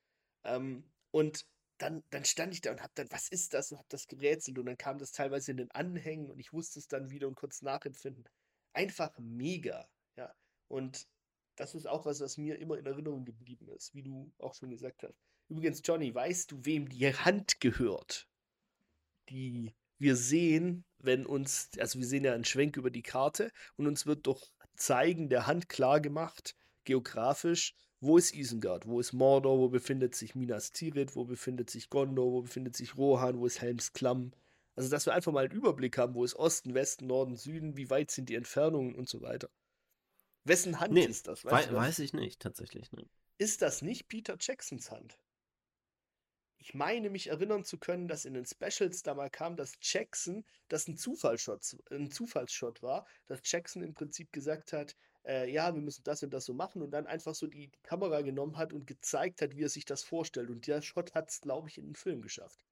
Ähm, 0.45 0.85
und 1.11 1.47
dann, 1.79 2.05
dann 2.11 2.25
stand 2.25 2.55
ich 2.55 2.61
da 2.61 2.71
und 2.71 2.83
hab 2.83 2.95
dann, 2.95 3.11
was 3.11 3.29
ist 3.29 3.55
das? 3.55 3.73
Und 3.73 3.79
hab 3.79 3.89
das 3.89 4.07
gerätselt 4.07 4.59
und 4.59 4.67
dann 4.67 4.79
kam 4.79 4.99
das 4.99 5.13
teilweise 5.13 5.51
in 5.51 5.57
den 5.57 5.71
Anhängen 5.73 6.31
und 6.31 6.39
ich 6.39 6.53
wusste 6.53 6.79
es 6.79 6.87
dann 6.87 7.11
wieder 7.11 7.27
und 7.27 7.35
kurz 7.35 7.63
nachempfinden. 7.63 8.25
Einfach 8.73 9.19
mega, 9.19 9.89
ja. 10.17 10.33
Und 10.69 11.09
das 11.57 11.75
ist 11.75 11.87
auch 11.87 12.07
was, 12.07 12.21
was 12.21 12.39
mir 12.39 12.59
immer 12.59 12.79
in 12.79 12.87
Erinnerung 12.87 13.25
geblieben 13.25 13.69
ist, 13.69 13.95
wie 13.95 14.03
du 14.03 14.33
auch 14.39 14.55
schon 14.55 14.71
gesagt 14.71 15.03
hast. 15.03 15.19
Übrigens, 15.49 15.83
Johnny, 15.85 16.15
weißt 16.15 16.53
du, 16.53 16.65
wem 16.65 16.89
die 16.89 17.13
Hand 17.13 17.61
gehört? 17.61 18.29
Die 19.29 19.75
wir 20.03 20.17
sehen, 20.17 20.85
wenn 20.99 21.25
uns, 21.25 21.71
also 21.79 21.99
wir 21.99 22.07
sehen 22.07 22.25
ja 22.25 22.35
einen 22.35 22.45
Schwenk 22.45 22.77
über 22.77 22.91
die 22.91 23.03
Karte 23.03 23.53
und 23.77 23.87
uns 23.87 24.05
wird 24.05 24.27
durch 24.27 24.43
Zeigen 24.75 25.29
der 25.29 25.47
Hand 25.47 25.69
klar 25.69 26.01
gemacht, 26.01 26.57
geografisch, 26.85 27.75
wo 28.01 28.19
ist 28.19 28.35
Isengard, 28.35 28.87
wo 28.87 28.99
ist 28.99 29.13
Mordor, 29.13 29.59
wo 29.59 29.69
befindet 29.69 30.17
sich 30.17 30.35
Minas 30.35 30.73
Tirith, 30.73 31.15
wo 31.15 31.25
befindet 31.25 31.71
sich 31.71 31.89
Gondor, 31.89 32.33
wo 32.33 32.43
befindet 32.43 32.77
sich 32.77 32.97
Rohan, 32.97 33.39
wo 33.39 33.47
ist 33.47 33.61
Helms 33.61 33.93
Klamm. 33.93 34.33
Also, 34.75 34.91
dass 34.91 35.07
wir 35.07 35.15
einfach 35.15 35.33
mal 35.33 35.45
einen 35.45 35.55
Überblick 35.55 35.99
haben, 35.99 36.15
wo 36.15 36.25
ist 36.25 36.35
Osten, 36.35 36.75
Westen, 36.75 37.07
Norden, 37.07 37.37
Süden, 37.37 37.77
wie 37.77 37.91
weit 37.91 38.11
sind 38.11 38.29
die 38.29 38.35
Entfernungen 38.35 38.95
und 38.95 39.09
so 39.09 39.21
weiter. 39.21 39.51
Wessen 40.45 40.81
Hand 40.81 40.95
nee, 40.95 41.05
ist 41.05 41.29
das? 41.29 41.45
Weißt 41.45 41.71
wei 41.71 41.77
weiß 41.77 42.01
ich 42.01 42.13
nicht, 42.13 42.41
tatsächlich. 42.41 42.91
Ne. 42.91 43.07
Ist 43.39 43.63
das 43.63 43.83
nicht 43.83 44.09
Peter 44.09 44.37
Jacksons 44.41 44.91
Hand? 44.91 45.22
Ich 46.63 46.75
meine 46.75 47.11
mich 47.11 47.27
erinnern 47.27 47.65
zu 47.65 47.77
können, 47.77 48.07
dass 48.07 48.25
in 48.25 48.35
den 48.35 48.47
Specials 48.47 49.03
da 49.03 49.15
mal 49.15 49.29
kam, 49.31 49.57
dass 49.57 49.73
Jackson 49.81 50.45
das 50.69 50.87
ein 50.87 50.97
Zufallsshot, 50.97 51.77
ein 51.91 52.09
Zufallsshot 52.13 52.85
war, 52.85 53.05
dass 53.27 53.41
Jackson 53.45 53.83
im 53.83 53.95
Prinzip 53.95 54.33
gesagt 54.33 54.73
hat, 54.73 54.95
äh, 55.25 55.51
ja, 55.51 55.75
wir 55.75 55.83
müssen 55.83 56.05
das 56.05 56.23
und 56.23 56.31
das 56.31 56.45
so 56.45 56.55
machen 56.55 56.81
und 56.81 56.93
dann 56.93 57.09
einfach 57.09 57.35
so 57.35 57.49
die, 57.49 57.73
Kamera 57.83 58.21
genommen 58.23 58.59
hat 58.59 58.73
und 58.73 58.87
gezeigt 58.87 59.43
hat, 59.43 59.57
wie 59.57 59.65
er 59.65 59.69
sich 59.69 59.85
das 59.85 60.05
vorstellt. 60.05 60.51
Und 60.51 60.69
der 60.69 60.83
Shot 60.83 61.15
hat 61.15 61.31
es, 61.31 61.41
glaube 61.41 61.69
ich, 61.69 61.79
in 61.79 61.87
den 61.87 61.97
Film 61.97 62.23
geschafft. 62.23 62.65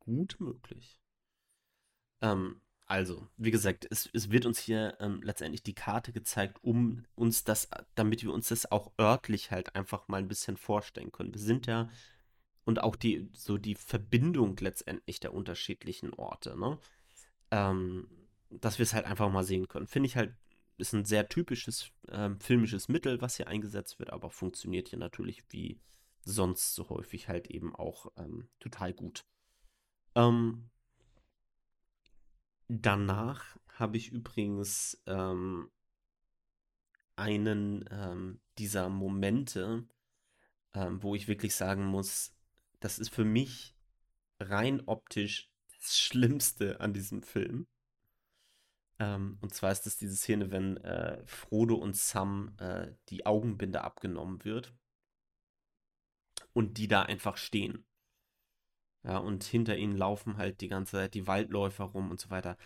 Gut 0.00 0.36
möglich. 0.38 1.00
Ähm, 2.20 2.60
also, 2.84 3.28
wie 3.38 3.50
gesagt, 3.50 3.86
es, 3.90 4.10
es 4.12 4.30
wird 4.30 4.44
uns 4.44 4.58
hier 4.58 4.98
ähm, 5.00 5.22
letztendlich 5.22 5.62
die 5.62 5.74
Karte 5.74 6.12
gezeigt, 6.12 6.58
um 6.62 7.06
uns 7.14 7.44
das, 7.44 7.70
damit 7.94 8.22
wir 8.24 8.32
uns 8.34 8.48
das 8.48 8.70
auch 8.70 8.92
örtlich 9.00 9.50
halt 9.50 9.74
einfach 9.74 10.06
mal 10.08 10.18
ein 10.18 10.28
bisschen 10.28 10.58
vorstellen 10.58 11.12
können. 11.12 11.32
Wir 11.32 11.40
sind 11.40 11.66
ja 11.66 11.88
und 12.64 12.82
auch 12.82 12.96
die, 12.96 13.28
so 13.32 13.58
die 13.58 13.74
Verbindung 13.74 14.56
letztendlich 14.58 15.20
der 15.20 15.34
unterschiedlichen 15.34 16.12
Orte, 16.14 16.58
ne? 16.58 16.78
Ähm, 17.50 18.08
dass 18.50 18.78
wir 18.78 18.84
es 18.84 18.94
halt 18.94 19.06
einfach 19.06 19.30
mal 19.30 19.44
sehen 19.44 19.68
können. 19.68 19.86
Finde 19.86 20.06
ich 20.06 20.16
halt, 20.16 20.34
ist 20.76 20.92
ein 20.92 21.04
sehr 21.04 21.28
typisches 21.28 21.90
ähm, 22.08 22.38
filmisches 22.40 22.88
Mittel, 22.88 23.20
was 23.20 23.36
hier 23.36 23.48
eingesetzt 23.48 23.98
wird, 23.98 24.10
aber 24.10 24.30
funktioniert 24.30 24.88
hier 24.88 24.98
natürlich 24.98 25.44
wie 25.50 25.80
sonst 26.24 26.74
so 26.74 26.88
häufig 26.88 27.28
halt 27.28 27.48
eben 27.48 27.74
auch 27.74 28.12
ähm, 28.16 28.48
total 28.60 28.92
gut. 28.92 29.24
Ähm, 30.14 30.70
danach 32.68 33.56
habe 33.78 33.96
ich 33.96 34.12
übrigens 34.12 35.02
ähm, 35.06 35.70
einen 37.16 37.84
ähm, 37.90 38.40
dieser 38.58 38.88
Momente, 38.88 39.84
ähm, 40.74 41.02
wo 41.02 41.14
ich 41.14 41.28
wirklich 41.28 41.54
sagen 41.54 41.84
muss, 41.84 42.34
das 42.84 42.98
ist 42.98 43.10
für 43.10 43.24
mich 43.24 43.74
rein 44.40 44.82
optisch 44.86 45.50
das 45.78 45.98
Schlimmste 45.98 46.80
an 46.80 46.92
diesem 46.92 47.22
Film. 47.22 47.66
Ähm, 48.98 49.38
und 49.40 49.54
zwar 49.54 49.72
ist 49.72 49.86
das 49.86 49.96
diese 49.96 50.16
Szene, 50.16 50.50
wenn 50.50 50.76
äh, 50.78 51.24
Frodo 51.26 51.76
und 51.76 51.96
Sam 51.96 52.54
äh, 52.58 52.92
die 53.08 53.26
Augenbinde 53.26 53.82
abgenommen 53.82 54.44
wird 54.44 54.74
und 56.52 56.78
die 56.78 56.88
da 56.88 57.02
einfach 57.02 57.36
stehen. 57.36 57.86
Ja, 59.04 59.18
und 59.18 59.42
hinter 59.42 59.76
ihnen 59.76 59.96
laufen 59.96 60.36
halt 60.36 60.60
die 60.60 60.68
ganze 60.68 60.92
Zeit 60.92 61.14
die 61.14 61.26
Waldläufer 61.26 61.84
rum 61.84 62.10
und 62.10 62.20
so 62.20 62.30
weiter. 62.30 62.56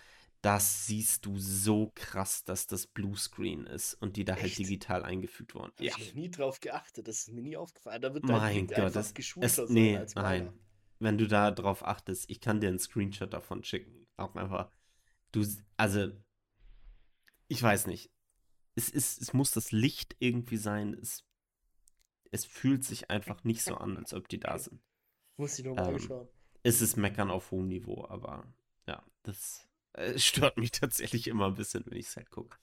Das 0.47 0.87
siehst 0.87 1.27
du 1.27 1.37
so 1.39 1.91
krass, 1.97 2.45
dass 2.45 2.69
das 2.69 2.87
Bluescreen 2.87 3.67
ist 3.67 3.95
und 3.95 4.17
die 4.17 4.25
da 4.25 4.35
halt 4.35 4.45
Echt? 4.45 4.59
digital 4.61 5.03
eingefügt 5.03 5.57
wurden. 5.57 5.73
Habe 5.73 5.85
Ja. 5.85 5.95
ich 5.99 6.15
nie 6.15 6.31
drauf 6.31 6.61
geachtet. 6.61 7.09
Das 7.09 7.19
ist 7.19 7.33
mir 7.33 7.43
nie 7.43 7.57
aufgefallen. 7.57 8.01
Da 8.01 8.15
wird 8.15 8.23
Mein 8.23 8.69
Gott, 8.69 8.95
das 8.95 9.13
es, 9.41 9.57
sein 9.57 9.67
nee, 9.71 9.97
als 9.97 10.15
meiner. 10.15 10.29
nein. 10.45 10.59
Wenn 11.01 11.19
du 11.19 11.27
da 11.27 11.51
drauf 11.51 11.85
achtest, 11.85 12.31
ich 12.31 12.41
kann 12.41 12.61
dir 12.61 12.69
einen 12.69 12.79
Screenshot 12.79 13.33
davon 13.33 13.65
schicken. 13.65 14.07
Auch 14.17 14.37
einfach. 14.37 14.71
Du, 15.33 15.45
also, 15.79 16.13
ich 17.49 17.61
weiß 17.61 17.89
nicht. 17.89 18.13
Es 18.77 18.89
ist, 18.89 19.21
es 19.21 19.33
muss 19.33 19.51
das 19.51 19.73
Licht 19.73 20.15
irgendwie 20.21 20.59
sein. 20.59 20.95
Es, 20.95 21.25
es 22.31 22.45
fühlt 22.45 22.85
sich 22.85 23.11
einfach 23.11 23.43
nicht 23.43 23.63
so 23.65 23.75
an, 23.75 23.97
als 23.97 24.15
ob 24.15 24.29
die 24.29 24.39
da 24.39 24.59
sind. 24.61 24.81
Muss 25.39 25.59
ich 25.59 25.65
nochmal 25.65 25.89
Ähm, 25.89 25.95
anschauen. 25.97 26.29
Es 26.63 26.81
ist 26.83 26.97
Meckern 26.97 27.33
auf 27.33 27.51
hohem 27.51 27.67
Niveau, 27.67 28.07
aber 28.09 28.47
ja, 28.87 29.05
das 29.25 29.69
äh, 29.97 30.19
stört 30.19 30.57
mich 30.59 30.71
tatsächlich 30.73 31.29
immer 31.29 31.47
ein 31.47 31.55
bisschen, 31.55 31.85
wenn 31.87 31.99
ich 31.99 32.07
es 32.07 32.17
halt 32.17 32.31
gucke. 32.31 32.57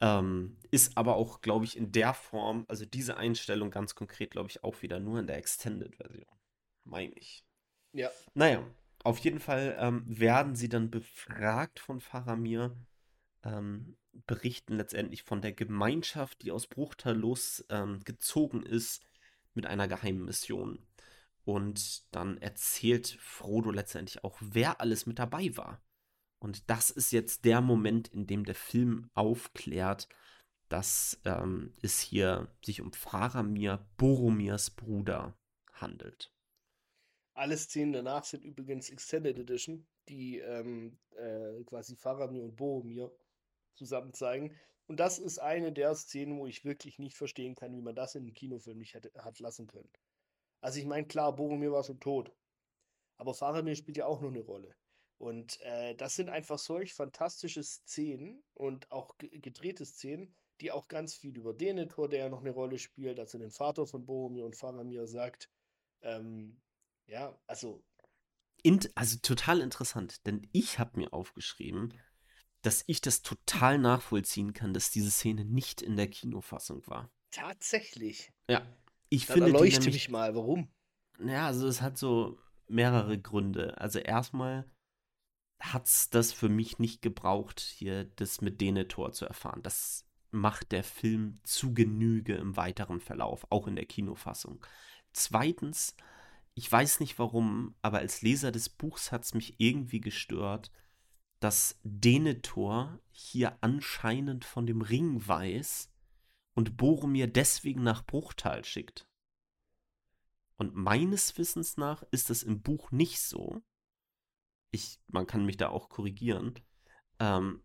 Ähm, 0.00 0.56
ist 0.70 0.96
aber 0.96 1.14
auch, 1.16 1.42
glaube 1.42 1.64
ich, 1.64 1.76
in 1.76 1.92
der 1.92 2.12
Form, 2.12 2.64
also 2.68 2.84
diese 2.84 3.16
Einstellung 3.16 3.70
ganz 3.70 3.94
konkret, 3.94 4.32
glaube 4.32 4.50
ich, 4.50 4.64
auch 4.64 4.82
wieder 4.82 4.98
nur 4.98 5.20
in 5.20 5.26
der 5.26 5.36
Extended-Version. 5.36 6.26
Meine 6.84 7.14
ich. 7.14 7.44
Ja. 7.92 8.10
Naja, 8.34 8.66
auf 9.04 9.18
jeden 9.18 9.38
Fall 9.38 9.76
ähm, 9.78 10.02
werden 10.06 10.56
sie 10.56 10.68
dann 10.68 10.90
befragt 10.90 11.78
von 11.78 12.00
Faramir, 12.00 12.76
ähm, 13.44 13.96
berichten 14.26 14.76
letztendlich 14.76 15.22
von 15.22 15.40
der 15.40 15.52
Gemeinschaft, 15.52 16.42
die 16.42 16.50
aus 16.50 16.66
Bruchtal 16.66 17.22
ähm, 17.70 18.00
gezogen 18.04 18.62
ist 18.64 19.06
mit 19.54 19.66
einer 19.66 19.86
geheimen 19.88 20.24
Mission. 20.24 20.84
Und 21.44 22.12
dann 22.14 22.38
erzählt 22.38 23.16
Frodo 23.20 23.70
letztendlich 23.70 24.22
auch, 24.24 24.36
wer 24.40 24.80
alles 24.80 25.06
mit 25.06 25.18
dabei 25.18 25.56
war. 25.56 25.80
Und 26.42 26.68
das 26.68 26.90
ist 26.90 27.12
jetzt 27.12 27.44
der 27.44 27.60
Moment, 27.60 28.08
in 28.08 28.26
dem 28.26 28.44
der 28.44 28.56
Film 28.56 29.08
aufklärt, 29.14 30.08
dass 30.68 31.20
ähm, 31.24 31.72
es 31.82 32.00
hier 32.00 32.52
sich 32.64 32.80
um 32.80 32.92
Faramir, 32.92 33.86
Boromirs 33.96 34.70
Bruder, 34.70 35.38
handelt. 35.72 36.34
Alle 37.34 37.56
Szenen 37.56 37.92
danach 37.92 38.24
sind 38.24 38.42
übrigens 38.42 38.90
Extended 38.90 39.38
Edition, 39.38 39.86
die 40.08 40.40
ähm, 40.40 40.98
äh, 41.16 41.62
quasi 41.62 41.94
Faramir 41.94 42.42
und 42.42 42.56
Boromir 42.56 43.12
zusammen 43.74 44.12
zeigen. 44.12 44.58
Und 44.88 44.98
das 44.98 45.20
ist 45.20 45.38
eine 45.38 45.72
der 45.72 45.94
Szenen, 45.94 46.36
wo 46.38 46.48
ich 46.48 46.64
wirklich 46.64 46.98
nicht 46.98 47.16
verstehen 47.16 47.54
kann, 47.54 47.72
wie 47.76 47.82
man 47.82 47.94
das 47.94 48.16
in 48.16 48.22
einem 48.22 48.34
Kinofilm 48.34 48.78
nicht 48.78 48.94
hätte, 48.94 49.12
hat 49.22 49.38
lassen 49.38 49.68
können. 49.68 49.90
Also 50.60 50.80
ich 50.80 50.86
meine, 50.86 51.06
klar, 51.06 51.36
Boromir 51.36 51.70
war 51.70 51.84
schon 51.84 52.00
tot. 52.00 52.32
Aber 53.16 53.32
Faramir 53.32 53.76
spielt 53.76 53.98
ja 53.98 54.06
auch 54.06 54.20
noch 54.20 54.30
eine 54.30 54.40
Rolle. 54.40 54.74
Und 55.22 55.60
äh, 55.62 55.94
das 55.94 56.16
sind 56.16 56.28
einfach 56.30 56.58
solch 56.58 56.94
fantastische 56.94 57.62
Szenen 57.62 58.42
und 58.54 58.90
auch 58.90 59.16
ge- 59.18 59.38
gedrehte 59.38 59.84
Szenen, 59.86 60.34
die 60.60 60.72
auch 60.72 60.88
ganz 60.88 61.14
viel 61.14 61.36
über 61.36 61.54
Denethor, 61.54 62.08
der 62.08 62.20
ja 62.20 62.28
noch 62.28 62.40
eine 62.40 62.50
Rolle 62.50 62.78
spielt, 62.78 63.20
also 63.20 63.38
den 63.38 63.52
Vater 63.52 63.86
von 63.86 64.04
Boromir 64.04 64.44
und 64.44 64.56
Faramir 64.56 65.06
sagt. 65.06 65.48
Ähm, 66.02 66.60
ja, 67.06 67.38
also 67.46 67.84
Int 68.64 68.90
also 68.96 69.18
total 69.22 69.60
interessant, 69.60 70.26
denn 70.26 70.48
ich 70.50 70.80
habe 70.80 70.98
mir 70.98 71.12
aufgeschrieben, 71.12 71.94
dass 72.62 72.84
ich 72.88 73.00
das 73.00 73.22
total 73.22 73.78
nachvollziehen 73.78 74.52
kann, 74.54 74.74
dass 74.74 74.90
diese 74.90 75.10
Szene 75.12 75.44
nicht 75.44 75.82
in 75.82 75.96
der 75.96 76.08
Kinofassung 76.08 76.86
war. 76.88 77.10
tatsächlich. 77.32 78.32
Ja, 78.48 78.66
ich 79.08 79.26
Dann 79.26 79.42
finde 79.42 79.42
erleuchte 79.42 79.68
nämlich, 79.68 79.94
mich 79.94 80.08
mal, 80.08 80.34
warum? 80.36 80.70
ja, 81.18 81.46
also 81.46 81.66
es 81.68 81.80
hat 81.82 81.98
so 81.98 82.38
mehrere 82.68 83.18
Gründe. 83.20 83.78
Also 83.80 83.98
erstmal 83.98 84.64
hat's 85.62 86.10
das 86.10 86.32
für 86.32 86.48
mich 86.48 86.78
nicht 86.78 87.02
gebraucht, 87.02 87.60
hier 87.60 88.04
das 88.16 88.40
mit 88.40 88.60
Denethor 88.60 89.12
zu 89.12 89.24
erfahren. 89.26 89.62
Das 89.62 90.04
macht 90.32 90.72
der 90.72 90.82
Film 90.82 91.38
zu 91.44 91.72
Genüge 91.72 92.34
im 92.34 92.56
weiteren 92.56 93.00
Verlauf, 93.00 93.46
auch 93.50 93.66
in 93.68 93.76
der 93.76 93.86
Kinofassung. 93.86 94.64
Zweitens, 95.12 95.94
ich 96.54 96.70
weiß 96.70 97.00
nicht 97.00 97.18
warum, 97.18 97.74
aber 97.80 97.98
als 97.98 98.22
Leser 98.22 98.50
des 98.50 98.68
Buchs 98.68 99.12
hat 99.12 99.24
es 99.24 99.34
mich 99.34 99.54
irgendwie 99.58 100.00
gestört, 100.00 100.70
dass 101.38 101.78
Denethor 101.82 102.98
hier 103.10 103.56
anscheinend 103.60 104.44
von 104.44 104.66
dem 104.66 104.80
Ring 104.80 105.26
weiß 105.26 105.90
und 106.54 106.76
Boromir 106.76 107.26
deswegen 107.26 107.82
nach 107.82 108.04
Bruchtal 108.04 108.64
schickt. 108.64 109.08
Und 110.56 110.74
meines 110.74 111.36
Wissens 111.38 111.76
nach 111.76 112.02
ist 112.10 112.30
das 112.30 112.42
im 112.42 112.62
Buch 112.62 112.90
nicht 112.90 113.20
so. 113.20 113.62
Ich, 114.72 114.98
man 115.06 115.26
kann 115.26 115.46
mich 115.46 115.56
da 115.56 115.68
auch 115.68 115.88
korrigieren. 115.88 116.54
Ähm, 117.20 117.62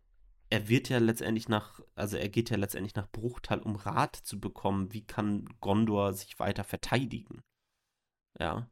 er 0.50 0.70
wird 0.70 0.90
ja 0.90 1.00
letztendlich 1.00 1.50
nach, 1.50 1.82
also 1.96 2.18
er 2.18 2.30
geht 2.30 2.50
ja 2.50 2.58
letztendlich 2.58 2.96
nach 2.96 3.10
Bruchtal, 3.12 3.60
um 3.60 3.76
Rat 3.76 4.16
zu 4.16 4.40
bekommen, 4.40 4.94
wie 4.94 5.06
kann 5.06 5.46
Gondor 5.60 6.14
sich 6.14 6.38
weiter 6.40 6.64
verteidigen. 6.64 7.44
Ja. 8.40 8.70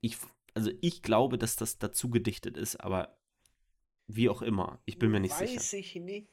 Ich, 0.00 0.16
also 0.54 0.70
ich 0.80 1.02
glaube, 1.02 1.36
dass 1.36 1.56
das 1.56 1.78
dazu 1.78 2.08
gedichtet 2.08 2.56
ist, 2.56 2.76
aber 2.76 3.18
wie 4.06 4.28
auch 4.28 4.42
immer, 4.42 4.80
ich 4.84 4.98
bin 4.98 5.10
mir 5.10 5.20
nicht 5.20 5.34
sicher. 5.34 5.56
Weiß 5.56 5.72
ich 5.72 5.96
nicht. 5.96 6.28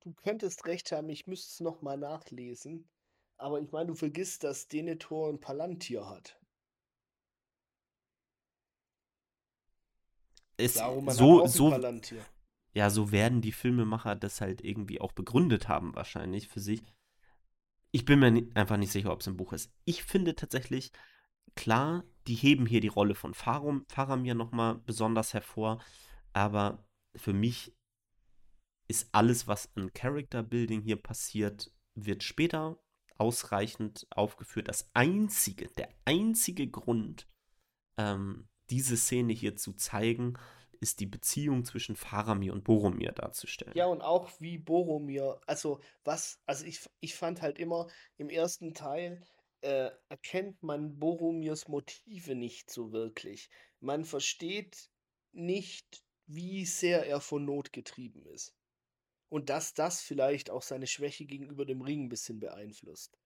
Du 0.00 0.12
könntest 0.14 0.66
recht 0.66 0.90
haben, 0.90 1.08
ich 1.10 1.26
müsste 1.26 1.50
es 1.50 1.60
nochmal 1.60 1.96
nachlesen. 1.96 2.88
Aber 3.36 3.60
ich 3.60 3.70
meine, 3.70 3.86
du 3.86 3.94
vergisst, 3.94 4.44
dass 4.44 4.68
Denethor 4.68 5.28
ein 5.28 5.40
Palantir 5.40 6.08
hat. 6.08 6.40
Es, 10.62 10.80
hat 10.80 11.12
so, 11.12 11.46
so, 11.46 11.74
ja, 12.74 12.90
so 12.90 13.12
werden 13.12 13.40
die 13.40 13.52
Filmemacher 13.52 14.16
das 14.16 14.40
halt 14.40 14.64
irgendwie 14.64 15.00
auch 15.00 15.12
begründet 15.12 15.68
haben, 15.68 15.94
wahrscheinlich 15.94 16.48
für 16.48 16.60
sich. 16.60 16.82
Ich 17.90 18.04
bin 18.04 18.20
mir 18.20 18.48
einfach 18.54 18.78
nicht 18.78 18.92
sicher, 18.92 19.12
ob 19.12 19.20
es 19.20 19.26
im 19.26 19.36
Buch 19.36 19.52
ist. 19.52 19.70
Ich 19.84 20.04
finde 20.04 20.34
tatsächlich, 20.34 20.92
klar, 21.54 22.04
die 22.26 22.34
heben 22.34 22.64
hier 22.66 22.80
die 22.80 22.88
Rolle 22.88 23.14
von 23.14 23.34
Farum, 23.34 23.84
Faramir 23.88 24.34
nochmal 24.34 24.76
besonders 24.76 25.34
hervor, 25.34 25.82
aber 26.32 26.86
für 27.14 27.34
mich 27.34 27.76
ist 28.88 29.08
alles, 29.12 29.46
was 29.46 29.74
an 29.76 29.92
Character 29.92 30.42
Building 30.42 30.80
hier 30.82 30.96
passiert, 30.96 31.70
wird 31.94 32.22
später 32.22 32.78
ausreichend 33.18 34.06
aufgeführt. 34.10 34.68
Das 34.68 34.90
einzige, 34.94 35.68
der 35.68 35.88
einzige 36.04 36.68
Grund, 36.68 37.28
ähm, 37.98 38.48
diese 38.70 38.96
Szene 38.96 39.32
hier 39.32 39.56
zu 39.56 39.72
zeigen, 39.74 40.38
ist 40.80 40.98
die 40.98 41.06
Beziehung 41.06 41.64
zwischen 41.64 41.94
Faramir 41.94 42.52
und 42.52 42.64
Boromir 42.64 43.12
darzustellen. 43.12 43.72
Ja, 43.76 43.86
und 43.86 44.02
auch 44.02 44.28
wie 44.40 44.58
Boromir, 44.58 45.40
also 45.46 45.80
was, 46.02 46.40
also 46.44 46.64
ich, 46.66 46.80
ich 46.98 47.14
fand 47.14 47.40
halt 47.40 47.58
immer, 47.58 47.86
im 48.16 48.28
ersten 48.28 48.74
Teil 48.74 49.24
äh, 49.60 49.90
erkennt 50.08 50.62
man 50.62 50.98
Boromirs 50.98 51.68
Motive 51.68 52.34
nicht 52.34 52.68
so 52.68 52.90
wirklich. 52.92 53.48
Man 53.80 54.04
versteht 54.04 54.90
nicht, 55.30 56.02
wie 56.26 56.66
sehr 56.66 57.06
er 57.06 57.20
von 57.20 57.44
Not 57.44 57.72
getrieben 57.72 58.26
ist. 58.26 58.54
Und 59.28 59.48
dass 59.50 59.74
das 59.74 60.02
vielleicht 60.02 60.50
auch 60.50 60.62
seine 60.62 60.86
Schwäche 60.86 61.24
gegenüber 61.24 61.64
dem 61.64 61.80
Ring 61.80 62.04
ein 62.04 62.08
bisschen 62.08 62.40
beeinflusst. 62.40 63.16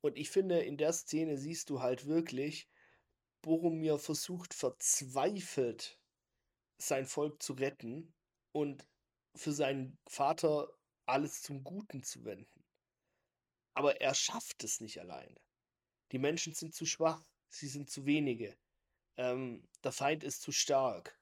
Und 0.00 0.16
ich 0.16 0.30
finde, 0.30 0.60
in 0.60 0.76
der 0.76 0.92
Szene 0.92 1.36
siehst 1.36 1.70
du 1.70 1.80
halt 1.80 2.06
wirklich, 2.06 2.68
Boromir 3.42 3.98
versucht 3.98 4.54
verzweifelt, 4.54 5.98
sein 6.78 7.06
Volk 7.06 7.42
zu 7.42 7.52
retten 7.54 8.12
und 8.52 8.86
für 9.34 9.52
seinen 9.52 9.98
Vater 10.06 10.72
alles 11.06 11.42
zum 11.42 11.64
Guten 11.64 12.02
zu 12.02 12.24
wenden. 12.24 12.64
Aber 13.74 14.00
er 14.00 14.14
schafft 14.14 14.64
es 14.64 14.80
nicht 14.80 15.00
alleine. 15.00 15.40
Die 16.12 16.18
Menschen 16.18 16.54
sind 16.54 16.74
zu 16.74 16.86
schwach, 16.86 17.22
sie 17.48 17.68
sind 17.68 17.90
zu 17.90 18.06
wenige. 18.06 18.56
Ähm, 19.16 19.66
der 19.82 19.92
Feind 19.92 20.24
ist 20.24 20.42
zu 20.42 20.52
stark. 20.52 21.18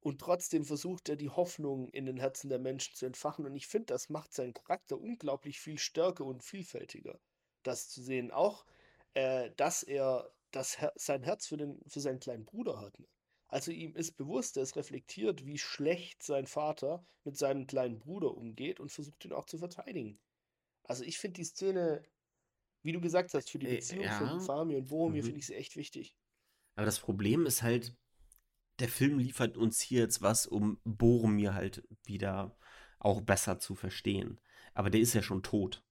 Und 0.00 0.18
trotzdem 0.20 0.64
versucht 0.64 1.10
er, 1.10 1.16
die 1.16 1.28
Hoffnung 1.28 1.90
in 1.90 2.06
den 2.06 2.16
Herzen 2.16 2.48
der 2.48 2.58
Menschen 2.58 2.94
zu 2.94 3.04
entfachen. 3.04 3.44
Und 3.44 3.54
ich 3.54 3.66
finde, 3.66 3.86
das 3.86 4.08
macht 4.08 4.32
seinen 4.32 4.54
Charakter 4.54 4.98
unglaublich 4.98 5.60
viel 5.60 5.78
stärker 5.78 6.24
und 6.24 6.42
vielfältiger, 6.42 7.20
das 7.62 7.90
zu 7.90 8.02
sehen. 8.02 8.30
Auch, 8.30 8.64
äh, 9.12 9.50
dass 9.56 9.82
er 9.82 10.32
das 10.52 10.80
Her 10.80 10.92
sein 10.96 11.22
Herz 11.22 11.46
für, 11.46 11.56
den, 11.56 11.80
für 11.88 12.00
seinen 12.00 12.20
kleinen 12.20 12.44
Bruder 12.44 12.80
hat. 12.80 12.98
ne? 12.98 13.06
Also 13.48 13.72
ihm 13.72 13.94
ist 13.96 14.16
bewusst, 14.16 14.56
er 14.56 14.62
ist 14.64 14.76
reflektiert, 14.76 15.44
wie 15.46 15.58
schlecht 15.58 16.22
sein 16.22 16.46
Vater 16.46 17.04
mit 17.24 17.36
seinem 17.36 17.66
kleinen 17.66 17.98
Bruder 17.98 18.36
umgeht 18.36 18.80
und 18.80 18.92
versucht 18.92 19.24
ihn 19.24 19.32
auch 19.32 19.44
zu 19.46 19.58
verteidigen. 19.58 20.18
Also 20.84 21.04
ich 21.04 21.18
finde 21.18 21.36
die 21.40 21.44
Szene, 21.44 22.04
wie 22.82 22.92
du 22.92 23.00
gesagt 23.00 23.34
hast, 23.34 23.50
für 23.50 23.58
die 23.60 23.66
Äh, 23.66 23.76
Beziehung 23.76 24.06
ja. 24.06 24.18
von 24.18 24.40
Faramir 24.40 24.78
und 24.78 24.88
Boromir 24.88 25.22
Mhm. 25.22 25.26
finde 25.26 25.40
ich 25.40 25.46
sie 25.46 25.54
echt 25.56 25.76
wichtig. 25.76 26.16
Aber 26.76 26.86
das 26.86 26.98
Problem 27.00 27.46
ist 27.46 27.62
halt, 27.62 27.94
der 28.80 28.88
Film 28.88 29.18
liefert 29.18 29.56
uns 29.58 29.80
hier 29.80 30.00
jetzt 30.02 30.22
was, 30.22 30.46
um 30.46 30.80
Boromir 30.84 31.54
halt 31.54 31.84
wieder 32.04 32.56
auch 32.98 33.20
besser 33.22 33.58
zu 33.60 33.74
verstehen. 33.76 34.40
Aber 34.74 34.90
der 34.90 35.00
ist 35.00 35.14
ja 35.14 35.22
schon 35.22 35.42
tot. 35.42 35.84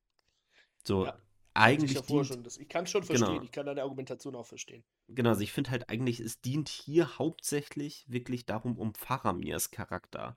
So, 0.85 1.05
Ja, 1.05 1.19
eigentlich 1.53 1.93
ja 1.93 2.01
dient, 2.01 2.27
schon 2.27 2.43
das. 2.43 2.57
Ich 2.57 2.69
kann 2.69 2.83
es 2.83 2.91
schon 2.91 3.03
verstehen. 3.03 3.29
genau, 3.29 3.43
Ich 3.43 3.51
kann 3.51 3.65
deine 3.65 3.81
Argumentation 3.83 4.35
auch 4.35 4.45
verstehen. 4.45 4.83
genau, 5.07 5.29
also 5.29 5.41
ich 5.41 5.51
finde 5.51 5.71
halt 5.71 5.89
eigentlich, 5.89 6.19
es 6.19 6.41
dient 6.41 6.69
hier 6.69 7.17
hauptsächlich 7.17 8.05
wirklich 8.07 8.45
darum, 8.45 8.77
um 8.77 8.93
Faramirs 8.93 9.71
Charakter 9.71 10.35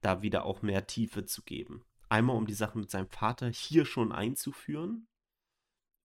da 0.00 0.22
wieder 0.22 0.44
auch 0.44 0.62
mehr 0.62 0.86
Tiefe 0.86 1.24
zu 1.24 1.42
geben. 1.42 1.84
Einmal 2.08 2.36
um 2.36 2.46
die 2.46 2.54
Sache 2.54 2.78
mit 2.78 2.90
seinem 2.90 3.08
Vater 3.08 3.50
hier 3.50 3.84
schon 3.84 4.12
einzuführen 4.12 5.08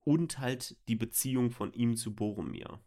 und 0.02 0.40
halt 0.40 0.78
die 0.88 0.96
Beziehung 0.96 1.52
von 1.52 1.74
ihm 1.74 1.96
zu 1.96 2.14
Boromir. 2.14 2.80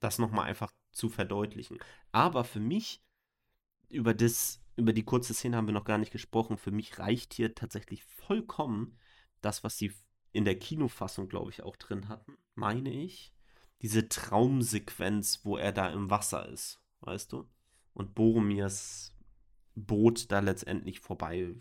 Das 0.00 0.18
nochmal 0.18 0.46
einfach 0.46 0.72
zu 0.92 1.08
verdeutlichen. 1.08 1.78
Aber 2.12 2.44
für 2.44 2.60
mich, 2.60 3.02
über 3.88 4.14
das, 4.14 4.60
über 4.76 4.92
die 4.92 5.04
kurze 5.04 5.32
Szene 5.32 5.56
haben 5.56 5.66
wir 5.66 5.74
noch 5.74 5.84
gar 5.84 5.98
nicht 5.98 6.12
gesprochen, 6.12 6.58
für 6.58 6.70
mich 6.70 6.98
reicht 6.98 7.32
hier 7.34 7.54
tatsächlich 7.54 8.04
vollkommen 8.04 8.98
das, 9.40 9.64
was 9.64 9.78
sie 9.78 9.92
in 10.36 10.44
der 10.44 10.58
Kinofassung, 10.58 11.28
glaube 11.28 11.50
ich, 11.50 11.62
auch 11.62 11.76
drin 11.76 12.08
hatten, 12.08 12.36
meine 12.54 12.90
ich. 12.90 13.32
Diese 13.82 14.08
Traumsequenz, 14.08 15.40
wo 15.44 15.56
er 15.56 15.72
da 15.72 15.90
im 15.90 16.10
Wasser 16.10 16.48
ist, 16.48 16.80
weißt 17.00 17.32
du? 17.32 17.48
Und 17.94 18.14
Boromirs 18.14 19.12
Boot 19.74 20.30
da 20.32 20.40
letztendlich 20.40 21.00
vorbei, 21.00 21.54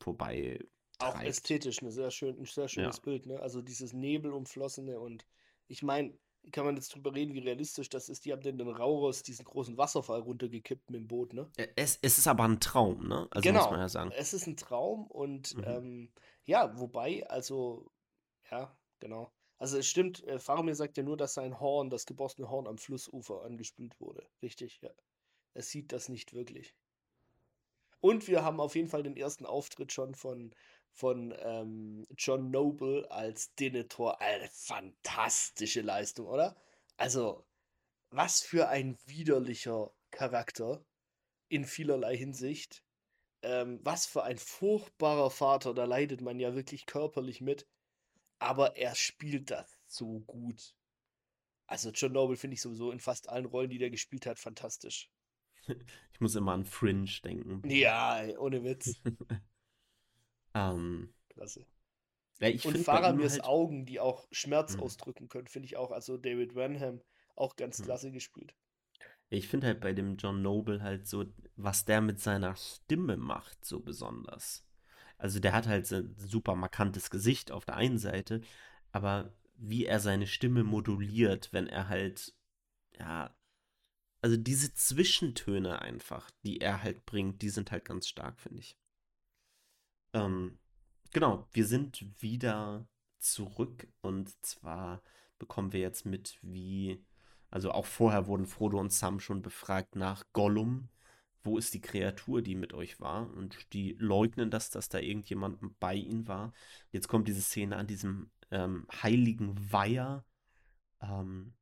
vorbei 0.00 0.60
Auch 0.98 1.20
ästhetisch 1.20 1.82
eine 1.82 1.90
sehr 1.90 2.10
schön, 2.10 2.38
ein 2.38 2.44
sehr 2.46 2.68
schönes 2.68 2.96
Ja. 2.96 3.02
Bild, 3.02 3.26
ne? 3.26 3.40
Also 3.40 3.60
dieses 3.62 3.92
Nebelumflossene 3.92 4.98
und 4.98 5.26
ich 5.66 5.82
meine, 5.82 6.14
kann 6.52 6.66
man 6.66 6.76
jetzt 6.76 6.94
drüber 6.94 7.14
reden, 7.14 7.34
wie 7.34 7.38
realistisch 7.40 7.88
das 7.88 8.08
ist. 8.08 8.24
Die 8.24 8.32
haben 8.32 8.42
den, 8.42 8.58
den 8.58 8.68
Rauros 8.68 9.22
diesen 9.22 9.44
großen 9.44 9.76
Wasserfall 9.78 10.20
runtergekippt 10.20 10.90
mit 10.90 11.00
dem 11.00 11.08
Boot, 11.08 11.32
ne? 11.32 11.50
Es, 11.74 11.98
es 12.02 12.18
ist 12.18 12.26
aber 12.26 12.44
ein 12.44 12.60
Traum, 12.60 13.08
ne? 13.08 13.26
Also 13.30 13.50
muss 13.50 13.70
man 13.70 13.80
ja 13.80 13.88
sagen. 13.88 14.12
Es 14.14 14.34
ist 14.34 14.46
ein 14.46 14.56
Traum 14.56 15.06
und 15.06 15.56
Mhm. 15.56 15.64
ähm, 15.66 16.08
ja, 16.44 16.78
wobei, 16.78 17.26
also, 17.28 17.90
ja, 18.50 18.76
genau. 19.00 19.32
Also 19.58 19.78
es 19.78 19.86
stimmt, 19.86 20.24
äh, 20.24 20.38
Faramir 20.38 20.74
sagt 20.74 20.96
ja 20.96 21.02
nur, 21.02 21.16
dass 21.16 21.34
sein 21.34 21.60
Horn, 21.60 21.90
das 21.90 22.06
geborstene 22.06 22.50
Horn 22.50 22.66
am 22.66 22.78
Flussufer 22.78 23.42
angespült 23.44 23.98
wurde. 24.00 24.28
Richtig, 24.42 24.80
ja. 24.82 24.90
Er 25.54 25.62
sieht 25.62 25.92
das 25.92 26.08
nicht 26.08 26.32
wirklich. 26.34 26.74
Und 28.00 28.28
wir 28.28 28.44
haben 28.44 28.60
auf 28.60 28.74
jeden 28.74 28.88
Fall 28.88 29.02
den 29.02 29.16
ersten 29.16 29.46
Auftritt 29.46 29.92
schon 29.92 30.14
von, 30.14 30.54
von 30.90 31.34
ähm, 31.38 32.06
John 32.18 32.50
Noble 32.50 33.10
als 33.10 33.54
Denethor. 33.54 34.20
Eine 34.20 34.48
fantastische 34.50 35.80
Leistung, 35.80 36.26
oder? 36.26 36.56
Also, 36.96 37.46
was 38.10 38.42
für 38.42 38.68
ein 38.68 38.98
widerlicher 39.06 39.92
Charakter 40.10 40.84
in 41.48 41.64
vielerlei 41.64 42.16
Hinsicht. 42.16 42.82
Ähm, 43.42 43.80
was 43.82 44.06
für 44.06 44.24
ein 44.24 44.38
furchtbarer 44.38 45.30
Vater, 45.30 45.74
da 45.74 45.84
leidet 45.84 46.20
man 46.20 46.40
ja 46.40 46.54
wirklich 46.54 46.86
körperlich 46.86 47.40
mit. 47.40 47.66
Aber 48.44 48.76
er 48.76 48.94
spielt 48.94 49.50
das 49.50 49.68
so 49.86 50.20
gut. 50.20 50.74
Also 51.66 51.90
John 51.90 52.12
Noble 52.12 52.36
finde 52.36 52.54
ich 52.54 52.62
sowieso 52.62 52.90
in 52.92 53.00
fast 53.00 53.28
allen 53.28 53.46
Rollen, 53.46 53.70
die 53.70 53.78
der 53.78 53.90
gespielt 53.90 54.26
hat, 54.26 54.38
fantastisch. 54.38 55.10
Ich 56.12 56.20
muss 56.20 56.34
immer 56.36 56.52
an 56.52 56.64
Fringe 56.64 57.10
denken. 57.24 57.64
Ja, 57.64 58.22
ohne 58.38 58.62
Witz. 58.62 59.00
Ähm, 60.54 61.08
Klasse. 61.28 61.66
ja, 62.40 62.48
Und 62.62 62.78
Faramirs 62.78 63.32
halt, 63.32 63.44
Augen, 63.44 63.86
die 63.86 64.00
auch 64.00 64.26
Schmerz 64.32 64.74
Mhm. 64.74 64.80
ausdrücken 64.80 65.28
können, 65.28 65.48
finde 65.48 65.66
ich 65.66 65.76
auch. 65.76 65.92
Also 65.92 66.16
David 66.16 66.54
Wenham 66.56 67.02
auch 67.36 67.56
ganz 67.56 67.78
Mhm. 67.78 67.84
klasse 67.84 68.10
gespielt. 68.12 68.54
ich 69.30 69.48
finde 69.48 69.66
halt 69.66 69.80
bei 69.80 69.92
dem 69.92 70.16
John 70.16 70.40
Noble 70.42 70.82
halt 70.82 71.06
so, 71.06 71.24
was 71.56 71.84
der 71.84 72.00
mit 72.00 72.20
seiner 72.20 72.56
Stimme 72.56 73.16
macht, 73.16 73.64
so 73.64 73.80
besonders. 73.80 74.64
Also 75.18 75.40
der 75.40 75.52
hat 75.52 75.66
halt 75.66 75.90
ein 75.92 76.14
super 76.18 76.54
markantes 76.54 77.10
Gesicht 77.10 77.50
auf 77.52 77.64
der 77.64 77.76
einen 77.76 77.98
Seite, 77.98 78.40
aber 78.92 79.32
wie 79.56 79.86
er 79.86 80.00
seine 80.00 80.26
Stimme 80.26 80.64
moduliert, 80.64 81.52
wenn 81.52 81.66
er 81.68 81.88
halt, 81.88 82.34
ja, 82.98 83.34
also 84.20 84.36
diese 84.36 84.74
Zwischentöne 84.74 85.82
einfach, 85.82 86.30
die 86.44 86.60
er 86.60 86.82
halt 86.82 87.06
bringt, 87.06 87.42
die 87.42 87.50
sind 87.50 87.70
halt 87.70 87.84
ganz 87.84 88.08
stark, 88.08 88.40
finde 88.40 88.60
ich. 88.60 88.76
Ähm, 90.12 90.58
genau, 91.12 91.46
wir 91.52 91.66
sind 91.66 92.04
wieder 92.22 92.88
zurück 93.18 93.88
und 94.00 94.30
zwar 94.44 95.02
bekommen 95.38 95.72
wir 95.72 95.80
jetzt 95.80 96.06
mit, 96.06 96.38
wie, 96.42 97.04
also 97.50 97.72
auch 97.72 97.86
vorher 97.86 98.26
wurden 98.26 98.46
Frodo 98.46 98.78
und 98.78 98.92
Sam 98.92 99.20
schon 99.20 99.42
befragt 99.42 99.96
nach 99.96 100.24
Gollum. 100.32 100.88
Wo 101.44 101.58
ist 101.58 101.74
die 101.74 101.80
Kreatur, 101.80 102.40
die 102.42 102.54
mit 102.54 102.72
euch 102.72 103.00
war? 103.00 103.30
Und 103.34 103.72
die 103.74 103.94
leugnen 103.98 104.50
das, 104.50 104.70
dass 104.70 104.88
da 104.88 104.98
irgendjemand 104.98 105.78
bei 105.78 105.94
ihnen 105.94 106.26
war. 106.26 106.52
Jetzt 106.90 107.08
kommt 107.08 107.28
diese 107.28 107.42
Szene 107.42 107.76
an 107.76 107.86
diesem 107.86 108.30
ähm, 108.50 108.86
heiligen 109.02 109.70
Weiher. 109.70 110.24
Ähm, 111.02 111.52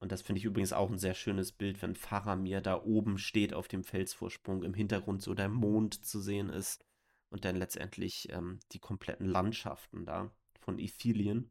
und 0.00 0.12
das 0.12 0.22
finde 0.22 0.38
ich 0.38 0.44
übrigens 0.44 0.72
auch 0.72 0.90
ein 0.90 0.98
sehr 0.98 1.14
schönes 1.14 1.52
Bild, 1.52 1.80
wenn 1.82 1.94
Faramir 1.94 2.60
da 2.60 2.82
oben 2.82 3.18
steht 3.18 3.54
auf 3.54 3.68
dem 3.68 3.84
Felsvorsprung, 3.84 4.64
im 4.64 4.74
Hintergrund 4.74 5.22
so 5.22 5.34
der 5.34 5.48
Mond 5.48 6.04
zu 6.04 6.20
sehen 6.20 6.50
ist 6.50 6.84
und 7.30 7.44
dann 7.44 7.56
letztendlich 7.56 8.28
ähm, 8.32 8.58
die 8.72 8.78
kompletten 8.78 9.26
Landschaften 9.26 10.04
da 10.04 10.30
von 10.60 10.78
Ithilien. 10.78 11.50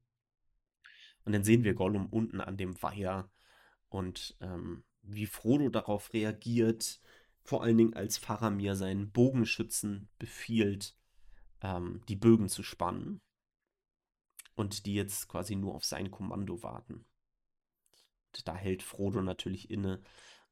Und 1.26 1.34
dann 1.34 1.44
sehen 1.44 1.64
wir 1.64 1.74
Gollum 1.74 2.08
unten 2.08 2.40
an 2.42 2.58
dem 2.58 2.82
Weiher 2.82 3.30
und 3.90 4.36
ähm, 4.42 4.84
wie 5.02 5.26
Frodo 5.26 5.70
darauf 5.70 6.14
reagiert, 6.14 7.00
vor 7.48 7.64
allen 7.64 7.78
Dingen 7.78 7.94
als 7.94 8.18
Faramir 8.18 8.76
seinen 8.76 9.10
Bogenschützen 9.10 10.10
befiehlt, 10.20 10.98
ähm, 11.62 12.02
die 12.10 12.18
Bögen 12.18 12.50
zu 12.50 12.62
spannen 12.62 13.22
und 14.56 14.86
die 14.86 14.96
jetzt 14.96 15.30
quasi 15.30 15.56
nur 15.56 15.74
auf 15.74 15.86
sein 15.86 16.12
Kommando 16.12 16.62
warten. 16.62 17.06
Und 18.36 18.48
da 18.50 18.54
hält 18.54 18.84
Frodo 18.84 19.22
natürlich 19.22 19.70
inne 19.70 20.02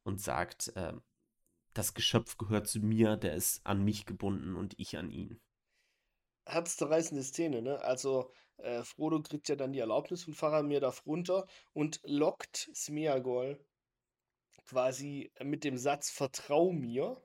und 0.04 0.22
sagt, 0.22 0.70
äh, 0.78 0.94
das 1.74 1.94
Geschöpf 1.94 2.38
gehört 2.38 2.68
zu 2.68 2.80
mir, 2.80 3.18
der 3.18 3.34
ist 3.34 3.66
an 3.66 3.84
mich 3.84 4.06
gebunden 4.06 4.56
und 4.56 4.80
ich 4.80 4.98
an 4.98 5.12
ihn. 5.12 5.42
Herzzerreißende 6.46 7.24
Szene, 7.24 7.62
ne? 7.62 7.82
Also 7.82 8.32
äh, 8.56 8.84
Frodo 8.84 9.22
kriegt 9.22 9.50
ja 9.50 9.58
dann 9.58 9.74
die 9.74 9.80
Erlaubnis 9.80 10.24
von 10.24 10.34
Faramir 10.34 10.80
da 10.80 10.94
runter 11.06 11.46
und 11.74 12.00
lockt 12.06 12.70
Smeagol 12.74 13.60
quasi 14.66 15.32
mit 15.44 15.64
dem 15.64 15.78
Satz 15.78 16.10
Vertrau 16.10 16.72
mir 16.72 17.22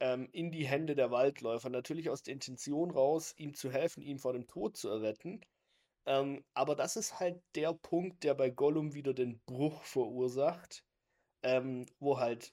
ähm, 0.00 0.28
in 0.32 0.50
die 0.50 0.66
Hände 0.66 0.94
der 0.94 1.10
Waldläufer. 1.10 1.70
Natürlich 1.70 2.10
aus 2.10 2.22
der 2.22 2.34
Intention 2.34 2.90
raus, 2.90 3.34
ihm 3.36 3.54
zu 3.54 3.70
helfen, 3.70 4.02
ihn 4.02 4.18
vor 4.18 4.32
dem 4.32 4.46
Tod 4.46 4.76
zu 4.76 4.88
erretten. 4.88 5.40
Ähm, 6.06 6.44
aber 6.54 6.74
das 6.76 6.96
ist 6.96 7.18
halt 7.20 7.42
der 7.54 7.72
Punkt, 7.72 8.24
der 8.24 8.34
bei 8.34 8.50
Gollum 8.50 8.94
wieder 8.94 9.14
den 9.14 9.40
Bruch 9.46 9.82
verursacht, 9.84 10.84
ähm, 11.42 11.86
wo 11.98 12.18
halt, 12.18 12.52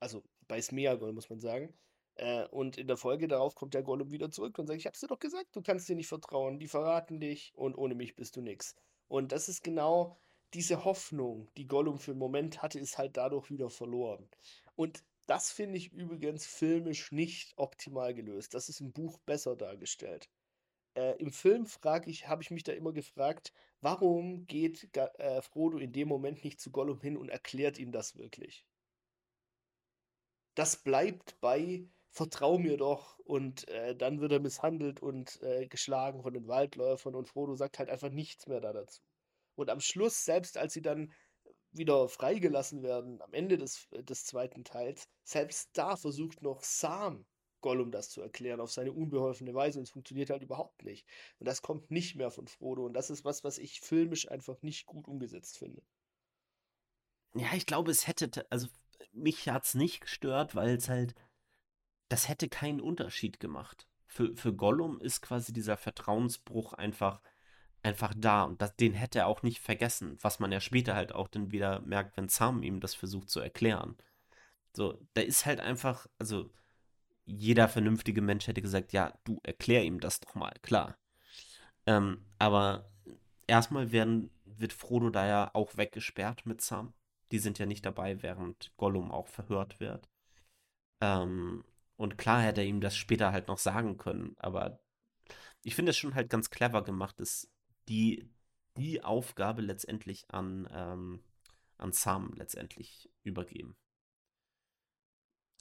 also 0.00 0.22
bei 0.48 0.60
Smeagol 0.62 1.12
muss 1.12 1.30
man 1.30 1.40
sagen, 1.40 1.74
äh, 2.16 2.46
und 2.48 2.78
in 2.78 2.86
der 2.86 2.96
Folge 2.96 3.26
darauf 3.28 3.54
kommt 3.56 3.74
der 3.74 3.82
Gollum 3.82 4.12
wieder 4.12 4.30
zurück 4.30 4.58
und 4.58 4.66
sagt, 4.68 4.78
ich 4.78 4.86
hab's 4.86 5.00
dir 5.00 5.08
doch 5.08 5.18
gesagt, 5.18 5.56
du 5.56 5.62
kannst 5.62 5.88
dir 5.88 5.96
nicht 5.96 6.08
vertrauen, 6.08 6.58
die 6.60 6.68
verraten 6.68 7.18
dich 7.18 7.52
und 7.56 7.74
ohne 7.74 7.94
mich 7.94 8.14
bist 8.14 8.36
du 8.36 8.40
nix. 8.42 8.76
Und 9.08 9.32
das 9.32 9.48
ist 9.48 9.64
genau 9.64 10.16
diese 10.54 10.84
Hoffnung, 10.84 11.48
die 11.56 11.66
Gollum 11.66 11.98
für 11.98 12.12
einen 12.12 12.20
Moment 12.20 12.62
hatte, 12.62 12.78
ist 12.78 12.98
halt 12.98 13.16
dadurch 13.16 13.50
wieder 13.50 13.70
verloren. 13.70 14.28
Und 14.76 15.04
das 15.26 15.50
finde 15.50 15.78
ich 15.78 15.92
übrigens 15.92 16.46
filmisch 16.46 17.12
nicht 17.12 17.54
optimal 17.56 18.14
gelöst. 18.14 18.54
Das 18.54 18.68
ist 18.68 18.80
im 18.80 18.92
Buch 18.92 19.18
besser 19.20 19.56
dargestellt. 19.56 20.28
Äh, 20.94 21.16
Im 21.18 21.32
Film 21.32 21.66
ich, 22.06 22.28
habe 22.28 22.42
ich 22.42 22.50
mich 22.50 22.62
da 22.62 22.72
immer 22.72 22.92
gefragt, 22.92 23.52
warum 23.80 24.46
geht 24.46 24.96
äh, 24.96 25.42
Frodo 25.42 25.78
in 25.78 25.92
dem 25.92 26.08
Moment 26.08 26.44
nicht 26.44 26.60
zu 26.60 26.70
Gollum 26.70 27.00
hin 27.00 27.16
und 27.16 27.30
erklärt 27.30 27.78
ihm 27.78 27.90
das 27.90 28.16
wirklich? 28.16 28.64
Das 30.54 30.76
bleibt 30.76 31.40
bei 31.40 31.88
Vertrau 32.10 32.58
mir 32.58 32.76
doch 32.76 33.18
und 33.20 33.66
äh, 33.68 33.96
dann 33.96 34.20
wird 34.20 34.30
er 34.30 34.40
misshandelt 34.40 35.00
und 35.00 35.42
äh, 35.42 35.66
geschlagen 35.66 36.22
von 36.22 36.32
den 36.32 36.46
Waldläufern 36.46 37.16
und 37.16 37.28
Frodo 37.28 37.56
sagt 37.56 37.80
halt 37.80 37.90
einfach 37.90 38.10
nichts 38.10 38.46
mehr 38.46 38.60
da 38.60 38.72
dazu. 38.72 39.02
Und 39.54 39.70
am 39.70 39.80
Schluss, 39.80 40.24
selbst 40.24 40.56
als 40.56 40.72
sie 40.72 40.82
dann 40.82 41.12
wieder 41.72 42.08
freigelassen 42.08 42.82
werden, 42.82 43.20
am 43.20 43.32
Ende 43.32 43.58
des, 43.58 43.88
des 43.90 44.24
zweiten 44.24 44.64
Teils, 44.64 45.08
selbst 45.24 45.70
da 45.72 45.96
versucht 45.96 46.42
noch 46.42 46.62
Sam 46.62 47.26
Gollum 47.64 47.90
das 47.90 48.10
zu 48.10 48.20
erklären 48.20 48.60
auf 48.60 48.70
seine 48.70 48.92
unbeholfene 48.92 49.54
Weise 49.54 49.78
und 49.78 49.84
es 49.84 49.90
funktioniert 49.90 50.28
halt 50.28 50.42
überhaupt 50.42 50.84
nicht. 50.84 51.06
Und 51.38 51.48
das 51.48 51.62
kommt 51.62 51.90
nicht 51.90 52.14
mehr 52.14 52.30
von 52.30 52.46
Frodo 52.46 52.84
und 52.84 52.92
das 52.92 53.08
ist 53.08 53.24
was, 53.24 53.42
was 53.42 53.56
ich 53.56 53.80
filmisch 53.80 54.30
einfach 54.30 54.60
nicht 54.60 54.84
gut 54.84 55.08
umgesetzt 55.08 55.56
finde. 55.56 55.82
Ja, 57.34 57.54
ich 57.54 57.64
glaube, 57.64 57.90
es 57.90 58.06
hätte, 58.06 58.46
also 58.50 58.68
mich 59.12 59.48
hat 59.48 59.64
es 59.64 59.74
nicht 59.74 60.02
gestört, 60.02 60.54
weil 60.54 60.76
es 60.76 60.90
halt, 60.90 61.14
das 62.10 62.28
hätte 62.28 62.50
keinen 62.50 62.82
Unterschied 62.82 63.40
gemacht. 63.40 63.88
Für, 64.06 64.36
für 64.36 64.54
Gollum 64.54 65.00
ist 65.00 65.22
quasi 65.22 65.54
dieser 65.54 65.78
Vertrauensbruch 65.78 66.74
einfach, 66.74 67.22
einfach 67.84 68.14
da 68.16 68.44
und 68.44 68.62
das, 68.62 68.76
den 68.76 68.94
hätte 68.94 69.20
er 69.20 69.26
auch 69.26 69.42
nicht 69.42 69.60
vergessen, 69.60 70.18
was 70.22 70.40
man 70.40 70.52
ja 70.52 70.60
später 70.60 70.94
halt 70.94 71.14
auch 71.14 71.28
dann 71.28 71.52
wieder 71.52 71.80
merkt, 71.80 72.16
wenn 72.16 72.28
Sam 72.28 72.62
ihm 72.62 72.80
das 72.80 72.94
versucht 72.94 73.30
zu 73.30 73.40
erklären. 73.40 73.96
So, 74.74 74.98
da 75.14 75.22
ist 75.22 75.46
halt 75.46 75.60
einfach, 75.60 76.06
also 76.18 76.50
jeder 77.26 77.68
vernünftige 77.68 78.22
Mensch 78.22 78.46
hätte 78.46 78.62
gesagt, 78.62 78.92
ja, 78.92 79.12
du 79.24 79.40
erklär 79.42 79.84
ihm 79.84 80.00
das 80.00 80.20
doch 80.20 80.34
mal, 80.34 80.52
klar. 80.62 80.98
Ähm, 81.86 82.24
aber 82.38 82.90
erstmal 83.46 83.92
werden, 83.92 84.30
wird 84.44 84.72
Frodo 84.72 85.10
da 85.10 85.26
ja 85.26 85.50
auch 85.54 85.76
weggesperrt 85.76 86.46
mit 86.46 86.60
Sam. 86.60 86.94
Die 87.32 87.38
sind 87.38 87.58
ja 87.58 87.66
nicht 87.66 87.84
dabei, 87.86 88.22
während 88.22 88.72
Gollum 88.76 89.10
auch 89.10 89.28
verhört 89.28 89.80
wird. 89.80 90.08
Ähm, 91.00 91.64
und 91.96 92.18
klar 92.18 92.42
hätte 92.42 92.62
er 92.62 92.66
ihm 92.66 92.80
das 92.80 92.96
später 92.96 93.32
halt 93.32 93.48
noch 93.48 93.58
sagen 93.58 93.96
können, 93.98 94.34
aber 94.38 94.80
ich 95.62 95.74
finde 95.74 95.90
es 95.90 95.96
schon 95.96 96.14
halt 96.14 96.30
ganz 96.30 96.50
clever 96.50 96.82
gemacht, 96.82 97.18
dass 97.20 97.48
die, 97.88 98.28
die 98.76 99.02
Aufgabe 99.02 99.62
letztendlich 99.62 100.30
an, 100.30 100.68
ähm, 100.72 101.22
an 101.78 101.92
Sam 101.92 102.32
letztendlich 102.34 103.10
übergeben. 103.22 103.76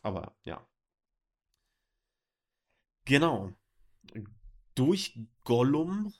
Aber 0.02 0.36
ja. 0.44 0.66
Genau. 3.06 3.54
Durch 4.76 5.20
Gollum, 5.44 6.14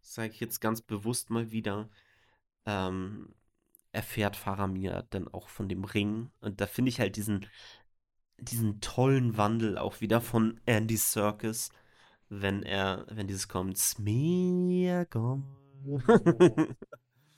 sage 0.00 0.32
ich 0.32 0.40
jetzt 0.40 0.60
ganz 0.60 0.82
bewusst 0.82 1.30
mal 1.30 1.50
wieder, 1.50 1.88
ähm, 2.66 3.34
erfährt 3.92 4.36
Faramir 4.36 5.06
dann 5.10 5.28
auch 5.28 5.48
von 5.48 5.68
dem 5.68 5.84
Ring. 5.84 6.30
Und 6.40 6.60
da 6.60 6.66
finde 6.66 6.90
ich 6.90 7.00
halt 7.00 7.16
diesen, 7.16 7.46
diesen 8.38 8.80
tollen 8.80 9.36
Wandel 9.36 9.78
auch 9.78 10.00
wieder 10.00 10.20
von 10.20 10.60
Andy 10.66 10.96
Serkis, 10.96 11.70
wenn 12.30 12.62
er, 12.62 13.04
wenn 13.10 13.26
dieses 13.26 13.48
kommt, 13.48 13.76
Smeargol. 13.76 15.42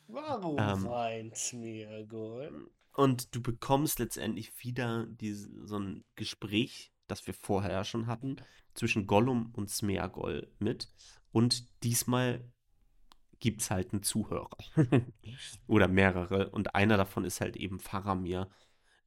Warum 0.06 0.58
ähm, 0.58 0.84
weint 0.84 1.36
Smeargol? 1.36 2.70
Und 2.94 3.34
du 3.34 3.42
bekommst 3.42 3.98
letztendlich 3.98 4.52
wieder 4.62 5.06
diese, 5.06 5.50
so 5.66 5.78
ein 5.78 6.04
Gespräch, 6.14 6.92
das 7.08 7.26
wir 7.26 7.34
vorher 7.34 7.84
schon 7.84 8.06
hatten, 8.06 8.36
zwischen 8.74 9.06
Gollum 9.06 9.50
und 9.54 9.70
Smeagol 9.70 10.52
mit. 10.58 10.88
Und 11.32 11.82
diesmal 11.82 12.44
gibt 13.42 13.62
es 13.62 13.70
halt 13.70 13.92
einen 13.92 14.02
Zuhörer. 14.02 14.56
Oder 15.66 15.88
mehrere. 15.88 16.50
Und 16.50 16.74
einer 16.74 16.96
davon 16.96 17.24
ist 17.24 17.40
halt 17.40 17.56
eben 17.56 17.80
Faramir, 17.80 18.50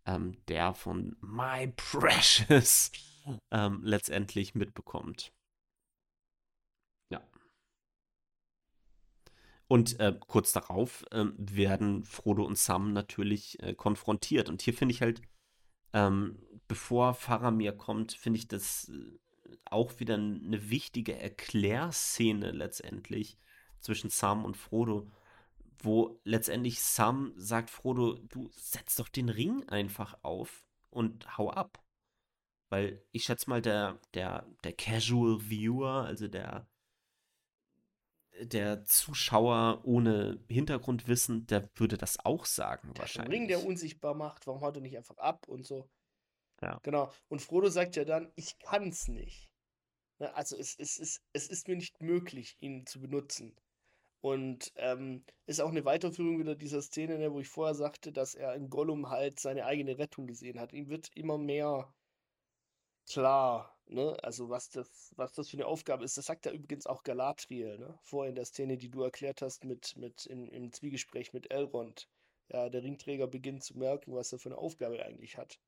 ähm, 0.05 0.35
der 0.47 0.73
von 0.73 1.15
My 1.21 1.71
Precious 1.75 2.91
ähm, 3.51 3.81
letztendlich 3.83 4.55
mitbekommt. 4.55 5.31
Ja. 7.09 7.21
Und 9.67 9.99
äh, 9.99 10.13
kurz 10.19 10.51
darauf 10.51 11.05
äh, 11.11 11.25
werden 11.37 12.03
Frodo 12.03 12.43
und 12.43 12.57
Sam 12.57 12.93
natürlich 12.93 13.61
äh, 13.63 13.73
konfrontiert. 13.73 14.49
Und 14.49 14.61
hier 14.61 14.73
finde 14.73 14.93
ich 14.93 15.01
halt, 15.01 15.21
ähm, 15.93 16.37
bevor 16.67 17.13
Faramir 17.13 17.71
kommt, 17.71 18.13
finde 18.13 18.37
ich 18.37 18.47
das 18.47 18.89
äh, 18.89 19.57
auch 19.65 19.99
wieder 19.99 20.15
eine 20.15 20.69
wichtige 20.69 21.17
Erklärszene 21.17 22.51
letztendlich 22.51 23.37
zwischen 23.79 24.09
Sam 24.09 24.45
und 24.45 24.55
Frodo, 24.55 25.09
wo 25.79 26.19
letztendlich 26.23 26.81
Sam 26.81 27.33
sagt 27.35 27.69
Frodo, 27.69 28.19
du 28.29 28.49
setz 28.51 28.95
doch 28.95 29.09
den 29.09 29.29
Ring 29.29 29.67
einfach 29.67 30.17
auf 30.21 30.63
und 30.89 31.37
hau 31.37 31.49
ab. 31.49 31.83
Weil 32.69 33.03
ich 33.11 33.25
schätze 33.25 33.49
mal, 33.49 33.61
der, 33.61 33.99
der, 34.13 34.47
der 34.63 34.73
Casual 34.73 35.49
Viewer, 35.49 36.05
also 36.05 36.27
der, 36.27 36.67
der 38.41 38.83
Zuschauer 38.85 39.81
ohne 39.83 40.39
Hintergrundwissen, 40.47 41.47
der 41.47 41.69
würde 41.75 41.97
das 41.97 42.17
auch 42.23 42.45
sagen 42.45 42.93
der 42.93 43.01
wahrscheinlich. 43.01 43.39
Ring, 43.39 43.47
der 43.47 43.65
unsichtbar 43.65 44.13
macht, 44.13 44.47
warum 44.47 44.61
haut 44.61 44.75
er 44.75 44.81
nicht 44.81 44.97
einfach 44.97 45.17
ab 45.17 45.47
und 45.47 45.65
so. 45.65 45.89
Ja. 46.61 46.79
Genau. 46.83 47.11
Und 47.27 47.41
Frodo 47.41 47.69
sagt 47.69 47.95
ja 47.95 48.05
dann, 48.05 48.31
ich 48.35 48.57
kann 48.59 48.89
es 48.89 49.07
nicht. 49.07 49.51
Ne, 50.19 50.33
also 50.35 50.57
es, 50.57 50.75
es, 50.77 50.97
es, 50.97 51.21
es 51.33 51.47
ist 51.47 51.67
mir 51.67 51.75
nicht 51.75 52.01
möglich, 52.01 52.55
ihn 52.59 52.85
zu 52.85 53.01
benutzen. 53.01 53.55
Und 54.21 54.71
ähm, 54.77 55.23
ist 55.45 55.61
auch 55.61 55.69
eine 55.69 55.85
Weiterführung 55.85 56.39
wieder 56.39 56.55
dieser 56.55 56.81
Szene, 56.81 57.19
ne, 57.19 57.31
wo 57.31 57.39
ich 57.39 57.47
vorher 57.47 57.75
sagte, 57.75 58.11
dass 58.11 58.33
er 58.33 58.55
in 58.55 58.69
Gollum 58.69 59.09
halt 59.09 59.39
seine 59.39 59.65
eigene 59.65 59.97
Rettung 59.99 60.25
gesehen 60.25 60.59
hat. 60.59 60.73
Ihm 60.73 60.89
wird 60.89 61.09
immer 61.15 61.37
mehr 61.37 61.93
klar, 63.07 63.74
ne? 63.87 64.17
Also 64.23 64.49
was 64.49 64.69
das, 64.69 65.13
was 65.15 65.33
das 65.33 65.49
für 65.49 65.57
eine 65.57 65.67
Aufgabe 65.67 66.03
ist. 66.03 66.17
Das 66.17 66.25
sagt 66.25 66.45
ja 66.45 66.51
übrigens 66.51 66.87
auch 66.87 67.03
Galadriel, 67.03 67.77
ne? 67.77 67.97
Vorher 68.03 68.29
in 68.29 68.35
der 68.35 68.45
Szene, 68.45 68.77
die 68.77 68.89
du 68.89 69.03
erklärt 69.03 69.41
hast 69.41 69.65
mit, 69.65 69.95
mit 69.97 70.25
in, 70.25 70.47
im 70.47 70.71
Zwiegespräch 70.71 71.33
mit 71.33 71.51
Elrond. 71.51 72.07
Ja, 72.49 72.69
der 72.69 72.83
Ringträger 72.83 73.27
beginnt 73.27 73.63
zu 73.63 73.77
merken, 73.77 74.13
was 74.13 74.31
er 74.31 74.39
für 74.39 74.49
eine 74.49 74.57
Aufgabe 74.57 75.03
eigentlich 75.03 75.37
hat. 75.37 75.59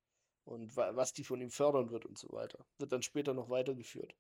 Und 0.46 0.78
wa 0.78 0.96
was 0.96 1.14
die 1.14 1.24
von 1.24 1.42
ihm 1.42 1.50
fördern 1.50 1.90
wird 1.90 2.06
und 2.06 2.18
so 2.18 2.32
weiter. 2.32 2.66
Wird 2.78 2.92
dann 2.92 3.02
später 3.02 3.34
noch 3.34 3.50
weitergeführt. 3.50 4.16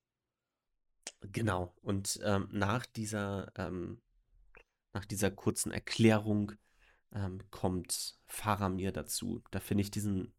Genau. 1.21 1.73
Und 1.81 2.19
ähm, 2.23 2.49
nach 2.51 2.85
dieser, 2.85 3.51
ähm, 3.55 4.01
nach 4.93 5.05
dieser 5.05 5.31
kurzen 5.31 5.71
Erklärung 5.71 6.53
ähm, 7.13 7.41
kommt 7.51 8.19
Faramir 8.25 8.91
dazu. 8.91 9.43
Da 9.51 9.59
finde 9.59 9.83
ich 9.83 9.91
diesen, 9.91 10.33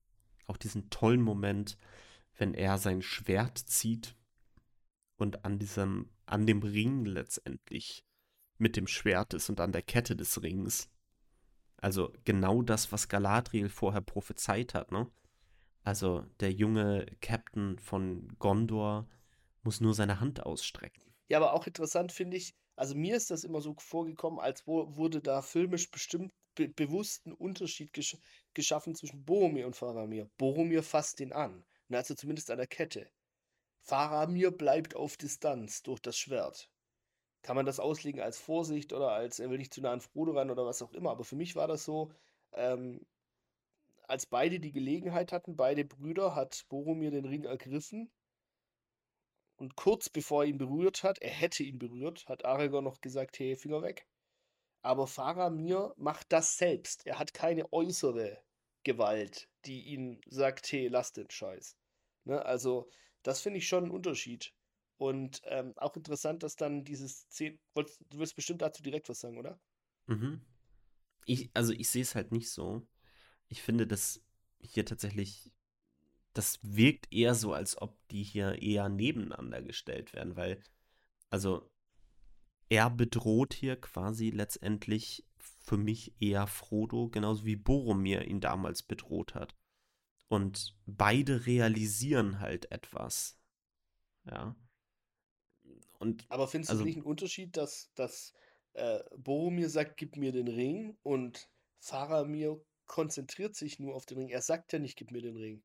auch 0.47 0.57
diesen 0.57 0.91
tollen 0.91 1.23
Moment, 1.23 1.79
wenn 2.39 2.55
er 2.55 2.79
sein 2.79 3.03
Schwert 3.03 3.59
zieht 3.59 4.17
und 5.17 5.45
an 5.45 5.59
diesem, 5.59 6.09
an 6.27 6.47
dem 6.47 6.63
Ring 6.63 7.05
letztendlich 7.05 8.05
mit 8.57 8.77
dem 8.77 8.87
Schwert 8.87 9.35
ist 9.35 9.51
und 9.51 9.61
an 9.61 9.73
der 9.73 9.83
Kette 9.83 10.17
des 10.17 10.43
Rings. 10.43 10.89
Also 11.77 12.13
genau 12.25 12.63
das, 12.63 12.91
was 12.91 13.09
Galadriel 13.09 13.69
vorher 13.69 14.01
prophezeit 14.01 14.75
hat, 14.75 14.91
ne? 14.91 15.11
Also 15.85 16.25
der 16.41 16.53
junge 16.53 17.07
Captain 17.21 17.79
von 17.79 18.29
Gondor 18.39 19.09
muss 19.63 19.81
nur 19.81 19.95
seine 19.95 20.21
Hand 20.21 20.45
ausstrecken. 20.45 21.03
Ja, 21.29 21.39
aber 21.39 21.55
auch 21.55 21.67
interessant 21.67 22.13
finde 22.13 22.37
ich, 22.37 22.55
also 22.77 22.95
mir 22.95 23.17
ist 23.17 23.31
das 23.31 23.45
immer 23.45 23.61
so 23.61 23.75
vorgekommen, 23.79 24.39
als 24.39 24.67
wo, 24.67 24.97
wurde 24.97 25.21
da 25.21 25.43
filmisch 25.43 25.91
bestimmt 25.91 26.33
be 26.55 26.69
bewusst 26.69 27.27
ein 27.27 27.33
Unterschied 27.33 27.93
gesch 27.93 28.17
geschaffen 28.55 28.95
zwischen 28.95 29.25
Boromir 29.25 29.67
und 29.67 29.77
Faramir. 29.77 30.29
Boromir 30.37 30.83
fasst 30.83 31.21
ihn 31.21 31.33
an, 31.33 31.65
also 31.97 32.15
zumindest 32.15 32.51
an 32.51 32.59
der 32.59 32.67
Kette. 32.67 33.11
Faramir 33.81 34.51
bleibt 34.51 34.95
auf 34.95 35.17
Distanz 35.17 35.83
durch 35.83 36.01
das 36.01 36.19
Schwert. 36.19 36.71
Kann 37.43 37.57
man 37.57 37.67
das 37.67 37.81
auslegen 37.81 38.21
als 38.21 38.39
Vorsicht 38.39 38.93
oder 38.93 39.13
als, 39.13 39.39
er 39.39 39.51
will 39.51 39.59
nicht 39.59 39.73
zu 39.73 39.81
nah 39.81 39.93
an 39.93 40.01
Frodo 40.01 40.33
ran 40.33 40.51
oder 40.51 40.67
was 40.67 40.83
auch 40.83 40.93
immer, 40.93 41.11
aber 41.11 41.25
für 41.25 41.37
mich 41.37 41.57
war 41.57 41.69
das 41.69 41.85
so, 41.85 42.13
ähm, 42.53 43.01
als 44.09 44.27
beide 44.27 44.61
die 44.61 44.73
Gelegenheit 44.73 45.33
hatten, 45.33 45.57
beide 45.57 45.85
Brüder, 45.85 46.35
hat 46.35 46.67
Boromir 46.69 47.11
den 47.11 47.25
Ring 47.25 47.45
ergriffen 47.45 48.11
und 49.59 49.77
kurz 49.77 50.09
bevor 50.09 50.45
er 50.45 50.49
ihn 50.49 50.59
berührt 50.59 51.03
hat, 51.03 51.19
er 51.19 51.31
hätte 51.31 51.63
ihn 51.63 51.79
berührt, 51.79 52.27
hat 52.29 52.45
Aragorn 52.45 52.85
noch 52.85 53.01
gesagt, 53.01 53.39
hey, 53.39 53.57
Finger 53.57 53.83
weg. 53.83 54.07
Aber 54.83 55.07
Faramir 55.07 55.93
macht 55.97 56.33
das 56.33 56.57
selbst. 56.57 57.07
Er 57.07 57.19
hat 57.19 57.35
keine 57.35 57.73
äußere 57.73 58.41
Gewalt, 58.85 59.49
die 59.69 59.83
ihn 59.89 60.21
sagt, 60.27 60.71
hey, 60.73 60.89
lass 60.89 61.13
den 61.13 61.31
Scheiß. 61.31 61.77
Ne? 62.25 62.45
Also, 62.45 62.91
das 63.23 63.41
finde 63.41 63.59
ich 63.59 63.69
schon 63.69 63.85
ein 63.85 63.91
Unterschied. 63.91 64.55
Und 64.97 65.43
ähm, 65.45 65.75
auch 65.77 65.95
interessant, 65.95 66.43
dass 66.43 66.57
dann 66.57 66.85
dieses 66.85 67.21
Szene. 67.31 67.59
Du 67.75 68.19
willst 68.19 68.35
bestimmt 68.35 68.63
dazu 68.63 68.83
direkt 68.83 69.09
was 69.09 69.21
sagen, 69.21 69.39
oder? 69.39 69.61
Mhm. 70.07 70.41
Ich, 71.27 71.51
also, 71.55 71.73
ich 71.73 71.89
sehe 71.89 72.03
es 72.03 72.15
halt 72.15 72.33
nicht 72.33 72.51
so. 72.51 72.87
Ich 73.49 73.63
finde, 73.63 73.87
dass 73.87 74.25
hier 74.61 74.85
tatsächlich 74.85 75.53
das 76.33 76.61
wirkt 76.63 77.13
eher 77.13 77.35
so, 77.35 77.53
als 77.53 77.81
ob 77.81 77.97
die 78.09 78.23
hier 78.23 78.63
eher 78.63 78.89
nebeneinander 78.89 79.61
gestellt 79.63 80.13
werden, 80.13 80.37
weil, 80.37 80.63
also, 81.31 81.69
er 82.69 82.91
bedroht 82.91 83.55
hier 83.55 83.81
quasi 83.81 84.31
letztendlich 84.31 85.25
für 85.39 85.77
mich 85.77 86.15
eher 86.21 86.47
Frodo, 86.47 87.09
genauso 87.09 87.45
wie 87.45 87.57
Boromir 87.57 88.27
ihn 88.27 88.41
damals 88.41 88.83
bedroht 88.83 89.35
hat. 89.35 89.57
Und 90.29 90.77
beide 90.87 91.47
realisieren 91.47 92.41
halt 92.41 92.71
etwas. 92.71 93.39
Ja. 94.25 94.55
Und, 95.99 96.27
Aber 96.29 96.49
findest 96.49 96.71
also, 96.71 96.83
du 96.83 96.87
nicht 96.87 96.97
einen 96.97 97.07
Unterschied, 97.07 97.57
dass, 97.57 97.91
dass 97.95 98.35
äh, 98.75 99.01
Boromir 99.17 99.71
sagt, 99.71 99.97
gib 99.97 100.17
mir 100.17 100.33
den 100.33 100.49
Ring 100.49 100.97
und 101.03 101.51
Faramir 101.81 102.63
konzentriert 102.87 103.55
sich 103.55 103.79
nur 103.79 103.95
auf 103.95 104.07
den 104.07 104.19
Ring. 104.19 104.29
Er 104.29 104.43
sagt 104.43 104.73
ja 104.73 104.79
nicht, 104.79 104.97
gib 104.97 105.11
mir 105.11 105.23
den 105.23 105.37
Ring. 105.37 105.63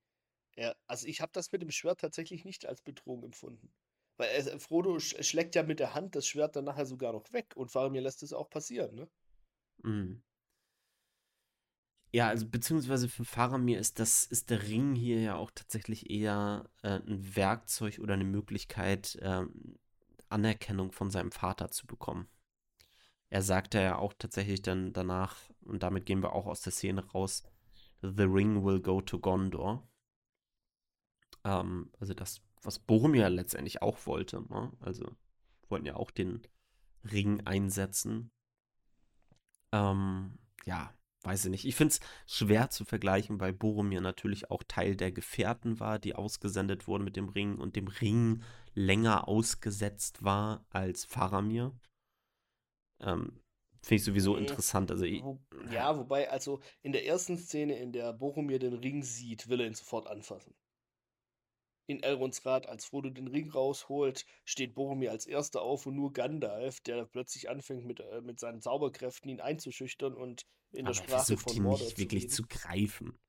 Ja, 0.56 0.76
also 0.88 1.08
ich 1.08 1.22
habe 1.22 1.32
das 1.34 1.52
mit 1.52 1.62
dem 1.62 1.72
Schwert 1.72 2.00
tatsächlich 2.00 2.46
nicht 2.46 2.66
als 2.66 2.82
Bedrohung 2.82 3.24
empfunden. 3.24 3.74
Weil 4.18 4.30
er, 4.30 4.60
Frodo 4.60 5.00
sch 5.00 5.16
schlägt 5.24 5.56
ja 5.56 5.64
mit 5.64 5.80
der 5.80 5.96
Hand 5.96 6.16
das 6.16 6.28
Schwert 6.28 6.56
dann 6.56 6.66
nachher 6.66 6.86
sogar 6.86 7.14
noch 7.14 7.32
weg 7.34 7.54
und 7.56 7.72
Faramir 7.72 8.02
lässt 8.02 8.22
es 8.24 8.34
auch 8.34 8.50
passieren, 8.50 8.96
ne? 8.96 9.10
Mhm. 9.84 10.22
Ja, 12.14 12.28
also 12.28 12.48
beziehungsweise 12.48 13.10
für 13.10 13.26
Faramir 13.26 13.80
ist 13.80 13.98
das, 13.98 14.26
ist 14.26 14.52
der 14.52 14.62
Ring 14.68 14.94
hier 14.94 15.20
ja 15.20 15.36
auch 15.36 15.50
tatsächlich 15.50 16.12
eher 16.12 16.70
äh, 16.84 17.00
ein 17.00 17.36
Werkzeug 17.36 17.98
oder 18.00 18.14
eine 18.14 18.24
Möglichkeit, 18.24 19.16
äh, 19.16 19.46
Anerkennung 20.30 20.92
von 20.92 21.10
seinem 21.10 21.32
Vater 21.32 21.72
zu 21.72 21.88
bekommen. 21.88 22.28
Er 23.32 23.42
sagte 23.42 23.82
ja 23.82 23.98
auch 23.98 24.14
tatsächlich 24.14 24.62
dann 24.62 24.94
danach, 24.94 25.38
und 25.62 25.82
damit 25.82 26.06
gehen 26.06 26.22
wir 26.22 26.34
auch 26.34 26.46
aus 26.46 26.62
der 26.62 26.72
Szene 26.72 27.04
raus, 27.04 27.44
The 28.02 28.24
Ring 28.24 28.64
will 28.64 28.80
go 28.80 29.02
to 29.02 29.18
Gondor. 29.18 29.88
Ähm, 31.44 31.92
also, 32.00 32.14
dass 32.14 32.42
was 32.62 32.78
Boromir 32.78 33.30
letztendlich 33.30 33.82
auch 33.82 34.06
wollte. 34.06 34.42
Ne? 34.50 34.72
Also 34.82 35.16
wollten 35.68 35.88
ja 35.88 35.96
auch 35.96 36.12
den 36.12 36.44
Ring 37.12 37.42
einsetzen. 37.46 38.32
Ähm, 39.72 40.38
ja, 40.66 40.94
weiß 41.24 41.46
ich 41.46 41.52
nicht. 41.52 41.66
Ich 41.66 41.76
finde 41.76 41.94
es 41.94 42.00
schwer 42.28 42.70
zu 42.70 42.86
vergleichen, 42.86 43.40
weil 43.40 43.54
Boromir 43.54 44.02
natürlich 44.02 44.52
auch 44.52 44.64
Teil 44.68 44.96
der 44.96 45.12
Gefährten 45.12 45.80
war, 45.80 46.00
die 46.00 46.16
ausgesendet 46.16 46.88
wurden 46.88 47.04
mit 47.04 47.16
dem 47.16 47.30
Ring 47.30 47.58
und 47.58 47.76
dem 47.76 47.88
Ring 47.88 48.44
länger 48.76 49.28
ausgesetzt 49.28 50.24
war 50.24 50.66
als 50.70 51.06
Faramir. 51.06 51.74
Ähm, 53.00 53.40
Finde 53.82 53.96
ich 53.96 54.04
sowieso 54.06 54.38
interessant. 54.38 54.92
Also 54.92 55.04
ich, 55.04 55.22
ja, 55.70 55.98
wobei, 55.98 56.30
also 56.32 56.62
in 56.84 56.94
der 56.94 57.06
ersten 57.06 57.38
Szene, 57.38 57.78
in 57.78 57.92
der 57.92 58.14
Boromir 58.14 58.58
den 58.58 58.74
Ring 58.74 59.04
sieht, 59.04 59.50
will 59.50 59.60
er 59.60 59.68
ihn 59.68 59.74
sofort 59.74 60.08
anfassen. 60.08 60.54
In 61.86 62.02
Elrons 62.02 62.46
Rat, 62.46 62.68
als 62.68 62.86
Frodo 62.86 63.10
den 63.10 63.28
Ring 63.28 63.50
rausholt, 63.50 64.26
steht 64.46 64.74
Boromir 64.74 65.12
als 65.12 65.26
erster 65.26 65.62
auf 65.62 65.86
und 65.86 65.96
nur 65.96 66.14
Gandalf, 66.14 66.80
der 66.82 67.06
plötzlich 67.06 67.50
anfängt 67.50 67.86
mit, 67.86 68.00
äh, 68.00 68.22
mit 68.22 68.40
seinen 68.40 68.62
Zauberkräften 68.62 69.30
ihn 69.30 69.42
einzuschüchtern 69.42 70.14
und 70.14 70.46
in 70.72 70.86
der 70.86 70.96
aber 70.96 71.04
er 71.04 71.04
Sprache 71.04 71.38
von 71.38 71.54
ihn 71.54 71.64
Mordor 71.64 71.86
nicht 71.86 71.96
zu 71.98 72.02
wirklich 72.02 72.24
reden. 72.24 72.34
zu 72.34 72.44
greifen. 72.48 73.20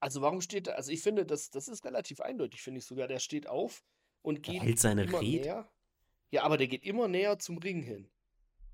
Also 0.00 0.22
warum 0.22 0.40
steht 0.40 0.68
er, 0.68 0.76
also 0.76 0.92
ich 0.92 1.02
finde, 1.02 1.26
das, 1.26 1.50
das 1.50 1.68
ist 1.68 1.84
relativ 1.84 2.20
eindeutig, 2.20 2.62
finde 2.62 2.78
ich 2.78 2.86
sogar. 2.86 3.08
Der 3.08 3.18
steht 3.18 3.48
auf 3.48 3.82
und 4.22 4.42
geht 4.42 4.62
hält 4.62 4.78
seine 4.78 5.04
immer 5.04 5.20
Rede. 5.20 5.42
näher. 5.44 5.72
Ja, 6.30 6.42
aber 6.44 6.56
der 6.56 6.68
geht 6.68 6.84
immer 6.84 7.08
näher 7.08 7.38
zum 7.38 7.58
Ring 7.58 7.82
hin 7.82 8.10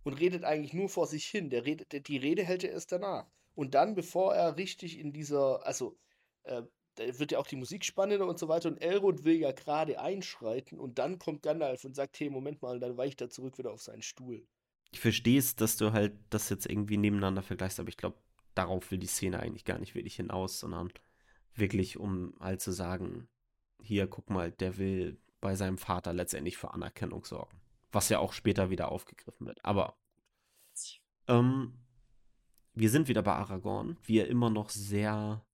und 0.03 0.15
redet 0.15 0.45
eigentlich 0.45 0.73
nur 0.74 0.89
vor 0.89 1.07
sich 1.07 1.24
hin. 1.27 1.51
Der 1.51 1.65
redet, 1.65 1.93
der- 1.93 2.01
die 2.01 2.19
Rede 2.19 2.45
hält 2.45 2.62
er 2.65 2.73
erst 2.73 2.93
danach. 2.93 3.27
Und 3.55 3.74
dann, 3.74 3.95
bevor 3.95 4.35
er 4.35 4.57
richtig 4.57 4.99
in 4.99 5.12
dieser, 5.12 5.65
also 5.66 5.97
äh, 6.43 6.62
da 6.96 7.18
wird 7.18 7.32
ja 7.32 7.38
auch 7.38 7.46
die 7.46 7.56
Musik 7.56 7.84
spannender 7.84 8.26
und 8.26 8.38
so 8.38 8.48
weiter. 8.48 8.68
Und 8.68 8.78
Elrond 8.78 9.24
will 9.24 9.36
ja 9.36 9.52
gerade 9.52 10.00
einschreiten 10.00 10.78
und 10.78 10.98
dann 10.98 11.18
kommt 11.18 11.42
Gandalf 11.42 11.84
und 11.84 11.94
sagt, 11.96 12.18
hey, 12.20 12.30
Moment 12.30 12.62
mal, 12.62 12.74
und 12.74 12.80
dann 12.80 12.96
weicht 12.96 13.20
er 13.20 13.30
zurück 13.30 13.58
wieder 13.58 13.72
auf 13.72 13.82
seinen 13.82 14.02
Stuhl. 14.02 14.46
Ich 14.92 15.00
verstehe 15.00 15.38
es, 15.38 15.56
dass 15.56 15.76
du 15.76 15.92
halt 15.92 16.12
das 16.30 16.48
jetzt 16.48 16.66
irgendwie 16.66 16.96
nebeneinander 16.96 17.42
vergleichst, 17.42 17.80
aber 17.80 17.88
ich 17.88 17.96
glaube, 17.96 18.16
darauf 18.54 18.90
will 18.90 18.98
die 18.98 19.08
Szene 19.08 19.40
eigentlich 19.40 19.64
gar 19.64 19.78
nicht 19.78 19.94
wirklich 19.94 20.16
hinaus, 20.16 20.60
sondern 20.60 20.92
wirklich, 21.54 21.98
um 21.98 22.34
halt 22.38 22.60
zu 22.60 22.70
sagen, 22.70 23.28
hier, 23.82 24.06
guck 24.06 24.30
mal, 24.30 24.52
der 24.52 24.78
will 24.78 25.18
bei 25.40 25.56
seinem 25.56 25.78
Vater 25.78 26.12
letztendlich 26.12 26.56
für 26.56 26.72
Anerkennung 26.72 27.24
sorgen. 27.24 27.60
Was 27.92 28.08
ja 28.08 28.18
auch 28.18 28.32
später 28.32 28.70
wieder 28.70 28.90
aufgegriffen 28.90 29.46
wird. 29.46 29.64
Aber 29.64 29.96
ähm, 31.28 31.74
wir 32.72 32.90
sind 32.90 33.08
wieder 33.08 33.22
bei 33.22 33.34
Aragorn, 33.34 33.98
wie 34.02 34.18
er 34.18 34.28
immer 34.28 34.50
noch 34.50 34.70
sehr 34.70 35.44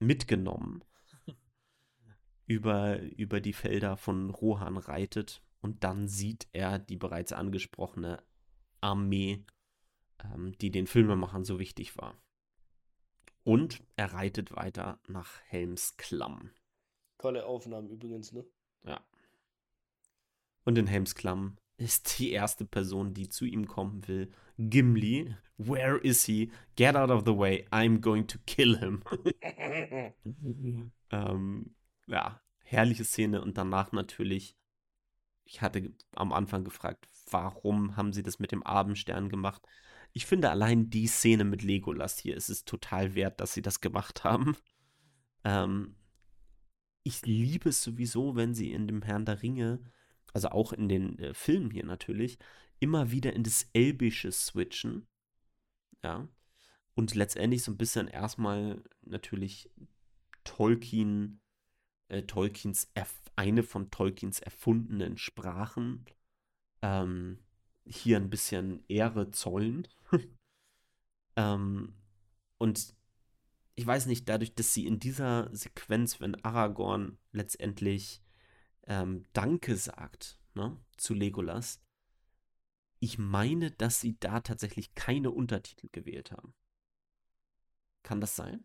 mitgenommen 0.00 0.84
über, 2.46 3.00
über 3.00 3.40
die 3.40 3.52
Felder 3.52 3.96
von 3.96 4.30
Rohan 4.30 4.76
reitet 4.76 5.40
und 5.60 5.84
dann 5.84 6.08
sieht 6.08 6.48
er 6.52 6.80
die 6.80 6.96
bereits 6.96 7.32
angesprochene 7.32 8.20
Armee, 8.80 9.44
ähm, 10.24 10.58
die 10.58 10.72
den 10.72 10.88
Filmemachern 10.88 11.44
so 11.44 11.60
wichtig 11.60 11.96
war. 11.96 12.20
Und 13.44 13.82
er 13.94 14.12
reitet 14.14 14.56
weiter 14.56 14.98
nach 15.06 15.40
Helms 15.46 15.96
Klamm. 15.96 16.50
Tolle 17.18 17.46
Aufnahmen 17.46 17.88
übrigens, 17.88 18.32
ne? 18.32 18.44
Ja. 18.82 19.00
Und 20.64 20.76
in 20.76 20.88
Helms 20.88 21.14
Klamm 21.14 21.56
ist 21.80 22.18
die 22.18 22.30
erste 22.30 22.66
Person, 22.66 23.14
die 23.14 23.28
zu 23.28 23.46
ihm 23.46 23.66
kommen 23.66 24.06
will, 24.06 24.30
Gimli. 24.58 25.34
Where 25.56 25.96
is 25.96 26.24
he? 26.24 26.50
Get 26.76 26.94
out 26.94 27.10
of 27.10 27.24
the 27.24 27.36
way. 27.36 27.66
I'm 27.70 28.00
going 28.00 28.26
to 28.26 28.38
kill 28.46 28.78
him. 28.78 29.02
ähm, 31.10 31.74
ja, 32.06 32.40
herrliche 32.64 33.04
Szene. 33.04 33.40
Und 33.40 33.56
danach 33.56 33.92
natürlich, 33.92 34.56
ich 35.44 35.62
hatte 35.62 35.94
am 36.12 36.32
Anfang 36.32 36.64
gefragt, 36.64 37.08
warum 37.30 37.96
haben 37.96 38.12
sie 38.12 38.22
das 38.22 38.38
mit 38.38 38.52
dem 38.52 38.62
Abendstern 38.62 39.30
gemacht? 39.30 39.62
Ich 40.12 40.26
finde 40.26 40.50
allein 40.50 40.90
die 40.90 41.06
Szene 41.06 41.44
mit 41.44 41.62
Legolas 41.62 42.18
hier 42.18 42.36
ist 42.36 42.50
es 42.50 42.64
total 42.64 43.14
wert, 43.14 43.40
dass 43.40 43.54
sie 43.54 43.62
das 43.62 43.80
gemacht 43.80 44.24
haben. 44.24 44.56
Ähm, 45.44 45.96
ich 47.04 47.24
liebe 47.24 47.70
es 47.70 47.82
sowieso, 47.82 48.36
wenn 48.36 48.52
sie 48.52 48.72
in 48.72 48.86
dem 48.86 49.00
Herrn 49.00 49.24
der 49.24 49.42
Ringe, 49.42 49.80
also 50.32 50.48
auch 50.50 50.72
in 50.72 50.88
den 50.88 51.18
äh, 51.18 51.34
Filmen 51.34 51.70
hier 51.70 51.84
natürlich, 51.84 52.38
immer 52.78 53.10
wieder 53.10 53.32
in 53.32 53.42
das 53.42 53.68
Elbische 53.72 54.32
switchen. 54.32 55.06
Ja. 56.02 56.28
Und 56.94 57.14
letztendlich 57.14 57.62
so 57.62 57.72
ein 57.72 57.78
bisschen 57.78 58.08
erstmal 58.08 58.82
natürlich 59.02 59.70
Tolkien, 60.44 61.40
äh, 62.08 62.22
Tolkiens, 62.22 62.92
eine 63.36 63.62
von 63.62 63.90
Tolkiens 63.90 64.40
erfundenen 64.40 65.16
Sprachen 65.16 66.04
ähm, 66.82 67.38
hier 67.84 68.16
ein 68.16 68.30
bisschen 68.30 68.84
Ehre 68.88 69.30
zollen. 69.30 69.88
ähm, 71.36 71.94
und 72.58 72.94
ich 73.74 73.86
weiß 73.86 74.06
nicht, 74.06 74.28
dadurch, 74.28 74.54
dass 74.54 74.74
sie 74.74 74.86
in 74.86 75.00
dieser 75.00 75.48
Sequenz, 75.54 76.20
wenn 76.20 76.34
Aragorn 76.44 77.18
letztendlich 77.32 78.22
ähm, 78.86 79.24
Danke 79.32 79.76
sagt 79.76 80.38
ne, 80.54 80.76
zu 80.96 81.14
Legolas, 81.14 81.80
ich 82.98 83.18
meine, 83.18 83.70
dass 83.70 84.00
sie 84.00 84.18
da 84.20 84.40
tatsächlich 84.40 84.94
keine 84.94 85.30
Untertitel 85.30 85.88
gewählt 85.90 86.32
haben. 86.32 86.54
Kann 88.02 88.20
das 88.20 88.36
sein? 88.36 88.64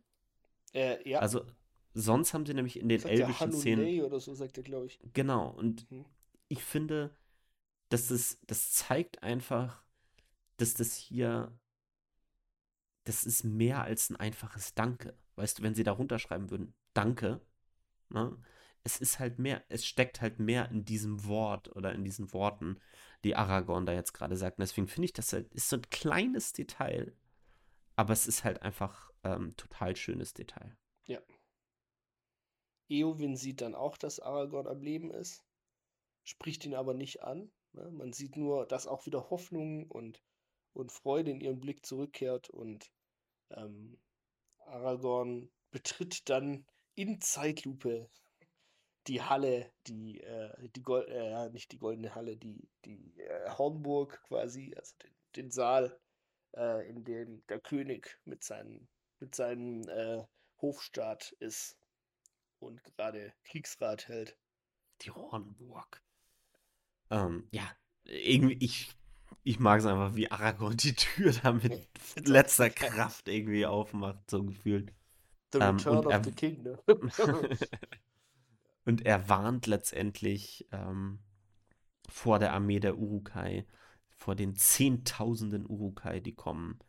Äh, 0.74 1.08
ja, 1.10 1.20
Also, 1.22 1.46
sonst 1.94 2.34
haben 2.34 2.46
sie 2.46 2.54
nämlich 2.54 2.80
in 2.80 2.90
den 2.90 3.02
sagt 3.02 3.14
elbischen 3.14 3.52
Szenen. 3.52 3.80
Hanunei 3.86 4.04
oder 4.04 4.20
so, 4.20 4.34
sagt 4.34 4.58
er, 4.58 4.64
glaube 4.64 4.88
ich. 4.88 5.00
Genau, 5.14 5.50
und 5.50 5.90
Mhm. 5.92 6.06
ich 6.48 6.64
finde, 6.64 7.16
dass 7.90 8.08
das, 8.08 8.40
das 8.48 8.72
zeigt 8.74 9.24
einfach, 9.24 9.84
dass 10.58 10.74
das 10.74 10.96
hier, 10.96 11.52
das 13.04 13.24
ist 13.24 13.44
mehr 13.44 13.84
als 13.84 14.10
ein 14.10 14.16
einfaches 14.16 14.74
Danke. 14.74 15.18
Weißt 15.36 15.60
du, 15.60 15.64
wenn 15.64 15.76
sie 15.76 15.84
da 15.84 15.92
runterschreiben 15.92 16.50
würden, 16.50 16.74
Danke, 16.94 17.42
ne? 18.10 18.38
Es 18.86 18.98
ist 18.98 19.20
halt 19.20 19.40
mehr, 19.40 19.64
es 19.68 19.86
steckt 19.86 20.22
halt 20.22 20.40
mehr 20.40 20.70
in 20.72 20.86
diesem 20.86 21.26
Wort 21.26 21.76
oder 21.76 21.92
in 21.92 22.06
diesen 22.06 22.32
Worten, 22.32 22.80
die 23.26 23.36
Aragorn 23.36 23.86
da 23.86 23.92
jetzt 23.92 24.14
gerade 24.14 24.38
sagt. 24.38 24.58
Und 24.58 24.62
deswegen 24.62 24.88
finde 24.88 25.06
ich, 25.06 25.14
das 25.14 25.34
halt, 25.34 25.54
ist 25.54 25.68
so 25.68 25.76
ein 25.76 25.90
kleines 25.90 26.54
Detail, 26.54 27.14
aber 27.98 28.14
es 28.14 28.28
ist 28.28 28.44
halt 28.44 28.62
einfach 28.62 29.12
ähm, 29.24 29.58
total 29.58 29.98
schönes 29.98 30.34
Detail. 30.34 30.78
Eowyn 32.90 33.36
sieht 33.36 33.62
dann 33.62 33.76
auch, 33.76 33.98
dass 33.98 34.20
Aragorn 34.20 34.68
am 34.68 34.82
Leben 34.82 35.12
ist, 35.12 35.44
spricht 36.24 36.66
ihn 36.66 36.76
aber 36.76 36.94
nicht 36.94 37.24
an. 37.24 37.52
Ne? 37.74 37.90
Man 37.92 38.14
sieht 38.14 38.38
nur, 38.38 38.66
dass 38.66 38.88
auch 38.88 39.06
wieder 39.06 39.30
Hoffnung 39.30 39.90
und, 39.90 40.22
und 40.74 40.92
Freude 40.92 41.32
in 41.32 41.42
ihren 41.42 41.60
Blick 41.60 41.86
zurückkehrt 41.86 42.50
und 42.50 42.92
ähm, 43.50 44.00
Aragorn 44.60 45.50
betritt 45.72 46.30
dann 46.30 46.66
in 46.96 47.22
Zeitlupe 47.22 48.10
die 49.08 49.22
Halle, 49.22 49.72
die, 49.88 50.22
äh, 50.22 50.70
die 50.76 50.84
Gold, 50.84 51.08
äh, 51.10 51.50
nicht 51.50 51.72
die 51.72 51.78
goldene 51.80 52.16
Halle, 52.16 52.38
die, 52.38 52.68
die 52.86 53.20
äh, 53.20 53.50
Hornburg 53.52 54.22
quasi, 54.28 54.74
also 54.78 54.96
den, 55.04 55.12
den 55.36 55.52
Saal, 55.52 56.00
äh, 56.56 56.88
in 56.90 57.04
dem 57.04 57.46
der 57.48 57.60
König 57.60 58.20
mit 58.26 58.44
seinem, 58.44 58.88
mit 59.20 59.36
seinem 59.36 59.88
äh, 59.90 60.24
Hofstaat 60.62 61.32
ist 61.40 61.78
und 62.60 62.84
gerade 62.84 63.34
Kriegsrat 63.44 64.08
hält. 64.08 64.38
Die 65.02 65.12
Hornburg. 65.12 66.02
Ähm, 67.12 67.48
ja, 67.52 67.70
irgendwie, 68.06 68.58
ich, 68.60 68.90
ich 69.44 69.60
mag 69.60 69.80
es 69.80 69.86
einfach, 69.86 70.16
wie 70.16 70.32
Aragorn 70.32 70.78
die 70.78 70.96
Tür 70.96 71.34
da 71.44 71.52
mit 71.52 71.88
letzter. 72.28 72.70
Kraft 72.70 73.28
irgendwie 73.28 73.66
aufmacht, 73.66 74.30
so 74.30 74.44
gefühlt. 74.44 74.94
The 75.54 75.60
Ähm, 75.60 75.78
Return 75.78 75.98
und 75.98 76.08
of 76.08 76.24
the 76.24 76.32
King, 76.32 76.64
ne? 76.64 76.80
Und 78.86 79.06
er 79.06 79.30
warnt 79.30 79.68
letztendlich 79.68 80.68
ähm, 80.72 81.20
vor 82.08 82.40
der 82.40 82.54
Armee 82.54 82.80
der 82.80 82.98
Urukai, 82.98 83.66
vor 84.16 84.36
den 84.36 84.56
Zehntausenden 84.56 85.66
Urukai, 85.68 86.20
die 86.20 86.36
kommen 86.36 86.80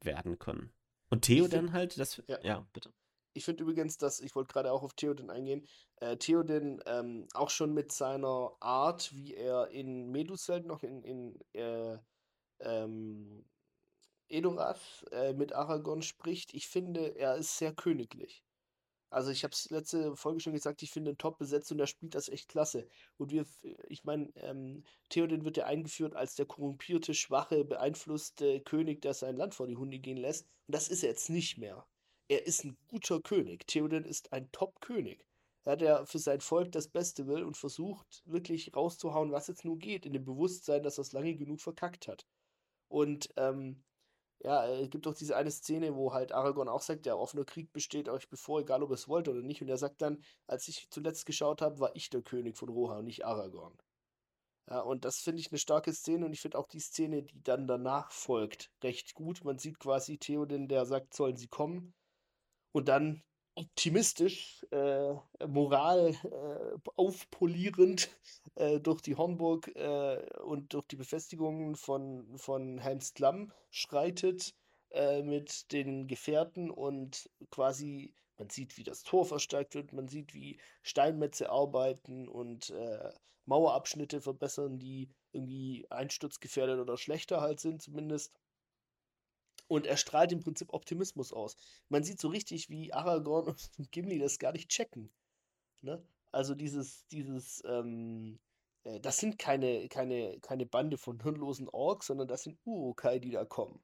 werden 0.00 0.38
können. 0.38 0.72
Und 1.10 1.22
Theoden 1.22 1.72
halt, 1.72 1.98
das, 1.98 2.22
ja. 2.26 2.38
ja, 2.42 2.66
bitte. 2.72 2.92
Ich 3.34 3.44
finde 3.44 3.64
übrigens, 3.64 3.98
dass, 3.98 4.20
ich 4.20 4.34
wollte 4.34 4.52
gerade 4.52 4.72
auch 4.72 4.82
auf 4.82 4.94
Theoden 4.94 5.30
eingehen, 5.30 5.66
äh, 5.96 6.16
Theoden 6.16 6.80
ähm, 6.86 7.26
auch 7.34 7.50
schon 7.50 7.72
mit 7.72 7.92
seiner 7.92 8.52
Art, 8.60 9.14
wie 9.14 9.34
er 9.34 9.68
in 9.68 10.10
Meduseld 10.10 10.66
noch 10.66 10.82
in, 10.82 11.02
in 11.02 11.38
äh, 11.54 11.98
ähm, 12.60 13.44
Edorath 14.28 15.04
äh, 15.12 15.32
mit 15.32 15.52
Aragorn 15.52 16.02
spricht, 16.02 16.54
ich 16.54 16.68
finde, 16.68 17.16
er 17.16 17.36
ist 17.36 17.58
sehr 17.58 17.74
königlich. 17.74 18.42
Also 19.12 19.30
ich 19.30 19.44
habe 19.44 19.52
es 19.52 19.70
letzte 19.70 20.16
Folge 20.16 20.40
schon 20.40 20.54
gesagt, 20.54 20.82
ich 20.82 20.90
finde 20.90 21.12
ihn 21.12 21.18
top 21.18 21.38
besetzt 21.38 21.70
und 21.70 21.78
er 21.78 21.86
spielt 21.86 22.14
das 22.14 22.28
echt 22.28 22.48
klasse. 22.48 22.88
Und 23.18 23.30
wir, 23.30 23.42
f- 23.42 23.64
ich 23.88 24.04
meine, 24.04 24.32
ähm, 24.36 24.84
Theoden 25.10 25.44
wird 25.44 25.56
ja 25.58 25.66
eingeführt 25.66 26.14
als 26.16 26.34
der 26.34 26.46
korrumpierte, 26.46 27.14
schwache, 27.14 27.64
beeinflusste 27.64 28.60
König, 28.62 29.02
der 29.02 29.14
sein 29.14 29.36
Land 29.36 29.54
vor 29.54 29.66
die 29.66 29.76
Hunde 29.76 29.98
gehen 29.98 30.16
lässt. 30.16 30.46
Und 30.66 30.74
das 30.74 30.88
ist 30.88 31.02
er 31.02 31.10
jetzt 31.10 31.30
nicht 31.30 31.58
mehr. 31.58 31.86
Er 32.28 32.46
ist 32.46 32.64
ein 32.64 32.78
guter 32.88 33.20
König. 33.20 33.66
Theoden 33.66 34.04
ist 34.04 34.32
ein 34.32 34.50
Top-König. 34.52 35.26
Ja, 35.64 35.76
der 35.76 36.06
für 36.06 36.18
sein 36.18 36.40
Volk 36.40 36.72
das 36.72 36.88
Beste 36.88 37.26
will 37.26 37.44
und 37.44 37.56
versucht 37.56 38.22
wirklich 38.24 38.74
rauszuhauen, 38.74 39.30
was 39.30 39.46
jetzt 39.46 39.64
nur 39.64 39.78
geht, 39.78 40.06
in 40.06 40.12
dem 40.12 40.24
Bewusstsein, 40.24 40.82
dass 40.82 40.98
er 40.98 41.02
es 41.02 41.12
lange 41.12 41.36
genug 41.36 41.60
verkackt 41.60 42.08
hat. 42.08 42.26
Und 42.88 43.28
ähm, 43.36 43.84
ja, 44.44 44.66
es 44.66 44.90
gibt 44.90 45.06
doch 45.06 45.14
diese 45.14 45.36
eine 45.36 45.50
Szene, 45.50 45.94
wo 45.94 46.12
halt 46.12 46.32
Aragorn 46.32 46.68
auch 46.68 46.82
sagt, 46.82 47.06
ja, 47.06 47.14
offener 47.14 47.44
Krieg 47.44 47.72
besteht 47.72 48.08
euch 48.08 48.28
bevor, 48.28 48.60
egal 48.60 48.82
ob 48.82 48.90
ihr 48.90 48.94
es 48.94 49.08
wollt 49.08 49.28
oder 49.28 49.42
nicht. 49.42 49.62
Und 49.62 49.68
er 49.68 49.78
sagt 49.78 50.02
dann, 50.02 50.22
als 50.46 50.66
ich 50.68 50.88
zuletzt 50.90 51.26
geschaut 51.26 51.62
habe, 51.62 51.78
war 51.78 51.94
ich 51.94 52.10
der 52.10 52.22
König 52.22 52.56
von 52.56 52.68
Rohan, 52.68 53.04
nicht 53.04 53.24
Aragorn. 53.24 53.76
Ja, 54.68 54.80
und 54.80 55.04
das 55.04 55.18
finde 55.18 55.40
ich 55.40 55.50
eine 55.50 55.58
starke 55.58 55.92
Szene 55.92 56.26
und 56.26 56.32
ich 56.32 56.40
finde 56.40 56.58
auch 56.58 56.68
die 56.68 56.80
Szene, 56.80 57.22
die 57.22 57.42
dann 57.42 57.66
danach 57.66 58.10
folgt, 58.12 58.70
recht 58.82 59.14
gut. 59.14 59.44
Man 59.44 59.58
sieht 59.58 59.78
quasi 59.78 60.18
Theoden, 60.18 60.68
der 60.68 60.86
sagt, 60.86 61.14
sollen 61.14 61.36
sie 61.36 61.48
kommen. 61.48 61.94
Und 62.72 62.88
dann 62.88 63.22
optimistisch, 63.54 64.64
äh, 64.70 65.14
Moral 65.46 66.14
äh, 66.24 66.90
aufpolierend 66.96 68.10
äh, 68.54 68.80
durch 68.80 69.02
die 69.02 69.16
Hornburg 69.16 69.68
äh, 69.76 70.18
und 70.40 70.72
durch 70.74 70.86
die 70.86 70.96
Befestigungen 70.96 71.76
von, 71.76 72.38
von 72.38 72.78
Helms 72.78 73.14
Klamm 73.14 73.52
schreitet 73.70 74.54
äh, 74.90 75.22
mit 75.22 75.72
den 75.72 76.06
Gefährten 76.06 76.70
und 76.70 77.28
quasi, 77.50 78.14
man 78.38 78.48
sieht, 78.50 78.76
wie 78.78 78.84
das 78.84 79.02
Tor 79.02 79.24
verstärkt 79.26 79.74
wird, 79.74 79.92
man 79.92 80.08
sieht, 80.08 80.34
wie 80.34 80.58
Steinmetze 80.82 81.50
arbeiten 81.50 82.28
und 82.28 82.70
äh, 82.70 83.10
Mauerabschnitte 83.46 84.20
verbessern, 84.20 84.78
die 84.78 85.10
irgendwie 85.32 85.86
einsturzgefährdet 85.90 86.78
oder 86.80 86.96
schlechter 86.96 87.40
halt 87.40 87.60
sind 87.60 87.82
zumindest. 87.82 88.32
Und 89.72 89.86
er 89.86 89.96
strahlt 89.96 90.32
im 90.32 90.40
Prinzip 90.40 90.74
Optimismus 90.74 91.32
aus. 91.32 91.56
Man 91.88 92.04
sieht 92.04 92.20
so 92.20 92.28
richtig, 92.28 92.68
wie 92.68 92.92
Aragorn 92.92 93.46
und 93.46 93.70
Gimli 93.90 94.18
das 94.18 94.38
gar 94.38 94.52
nicht 94.52 94.68
checken. 94.68 95.10
Ne? 95.80 96.06
Also 96.30 96.54
dieses, 96.54 97.06
dieses, 97.06 97.62
ähm, 97.64 98.38
äh, 98.84 99.00
das 99.00 99.16
sind 99.16 99.38
keine, 99.38 99.88
keine, 99.88 100.38
keine 100.40 100.66
Bande 100.66 100.98
von 100.98 101.22
hirnlosen 101.22 101.70
Orks, 101.70 102.08
sondern 102.08 102.28
das 102.28 102.42
sind 102.42 102.58
Urukai, 102.66 103.18
die 103.18 103.30
da 103.30 103.46
kommen. 103.46 103.82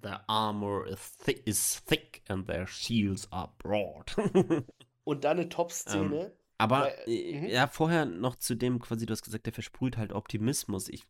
Their 0.00 0.26
armor 0.26 0.86
is 0.86 1.18
thick, 1.18 1.46
is 1.46 1.84
thick 1.84 2.22
and 2.28 2.46
their 2.46 2.66
shields 2.66 3.30
are 3.30 3.52
broad. 3.58 4.16
und 5.04 5.24
dann 5.24 5.38
eine 5.38 5.50
Top-Szene. 5.50 6.24
Ähm, 6.28 6.32
aber 6.56 6.80
weil, 6.80 7.08
äh, 7.08 7.40
mhm. 7.42 7.46
ja, 7.48 7.66
vorher 7.66 8.06
noch 8.06 8.36
zu 8.36 8.54
dem, 8.54 8.78
quasi, 8.78 9.04
du 9.04 9.12
hast 9.12 9.22
gesagt, 9.22 9.44
der 9.44 9.52
versprüht 9.52 9.98
halt 9.98 10.14
Optimismus. 10.14 10.88
Ich 10.88 11.04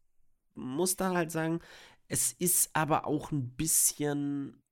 muss 0.55 0.97
da 0.97 1.14
halt 1.14 1.30
sagen, 1.30 1.60
es 2.12 2.32
ist 2.32 2.70
aber 2.74 3.06
auch 3.06 3.32
ein 3.32 3.56
bisschen 3.56 4.62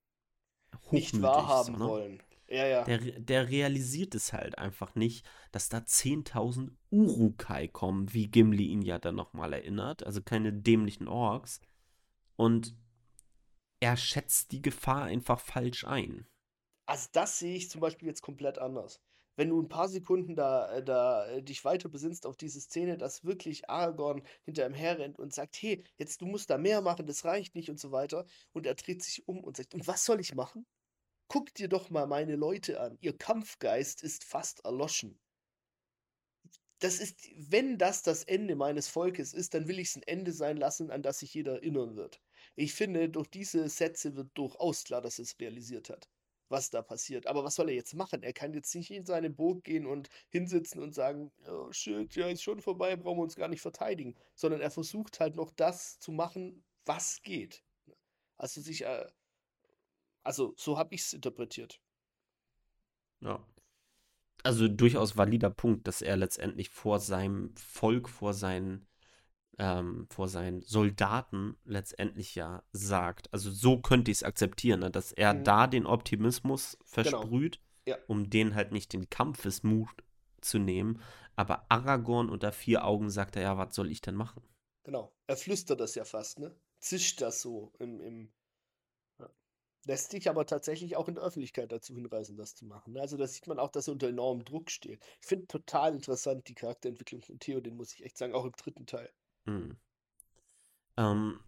nicht 0.90 1.22
wahrhaben 1.22 1.78
so, 1.78 1.84
ne? 1.84 1.90
wollen. 1.90 2.22
Ja, 2.48 2.66
ja. 2.66 2.84
Der, 2.84 2.98
der 2.98 3.48
realisiert 3.48 4.14
es 4.14 4.34
halt 4.34 4.58
einfach 4.58 4.94
nicht, 4.94 5.24
dass 5.50 5.70
da 5.70 5.78
10.000 5.78 6.72
Urukai 6.90 7.66
kommen, 7.68 8.12
wie 8.12 8.28
Gimli 8.28 8.66
ihn 8.66 8.82
ja 8.82 8.98
dann 8.98 9.14
nochmal 9.14 9.54
erinnert. 9.54 10.04
Also 10.04 10.20
keine 10.20 10.52
dämlichen 10.52 11.08
Orks. 11.08 11.62
Und 12.36 12.76
er 13.80 13.96
schätzt 13.96 14.52
die 14.52 14.60
Gefahr 14.60 15.04
einfach 15.04 15.40
falsch 15.40 15.86
ein. 15.86 16.26
Also 16.84 17.08
das 17.12 17.38
sehe 17.38 17.56
ich 17.56 17.70
zum 17.70 17.80
Beispiel 17.80 18.08
jetzt 18.08 18.20
komplett 18.20 18.58
anders 18.58 19.00
wenn 19.40 19.48
du 19.48 19.62
ein 19.62 19.70
paar 19.70 19.88
Sekunden 19.88 20.36
da, 20.36 20.70
äh, 20.70 20.84
da 20.84 21.26
äh, 21.26 21.42
dich 21.42 21.64
weiter 21.64 21.88
besinnst 21.88 22.26
auf 22.26 22.36
diese 22.36 22.60
Szene, 22.60 22.98
dass 22.98 23.24
wirklich 23.24 23.70
Aragorn 23.70 24.22
hinter 24.44 24.66
ihm 24.66 24.74
herrennt 24.74 25.18
und 25.18 25.32
sagt, 25.32 25.56
hey, 25.62 25.82
jetzt 25.96 26.20
du 26.20 26.26
musst 26.26 26.50
da 26.50 26.58
mehr 26.58 26.82
machen, 26.82 27.06
das 27.06 27.24
reicht 27.24 27.54
nicht 27.54 27.70
und 27.70 27.80
so 27.80 27.90
weiter. 27.90 28.26
Und 28.52 28.66
er 28.66 28.74
dreht 28.74 29.02
sich 29.02 29.26
um 29.26 29.42
und 29.42 29.56
sagt, 29.56 29.72
und 29.72 29.86
was 29.86 30.04
soll 30.04 30.20
ich 30.20 30.34
machen? 30.34 30.66
Guck 31.26 31.54
dir 31.54 31.68
doch 31.68 31.88
mal 31.88 32.06
meine 32.06 32.36
Leute 32.36 32.80
an. 32.80 32.98
Ihr 33.00 33.16
Kampfgeist 33.16 34.02
ist 34.02 34.24
fast 34.24 34.62
erloschen. 34.66 35.18
Das 36.80 37.00
ist, 37.00 37.30
wenn 37.34 37.78
das 37.78 38.02
das 38.02 38.24
Ende 38.24 38.56
meines 38.56 38.88
Volkes 38.88 39.32
ist, 39.32 39.54
dann 39.54 39.68
will 39.68 39.78
ich 39.78 39.88
es 39.88 39.96
ein 39.96 40.02
Ende 40.02 40.32
sein 40.32 40.58
lassen, 40.58 40.90
an 40.90 41.00
das 41.00 41.20
sich 41.20 41.32
jeder 41.32 41.54
erinnern 41.54 41.96
wird. 41.96 42.20
Ich 42.56 42.74
finde, 42.74 43.08
durch 43.08 43.28
diese 43.28 43.70
Sätze 43.70 44.16
wird 44.16 44.28
durchaus 44.34 44.84
klar, 44.84 45.00
dass 45.00 45.18
es 45.18 45.40
realisiert 45.40 45.88
hat 45.88 46.10
was 46.50 46.70
da 46.70 46.82
passiert. 46.82 47.26
Aber 47.26 47.44
was 47.44 47.54
soll 47.54 47.68
er 47.68 47.74
jetzt 47.74 47.94
machen? 47.94 48.22
Er 48.22 48.32
kann 48.32 48.52
jetzt 48.52 48.74
nicht 48.74 48.90
in 48.90 49.06
seine 49.06 49.30
Burg 49.30 49.64
gehen 49.64 49.86
und 49.86 50.08
hinsitzen 50.28 50.82
und 50.82 50.94
sagen, 50.94 51.32
oh 51.48 51.70
shit, 51.72 52.14
ja, 52.16 52.28
ist 52.28 52.42
schon 52.42 52.60
vorbei, 52.60 52.96
brauchen 52.96 53.18
wir 53.18 53.22
uns 53.22 53.36
gar 53.36 53.48
nicht 53.48 53.62
verteidigen. 53.62 54.16
Sondern 54.34 54.60
er 54.60 54.70
versucht 54.70 55.20
halt 55.20 55.36
noch 55.36 55.52
das 55.52 55.98
zu 56.00 56.12
machen, 56.12 56.64
was 56.84 57.22
geht. 57.22 57.62
Also 58.36 58.60
sich, 58.60 58.84
äh, 58.84 59.06
also 60.22 60.54
so 60.56 60.76
habe 60.76 60.94
ich 60.94 61.02
es 61.02 61.12
interpretiert. 61.12 61.80
Ja. 63.20 63.44
Also 64.42 64.68
durchaus 64.68 65.16
valider 65.16 65.50
Punkt, 65.50 65.86
dass 65.86 66.02
er 66.02 66.16
letztendlich 66.16 66.70
vor 66.70 66.98
seinem 66.98 67.54
Volk, 67.56 68.08
vor 68.08 68.32
seinen 68.32 68.86
ähm, 69.60 70.06
vor 70.08 70.28
seinen 70.28 70.62
Soldaten 70.62 71.56
letztendlich 71.64 72.34
ja 72.34 72.62
sagt. 72.72 73.32
Also 73.32 73.50
so 73.50 73.78
könnte 73.78 74.10
ich 74.10 74.18
es 74.18 74.22
akzeptieren, 74.22 74.80
ne? 74.80 74.90
dass 74.90 75.12
er 75.12 75.34
mhm. 75.34 75.44
da 75.44 75.66
den 75.66 75.84
Optimismus 75.84 76.78
genau. 76.78 76.86
versprüht, 76.86 77.60
genau. 77.84 77.98
ja. 77.98 78.04
um 78.08 78.30
den 78.30 78.54
halt 78.54 78.72
nicht 78.72 78.94
den 78.94 79.10
Kampfesmut 79.10 79.90
zu 80.40 80.58
nehmen. 80.58 81.02
Aber 81.36 81.66
Aragorn 81.68 82.30
unter 82.30 82.52
vier 82.52 82.84
Augen 82.86 83.10
sagt 83.10 83.36
er, 83.36 83.42
ja, 83.42 83.58
was 83.58 83.74
soll 83.74 83.90
ich 83.90 84.00
denn 84.00 84.14
machen? 84.14 84.42
Genau, 84.82 85.12
er 85.26 85.36
flüstert 85.36 85.80
das 85.80 85.94
ja 85.94 86.04
fast, 86.04 86.38
ne? 86.38 86.56
Zischt 86.78 87.20
das 87.20 87.42
so 87.42 87.72
im, 87.78 88.00
im. 88.00 88.32
Lässt 89.86 90.10
sich 90.10 90.28
aber 90.28 90.46
tatsächlich 90.46 90.96
auch 90.96 91.08
in 91.08 91.14
der 91.14 91.24
Öffentlichkeit 91.24 91.72
dazu 91.72 91.94
hinreißen, 91.94 92.36
das 92.36 92.54
zu 92.54 92.66
machen. 92.66 92.94
Ne? 92.94 93.00
Also 93.00 93.16
da 93.16 93.26
sieht 93.26 93.46
man 93.46 93.58
auch, 93.58 93.70
dass 93.70 93.88
er 93.88 93.92
unter 93.92 94.08
enormem 94.08 94.44
Druck 94.44 94.70
steht. 94.70 95.02
Ich 95.20 95.26
finde 95.26 95.46
total 95.46 95.94
interessant 95.94 96.48
die 96.48 96.54
Charakterentwicklung 96.54 97.22
von 97.22 97.38
Theo, 97.38 97.60
den 97.60 97.76
muss 97.76 97.94
ich 97.94 98.04
echt 98.04 98.18
sagen, 98.18 98.34
auch 98.34 98.44
im 98.44 98.52
dritten 98.52 98.86
Teil. 98.86 99.10
Mhm. 99.50 99.76
Ähm, 100.96 101.40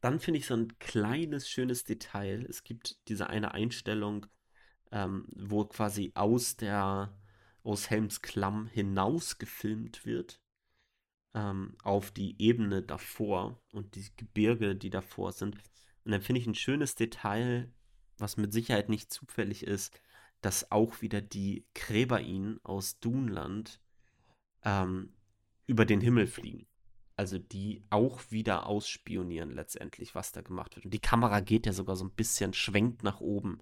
dann 0.00 0.20
finde 0.20 0.38
ich 0.38 0.46
so 0.46 0.54
ein 0.54 0.78
kleines, 0.78 1.48
schönes 1.48 1.84
Detail. 1.84 2.46
Es 2.48 2.62
gibt 2.64 2.98
diese 3.08 3.28
eine 3.28 3.52
Einstellung, 3.52 4.26
ähm, 4.92 5.26
wo 5.34 5.64
quasi 5.64 6.12
aus 6.14 6.56
der, 6.56 7.16
aus 7.62 7.90
Helms 7.90 8.22
Klamm 8.22 8.66
hinaus 8.68 9.38
gefilmt 9.38 10.06
wird 10.06 10.40
ähm, 11.34 11.76
auf 11.82 12.10
die 12.10 12.40
Ebene 12.40 12.82
davor 12.82 13.60
und 13.72 13.94
die 13.96 14.06
Gebirge, 14.16 14.76
die 14.76 14.90
davor 14.90 15.32
sind. 15.32 15.56
Und 16.04 16.12
dann 16.12 16.22
finde 16.22 16.40
ich 16.40 16.46
ein 16.46 16.54
schönes 16.54 16.94
Detail, 16.94 17.72
was 18.18 18.36
mit 18.36 18.52
Sicherheit 18.52 18.88
nicht 18.88 19.12
zufällig 19.12 19.64
ist, 19.64 20.00
dass 20.40 20.70
auch 20.70 21.02
wieder 21.02 21.20
die 21.20 21.66
Gräberin 21.74 22.60
aus 22.62 23.00
Dunland 23.00 23.80
ähm, 24.64 25.12
über 25.66 25.84
den 25.84 26.00
Himmel 26.00 26.28
fliegen 26.28 26.68
also 27.18 27.36
die 27.36 27.82
auch 27.90 28.30
wieder 28.30 28.66
ausspionieren 28.66 29.50
letztendlich, 29.50 30.14
was 30.14 30.30
da 30.30 30.40
gemacht 30.40 30.76
wird. 30.76 30.84
Und 30.84 30.94
die 30.94 31.00
Kamera 31.00 31.40
geht 31.40 31.66
ja 31.66 31.72
sogar 31.72 31.96
so 31.96 32.04
ein 32.04 32.12
bisschen, 32.12 32.54
schwenkt 32.54 33.02
nach 33.02 33.20
oben, 33.20 33.60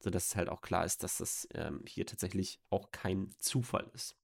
sodass 0.00 0.26
es 0.26 0.36
halt 0.36 0.48
auch 0.48 0.62
klar 0.62 0.84
ist, 0.84 1.04
dass 1.04 1.18
das 1.18 1.48
ähm, 1.54 1.84
hier 1.86 2.06
tatsächlich 2.06 2.60
auch 2.70 2.90
kein 2.90 3.30
Zufall 3.38 3.88
ist. 3.94 4.16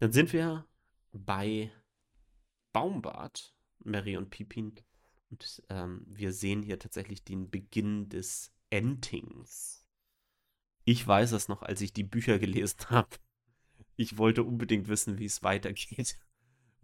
Dann 0.00 0.12
sind 0.12 0.34
wir 0.34 0.66
bei 1.12 1.72
Baumbart, 2.74 3.56
Mary 3.78 4.18
und 4.18 4.28
Pipin. 4.28 4.74
Und 5.30 5.62
ähm, 5.70 6.04
wir 6.10 6.34
sehen 6.34 6.62
hier 6.62 6.78
tatsächlich 6.78 7.24
den 7.24 7.50
Beginn 7.50 8.10
des 8.10 8.52
Entings. 8.68 9.86
Ich 10.84 11.06
weiß 11.06 11.32
es 11.32 11.48
noch, 11.48 11.62
als 11.62 11.80
ich 11.80 11.94
die 11.94 12.04
Bücher 12.04 12.38
gelesen 12.38 12.80
habe. 12.90 13.16
Ich 13.96 14.18
wollte 14.18 14.44
unbedingt 14.44 14.88
wissen, 14.88 15.18
wie 15.18 15.24
es 15.24 15.42
weitergeht. 15.42 16.18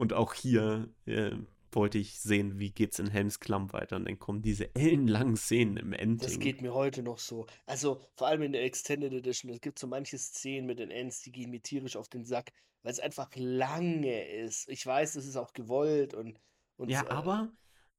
Und 0.02 0.14
auch 0.14 0.34
hier 0.34 0.88
äh, 1.06 1.30
wollte 1.70 1.96
ich 1.96 2.18
sehen, 2.18 2.58
wie 2.58 2.72
geht's 2.72 2.98
in 2.98 3.06
Helms 3.08 3.38
Klamm 3.38 3.72
weiter. 3.72 3.94
Und 3.94 4.06
dann 4.06 4.18
kommen 4.18 4.42
diese 4.42 4.74
ellenlangen 4.74 5.36
Szenen 5.36 5.76
im 5.76 5.92
Ending. 5.92 6.18
Das 6.18 6.40
geht 6.40 6.60
mir 6.60 6.74
heute 6.74 7.04
noch 7.04 7.20
so. 7.20 7.46
Also 7.66 8.00
vor 8.16 8.26
allem 8.26 8.42
in 8.42 8.50
der 8.50 8.64
Extended 8.64 9.12
Edition, 9.12 9.52
es 9.52 9.60
gibt 9.60 9.78
so 9.78 9.86
manche 9.86 10.18
Szenen 10.18 10.66
mit 10.66 10.80
den 10.80 10.90
Ends, 10.90 11.22
die 11.22 11.30
gehen 11.30 11.52
mir 11.52 11.62
tierisch 11.62 11.94
auf 11.94 12.08
den 12.08 12.24
Sack, 12.24 12.50
weil 12.82 12.90
es 12.90 12.98
einfach 12.98 13.30
lange 13.36 14.28
ist. 14.28 14.68
Ich 14.68 14.84
weiß, 14.84 15.12
das 15.12 15.24
ist 15.24 15.36
auch 15.36 15.52
gewollt 15.52 16.14
und. 16.14 16.40
und 16.78 16.88
ja, 16.88 17.04
äh, 17.04 17.10
aber 17.10 17.52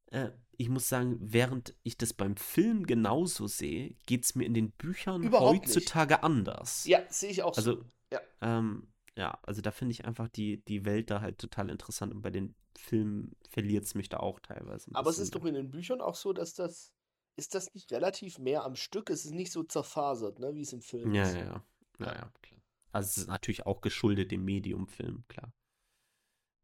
äh, 0.07 0.31
ich 0.57 0.67
muss 0.67 0.89
sagen, 0.89 1.15
während 1.21 1.73
ich 1.83 1.97
das 1.97 2.11
beim 2.11 2.35
Film 2.35 2.85
genauso 2.85 3.47
sehe, 3.47 3.95
geht 4.07 4.25
es 4.25 4.35
mir 4.35 4.43
in 4.43 4.53
den 4.53 4.71
Büchern 4.71 5.31
heutzutage 5.31 6.15
nicht. 6.15 6.23
anders. 6.25 6.83
Ja, 6.83 6.99
sehe 7.07 7.29
ich 7.29 7.43
auch 7.43 7.55
also, 7.55 7.75
so. 7.75 7.85
Ja. 8.11 8.19
Ähm, 8.41 8.92
ja, 9.15 9.39
also 9.43 9.61
da 9.61 9.71
finde 9.71 9.91
ich 9.91 10.05
einfach 10.05 10.27
die, 10.27 10.63
die 10.65 10.85
Welt 10.85 11.11
da 11.11 11.21
halt 11.21 11.37
total 11.37 11.69
interessant 11.69 12.13
und 12.13 12.21
bei 12.21 12.31
den 12.31 12.55
Filmen 12.75 13.35
verliert 13.49 13.85
es 13.85 13.95
mich 13.95 14.09
da 14.09 14.17
auch 14.17 14.39
teilweise. 14.39 14.89
Aber 14.93 15.09
es 15.09 15.19
ist 15.19 15.35
doch 15.35 15.45
in 15.45 15.53
den 15.53 15.69
Büchern 15.69 16.01
auch 16.01 16.15
so, 16.15 16.33
dass 16.33 16.53
das, 16.55 16.91
ist 17.35 17.53
das 17.53 17.73
nicht 17.73 17.91
relativ 17.91 18.39
mehr 18.39 18.63
am 18.63 18.75
Stück? 18.75 19.09
Es 19.09 19.25
ist 19.25 19.33
nicht 19.33 19.51
so 19.51 19.63
zerfasert, 19.63 20.39
ne, 20.39 20.55
wie 20.55 20.61
es 20.61 20.73
im 20.73 20.81
Film 20.81 21.13
ja, 21.13 21.23
ist. 21.23 21.35
Ja, 21.35 21.41
ja, 21.41 21.63
ja, 21.99 22.05
ja, 22.15 22.31
klar. 22.41 22.61
Also 22.91 23.07
es 23.07 23.17
ist 23.17 23.27
natürlich 23.27 23.65
auch 23.65 23.81
geschuldet 23.81 24.31
dem 24.31 24.45
Medium-Film, 24.45 25.23
klar. 25.27 25.51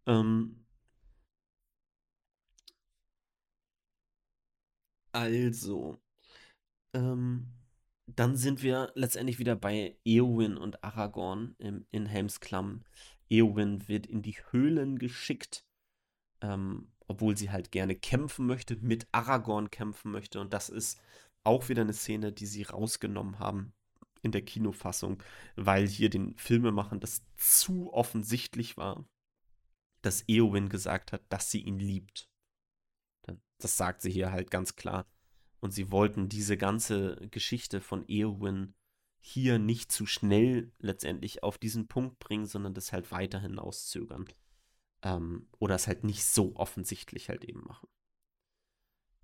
Ähm, 0.06 0.66
also, 5.12 5.98
ähm, 6.94 7.48
dann 8.16 8.36
sind 8.36 8.64
wir 8.64 8.92
letztendlich 8.96 9.40
wieder 9.40 9.56
bei 9.56 9.98
Eowyn 10.06 10.58
und 10.58 10.84
Aragorn 10.84 11.56
im, 11.58 11.86
in 11.92 12.06
Helmsklamm. 12.06 12.84
Eowyn 13.30 13.88
wird 13.88 14.08
in 14.08 14.22
die 14.22 14.38
Höhlen 14.52 15.00
geschickt, 15.00 15.66
ähm, 16.42 16.92
obwohl 17.08 17.38
sie 17.38 17.52
halt 17.52 17.72
gerne 17.72 17.96
kämpfen 17.96 18.46
möchte, 18.46 18.76
mit 18.78 19.08
Aragorn 19.12 19.70
kämpfen 19.72 20.12
möchte. 20.12 20.40
Und 20.40 20.54
das 20.54 20.70
ist 20.70 21.00
auch 21.44 21.70
wieder 21.70 21.82
eine 21.82 21.94
Szene, 21.94 22.32
die 22.32 22.46
sie 22.46 22.64
rausgenommen 22.64 23.40
haben 23.40 23.74
in 24.22 24.32
der 24.32 24.44
Kinofassung, 24.44 25.24
weil 25.56 25.88
hier 25.88 26.10
den 26.10 26.38
Filmemachern 26.38 27.00
das 27.00 27.24
zu 27.36 27.94
offensichtlich 27.94 28.78
war, 28.78 29.06
dass 30.02 30.28
Eowyn 30.28 30.70
gesagt 30.70 31.12
hat, 31.12 31.24
dass 31.30 31.52
sie 31.52 31.62
ihn 31.62 31.80
liebt. 31.80 32.30
Das 33.60 33.78
sagt 33.78 34.02
sie 34.02 34.12
hier 34.12 34.32
halt 34.32 34.52
ganz 34.52 34.76
klar. 34.76 35.06
Und 35.60 35.72
sie 35.72 35.92
wollten 35.92 36.30
diese 36.30 36.58
ganze 36.58 37.16
Geschichte 37.32 37.82
von 37.82 38.08
Eowyn 38.08 38.74
hier 39.20 39.60
nicht 39.60 39.92
zu 39.92 40.06
schnell 40.06 40.72
letztendlich 40.80 41.44
auf 41.44 41.58
diesen 41.58 41.88
Punkt 41.88 42.20
bringen, 42.20 42.46
sondern 42.46 42.74
das 42.74 42.94
halt 42.94 43.12
weiterhin 43.12 43.60
auszögern. 43.60 44.26
Ähm, 45.02 45.48
oder 45.60 45.76
es 45.76 45.88
halt 45.88 46.04
nicht 46.04 46.26
so 46.26 46.56
offensichtlich 46.56 47.30
halt 47.30 47.44
eben 47.44 47.62
machen. 47.66 47.88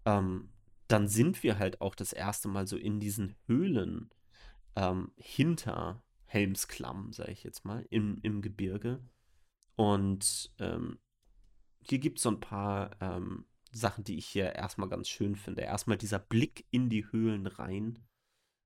Ähm, 0.05 0.49
dann 0.87 1.07
sind 1.07 1.43
wir 1.43 1.57
halt 1.57 1.81
auch 1.81 1.95
das 1.95 2.13
erste 2.13 2.47
Mal 2.47 2.67
so 2.67 2.77
in 2.77 2.99
diesen 2.99 3.35
Höhlen 3.47 4.09
ähm, 4.75 5.11
hinter 5.17 6.03
Helmsklamm, 6.25 7.13
sage 7.13 7.31
ich 7.31 7.43
jetzt 7.43 7.65
mal, 7.65 7.85
im, 7.89 8.19
im 8.21 8.41
Gebirge. 8.41 9.01
Und 9.75 10.53
ähm, 10.59 10.99
hier 11.81 11.99
gibt 11.99 12.17
es 12.19 12.23
so 12.23 12.29
ein 12.29 12.39
paar 12.39 12.95
ähm, 13.01 13.45
Sachen, 13.75 14.03
die 14.03 14.17
ich 14.17 14.25
hier 14.25 14.53
erstmal 14.53 14.89
ganz 14.89 15.09
schön 15.09 15.35
finde. 15.35 15.63
Erstmal 15.63 15.97
dieser 15.97 16.19
Blick 16.19 16.65
in 16.71 16.89
die 16.89 17.11
Höhlen 17.11 17.45
rein. 17.45 17.99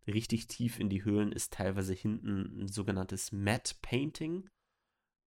Richtig 0.08 0.48
tief 0.48 0.80
in 0.80 0.90
die 0.90 1.04
Höhlen 1.04 1.32
ist 1.32 1.54
teilweise 1.54 1.94
hinten 1.94 2.64
ein 2.64 2.68
sogenanntes 2.68 3.32
Matte 3.32 3.76
Painting. 3.82 4.48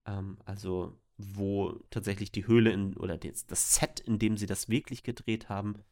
Ähm, 0.06 0.38
also, 0.44 1.00
wo 1.18 1.72
tatsächlich 1.90 2.30
die 2.30 2.46
Höhle 2.46 2.70
in, 2.70 2.96
oder 2.96 3.18
das, 3.18 3.74
Set, 3.74 4.00
in 4.00 4.18
dem 4.18 4.36
sie 4.36 4.46
das 4.46 4.68
wirklich 4.68 5.02
gedreht 5.02 5.48
haben, 5.48 5.82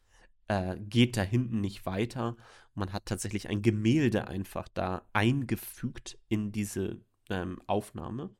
äh, 0.47 0.79
geht 0.79 1.17
da 1.17 1.23
hinten 1.23 1.61
nicht 1.61 1.85
weiter. 1.85 2.37
Man 2.75 2.93
hat 2.93 3.07
tatsächlich 3.07 3.49
ein 3.49 3.62
Gemälde 3.62 4.29
einfach 4.29 4.69
da 4.69 5.05
eingefügt 5.12 6.19
in 6.29 6.53
diese 6.53 7.05
ähm, 7.29 7.61
Aufnahme. 7.67 8.35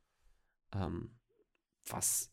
Ähm, 0.73 1.11
was 1.89 2.30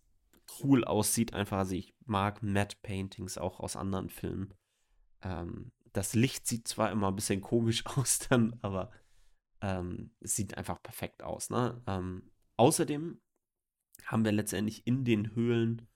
cool 0.62 0.84
aussieht, 0.84 1.34
einfach. 1.34 1.58
Also 1.58 1.74
ich 1.74 1.94
mag 2.04 2.42
Matte 2.42 2.76
Paintings 2.82 3.38
auch 3.38 3.60
aus 3.60 3.76
anderen 3.76 4.08
Filmen. 4.08 4.54
Ähm, 5.22 5.72
das 5.92 6.14
Licht 6.14 6.46
sieht 6.46 6.68
zwar 6.68 6.90
immer 6.90 7.08
ein 7.08 7.16
bisschen 7.16 7.40
komisch 7.40 7.84
aus 7.86 8.18
dann, 8.18 8.58
aber 8.62 8.90
ähm, 9.60 10.10
es 10.20 10.36
sieht 10.36 10.56
einfach 10.56 10.82
perfekt 10.82 11.22
aus. 11.22 11.50
Ne? 11.50 11.82
Ähm, 11.86 12.30
außerdem 12.56 13.20
haben 14.04 14.24
wir 14.24 14.32
letztendlich 14.32 14.86
in 14.86 15.04
den 15.04 15.34
Höhlen 15.34 15.88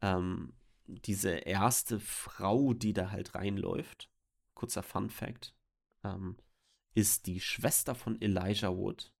ähm, 0.00 0.54
diese 0.86 1.30
erste 1.30 2.00
Frau, 2.00 2.74
die 2.74 2.92
da 2.92 3.10
halt 3.10 3.34
reinläuft, 3.34 4.10
kurzer 4.54 4.82
Fun 4.82 5.10
Fact, 5.10 5.54
ähm, 6.04 6.36
ist 6.94 7.26
die 7.26 7.40
Schwester 7.40 7.94
von 7.94 8.20
Elijah 8.20 8.76
Wood. 8.76 9.12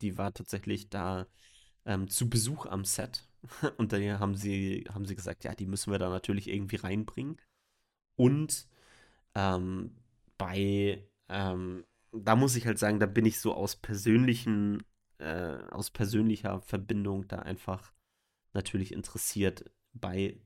Die 0.00 0.16
war 0.18 0.32
tatsächlich 0.32 0.90
da 0.90 1.26
ähm, 1.86 2.08
zu 2.08 2.28
Besuch 2.28 2.66
am 2.66 2.84
Set. 2.84 3.28
Und 3.76 3.92
da 3.92 3.98
haben 4.18 4.34
sie, 4.34 4.84
haben 4.92 5.04
sie 5.04 5.14
gesagt, 5.14 5.44
ja, 5.44 5.54
die 5.54 5.66
müssen 5.66 5.92
wir 5.92 5.98
da 5.98 6.08
natürlich 6.08 6.48
irgendwie 6.48 6.76
reinbringen. 6.76 7.36
Und 8.16 8.66
ähm, 9.34 9.96
bei, 10.38 11.06
ähm, 11.28 11.84
da 12.12 12.36
muss 12.36 12.56
ich 12.56 12.66
halt 12.66 12.78
sagen, 12.78 13.00
da 13.00 13.06
bin 13.06 13.26
ich 13.26 13.40
so 13.40 13.54
aus 13.54 13.76
persönlichen, 13.76 14.82
äh, 15.18 15.58
aus 15.70 15.90
persönlicher 15.90 16.60
Verbindung 16.62 17.28
da 17.28 17.40
einfach 17.40 17.92
natürlich 18.52 18.92
interessiert. 18.92 19.70
Bei 19.92 20.40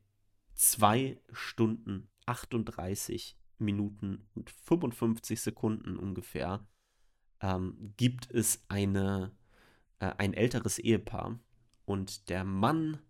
zwei 0.55 1.20
Stunden 1.32 2.09
38 2.27 3.39
Minuten 3.59 4.28
und 4.35 4.51
55 4.51 5.40
Sekunden 5.40 5.97
ungefähr 5.97 6.66
ähm, 7.40 7.94
gibt 7.97 8.31
es 8.31 8.65
eine 8.69 9.32
äh, 10.01 10.12
ein 10.19 10.35
älteres 10.35 10.79
Ehepaar. 10.79 11.39
Und 11.85 12.29
der 12.29 12.45
Mann, 12.45 13.01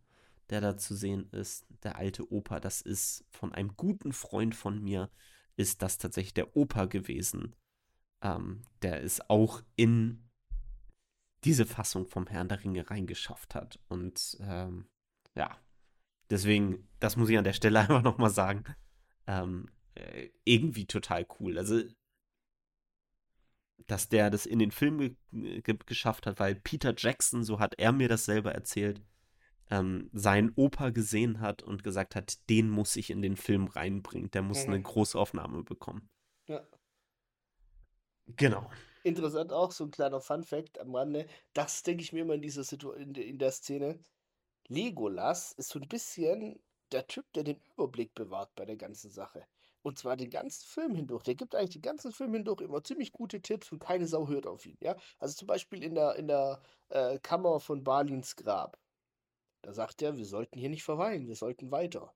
der 0.50 0.60
da 0.60 0.76
zu 0.76 0.94
sehen 0.94 1.28
ist, 1.32 1.66
der 1.82 1.96
alte 1.96 2.30
Opa, 2.32 2.60
das 2.60 2.80
ist 2.80 3.24
von 3.30 3.52
einem 3.52 3.76
guten 3.76 4.12
Freund 4.12 4.54
von 4.54 4.82
mir, 4.82 5.10
ist 5.56 5.82
das 5.82 5.98
tatsächlich 5.98 6.34
der 6.34 6.56
Opa 6.56 6.86
gewesen. 6.86 7.54
Ähm, 8.20 8.62
der 8.82 9.02
es 9.04 9.20
auch 9.30 9.62
in 9.76 10.28
diese 11.44 11.66
Fassung 11.66 12.06
vom 12.06 12.26
Herrn 12.26 12.48
der 12.48 12.62
Ringe 12.64 12.90
reingeschafft 12.90 13.54
hat. 13.54 13.78
Und 13.88 14.36
ähm, 14.40 14.88
ja, 15.34 15.56
deswegen, 16.30 16.88
das 16.98 17.16
muss 17.16 17.28
ich 17.28 17.38
an 17.38 17.44
der 17.44 17.52
Stelle 17.52 17.80
einfach 17.80 18.02
nochmal 18.02 18.30
sagen. 18.30 18.64
Ähm, 19.26 19.70
äh, 19.94 20.30
irgendwie 20.44 20.86
total 20.86 21.26
cool. 21.38 21.58
Also 21.58 21.82
dass 23.86 24.08
der 24.08 24.30
das 24.30 24.46
in 24.46 24.58
den 24.58 24.70
Film 24.70 24.98
ge 24.98 25.16
ge 25.30 25.78
geschafft 25.86 26.26
hat, 26.26 26.40
weil 26.40 26.54
Peter 26.54 26.94
Jackson, 26.96 27.44
so 27.44 27.58
hat 27.58 27.74
er 27.78 27.92
mir 27.92 28.08
das 28.08 28.24
selber 28.24 28.52
erzählt, 28.52 29.02
ähm, 29.70 30.10
seinen 30.12 30.52
Opa 30.56 30.90
gesehen 30.90 31.40
hat 31.40 31.62
und 31.62 31.84
gesagt 31.84 32.14
hat, 32.14 32.48
den 32.48 32.70
muss 32.70 32.96
ich 32.96 33.10
in 33.10 33.22
den 33.22 33.36
Film 33.36 33.66
reinbringen. 33.66 34.30
Der 34.30 34.42
muss 34.42 34.66
mhm. 34.66 34.74
eine 34.74 34.82
Großaufnahme 34.82 35.62
bekommen. 35.62 36.08
Ja. 36.46 36.66
Genau. 38.26 38.70
Interessant 39.04 39.52
auch, 39.52 39.72
so 39.72 39.84
ein 39.84 39.90
kleiner 39.90 40.20
Fun-Fact 40.20 40.80
am 40.80 40.94
Rande. 40.94 41.26
Das 41.52 41.82
denke 41.82 42.02
ich 42.02 42.12
mir 42.12 42.22
immer 42.22 42.34
in 42.34 42.42
dieser 42.42 42.64
Situation, 42.64 43.00
in, 43.00 43.14
in 43.14 43.38
der 43.38 43.52
Szene. 43.52 43.98
Legolas 44.68 45.52
ist 45.52 45.70
so 45.70 45.78
ein 45.78 45.88
bisschen 45.88 46.60
der 46.92 47.06
Typ, 47.06 47.24
der 47.34 47.44
den 47.44 47.60
Überblick 47.72 48.14
bewahrt 48.14 48.54
bei 48.54 48.64
der 48.64 48.76
ganzen 48.76 49.10
Sache. 49.10 49.46
Und 49.88 49.98
zwar 49.98 50.18
den 50.18 50.28
ganzen 50.28 50.66
Film 50.66 50.94
hindurch. 50.94 51.22
Der 51.22 51.34
gibt 51.34 51.54
eigentlich 51.54 51.70
den 51.70 51.82
ganzen 51.82 52.12
Film 52.12 52.34
hindurch 52.34 52.60
immer 52.60 52.84
ziemlich 52.84 53.10
gute 53.10 53.40
Tipps 53.40 53.72
und 53.72 53.78
keine 53.78 54.06
Sau 54.06 54.28
hört 54.28 54.46
auf 54.46 54.66
ihn. 54.66 54.76
Ja? 54.80 54.96
Also 55.18 55.34
zum 55.34 55.48
Beispiel 55.48 55.82
in 55.82 55.94
der, 55.94 56.16
in 56.16 56.28
der 56.28 56.60
äh, 56.90 57.18
Kammer 57.20 57.58
von 57.58 57.82
Balins 57.82 58.36
Grab. 58.36 58.78
Da 59.62 59.72
sagt 59.72 60.02
er, 60.02 60.18
wir 60.18 60.26
sollten 60.26 60.58
hier 60.58 60.68
nicht 60.68 60.84
verweilen, 60.84 61.26
wir 61.26 61.36
sollten 61.36 61.70
weiter. 61.70 62.12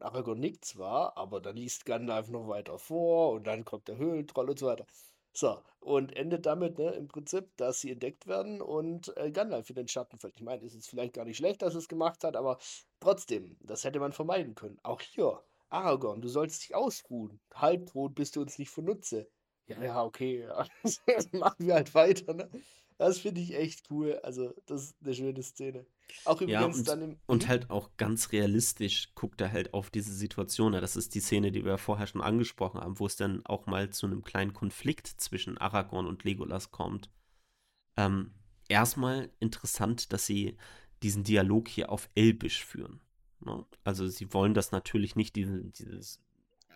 Aragorn 0.00 0.38
nickt 0.38 0.66
zwar, 0.66 1.16
aber 1.16 1.40
dann 1.40 1.56
liest 1.56 1.86
Gandalf 1.86 2.28
noch 2.28 2.46
weiter 2.46 2.78
vor 2.78 3.32
und 3.32 3.46
dann 3.46 3.64
kommt 3.64 3.88
der 3.88 3.96
Höhlentroll 3.96 4.50
und 4.50 4.58
so 4.58 4.66
weiter. 4.66 4.86
So, 5.32 5.62
und 5.80 6.14
endet 6.14 6.44
damit 6.44 6.78
ne, 6.78 6.90
im 6.90 7.08
Prinzip, 7.08 7.56
dass 7.56 7.80
sie 7.80 7.90
entdeckt 7.90 8.26
werden 8.26 8.60
und 8.60 9.16
äh, 9.16 9.30
Gandalf 9.32 9.70
in 9.70 9.76
den 9.76 9.88
Schatten 9.88 10.18
fällt. 10.18 10.36
Ich 10.36 10.42
meine, 10.42 10.62
ist 10.62 10.74
es 10.74 10.86
vielleicht 10.86 11.14
gar 11.14 11.24
nicht 11.24 11.38
schlecht, 11.38 11.62
dass 11.62 11.74
es 11.74 11.88
gemacht 11.88 12.22
hat, 12.22 12.36
aber 12.36 12.58
trotzdem, 13.00 13.56
das 13.60 13.82
hätte 13.84 13.98
man 13.98 14.12
vermeiden 14.12 14.54
können. 14.54 14.78
Auch 14.82 15.00
hier 15.00 15.42
Aragorn, 15.74 16.22
du 16.22 16.28
sollst 16.28 16.62
dich 16.62 16.74
ausruhen. 16.74 17.40
Halbtot 17.54 18.14
bist 18.14 18.36
du 18.36 18.42
uns 18.42 18.58
nicht 18.58 18.70
von 18.70 18.84
Nutze. 18.84 19.28
Ja, 19.66 19.82
ja, 19.82 20.04
okay. 20.04 20.46
Ja. 20.48 20.66
Das 21.06 21.32
machen 21.32 21.66
wir 21.66 21.74
halt 21.74 21.94
weiter, 21.94 22.34
ne? 22.34 22.50
Das 22.96 23.18
finde 23.18 23.40
ich 23.40 23.54
echt 23.56 23.90
cool. 23.90 24.20
Also, 24.22 24.54
das 24.66 24.84
ist 24.84 24.96
eine 25.02 25.14
schöne 25.14 25.42
Szene. 25.42 25.84
Auch 26.24 26.40
übrigens 26.40 26.52
ja, 26.52 26.64
und, 26.66 26.88
dann 26.88 27.02
im. 27.02 27.18
Und 27.26 27.42
hm? 27.44 27.48
halt 27.48 27.70
auch 27.70 27.90
ganz 27.96 28.30
realistisch 28.30 29.14
guckt 29.16 29.40
er 29.40 29.50
halt 29.50 29.74
auf 29.74 29.90
diese 29.90 30.14
Situation. 30.14 30.72
Das 30.72 30.94
ist 30.94 31.14
die 31.14 31.20
Szene, 31.20 31.50
die 31.50 31.64
wir 31.64 31.76
vorher 31.78 32.06
schon 32.06 32.20
angesprochen 32.20 32.80
haben, 32.80 33.00
wo 33.00 33.06
es 33.06 33.16
dann 33.16 33.44
auch 33.46 33.66
mal 33.66 33.90
zu 33.90 34.06
einem 34.06 34.22
kleinen 34.22 34.52
Konflikt 34.52 35.08
zwischen 35.08 35.58
Aragorn 35.58 36.06
und 36.06 36.22
Legolas 36.22 36.70
kommt. 36.70 37.10
Ähm, 37.96 38.32
erstmal 38.68 39.30
interessant, 39.40 40.12
dass 40.12 40.26
sie 40.26 40.56
diesen 41.02 41.24
Dialog 41.24 41.68
hier 41.68 41.90
auf 41.90 42.08
Elbisch 42.14 42.64
führen. 42.64 43.00
Ne? 43.40 43.64
Also 43.84 44.08
sie 44.08 44.32
wollen 44.32 44.54
das 44.54 44.72
natürlich 44.72 45.16
nicht, 45.16 45.36
diese, 45.36 45.64
dieses. 45.64 46.20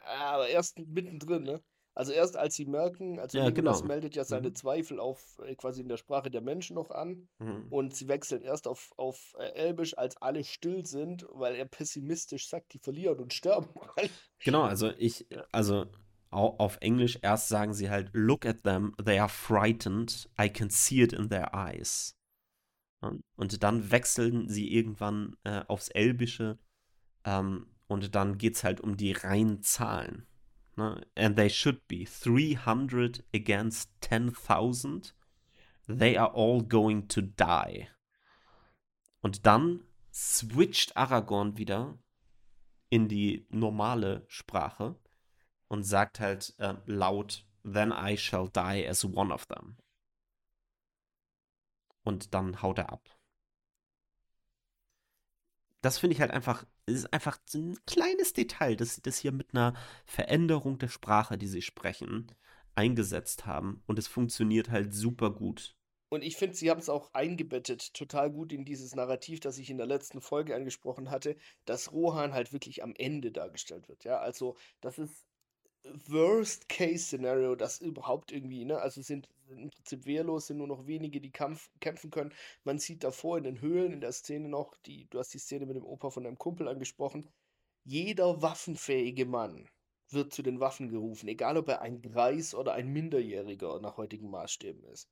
Aber 0.05 0.49
erst 0.49 0.79
mittendrin, 0.79 1.43
ne? 1.43 1.63
Also 1.99 2.13
erst 2.13 2.37
als 2.37 2.55
sie 2.55 2.65
merken, 2.65 3.19
also 3.19 3.39
ja, 3.39 3.51
genau. 3.51 3.83
meldet 3.83 4.15
ja 4.15 4.23
seine 4.23 4.51
mhm. 4.51 4.55
Zweifel 4.55 5.01
auf 5.01 5.41
äh, 5.45 5.57
quasi 5.57 5.81
in 5.81 5.89
der 5.89 5.97
Sprache 5.97 6.31
der 6.31 6.43
Menschen 6.43 6.77
noch 6.77 6.93
an 6.93 7.29
mhm. 7.41 7.67
und 7.71 7.97
sie 7.97 8.07
wechseln 8.07 8.43
erst 8.43 8.69
auf, 8.69 8.93
auf 8.97 9.35
äh, 9.37 9.49
Elbisch, 9.55 9.99
als 9.99 10.17
alle 10.23 10.45
still 10.45 10.87
sind, 10.87 11.27
weil 11.33 11.57
er 11.57 11.65
pessimistisch 11.65 12.49
sagt, 12.49 12.73
die 12.73 12.79
verlieren 12.79 13.19
und 13.19 13.35
sterben. 13.35 13.69
genau, 14.39 14.63
also 14.63 14.93
ich, 14.97 15.27
also 15.51 15.87
auf 16.31 16.79
Englisch 16.81 17.19
erst 17.23 17.49
sagen 17.49 17.75
sie 17.75 17.91
halt, 17.91 18.11
look 18.13 18.47
at 18.47 18.63
them, 18.63 18.95
they 19.05 19.19
are 19.19 19.29
frightened, 19.29 20.31
I 20.41 20.49
can 20.49 20.71
see 20.71 21.03
it 21.03 21.13
in 21.13 21.31
their 21.31 21.53
eyes. 21.53 22.17
Und 23.01 23.63
dann 23.63 23.91
wechseln 23.91 24.49
sie 24.49 24.73
irgendwann 24.73 25.37
äh, 25.45 25.63
aufs 25.69 25.89
Elbische 25.89 26.59
ähm, 27.25 27.67
und 27.87 28.15
dann 28.15 28.39
geht 28.39 28.57
es 28.57 28.65
halt 28.65 28.81
um 28.81 28.97
die 28.97 29.13
reinen 29.13 29.63
Zahlen. 29.63 30.27
Ne? 30.77 31.07
And 31.17 31.37
they 31.37 31.49
should 31.49 31.87
be 31.87 32.05
300 32.05 33.25
against 33.35 33.91
10.000. 34.03 35.13
They 35.87 36.19
are 36.19 36.35
all 36.35 36.63
going 36.63 37.09
to 37.09 37.21
die. 37.21 37.89
Und 39.21 39.47
dann 39.47 39.85
switcht 40.13 40.97
Aragorn 40.97 41.57
wieder 41.57 41.99
in 42.91 43.09
die 43.09 43.47
normale 43.51 44.25
Sprache 44.29 44.97
und 45.69 45.85
sagt 45.85 46.21
halt 46.21 46.55
äh, 46.59 46.75
laut 46.87 47.45
then 47.65 47.93
I 47.93 48.17
shall 48.17 48.49
die 48.49 48.87
as 48.87 49.05
one 49.05 49.33
of 49.33 49.47
them. 49.47 49.77
Und 52.09 52.33
dann 52.33 52.63
haut 52.63 52.79
er 52.79 52.91
ab. 52.91 53.07
Das 55.83 55.99
finde 55.99 56.15
ich 56.15 56.23
halt 56.23 56.31
einfach, 56.31 56.65
ist 56.87 57.13
einfach 57.13 57.39
ein 57.53 57.77
kleines 57.85 58.33
Detail, 58.33 58.77
dass 58.77 58.95
sie 58.95 59.03
das 59.03 59.19
hier 59.19 59.31
mit 59.31 59.53
einer 59.53 59.75
Veränderung 60.07 60.79
der 60.79 60.89
Sprache, 60.89 61.37
die 61.37 61.47
sie 61.47 61.61
sprechen, 61.61 62.35
eingesetzt 62.75 63.45
haben. 63.45 63.83
Und 63.87 63.99
es 63.99 64.09
funktioniert 64.09 64.71
halt 64.71 64.95
super 64.95 65.31
gut. 65.31 65.77
Und 66.09 66.25
ich 66.25 66.37
finde, 66.37 66.57
sie 66.57 66.71
haben 66.71 66.81
es 66.81 66.89
auch 66.89 67.13
eingebettet, 67.13 67.93
total 67.93 68.31
gut 68.31 68.55
in 68.55 68.65
dieses 68.65 68.95
Narrativ, 68.95 69.41
das 69.41 69.59
ich 69.59 69.69
in 69.69 69.77
der 69.77 69.87
letzten 69.87 70.23
Folge 70.23 70.57
angesprochen 70.57 71.11
hatte, 71.11 71.37
dass 71.67 71.93
Rohan 71.93 72.33
halt 72.33 72.55
wirklich 72.55 72.83
am 72.83 72.95
Ende 72.97 73.33
dargestellt 73.33 73.87
wird. 73.91 74.05
Ja, 74.05 74.19
also 74.19 74.57
das 74.81 74.97
ist 74.99 75.27
Worst-Case-Szenario, 76.07 77.55
das 77.55 77.83
überhaupt 77.83 78.33
irgendwie, 78.33 78.65
ne? 78.65 78.79
Also 78.79 79.03
sind 79.03 79.29
im 79.51 79.71
Prinzip 79.71 80.07
wehrlos, 80.07 80.47
sind 80.47 80.59
nur 80.59 80.67
noch 80.67 80.87
wenige, 80.87 81.21
die 81.21 81.31
Kampf 81.31 81.71
kämpfen 81.81 82.11
können. 82.11 82.33
Man 82.65 82.79
sieht 82.79 83.05
davor 83.05 83.39
in 83.39 83.45
den 83.45 83.61
Höhlen, 83.61 83.93
in 83.93 84.01
der 84.01 84.13
Szene 84.13 84.49
noch, 84.49 84.77
die, 84.87 85.07
du 85.11 85.19
hast 85.19 85.35
die 85.35 85.39
Szene 85.39 85.67
mit 85.67 85.77
dem 85.77 85.85
Opa 85.85 86.11
von 86.11 86.25
deinem 86.25 86.39
Kumpel 86.39 86.69
angesprochen. 86.69 87.29
Jeder 87.85 88.43
waffenfähige 88.43 89.27
Mann 89.27 89.69
wird 90.11 90.33
zu 90.33 90.43
den 90.43 90.61
Waffen 90.61 90.89
gerufen, 90.89 91.29
egal 91.29 91.57
ob 91.57 91.69
er 91.69 91.83
ein 91.83 92.01
Greis 92.03 92.55
oder 92.55 92.73
ein 92.73 92.89
Minderjähriger 92.89 93.81
nach 93.81 93.97
heutigen 93.97 94.31
Maßstäben 94.31 94.85
ist. 94.85 95.09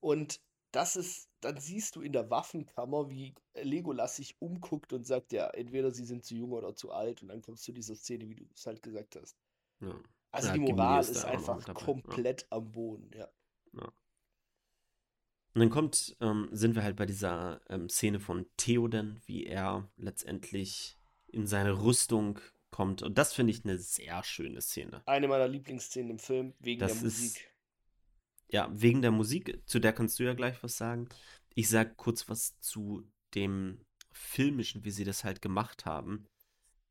Und 0.00 0.40
das 0.72 0.96
ist, 0.96 1.28
dann 1.40 1.58
siehst 1.58 1.96
du 1.96 2.02
in 2.02 2.12
der 2.12 2.30
Waffenkammer, 2.30 3.08
wie 3.08 3.34
Legolas 3.54 4.16
sich 4.16 4.40
umguckt 4.40 4.92
und 4.92 5.06
sagt, 5.06 5.32
ja, 5.32 5.48
entweder 5.48 5.90
sie 5.90 6.04
sind 6.04 6.24
zu 6.24 6.34
jung 6.34 6.52
oder 6.52 6.74
zu 6.74 6.92
alt. 6.92 7.22
Und 7.22 7.28
dann 7.28 7.42
kommst 7.42 7.62
du 7.62 7.72
zu 7.72 7.72
dieser 7.72 7.94
Szene, 7.94 8.28
wie 8.28 8.34
du 8.34 8.44
es 8.54 8.66
halt 8.66 8.82
gesagt 8.82 9.16
hast. 9.16 9.36
Ja. 9.80 9.98
Also 10.30 10.48
ja, 10.48 10.54
die 10.54 10.60
Moral 10.60 11.00
ist, 11.00 11.24
einfach 11.24 11.74
komplett 11.74 12.42
ja. 12.42 12.48
am 12.50 12.70
Boden, 12.70 13.10
ja. 13.14 13.28
Ja. 13.80 13.92
Und 15.54 15.60
dann 15.62 15.70
kommt, 15.70 16.16
ähm, 16.20 16.48
sind 16.52 16.76
wir 16.76 16.82
halt 16.82 16.96
bei 16.96 17.06
dieser 17.06 17.60
ähm, 17.68 17.88
Szene 17.88 18.20
von 18.20 18.46
Theoden, 18.56 19.20
wie 19.26 19.46
er 19.46 19.90
letztendlich 19.96 20.98
in 21.26 21.46
seine 21.46 21.82
Rüstung 21.82 22.38
kommt. 22.70 23.02
Und 23.02 23.18
das 23.18 23.32
finde 23.32 23.52
ich 23.52 23.64
eine 23.64 23.78
sehr 23.78 24.22
schöne 24.22 24.60
Szene. 24.60 25.02
Eine 25.06 25.26
meiner 25.26 25.48
Lieblingsszenen 25.48 26.12
im 26.12 26.18
Film, 26.18 26.54
wegen 26.60 26.80
das 26.80 26.94
der 26.94 27.02
Musik. 27.02 27.36
Ist, 27.36 27.40
ja, 28.52 28.68
wegen 28.70 29.02
der 29.02 29.10
Musik, 29.10 29.62
zu 29.66 29.78
der 29.78 29.92
kannst 29.92 30.18
du 30.18 30.24
ja 30.24 30.34
gleich 30.34 30.62
was 30.62 30.76
sagen. 30.76 31.08
Ich 31.54 31.68
sage 31.68 31.94
kurz 31.96 32.28
was 32.28 32.58
zu 32.60 33.10
dem 33.34 33.80
Filmischen, 34.12 34.84
wie 34.84 34.90
sie 34.90 35.04
das 35.04 35.24
halt 35.24 35.42
gemacht 35.42 35.86
haben. 35.86 36.26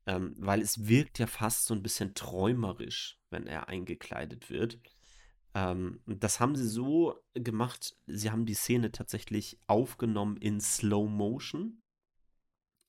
Ähm, 0.06 0.34
weil 0.38 0.60
es 0.60 0.88
wirkt 0.88 1.18
ja 1.18 1.26
fast 1.26 1.66
so 1.66 1.74
ein 1.74 1.82
bisschen 1.82 2.14
träumerisch, 2.14 3.18
wenn 3.30 3.46
er 3.46 3.68
eingekleidet 3.68 4.50
wird. 4.50 4.78
Ähm, 5.58 6.00
das 6.06 6.38
haben 6.38 6.54
sie 6.54 6.68
so 6.68 7.20
gemacht, 7.34 7.96
sie 8.06 8.30
haben 8.30 8.46
die 8.46 8.54
Szene 8.54 8.92
tatsächlich 8.92 9.58
aufgenommen 9.66 10.36
in 10.36 10.60
Slow 10.60 11.10
Motion. 11.10 11.82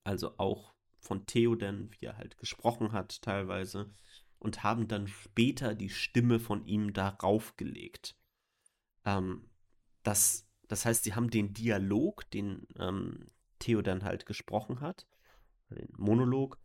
Also 0.04 0.38
auch 0.38 0.76
von 1.00 1.26
Theoden, 1.26 1.90
wie 1.92 2.06
er 2.06 2.18
halt 2.18 2.38
gesprochen 2.38 2.92
hat 2.92 3.24
teilweise. 3.24 3.92
Und 4.38 4.64
haben 4.64 4.88
dann 4.88 5.08
später 5.08 5.74
die 5.74 5.90
Stimme 5.90 6.40
von 6.40 6.64
ihm 6.66 6.94
darauf 6.94 7.58
gelegt. 7.58 8.16
Ähm, 9.04 9.50
das, 10.04 10.48
das 10.68 10.86
heißt, 10.86 11.04
sie 11.04 11.16
haben 11.16 11.32
den 11.32 11.54
Dialog, 11.54 12.30
den 12.30 12.68
ähm, 12.78 13.26
Theo 13.58 13.82
dann 13.82 14.04
halt 14.04 14.28
gesprochen 14.28 14.80
hat, 14.80 15.08
den 15.72 15.92
Monolog, 15.98 16.60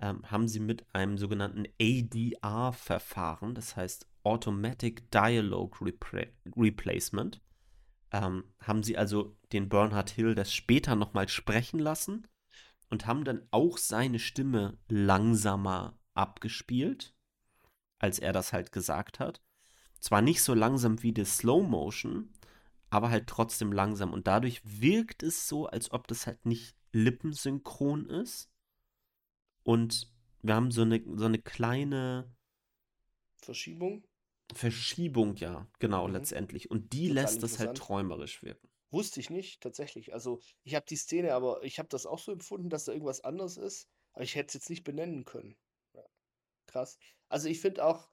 ähm, 0.00 0.28
haben 0.28 0.48
sie 0.48 0.60
mit 0.60 0.84
einem 0.92 1.16
sogenannten 1.16 1.64
ADR-Verfahren, 1.80 3.54
das 3.54 3.76
heißt 3.76 4.08
Automatic 4.24 5.10
Dialogue 5.10 5.84
Repre 5.84 6.28
Replacement, 6.56 7.40
ähm, 8.12 8.44
haben 8.60 8.82
sie 8.82 8.96
also 8.96 9.36
den 9.52 9.68
Bernhard 9.68 10.10
Hill 10.10 10.34
das 10.34 10.52
später 10.52 10.96
nochmal 10.96 11.28
sprechen 11.28 11.78
lassen 11.78 12.26
und 12.90 13.06
haben 13.06 13.24
dann 13.24 13.46
auch 13.50 13.78
seine 13.78 14.18
Stimme 14.18 14.78
langsamer 14.88 15.98
abgespielt, 16.14 17.14
als 17.98 18.18
er 18.18 18.32
das 18.32 18.52
halt 18.52 18.72
gesagt 18.72 19.18
hat. 19.18 19.42
Zwar 20.00 20.22
nicht 20.22 20.42
so 20.42 20.54
langsam 20.54 21.02
wie 21.02 21.12
das 21.12 21.38
Slow 21.38 21.66
Motion, 21.66 22.32
aber 22.90 23.10
halt 23.10 23.26
trotzdem 23.26 23.72
langsam. 23.72 24.12
Und 24.12 24.26
dadurch 24.26 24.60
wirkt 24.64 25.22
es 25.22 25.48
so, 25.48 25.66
als 25.66 25.90
ob 25.90 26.06
das 26.06 26.26
halt 26.26 26.46
nicht 26.46 26.76
lippensynchron 26.92 28.06
ist. 28.06 28.50
Und 29.64 30.12
wir 30.42 30.54
haben 30.54 30.70
so 30.70 30.82
eine, 30.82 31.02
so 31.16 31.24
eine 31.24 31.38
kleine 31.38 32.30
Verschiebung. 33.36 34.04
Verschiebung, 34.52 35.36
ja, 35.36 35.68
genau, 35.78 36.06
mhm. 36.06 36.14
letztendlich. 36.14 36.70
Und 36.70 36.92
die 36.92 37.08
Total 37.08 37.22
lässt 37.22 37.42
das 37.42 37.58
halt 37.58 37.76
träumerisch 37.76 38.42
wirken. 38.42 38.68
Wusste 38.90 39.20
ich 39.20 39.30
nicht, 39.30 39.60
tatsächlich. 39.60 40.12
Also, 40.12 40.40
ich 40.62 40.74
habe 40.74 40.86
die 40.88 40.96
Szene, 40.96 41.34
aber 41.34 41.62
ich 41.64 41.78
habe 41.78 41.88
das 41.88 42.06
auch 42.06 42.18
so 42.18 42.32
empfunden, 42.32 42.68
dass 42.70 42.84
da 42.84 42.92
irgendwas 42.92 43.22
anderes 43.22 43.56
ist. 43.56 43.88
Aber 44.12 44.22
ich 44.22 44.36
hätte 44.36 44.48
es 44.48 44.54
jetzt 44.54 44.70
nicht 44.70 44.84
benennen 44.84 45.24
können. 45.24 45.56
Ja. 45.94 46.04
Krass. 46.66 46.98
Also, 47.28 47.48
ich 47.48 47.60
finde 47.60 47.84
auch, 47.84 48.08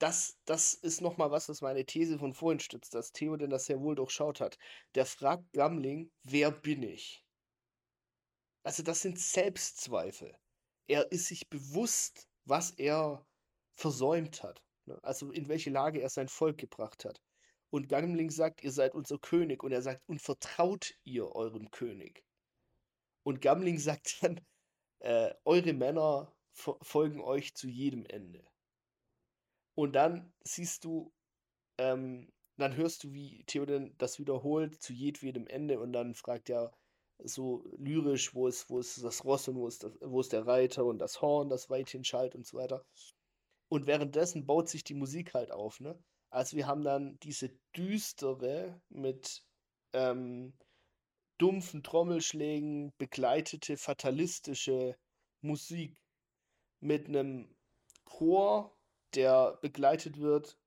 das, 0.00 0.38
das 0.46 0.74
ist 0.74 1.02
nochmal 1.02 1.30
was, 1.30 1.48
was 1.48 1.60
meine 1.60 1.84
These 1.84 2.18
von 2.18 2.34
vorhin 2.34 2.58
stützt, 2.60 2.94
dass 2.94 3.12
Theo 3.12 3.36
denn 3.36 3.50
das 3.50 3.66
sehr 3.66 3.80
wohl 3.80 3.94
durchschaut 3.94 4.40
hat. 4.40 4.58
Der 4.94 5.04
fragt 5.04 5.52
Gamling, 5.52 6.10
wer 6.22 6.50
bin 6.50 6.82
ich? 6.82 7.24
Also 8.62 8.82
das 8.82 9.02
sind 9.02 9.18
Selbstzweifel. 9.18 10.36
Er 10.86 11.12
ist 11.12 11.26
sich 11.26 11.48
bewusst, 11.48 12.28
was 12.44 12.70
er 12.72 13.26
versäumt 13.74 14.42
hat. 14.42 14.62
Ne? 14.90 14.98
Also 15.02 15.30
in 15.30 15.48
welche 15.48 15.70
Lage 15.70 16.00
er 16.00 16.10
sein 16.10 16.28
Volk 16.28 16.58
gebracht 16.58 17.04
hat. 17.04 17.20
Und 17.70 17.88
Gamling 17.88 18.30
sagt, 18.30 18.62
ihr 18.64 18.72
seid 18.72 18.94
unser 18.94 19.18
König. 19.18 19.62
Und 19.62 19.72
er 19.72 19.82
sagt, 19.82 20.02
und 20.08 20.20
vertraut 20.20 20.94
ihr 21.04 21.34
eurem 21.34 21.70
König? 21.70 22.24
Und 23.22 23.40
Gamling 23.40 23.78
sagt 23.78 24.22
dann, 24.22 24.40
äh, 25.00 25.32
eure 25.44 25.72
Männer 25.72 26.32
folgen 26.52 27.20
euch 27.20 27.54
zu 27.54 27.68
jedem 27.68 28.04
Ende. 28.06 28.44
Und 29.74 29.92
dann 29.94 30.32
siehst 30.44 30.84
du, 30.84 31.12
ähm, 31.78 32.32
dann 32.58 32.76
hörst 32.76 33.04
du, 33.04 33.12
wie 33.12 33.44
Theoden 33.44 33.94
das 33.98 34.18
wiederholt 34.18 34.82
zu 34.82 34.92
jedwedem 34.92 35.46
Ende 35.46 35.80
und 35.80 35.92
dann 35.92 36.14
fragt 36.14 36.50
er 36.50 36.72
so 37.24 37.64
lyrisch, 37.78 38.34
wo 38.34 38.48
ist, 38.48 38.68
wo 38.68 38.80
ist 38.80 39.02
das 39.02 39.24
Ross 39.24 39.48
und 39.48 39.56
wo 39.56 39.68
ist, 39.68 39.84
das, 39.84 39.92
wo 40.02 40.20
ist 40.20 40.32
der 40.32 40.46
Reiter 40.46 40.84
und 40.84 40.98
das 40.98 41.22
Horn, 41.22 41.48
das 41.48 41.70
weithin 41.70 42.04
schallt 42.04 42.34
und 42.34 42.46
so 42.46 42.58
weiter. 42.58 42.84
Und 43.70 43.86
währenddessen 43.86 44.46
baut 44.46 44.68
sich 44.68 44.82
die 44.82 44.94
Musik 44.94 45.32
halt 45.32 45.52
auf, 45.52 45.78
ne? 45.78 45.96
Also 46.28 46.56
wir 46.56 46.66
haben 46.66 46.82
dann 46.82 47.18
diese 47.20 47.50
düstere 47.76 48.80
mit 48.88 49.44
ähm, 49.92 50.52
dumpfen 51.38 51.82
Trommelschlägen 51.82 52.92
begleitete 52.98 53.76
fatalistische 53.76 54.96
Musik 55.40 55.96
mit 56.80 57.06
einem 57.08 57.54
Chor, 58.04 58.76
der 59.14 59.58
begleitet 59.62 60.18
wird 60.18 60.58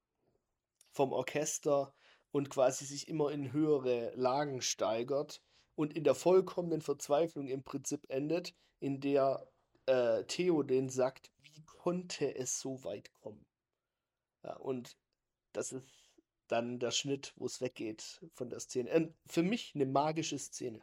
vom 0.92 1.12
Orchester 1.12 1.94
und 2.32 2.50
quasi 2.50 2.86
sich 2.86 3.10
immer 3.10 3.32
in 3.32 3.52
höhere 3.52 4.14
Lagen 4.16 4.62
steigert 4.62 5.42
und 5.76 5.94
in 5.94 6.06
der 6.06 6.16
vollkommenen 6.16 6.82
Verzweiflung 6.82 7.48
im 7.50 7.64
Prinzip 7.64 8.06
endet, 8.08 8.56
in 8.80 9.02
der 9.02 9.46
äh, 9.88 10.24
Theo 10.24 10.64
den 10.64 10.88
sagt, 10.90 11.33
konnte 11.84 12.34
es 12.34 12.62
so 12.62 12.86
weit 12.86 13.14
kommen? 13.14 13.46
Ja, 14.42 14.56
und 14.56 14.98
das 15.52 15.74
ist 15.74 15.86
dann 16.48 16.80
der 16.80 16.92
Schnitt, 16.92 17.34
wo 17.36 17.46
es 17.46 17.60
weggeht 17.60 18.22
von 18.36 18.50
der 18.50 18.62
Szene. 18.62 18.90
Ähm, 18.90 19.14
für 19.28 19.44
mich 19.44 19.74
eine 19.76 19.86
magische 19.86 20.40
Szene. 20.40 20.80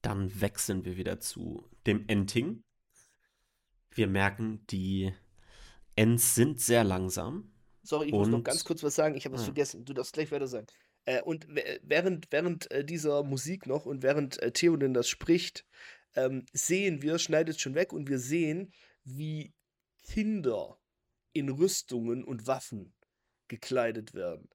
Dann 0.00 0.40
wechseln 0.40 0.86
wir 0.86 0.96
wieder 0.96 1.20
zu 1.20 1.68
dem 1.86 2.08
Ending. 2.08 2.64
Wir 3.90 4.06
merken, 4.06 4.66
die 4.68 5.12
Ends 5.94 6.34
sind 6.34 6.60
sehr 6.60 6.84
langsam. 6.84 7.52
Sorry, 7.82 8.06
ich 8.06 8.12
muss 8.12 8.28
noch 8.28 8.42
ganz 8.42 8.64
kurz 8.64 8.82
was 8.82 8.94
sagen. 8.94 9.16
Ich 9.16 9.26
habe 9.26 9.34
was 9.34 9.42
ah. 9.42 9.46
vergessen. 9.46 9.84
Du 9.84 9.92
darfst 9.92 10.14
gleich 10.14 10.32
weiter 10.32 10.48
sagen. 10.48 10.66
Äh, 11.04 11.20
und 11.22 11.46
während, 11.82 12.32
während 12.32 12.70
äh, 12.70 12.84
dieser 12.86 13.22
Musik 13.22 13.66
noch 13.66 13.84
und 13.84 14.02
während 14.02 14.40
äh, 14.40 14.50
Theoden 14.50 14.94
das 14.94 15.08
spricht, 15.08 15.66
ähm, 16.14 16.46
sehen 16.52 17.02
wir, 17.02 17.18
schneidet 17.18 17.60
schon 17.60 17.74
weg 17.74 17.92
und 17.92 18.08
wir 18.08 18.18
sehen, 18.18 18.72
wie 19.04 19.54
Kinder 20.02 20.78
in 21.32 21.48
Rüstungen 21.48 22.24
und 22.24 22.46
Waffen 22.46 22.94
gekleidet 23.48 24.14
werden. 24.14 24.48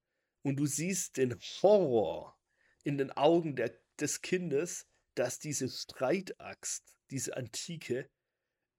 Und 0.43 0.57
du 0.57 0.65
siehst 0.65 1.17
den 1.17 1.35
Horror 1.61 2.37
in 2.83 2.97
den 2.97 3.11
Augen 3.11 3.55
der, 3.55 3.77
des 3.99 4.21
Kindes, 4.21 4.87
dass 5.15 5.39
diese 5.39 5.69
Streitaxt, 5.69 6.95
diese 7.09 7.35
Antike, 7.35 8.09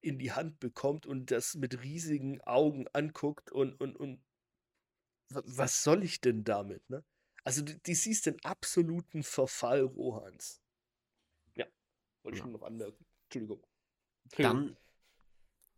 in 0.00 0.18
die 0.18 0.32
Hand 0.32 0.60
bekommt 0.60 1.06
und 1.06 1.30
das 1.30 1.54
mit 1.54 1.82
riesigen 1.82 2.40
Augen 2.42 2.86
anguckt 2.92 3.50
und, 3.50 3.80
und, 3.80 3.96
und 3.96 4.22
was 5.30 5.82
soll 5.82 6.04
ich 6.04 6.20
denn 6.20 6.44
damit, 6.44 6.88
ne? 6.88 7.04
Also 7.44 7.62
du, 7.62 7.78
du 7.78 7.94
siehst 7.94 8.26
den 8.26 8.42
absoluten 8.44 9.22
Verfall 9.22 9.82
Rohans. 9.82 10.60
Wollte 12.22 12.38
ich 12.38 12.44
nur 12.44 12.52
noch 12.54 12.62
anmerken. 12.62 13.04
Entschuldigung. 13.24 13.66
Dann 14.36 14.76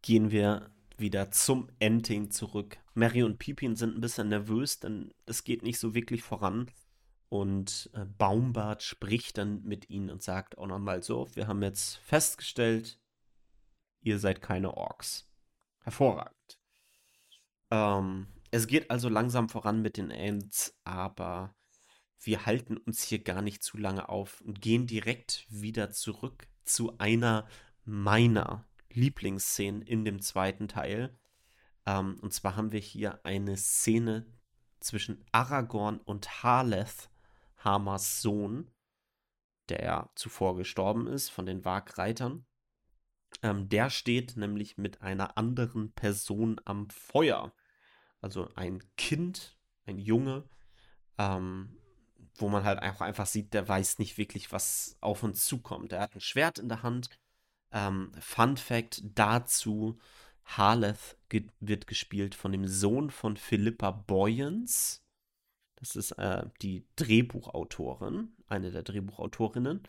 gehen 0.03 0.31
wir 0.31 0.71
wieder 0.97 1.31
zum 1.31 1.71
Ending 1.79 2.31
zurück. 2.31 2.79
Mary 2.95 3.23
und 3.23 3.39
Pippin 3.39 3.77
sind 3.77 3.97
ein 3.97 4.01
bisschen 4.01 4.29
nervös, 4.29 4.81
denn 4.81 5.13
es 5.27 5.45
geht 5.45 5.63
nicht 5.63 5.79
so 5.79 5.95
wirklich 5.95 6.23
voran. 6.23 6.71
Und 7.29 7.91
äh, 7.95 8.05
Baumbart 8.05 8.83
spricht 8.83 9.39
dann 9.39 9.63
mit 9.63 9.89
ihnen 9.89 10.11
und 10.11 10.23
sagt 10.23 10.59
auch 10.59 10.67
nochmal 10.67 11.03
so, 11.03 11.29
wir 11.35 11.47
haben 11.47 11.63
jetzt 11.63 11.97
festgestellt, 11.99 12.99
ihr 14.01 14.19
seid 14.19 14.43
keine 14.43 14.77
Orks. 14.77 15.29
Hervorragend. 15.83 16.61
Ähm, 17.71 18.27
es 18.51 18.67
geht 18.67 18.91
also 18.91 19.09
langsam 19.09 19.49
voran 19.49 19.81
mit 19.81 19.97
den 19.97 20.11
Ents, 20.11 20.77
aber 20.83 21.55
wir 22.21 22.47
halten 22.47 22.77
uns 22.77 23.03
hier 23.03 23.23
gar 23.23 23.43
nicht 23.43 23.63
zu 23.63 23.79
lange 23.79 24.09
auf 24.09 24.41
und 24.43 24.61
gehen 24.61 24.87
direkt 24.87 25.47
wieder 25.49 25.91
zurück 25.91 26.49
zu 26.65 26.99
einer 26.99 27.49
meiner 27.85 28.67
Lieblingsszenen 28.91 29.83
in 29.83 30.05
dem 30.05 30.21
zweiten 30.21 30.69
Teil. 30.69 31.19
Ähm, 31.87 32.19
und 32.21 32.33
zwar 32.33 32.57
haben 32.57 32.73
wir 32.73 32.81
hier 32.81 33.25
eine 33.25 33.57
Szene 33.57 34.27
zwischen 34.81 35.25
Aragorn 35.33 35.99
und 35.99 36.43
Harleth, 36.43 37.11
Hamers 37.59 38.21
Sohn, 38.21 38.71
der 39.69 40.11
zuvor 40.15 40.57
gestorben 40.57 41.07
ist 41.07 41.31
von 41.31 41.47
den 41.47 41.65
Wagreitern. 41.65 42.45
Ähm, 43.43 43.69
der 43.69 43.91
steht 43.91 44.37
nämlich 44.37 44.77
mit 44.77 45.01
einer 45.03 45.39
anderen 45.39 45.93
Person 45.93 46.61
am 46.65 46.91
Feuer. 46.91 47.55
Also 48.21 48.51
ein 48.57 48.83
Kind, 48.97 49.57
ein 49.87 49.99
Junge, 49.99 50.49
ähm, 51.17 51.80
wo 52.41 52.49
man 52.49 52.65
halt 52.65 52.81
auch 52.83 53.01
einfach 53.01 53.27
sieht, 53.27 53.55
der 53.55 53.69
weiß 53.69 53.99
nicht 53.99 54.19
wirklich, 54.19 54.53
was 54.53 54.97
auf 55.01 55.23
uns 55.23 55.47
zukommt. 55.47 55.93
Er 55.93 56.01
hat 56.01 56.15
ein 56.15 56.21
Schwert 56.21 56.59
in 56.59 56.69
der 56.69 56.83
Hand. 56.83 57.11
Ähm, 57.73 58.13
Fun 58.21 58.57
Fact 58.57 59.03
dazu: 59.15 59.99
Harleth 60.45 61.17
ge 61.29 61.47
wird 61.61 61.87
gespielt 61.87 62.35
von 62.35 62.53
dem 62.53 62.67
Sohn 62.67 63.11
von 63.11 63.37
Philippa 63.37 63.91
Boyens. 63.91 65.03
Das 65.77 65.97
ist 65.97 66.13
äh, 66.13 66.45
die 66.63 66.87
Drehbuchautorin, 66.97 68.35
eine 68.47 68.71
der 68.71 68.83
Drehbuchautorinnen. 68.83 69.83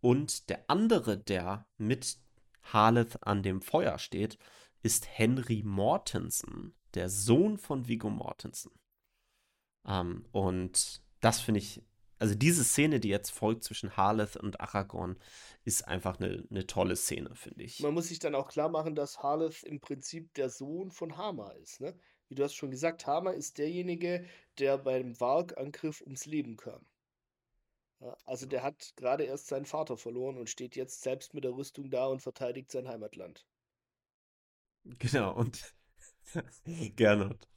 Und 0.00 0.48
der 0.48 0.70
andere, 0.70 1.18
der 1.18 1.66
mit 1.78 2.18
Harleth 2.62 3.22
an 3.26 3.42
dem 3.42 3.60
Feuer 3.60 3.98
steht, 3.98 4.38
ist 4.82 5.06
Henry 5.18 5.62
Mortensen, 5.64 6.74
der 6.94 7.08
Sohn 7.08 7.58
von 7.58 7.88
Viggo 7.88 8.08
Mortensen. 8.08 8.72
Ähm, 9.86 10.24
und 10.32 11.02
das 11.26 11.40
finde 11.40 11.58
ich, 11.58 11.82
also 12.20 12.36
diese 12.36 12.62
Szene, 12.62 13.00
die 13.00 13.08
jetzt 13.08 13.30
folgt 13.30 13.64
zwischen 13.64 13.96
Harleth 13.96 14.36
und 14.36 14.60
Aragorn, 14.60 15.18
ist 15.64 15.88
einfach 15.88 16.20
eine, 16.20 16.46
eine 16.50 16.68
tolle 16.68 16.94
Szene, 16.94 17.34
finde 17.34 17.64
ich. 17.64 17.80
Man 17.80 17.94
muss 17.94 18.08
sich 18.08 18.20
dann 18.20 18.36
auch 18.36 18.46
klar 18.46 18.68
machen, 18.68 18.94
dass 18.94 19.24
Harleth 19.24 19.64
im 19.64 19.80
Prinzip 19.80 20.32
der 20.34 20.48
Sohn 20.48 20.92
von 20.92 21.16
Hama 21.16 21.50
ist, 21.50 21.80
ne? 21.80 21.98
Wie 22.28 22.36
du 22.36 22.44
hast 22.44 22.54
schon 22.54 22.70
gesagt, 22.70 23.08
Hama 23.08 23.30
ist 23.30 23.58
derjenige, 23.58 24.24
der 24.58 24.78
beim 24.78 25.18
Warg-Angriff 25.20 26.00
ums 26.02 26.26
Leben 26.26 26.56
kam. 26.56 26.86
Ja, 28.00 28.16
also 28.24 28.46
der 28.46 28.62
hat 28.62 28.92
gerade 28.94 29.24
erst 29.24 29.48
seinen 29.48 29.66
Vater 29.66 29.96
verloren 29.96 30.38
und 30.38 30.48
steht 30.48 30.76
jetzt 30.76 31.02
selbst 31.02 31.34
mit 31.34 31.42
der 31.42 31.56
Rüstung 31.56 31.90
da 31.90 32.06
und 32.06 32.22
verteidigt 32.22 32.70
sein 32.70 32.86
Heimatland. 32.86 33.46
Genau, 34.84 35.34
und 35.34 35.74
Gernot, 36.96 37.48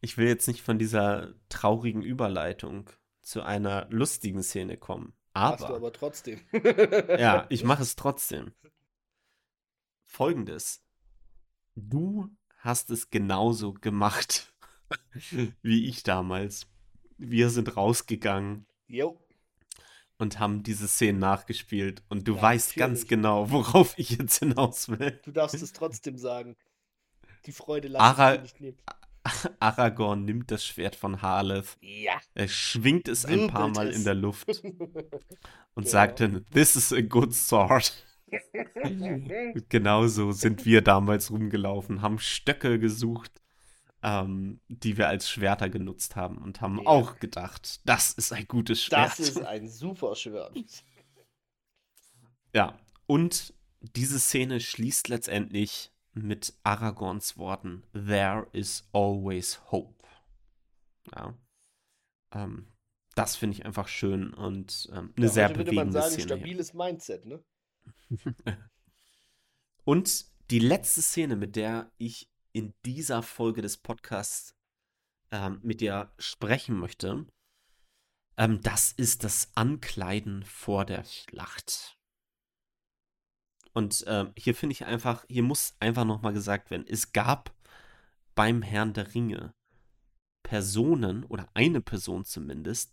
ich 0.00 0.18
will 0.18 0.28
jetzt 0.28 0.46
nicht 0.46 0.62
von 0.62 0.78
dieser 0.78 1.34
traurigen 1.48 2.02
Überleitung 2.02 2.90
zu 3.28 3.42
einer 3.42 3.86
lustigen 3.90 4.42
Szene 4.42 4.78
kommen. 4.78 5.12
Aber, 5.34 5.50
Machst 5.50 5.68
du 5.68 5.74
aber 5.74 5.92
trotzdem. 5.92 6.40
ja, 7.18 7.46
ich 7.50 7.62
mache 7.64 7.82
es 7.82 7.94
trotzdem. 7.94 8.52
Folgendes. 10.06 10.82
Du 11.76 12.30
hast 12.56 12.90
es 12.90 13.10
genauso 13.10 13.74
gemacht 13.74 14.54
wie 15.62 15.86
ich 15.88 16.02
damals. 16.02 16.68
Wir 17.18 17.50
sind 17.50 17.76
rausgegangen. 17.76 18.66
Jo. 18.86 19.20
Und 20.16 20.40
haben 20.40 20.62
diese 20.62 20.88
Szene 20.88 21.18
nachgespielt. 21.18 22.02
Und 22.08 22.26
du 22.26 22.36
ja, 22.36 22.42
weißt 22.42 22.78
natürlich. 22.78 23.00
ganz 23.00 23.08
genau, 23.08 23.50
worauf 23.50 23.92
ich 23.98 24.10
jetzt 24.10 24.38
hinaus 24.38 24.88
will. 24.88 25.20
Du 25.22 25.32
darfst 25.32 25.62
es 25.62 25.74
trotzdem 25.74 26.16
sagen. 26.16 26.56
Die 27.44 27.52
Freude 27.52 27.88
lasse 27.88 28.04
Ara 28.04 28.38
nicht 28.38 28.58
nehmen. 28.58 28.78
Aragorn 29.60 30.24
nimmt 30.24 30.50
das 30.50 30.64
Schwert 30.64 30.96
von 30.96 31.22
Harleth. 31.22 31.76
Ja. 31.80 32.20
Er 32.34 32.48
schwingt 32.48 33.08
es 33.08 33.24
ein 33.24 33.48
paar 33.48 33.68
Mal 33.68 33.90
in 33.90 34.04
der 34.04 34.14
Luft 34.14 34.48
und 34.64 34.84
genau. 35.74 35.88
sagt 35.88 36.20
dann, 36.20 36.44
This 36.52 36.76
is 36.76 36.92
a 36.92 37.00
good 37.00 37.34
sword. 37.34 37.92
Genauso 39.68 40.32
sind 40.32 40.66
wir 40.66 40.82
damals 40.82 41.30
rumgelaufen, 41.30 42.02
haben 42.02 42.18
Stöcke 42.18 42.78
gesucht, 42.78 43.40
ähm, 44.02 44.60
die 44.68 44.98
wir 44.98 45.08
als 45.08 45.30
Schwerter 45.30 45.70
genutzt 45.70 46.14
haben 46.14 46.38
und 46.38 46.60
haben 46.60 46.78
ja. 46.78 46.86
auch 46.86 47.18
gedacht, 47.18 47.80
das 47.84 48.12
ist 48.12 48.32
ein 48.32 48.46
gutes 48.46 48.82
Schwert. 48.82 49.10
Das 49.10 49.18
ist 49.18 49.38
ein 49.38 49.68
super 49.68 50.14
Schwert. 50.14 50.52
Ja, 52.54 52.78
und 53.06 53.54
diese 53.80 54.18
Szene 54.18 54.60
schließt 54.60 55.08
letztendlich 55.08 55.90
mit 56.22 56.54
Aragorns 56.62 57.36
Worten, 57.36 57.82
There 57.92 58.46
is 58.52 58.88
always 58.92 59.60
hope. 59.70 60.04
Ja. 61.14 61.38
Ähm, 62.32 62.72
das 63.14 63.36
finde 63.36 63.56
ich 63.56 63.66
einfach 63.66 63.88
schön 63.88 64.32
und 64.32 64.88
ähm, 64.92 65.12
eine 65.16 65.26
ja, 65.26 65.32
sehr 65.32 65.48
bewegende 65.48 65.76
würde 65.76 65.76
man 65.76 65.92
sagen, 65.92 66.12
Szene. 66.12 66.24
Stabiles 66.24 66.70
hier. 66.70 66.78
Mindset, 66.78 67.26
ne? 67.26 67.44
und 69.84 70.26
die 70.50 70.60
letzte 70.60 71.02
Szene, 71.02 71.36
mit 71.36 71.56
der 71.56 71.90
ich 71.98 72.30
in 72.52 72.74
dieser 72.84 73.22
Folge 73.22 73.60
des 73.60 73.76
Podcasts 73.76 74.54
ähm, 75.30 75.60
mit 75.62 75.80
dir 75.80 76.12
sprechen 76.18 76.78
möchte, 76.78 77.26
ähm, 78.36 78.60
das 78.62 78.92
ist 78.92 79.24
das 79.24 79.50
Ankleiden 79.56 80.44
vor 80.44 80.84
der 80.84 81.04
Schlacht. 81.04 81.97
Und 83.78 84.04
äh, 84.08 84.26
hier 84.36 84.56
finde 84.56 84.72
ich 84.72 84.86
einfach, 84.86 85.24
hier 85.28 85.44
muss 85.44 85.76
einfach 85.78 86.04
nochmal 86.04 86.32
gesagt 86.32 86.72
werden, 86.72 86.84
es 86.88 87.12
gab 87.12 87.54
beim 88.34 88.60
Herrn 88.60 88.92
der 88.92 89.14
Ringe 89.14 89.54
Personen 90.42 91.22
oder 91.22 91.48
eine 91.54 91.80
Person 91.80 92.24
zumindest, 92.24 92.92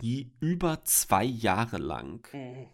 die 0.00 0.32
über 0.40 0.82
zwei 0.82 1.22
Jahre 1.22 1.78
lang 1.78 2.26
mhm. 2.32 2.66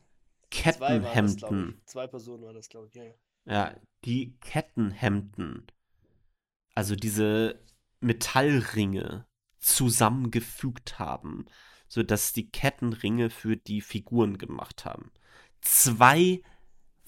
Kettenhemden. 0.48 1.82
Zwei, 1.84 2.06
Personen 2.06 2.44
waren 2.44 2.54
das, 2.54 2.70
glaube 2.70 2.86
ich, 2.86 2.94
ja, 2.94 3.04
ja. 3.04 3.14
Ja, 3.44 3.76
die 4.06 4.38
Kettenhemden, 4.40 5.66
also 6.74 6.96
diese 6.96 7.62
Metallringe 8.00 9.26
zusammengefügt 9.58 10.98
haben, 10.98 11.44
sodass 11.88 12.32
die 12.32 12.48
Kettenringe 12.48 13.28
für 13.28 13.58
die 13.58 13.82
Figuren 13.82 14.38
gemacht 14.38 14.86
haben. 14.86 15.12
Zwei 15.60 16.40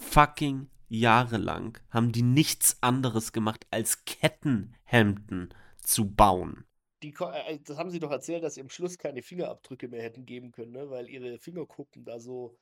fucking 0.00 0.68
Jahre 0.88 1.36
lang 1.36 1.80
haben 1.90 2.10
die 2.10 2.22
nichts 2.22 2.78
anderes 2.80 3.32
gemacht, 3.32 3.66
als 3.70 4.04
Kettenhemden 4.04 5.54
zu 5.82 6.10
bauen. 6.10 6.66
Die, 7.02 7.14
äh, 7.14 7.60
das 7.60 7.78
haben 7.78 7.90
sie 7.90 8.00
doch 8.00 8.10
erzählt, 8.10 8.42
dass 8.42 8.54
sie 8.54 8.60
am 8.60 8.68
Schluss 8.68 8.98
keine 8.98 9.22
Fingerabdrücke 9.22 9.88
mehr 9.88 10.02
hätten 10.02 10.26
geben 10.26 10.50
können, 10.50 10.72
ne? 10.72 10.90
weil 10.90 11.08
ihre 11.08 11.38
Fingerkuppen 11.38 12.04
da 12.04 12.18
so, 12.18 12.58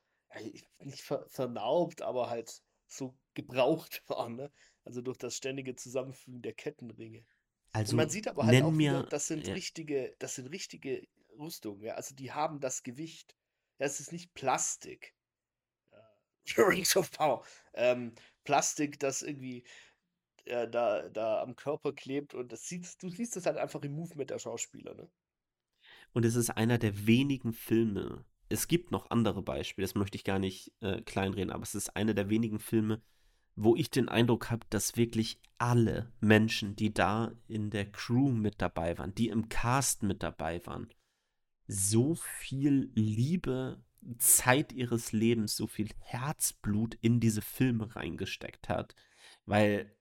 nicht 0.80 1.02
ver 1.02 1.26
vernaubt, 1.28 2.02
aber 2.02 2.28
halt 2.28 2.62
so 2.86 3.16
gebraucht 3.34 4.02
waren. 4.08 4.36
Ne? 4.36 4.52
Also 4.84 5.00
durch 5.00 5.18
das 5.18 5.34
ständige 5.34 5.74
Zusammenfügen 5.74 6.42
der 6.42 6.52
Kettenringe. 6.52 7.24
Also 7.72 7.92
Und 7.92 7.96
man 7.98 8.10
sieht 8.10 8.28
aber 8.28 8.46
halt 8.46 8.62
auch 8.62 8.70
mir, 8.70 8.92
wieder, 8.92 9.02
das 9.04 9.26
sind 9.26 9.46
ja. 9.46 9.54
richtige, 9.54 10.14
das 10.18 10.34
sind 10.34 10.46
richtige 10.46 11.06
Rüstungen, 11.38 11.82
ja. 11.82 11.94
Also 11.94 12.14
die 12.14 12.32
haben 12.32 12.60
das 12.60 12.82
Gewicht. 12.82 13.36
Ja, 13.78 13.86
es 13.86 14.00
ist 14.00 14.12
nicht 14.12 14.34
Plastik. 14.34 15.14
Rings 16.56 16.96
of 16.96 17.10
Power. 17.10 17.44
Ähm, 17.74 18.14
Plastik, 18.44 18.98
das 18.98 19.22
irgendwie 19.22 19.64
äh, 20.46 20.68
da, 20.68 21.08
da 21.08 21.42
am 21.42 21.56
Körper 21.56 21.92
klebt 21.92 22.34
und 22.34 22.50
das 22.52 22.66
sieht, 22.66 22.86
du 23.02 23.10
siehst 23.10 23.36
das 23.36 23.46
halt 23.46 23.58
einfach 23.58 23.82
im 23.82 23.92
Movement 23.92 24.30
der 24.30 24.38
Schauspieler, 24.38 24.94
ne? 24.94 25.10
Und 26.12 26.24
es 26.24 26.36
ist 26.36 26.50
einer 26.50 26.78
der 26.78 27.06
wenigen 27.06 27.52
Filme. 27.52 28.24
Es 28.48 28.66
gibt 28.66 28.90
noch 28.90 29.10
andere 29.10 29.42
Beispiele, 29.42 29.86
das 29.86 29.94
möchte 29.94 30.16
ich 30.16 30.24
gar 30.24 30.38
nicht 30.38 30.72
äh, 30.80 31.02
kleinreden, 31.02 31.52
aber 31.52 31.62
es 31.62 31.74
ist 31.74 31.94
einer 31.96 32.14
der 32.14 32.30
wenigen 32.30 32.58
Filme, 32.58 33.02
wo 33.56 33.76
ich 33.76 33.90
den 33.90 34.08
Eindruck 34.08 34.50
habe, 34.50 34.66
dass 34.70 34.96
wirklich 34.96 35.38
alle 35.58 36.12
Menschen, 36.20 36.76
die 36.76 36.94
da 36.94 37.32
in 37.46 37.70
der 37.70 37.90
Crew 37.90 38.30
mit 38.30 38.62
dabei 38.62 38.96
waren, 38.96 39.14
die 39.14 39.28
im 39.28 39.48
Cast 39.48 40.02
mit 40.02 40.22
dabei 40.22 40.64
waren, 40.64 40.88
so 41.66 42.14
viel 42.14 42.90
Liebe 42.94 43.82
Zeit 44.16 44.72
ihres 44.72 45.12
Lebens 45.12 45.56
so 45.56 45.66
viel 45.66 45.90
Herzblut 45.98 46.94
in 47.00 47.20
diese 47.20 47.42
Filme 47.42 47.94
reingesteckt 47.94 48.68
hat. 48.68 48.94
Weil 49.44 49.94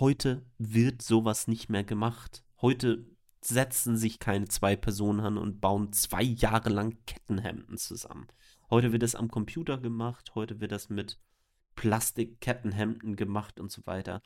heute 0.00 0.46
wird 0.58 1.02
sowas 1.02 1.48
nicht 1.48 1.68
mehr 1.68 1.84
gemacht. 1.84 2.44
Heute 2.60 3.06
setzen 3.40 3.96
sich 3.96 4.18
keine 4.18 4.46
zwei 4.46 4.76
Personen 4.76 5.20
an 5.20 5.36
und 5.36 5.60
bauen 5.60 5.92
zwei 5.92 6.22
Jahre 6.22 6.70
lang 6.70 6.96
Kettenhemden 7.06 7.76
zusammen. 7.76 8.28
Heute 8.70 8.92
wird 8.92 9.02
das 9.02 9.14
am 9.16 9.28
Computer 9.28 9.78
gemacht, 9.78 10.34
heute 10.34 10.60
wird 10.60 10.72
das 10.72 10.88
mit 10.88 11.18
Plastikkettenhemden 11.74 13.16
gemacht 13.16 13.58
und 13.58 13.70
so 13.72 13.84
weiter. 13.86 14.22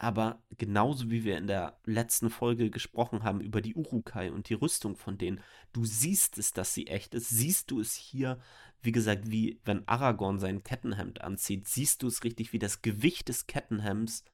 Aber 0.00 0.40
genauso 0.56 1.10
wie 1.10 1.24
wir 1.24 1.36
in 1.36 1.48
der 1.48 1.80
letzten 1.84 2.30
Folge 2.30 2.70
gesprochen 2.70 3.24
haben 3.24 3.40
über 3.40 3.60
die 3.60 3.74
Urukai 3.74 4.30
und 4.30 4.48
die 4.48 4.54
Rüstung 4.54 4.96
von 4.96 5.18
denen, 5.18 5.40
du 5.72 5.84
siehst 5.84 6.38
es, 6.38 6.52
dass 6.52 6.72
sie 6.72 6.86
echt 6.86 7.14
ist. 7.14 7.30
Siehst 7.30 7.72
du 7.72 7.80
es 7.80 7.94
hier, 7.94 8.38
wie 8.80 8.92
gesagt, 8.92 9.28
wie 9.28 9.60
wenn 9.64 9.86
Aragorn 9.88 10.38
sein 10.38 10.62
Kettenhemd 10.62 11.20
anzieht, 11.20 11.66
siehst 11.66 12.04
du 12.04 12.06
es 12.06 12.22
richtig, 12.22 12.52
wie 12.52 12.60
das 12.60 12.80
Gewicht 12.80 13.28
des 13.28 13.48
Kettenhemds 13.48 14.24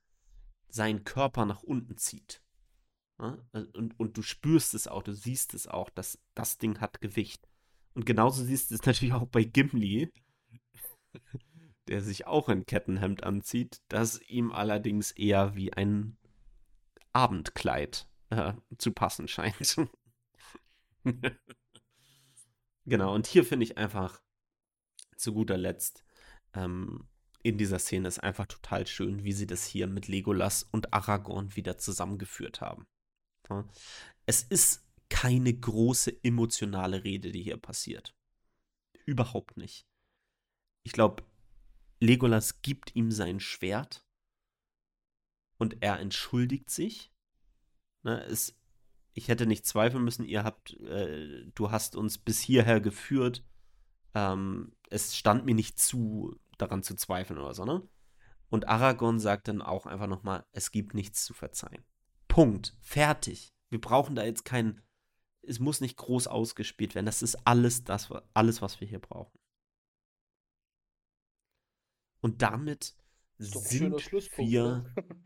seinen 0.69 1.03
Körper 1.05 1.47
nach 1.47 1.63
unten 1.63 1.97
zieht. 1.97 2.43
Ja? 3.19 3.39
Und, 3.53 3.99
und 3.99 4.19
du 4.19 4.23
spürst 4.23 4.75
es 4.75 4.87
auch, 4.87 5.03
du 5.03 5.15
siehst 5.15 5.55
es 5.55 5.67
auch, 5.67 5.89
dass 5.89 6.19
das 6.35 6.59
Ding 6.59 6.81
hat 6.81 7.01
Gewicht. 7.01 7.49
Und 7.95 8.05
genauso 8.05 8.45
siehst 8.45 8.71
du 8.71 8.75
es 8.75 8.85
natürlich 8.85 9.15
auch 9.15 9.29
bei 9.29 9.45
Gimli, 9.45 10.13
der 11.89 12.03
sich 12.03 12.27
auch 12.27 12.49
ein 12.49 12.67
Kettenhemd 12.67 13.25
anzieht, 13.25 13.83
das 13.89 14.21
ihm 14.23 14.53
allerdings 14.53 15.11
eher 15.13 15.55
wie 15.55 15.73
ein 15.73 16.17
Abendkleid 17.13 18.09
äh, 18.31 18.55
zu 18.79 18.93
passen 18.93 19.29
scheint. 19.29 19.77
genau, 22.85 23.15
und 23.15 23.27
hier 23.27 23.45
finde 23.45 23.65
ich 23.65 23.79
einfach 23.79 24.21
zu 25.17 25.33
guter 25.33 25.57
Letzt 25.57 26.05
ähm, 26.55 27.09
in 27.45 27.59
dieser 27.59 27.79
Szene 27.79 28.09
ist 28.09 28.21
einfach 28.21 28.47
total 28.47 28.87
schön, 28.87 29.23
wie 29.23 29.33
sie 29.33 29.47
das 29.47 29.67
hier 29.67 29.87
mit 29.87 30.09
Legolas 30.09 30.63
und 30.63 30.95
Aragorn 30.95 31.55
wieder 31.55 31.77
zusammengeführt 31.77 32.63
haben. 32.63 32.87
Ja. 33.51 33.69
Es 34.25 34.43
ist 34.43 34.83
keine 35.11 35.53
große 35.53 36.25
emotionale 36.25 37.05
Rede, 37.05 37.33
die 37.33 37.43
hier 37.43 37.59
passiert. 37.59 38.15
Überhaupt 39.05 39.59
nicht. 39.59 39.87
Ich 40.85 40.93
glaube, 40.93 41.23
Legolas 42.05 42.63
gibt 42.63 42.95
ihm 42.95 43.11
sein 43.11 43.41
Schwert 43.41 44.05
und 45.59 45.83
er 45.83 45.99
entschuldigt 45.99 46.71
sich. 46.71 47.13
Ne, 48.03 48.23
es, 48.25 48.57
ich 49.13 49.29
hätte 49.29 49.47
nicht 49.47 49.67
zweifeln 49.67 50.05
müssen, 50.05 50.25
ihr 50.25 50.45
habt, 50.45 50.75
äh, 50.81 51.47
du 51.55 51.71
hast 51.71 51.97
uns 51.97 52.19
bis 52.19 52.41
hierher 52.41 52.81
geführt. 52.81 53.45
Ähm, 54.15 54.77
es 54.91 55.17
stand 55.17 55.45
mir 55.45 55.55
nicht 55.55 55.79
zu, 55.79 56.39
daran 56.59 56.83
zu 56.83 56.95
zweifeln 56.95 57.39
oder 57.39 57.55
so, 57.55 57.65
ne? 57.65 57.89
Und 58.51 58.69
Aragorn 58.69 59.19
sagt 59.19 59.49
dann 59.49 59.63
auch 59.63 59.87
einfach 59.87 60.07
nochmal, 60.07 60.45
es 60.53 60.71
gibt 60.71 60.95
nichts 60.95 61.25
zu 61.25 61.35
verzeihen. 61.35 61.85
Punkt. 62.29 62.77
Fertig. 62.81 63.53
Wir 63.71 63.81
brauchen 63.81 64.15
da 64.15 64.25
jetzt 64.25 64.45
keinen, 64.45 64.81
es 65.43 65.59
muss 65.59 65.81
nicht 65.81 65.97
groß 65.97 66.29
ausgespielt 66.29 66.95
werden. 66.95 67.07
Das 67.07 67.23
ist 67.23 67.35
alles 67.47 67.83
das, 67.83 68.13
alles, 68.35 68.63
was 68.63 68.81
wir 68.81 68.87
hier 68.87 69.01
brauchen. 69.01 69.37
Und 72.25 72.41
damit 72.41 72.97
sind 73.37 74.11
wir. 74.39 74.65
Ne? 74.65 74.95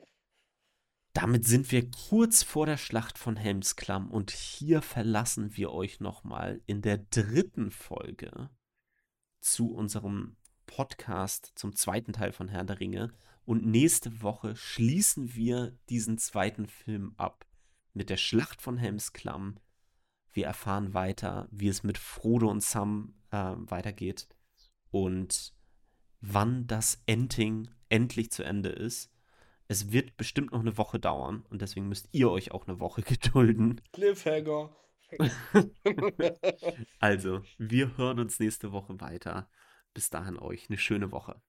damit 1.13 1.45
sind 1.45 1.71
wir 1.71 1.89
kurz 1.93 2.43
vor 2.43 2.67
der 2.67 2.77
Schlacht 2.77 3.19
von 3.19 3.37
Helmsklamm 3.37 4.11
und 4.11 4.33
hier 4.33 4.83
verlassen 4.83 5.57
wir 5.57 5.71
euch 5.71 6.01
nochmal 6.01 6.61
in 6.67 6.83
der 6.83 6.99
dritten 6.99 7.71
Folge 7.71 8.51
zu 9.39 9.73
unserem 9.73 10.39
Podcast 10.67 11.53
zum 11.55 11.77
zweiten 11.77 12.13
Teil 12.13 12.33
von 12.33 12.49
Herr 12.49 12.65
der 12.65 12.81
Ringe. 12.81 13.13
Und 13.45 13.65
nächste 13.65 14.21
Woche 14.21 14.57
schließen 14.57 15.37
wir 15.37 15.79
diesen 15.91 16.19
zweiten 16.19 16.67
Film 16.67 17.15
ab 17.17 17.47
mit 17.95 18.11
der 18.11 18.17
Schlacht 18.17 18.61
von 18.61 18.77
Helmsklamm. 18.77 19.61
Wir 20.33 20.47
erfahren 20.47 20.95
weiter, 20.95 21.47
wie 21.53 21.69
es 21.69 21.85
mit 21.85 21.97
Frodo 21.97 22.51
und 22.51 22.65
Sam 22.65 23.15
äh, 23.31 23.55
weitergeht 23.55 24.27
und 24.91 25.57
wann 26.21 26.67
das 26.67 27.03
Ending 27.07 27.69
endlich 27.89 28.31
zu 28.31 28.43
Ende 28.43 28.71
ist. 28.71 29.11
Es 29.67 29.93
wird 29.93 30.17
bestimmt 30.17 30.53
noch 30.53 30.61
eine 30.61 30.79
Woche 30.79 30.99
dauern 30.99 31.45
und 31.51 31.61
deswegen 31.61 31.89
müsst 31.89 32.09
ihr 32.13 32.31
euch 32.31 32.53
auch 32.53 32.67
eine 32.67 32.81
Woche 32.81 33.03
gedulden. 33.03 33.81
Cliffhanger. 33.93 34.75
also, 36.99 37.43
wir 37.57 37.97
hören 37.97 38.21
uns 38.21 38.39
nächste 38.39 38.73
Woche 38.73 39.01
weiter. 39.01 39.49
Bis 39.95 40.11
dahin 40.11 40.39
euch 40.39 40.69
eine 40.69 40.79
schöne 40.79 41.13
Woche. 41.13 41.41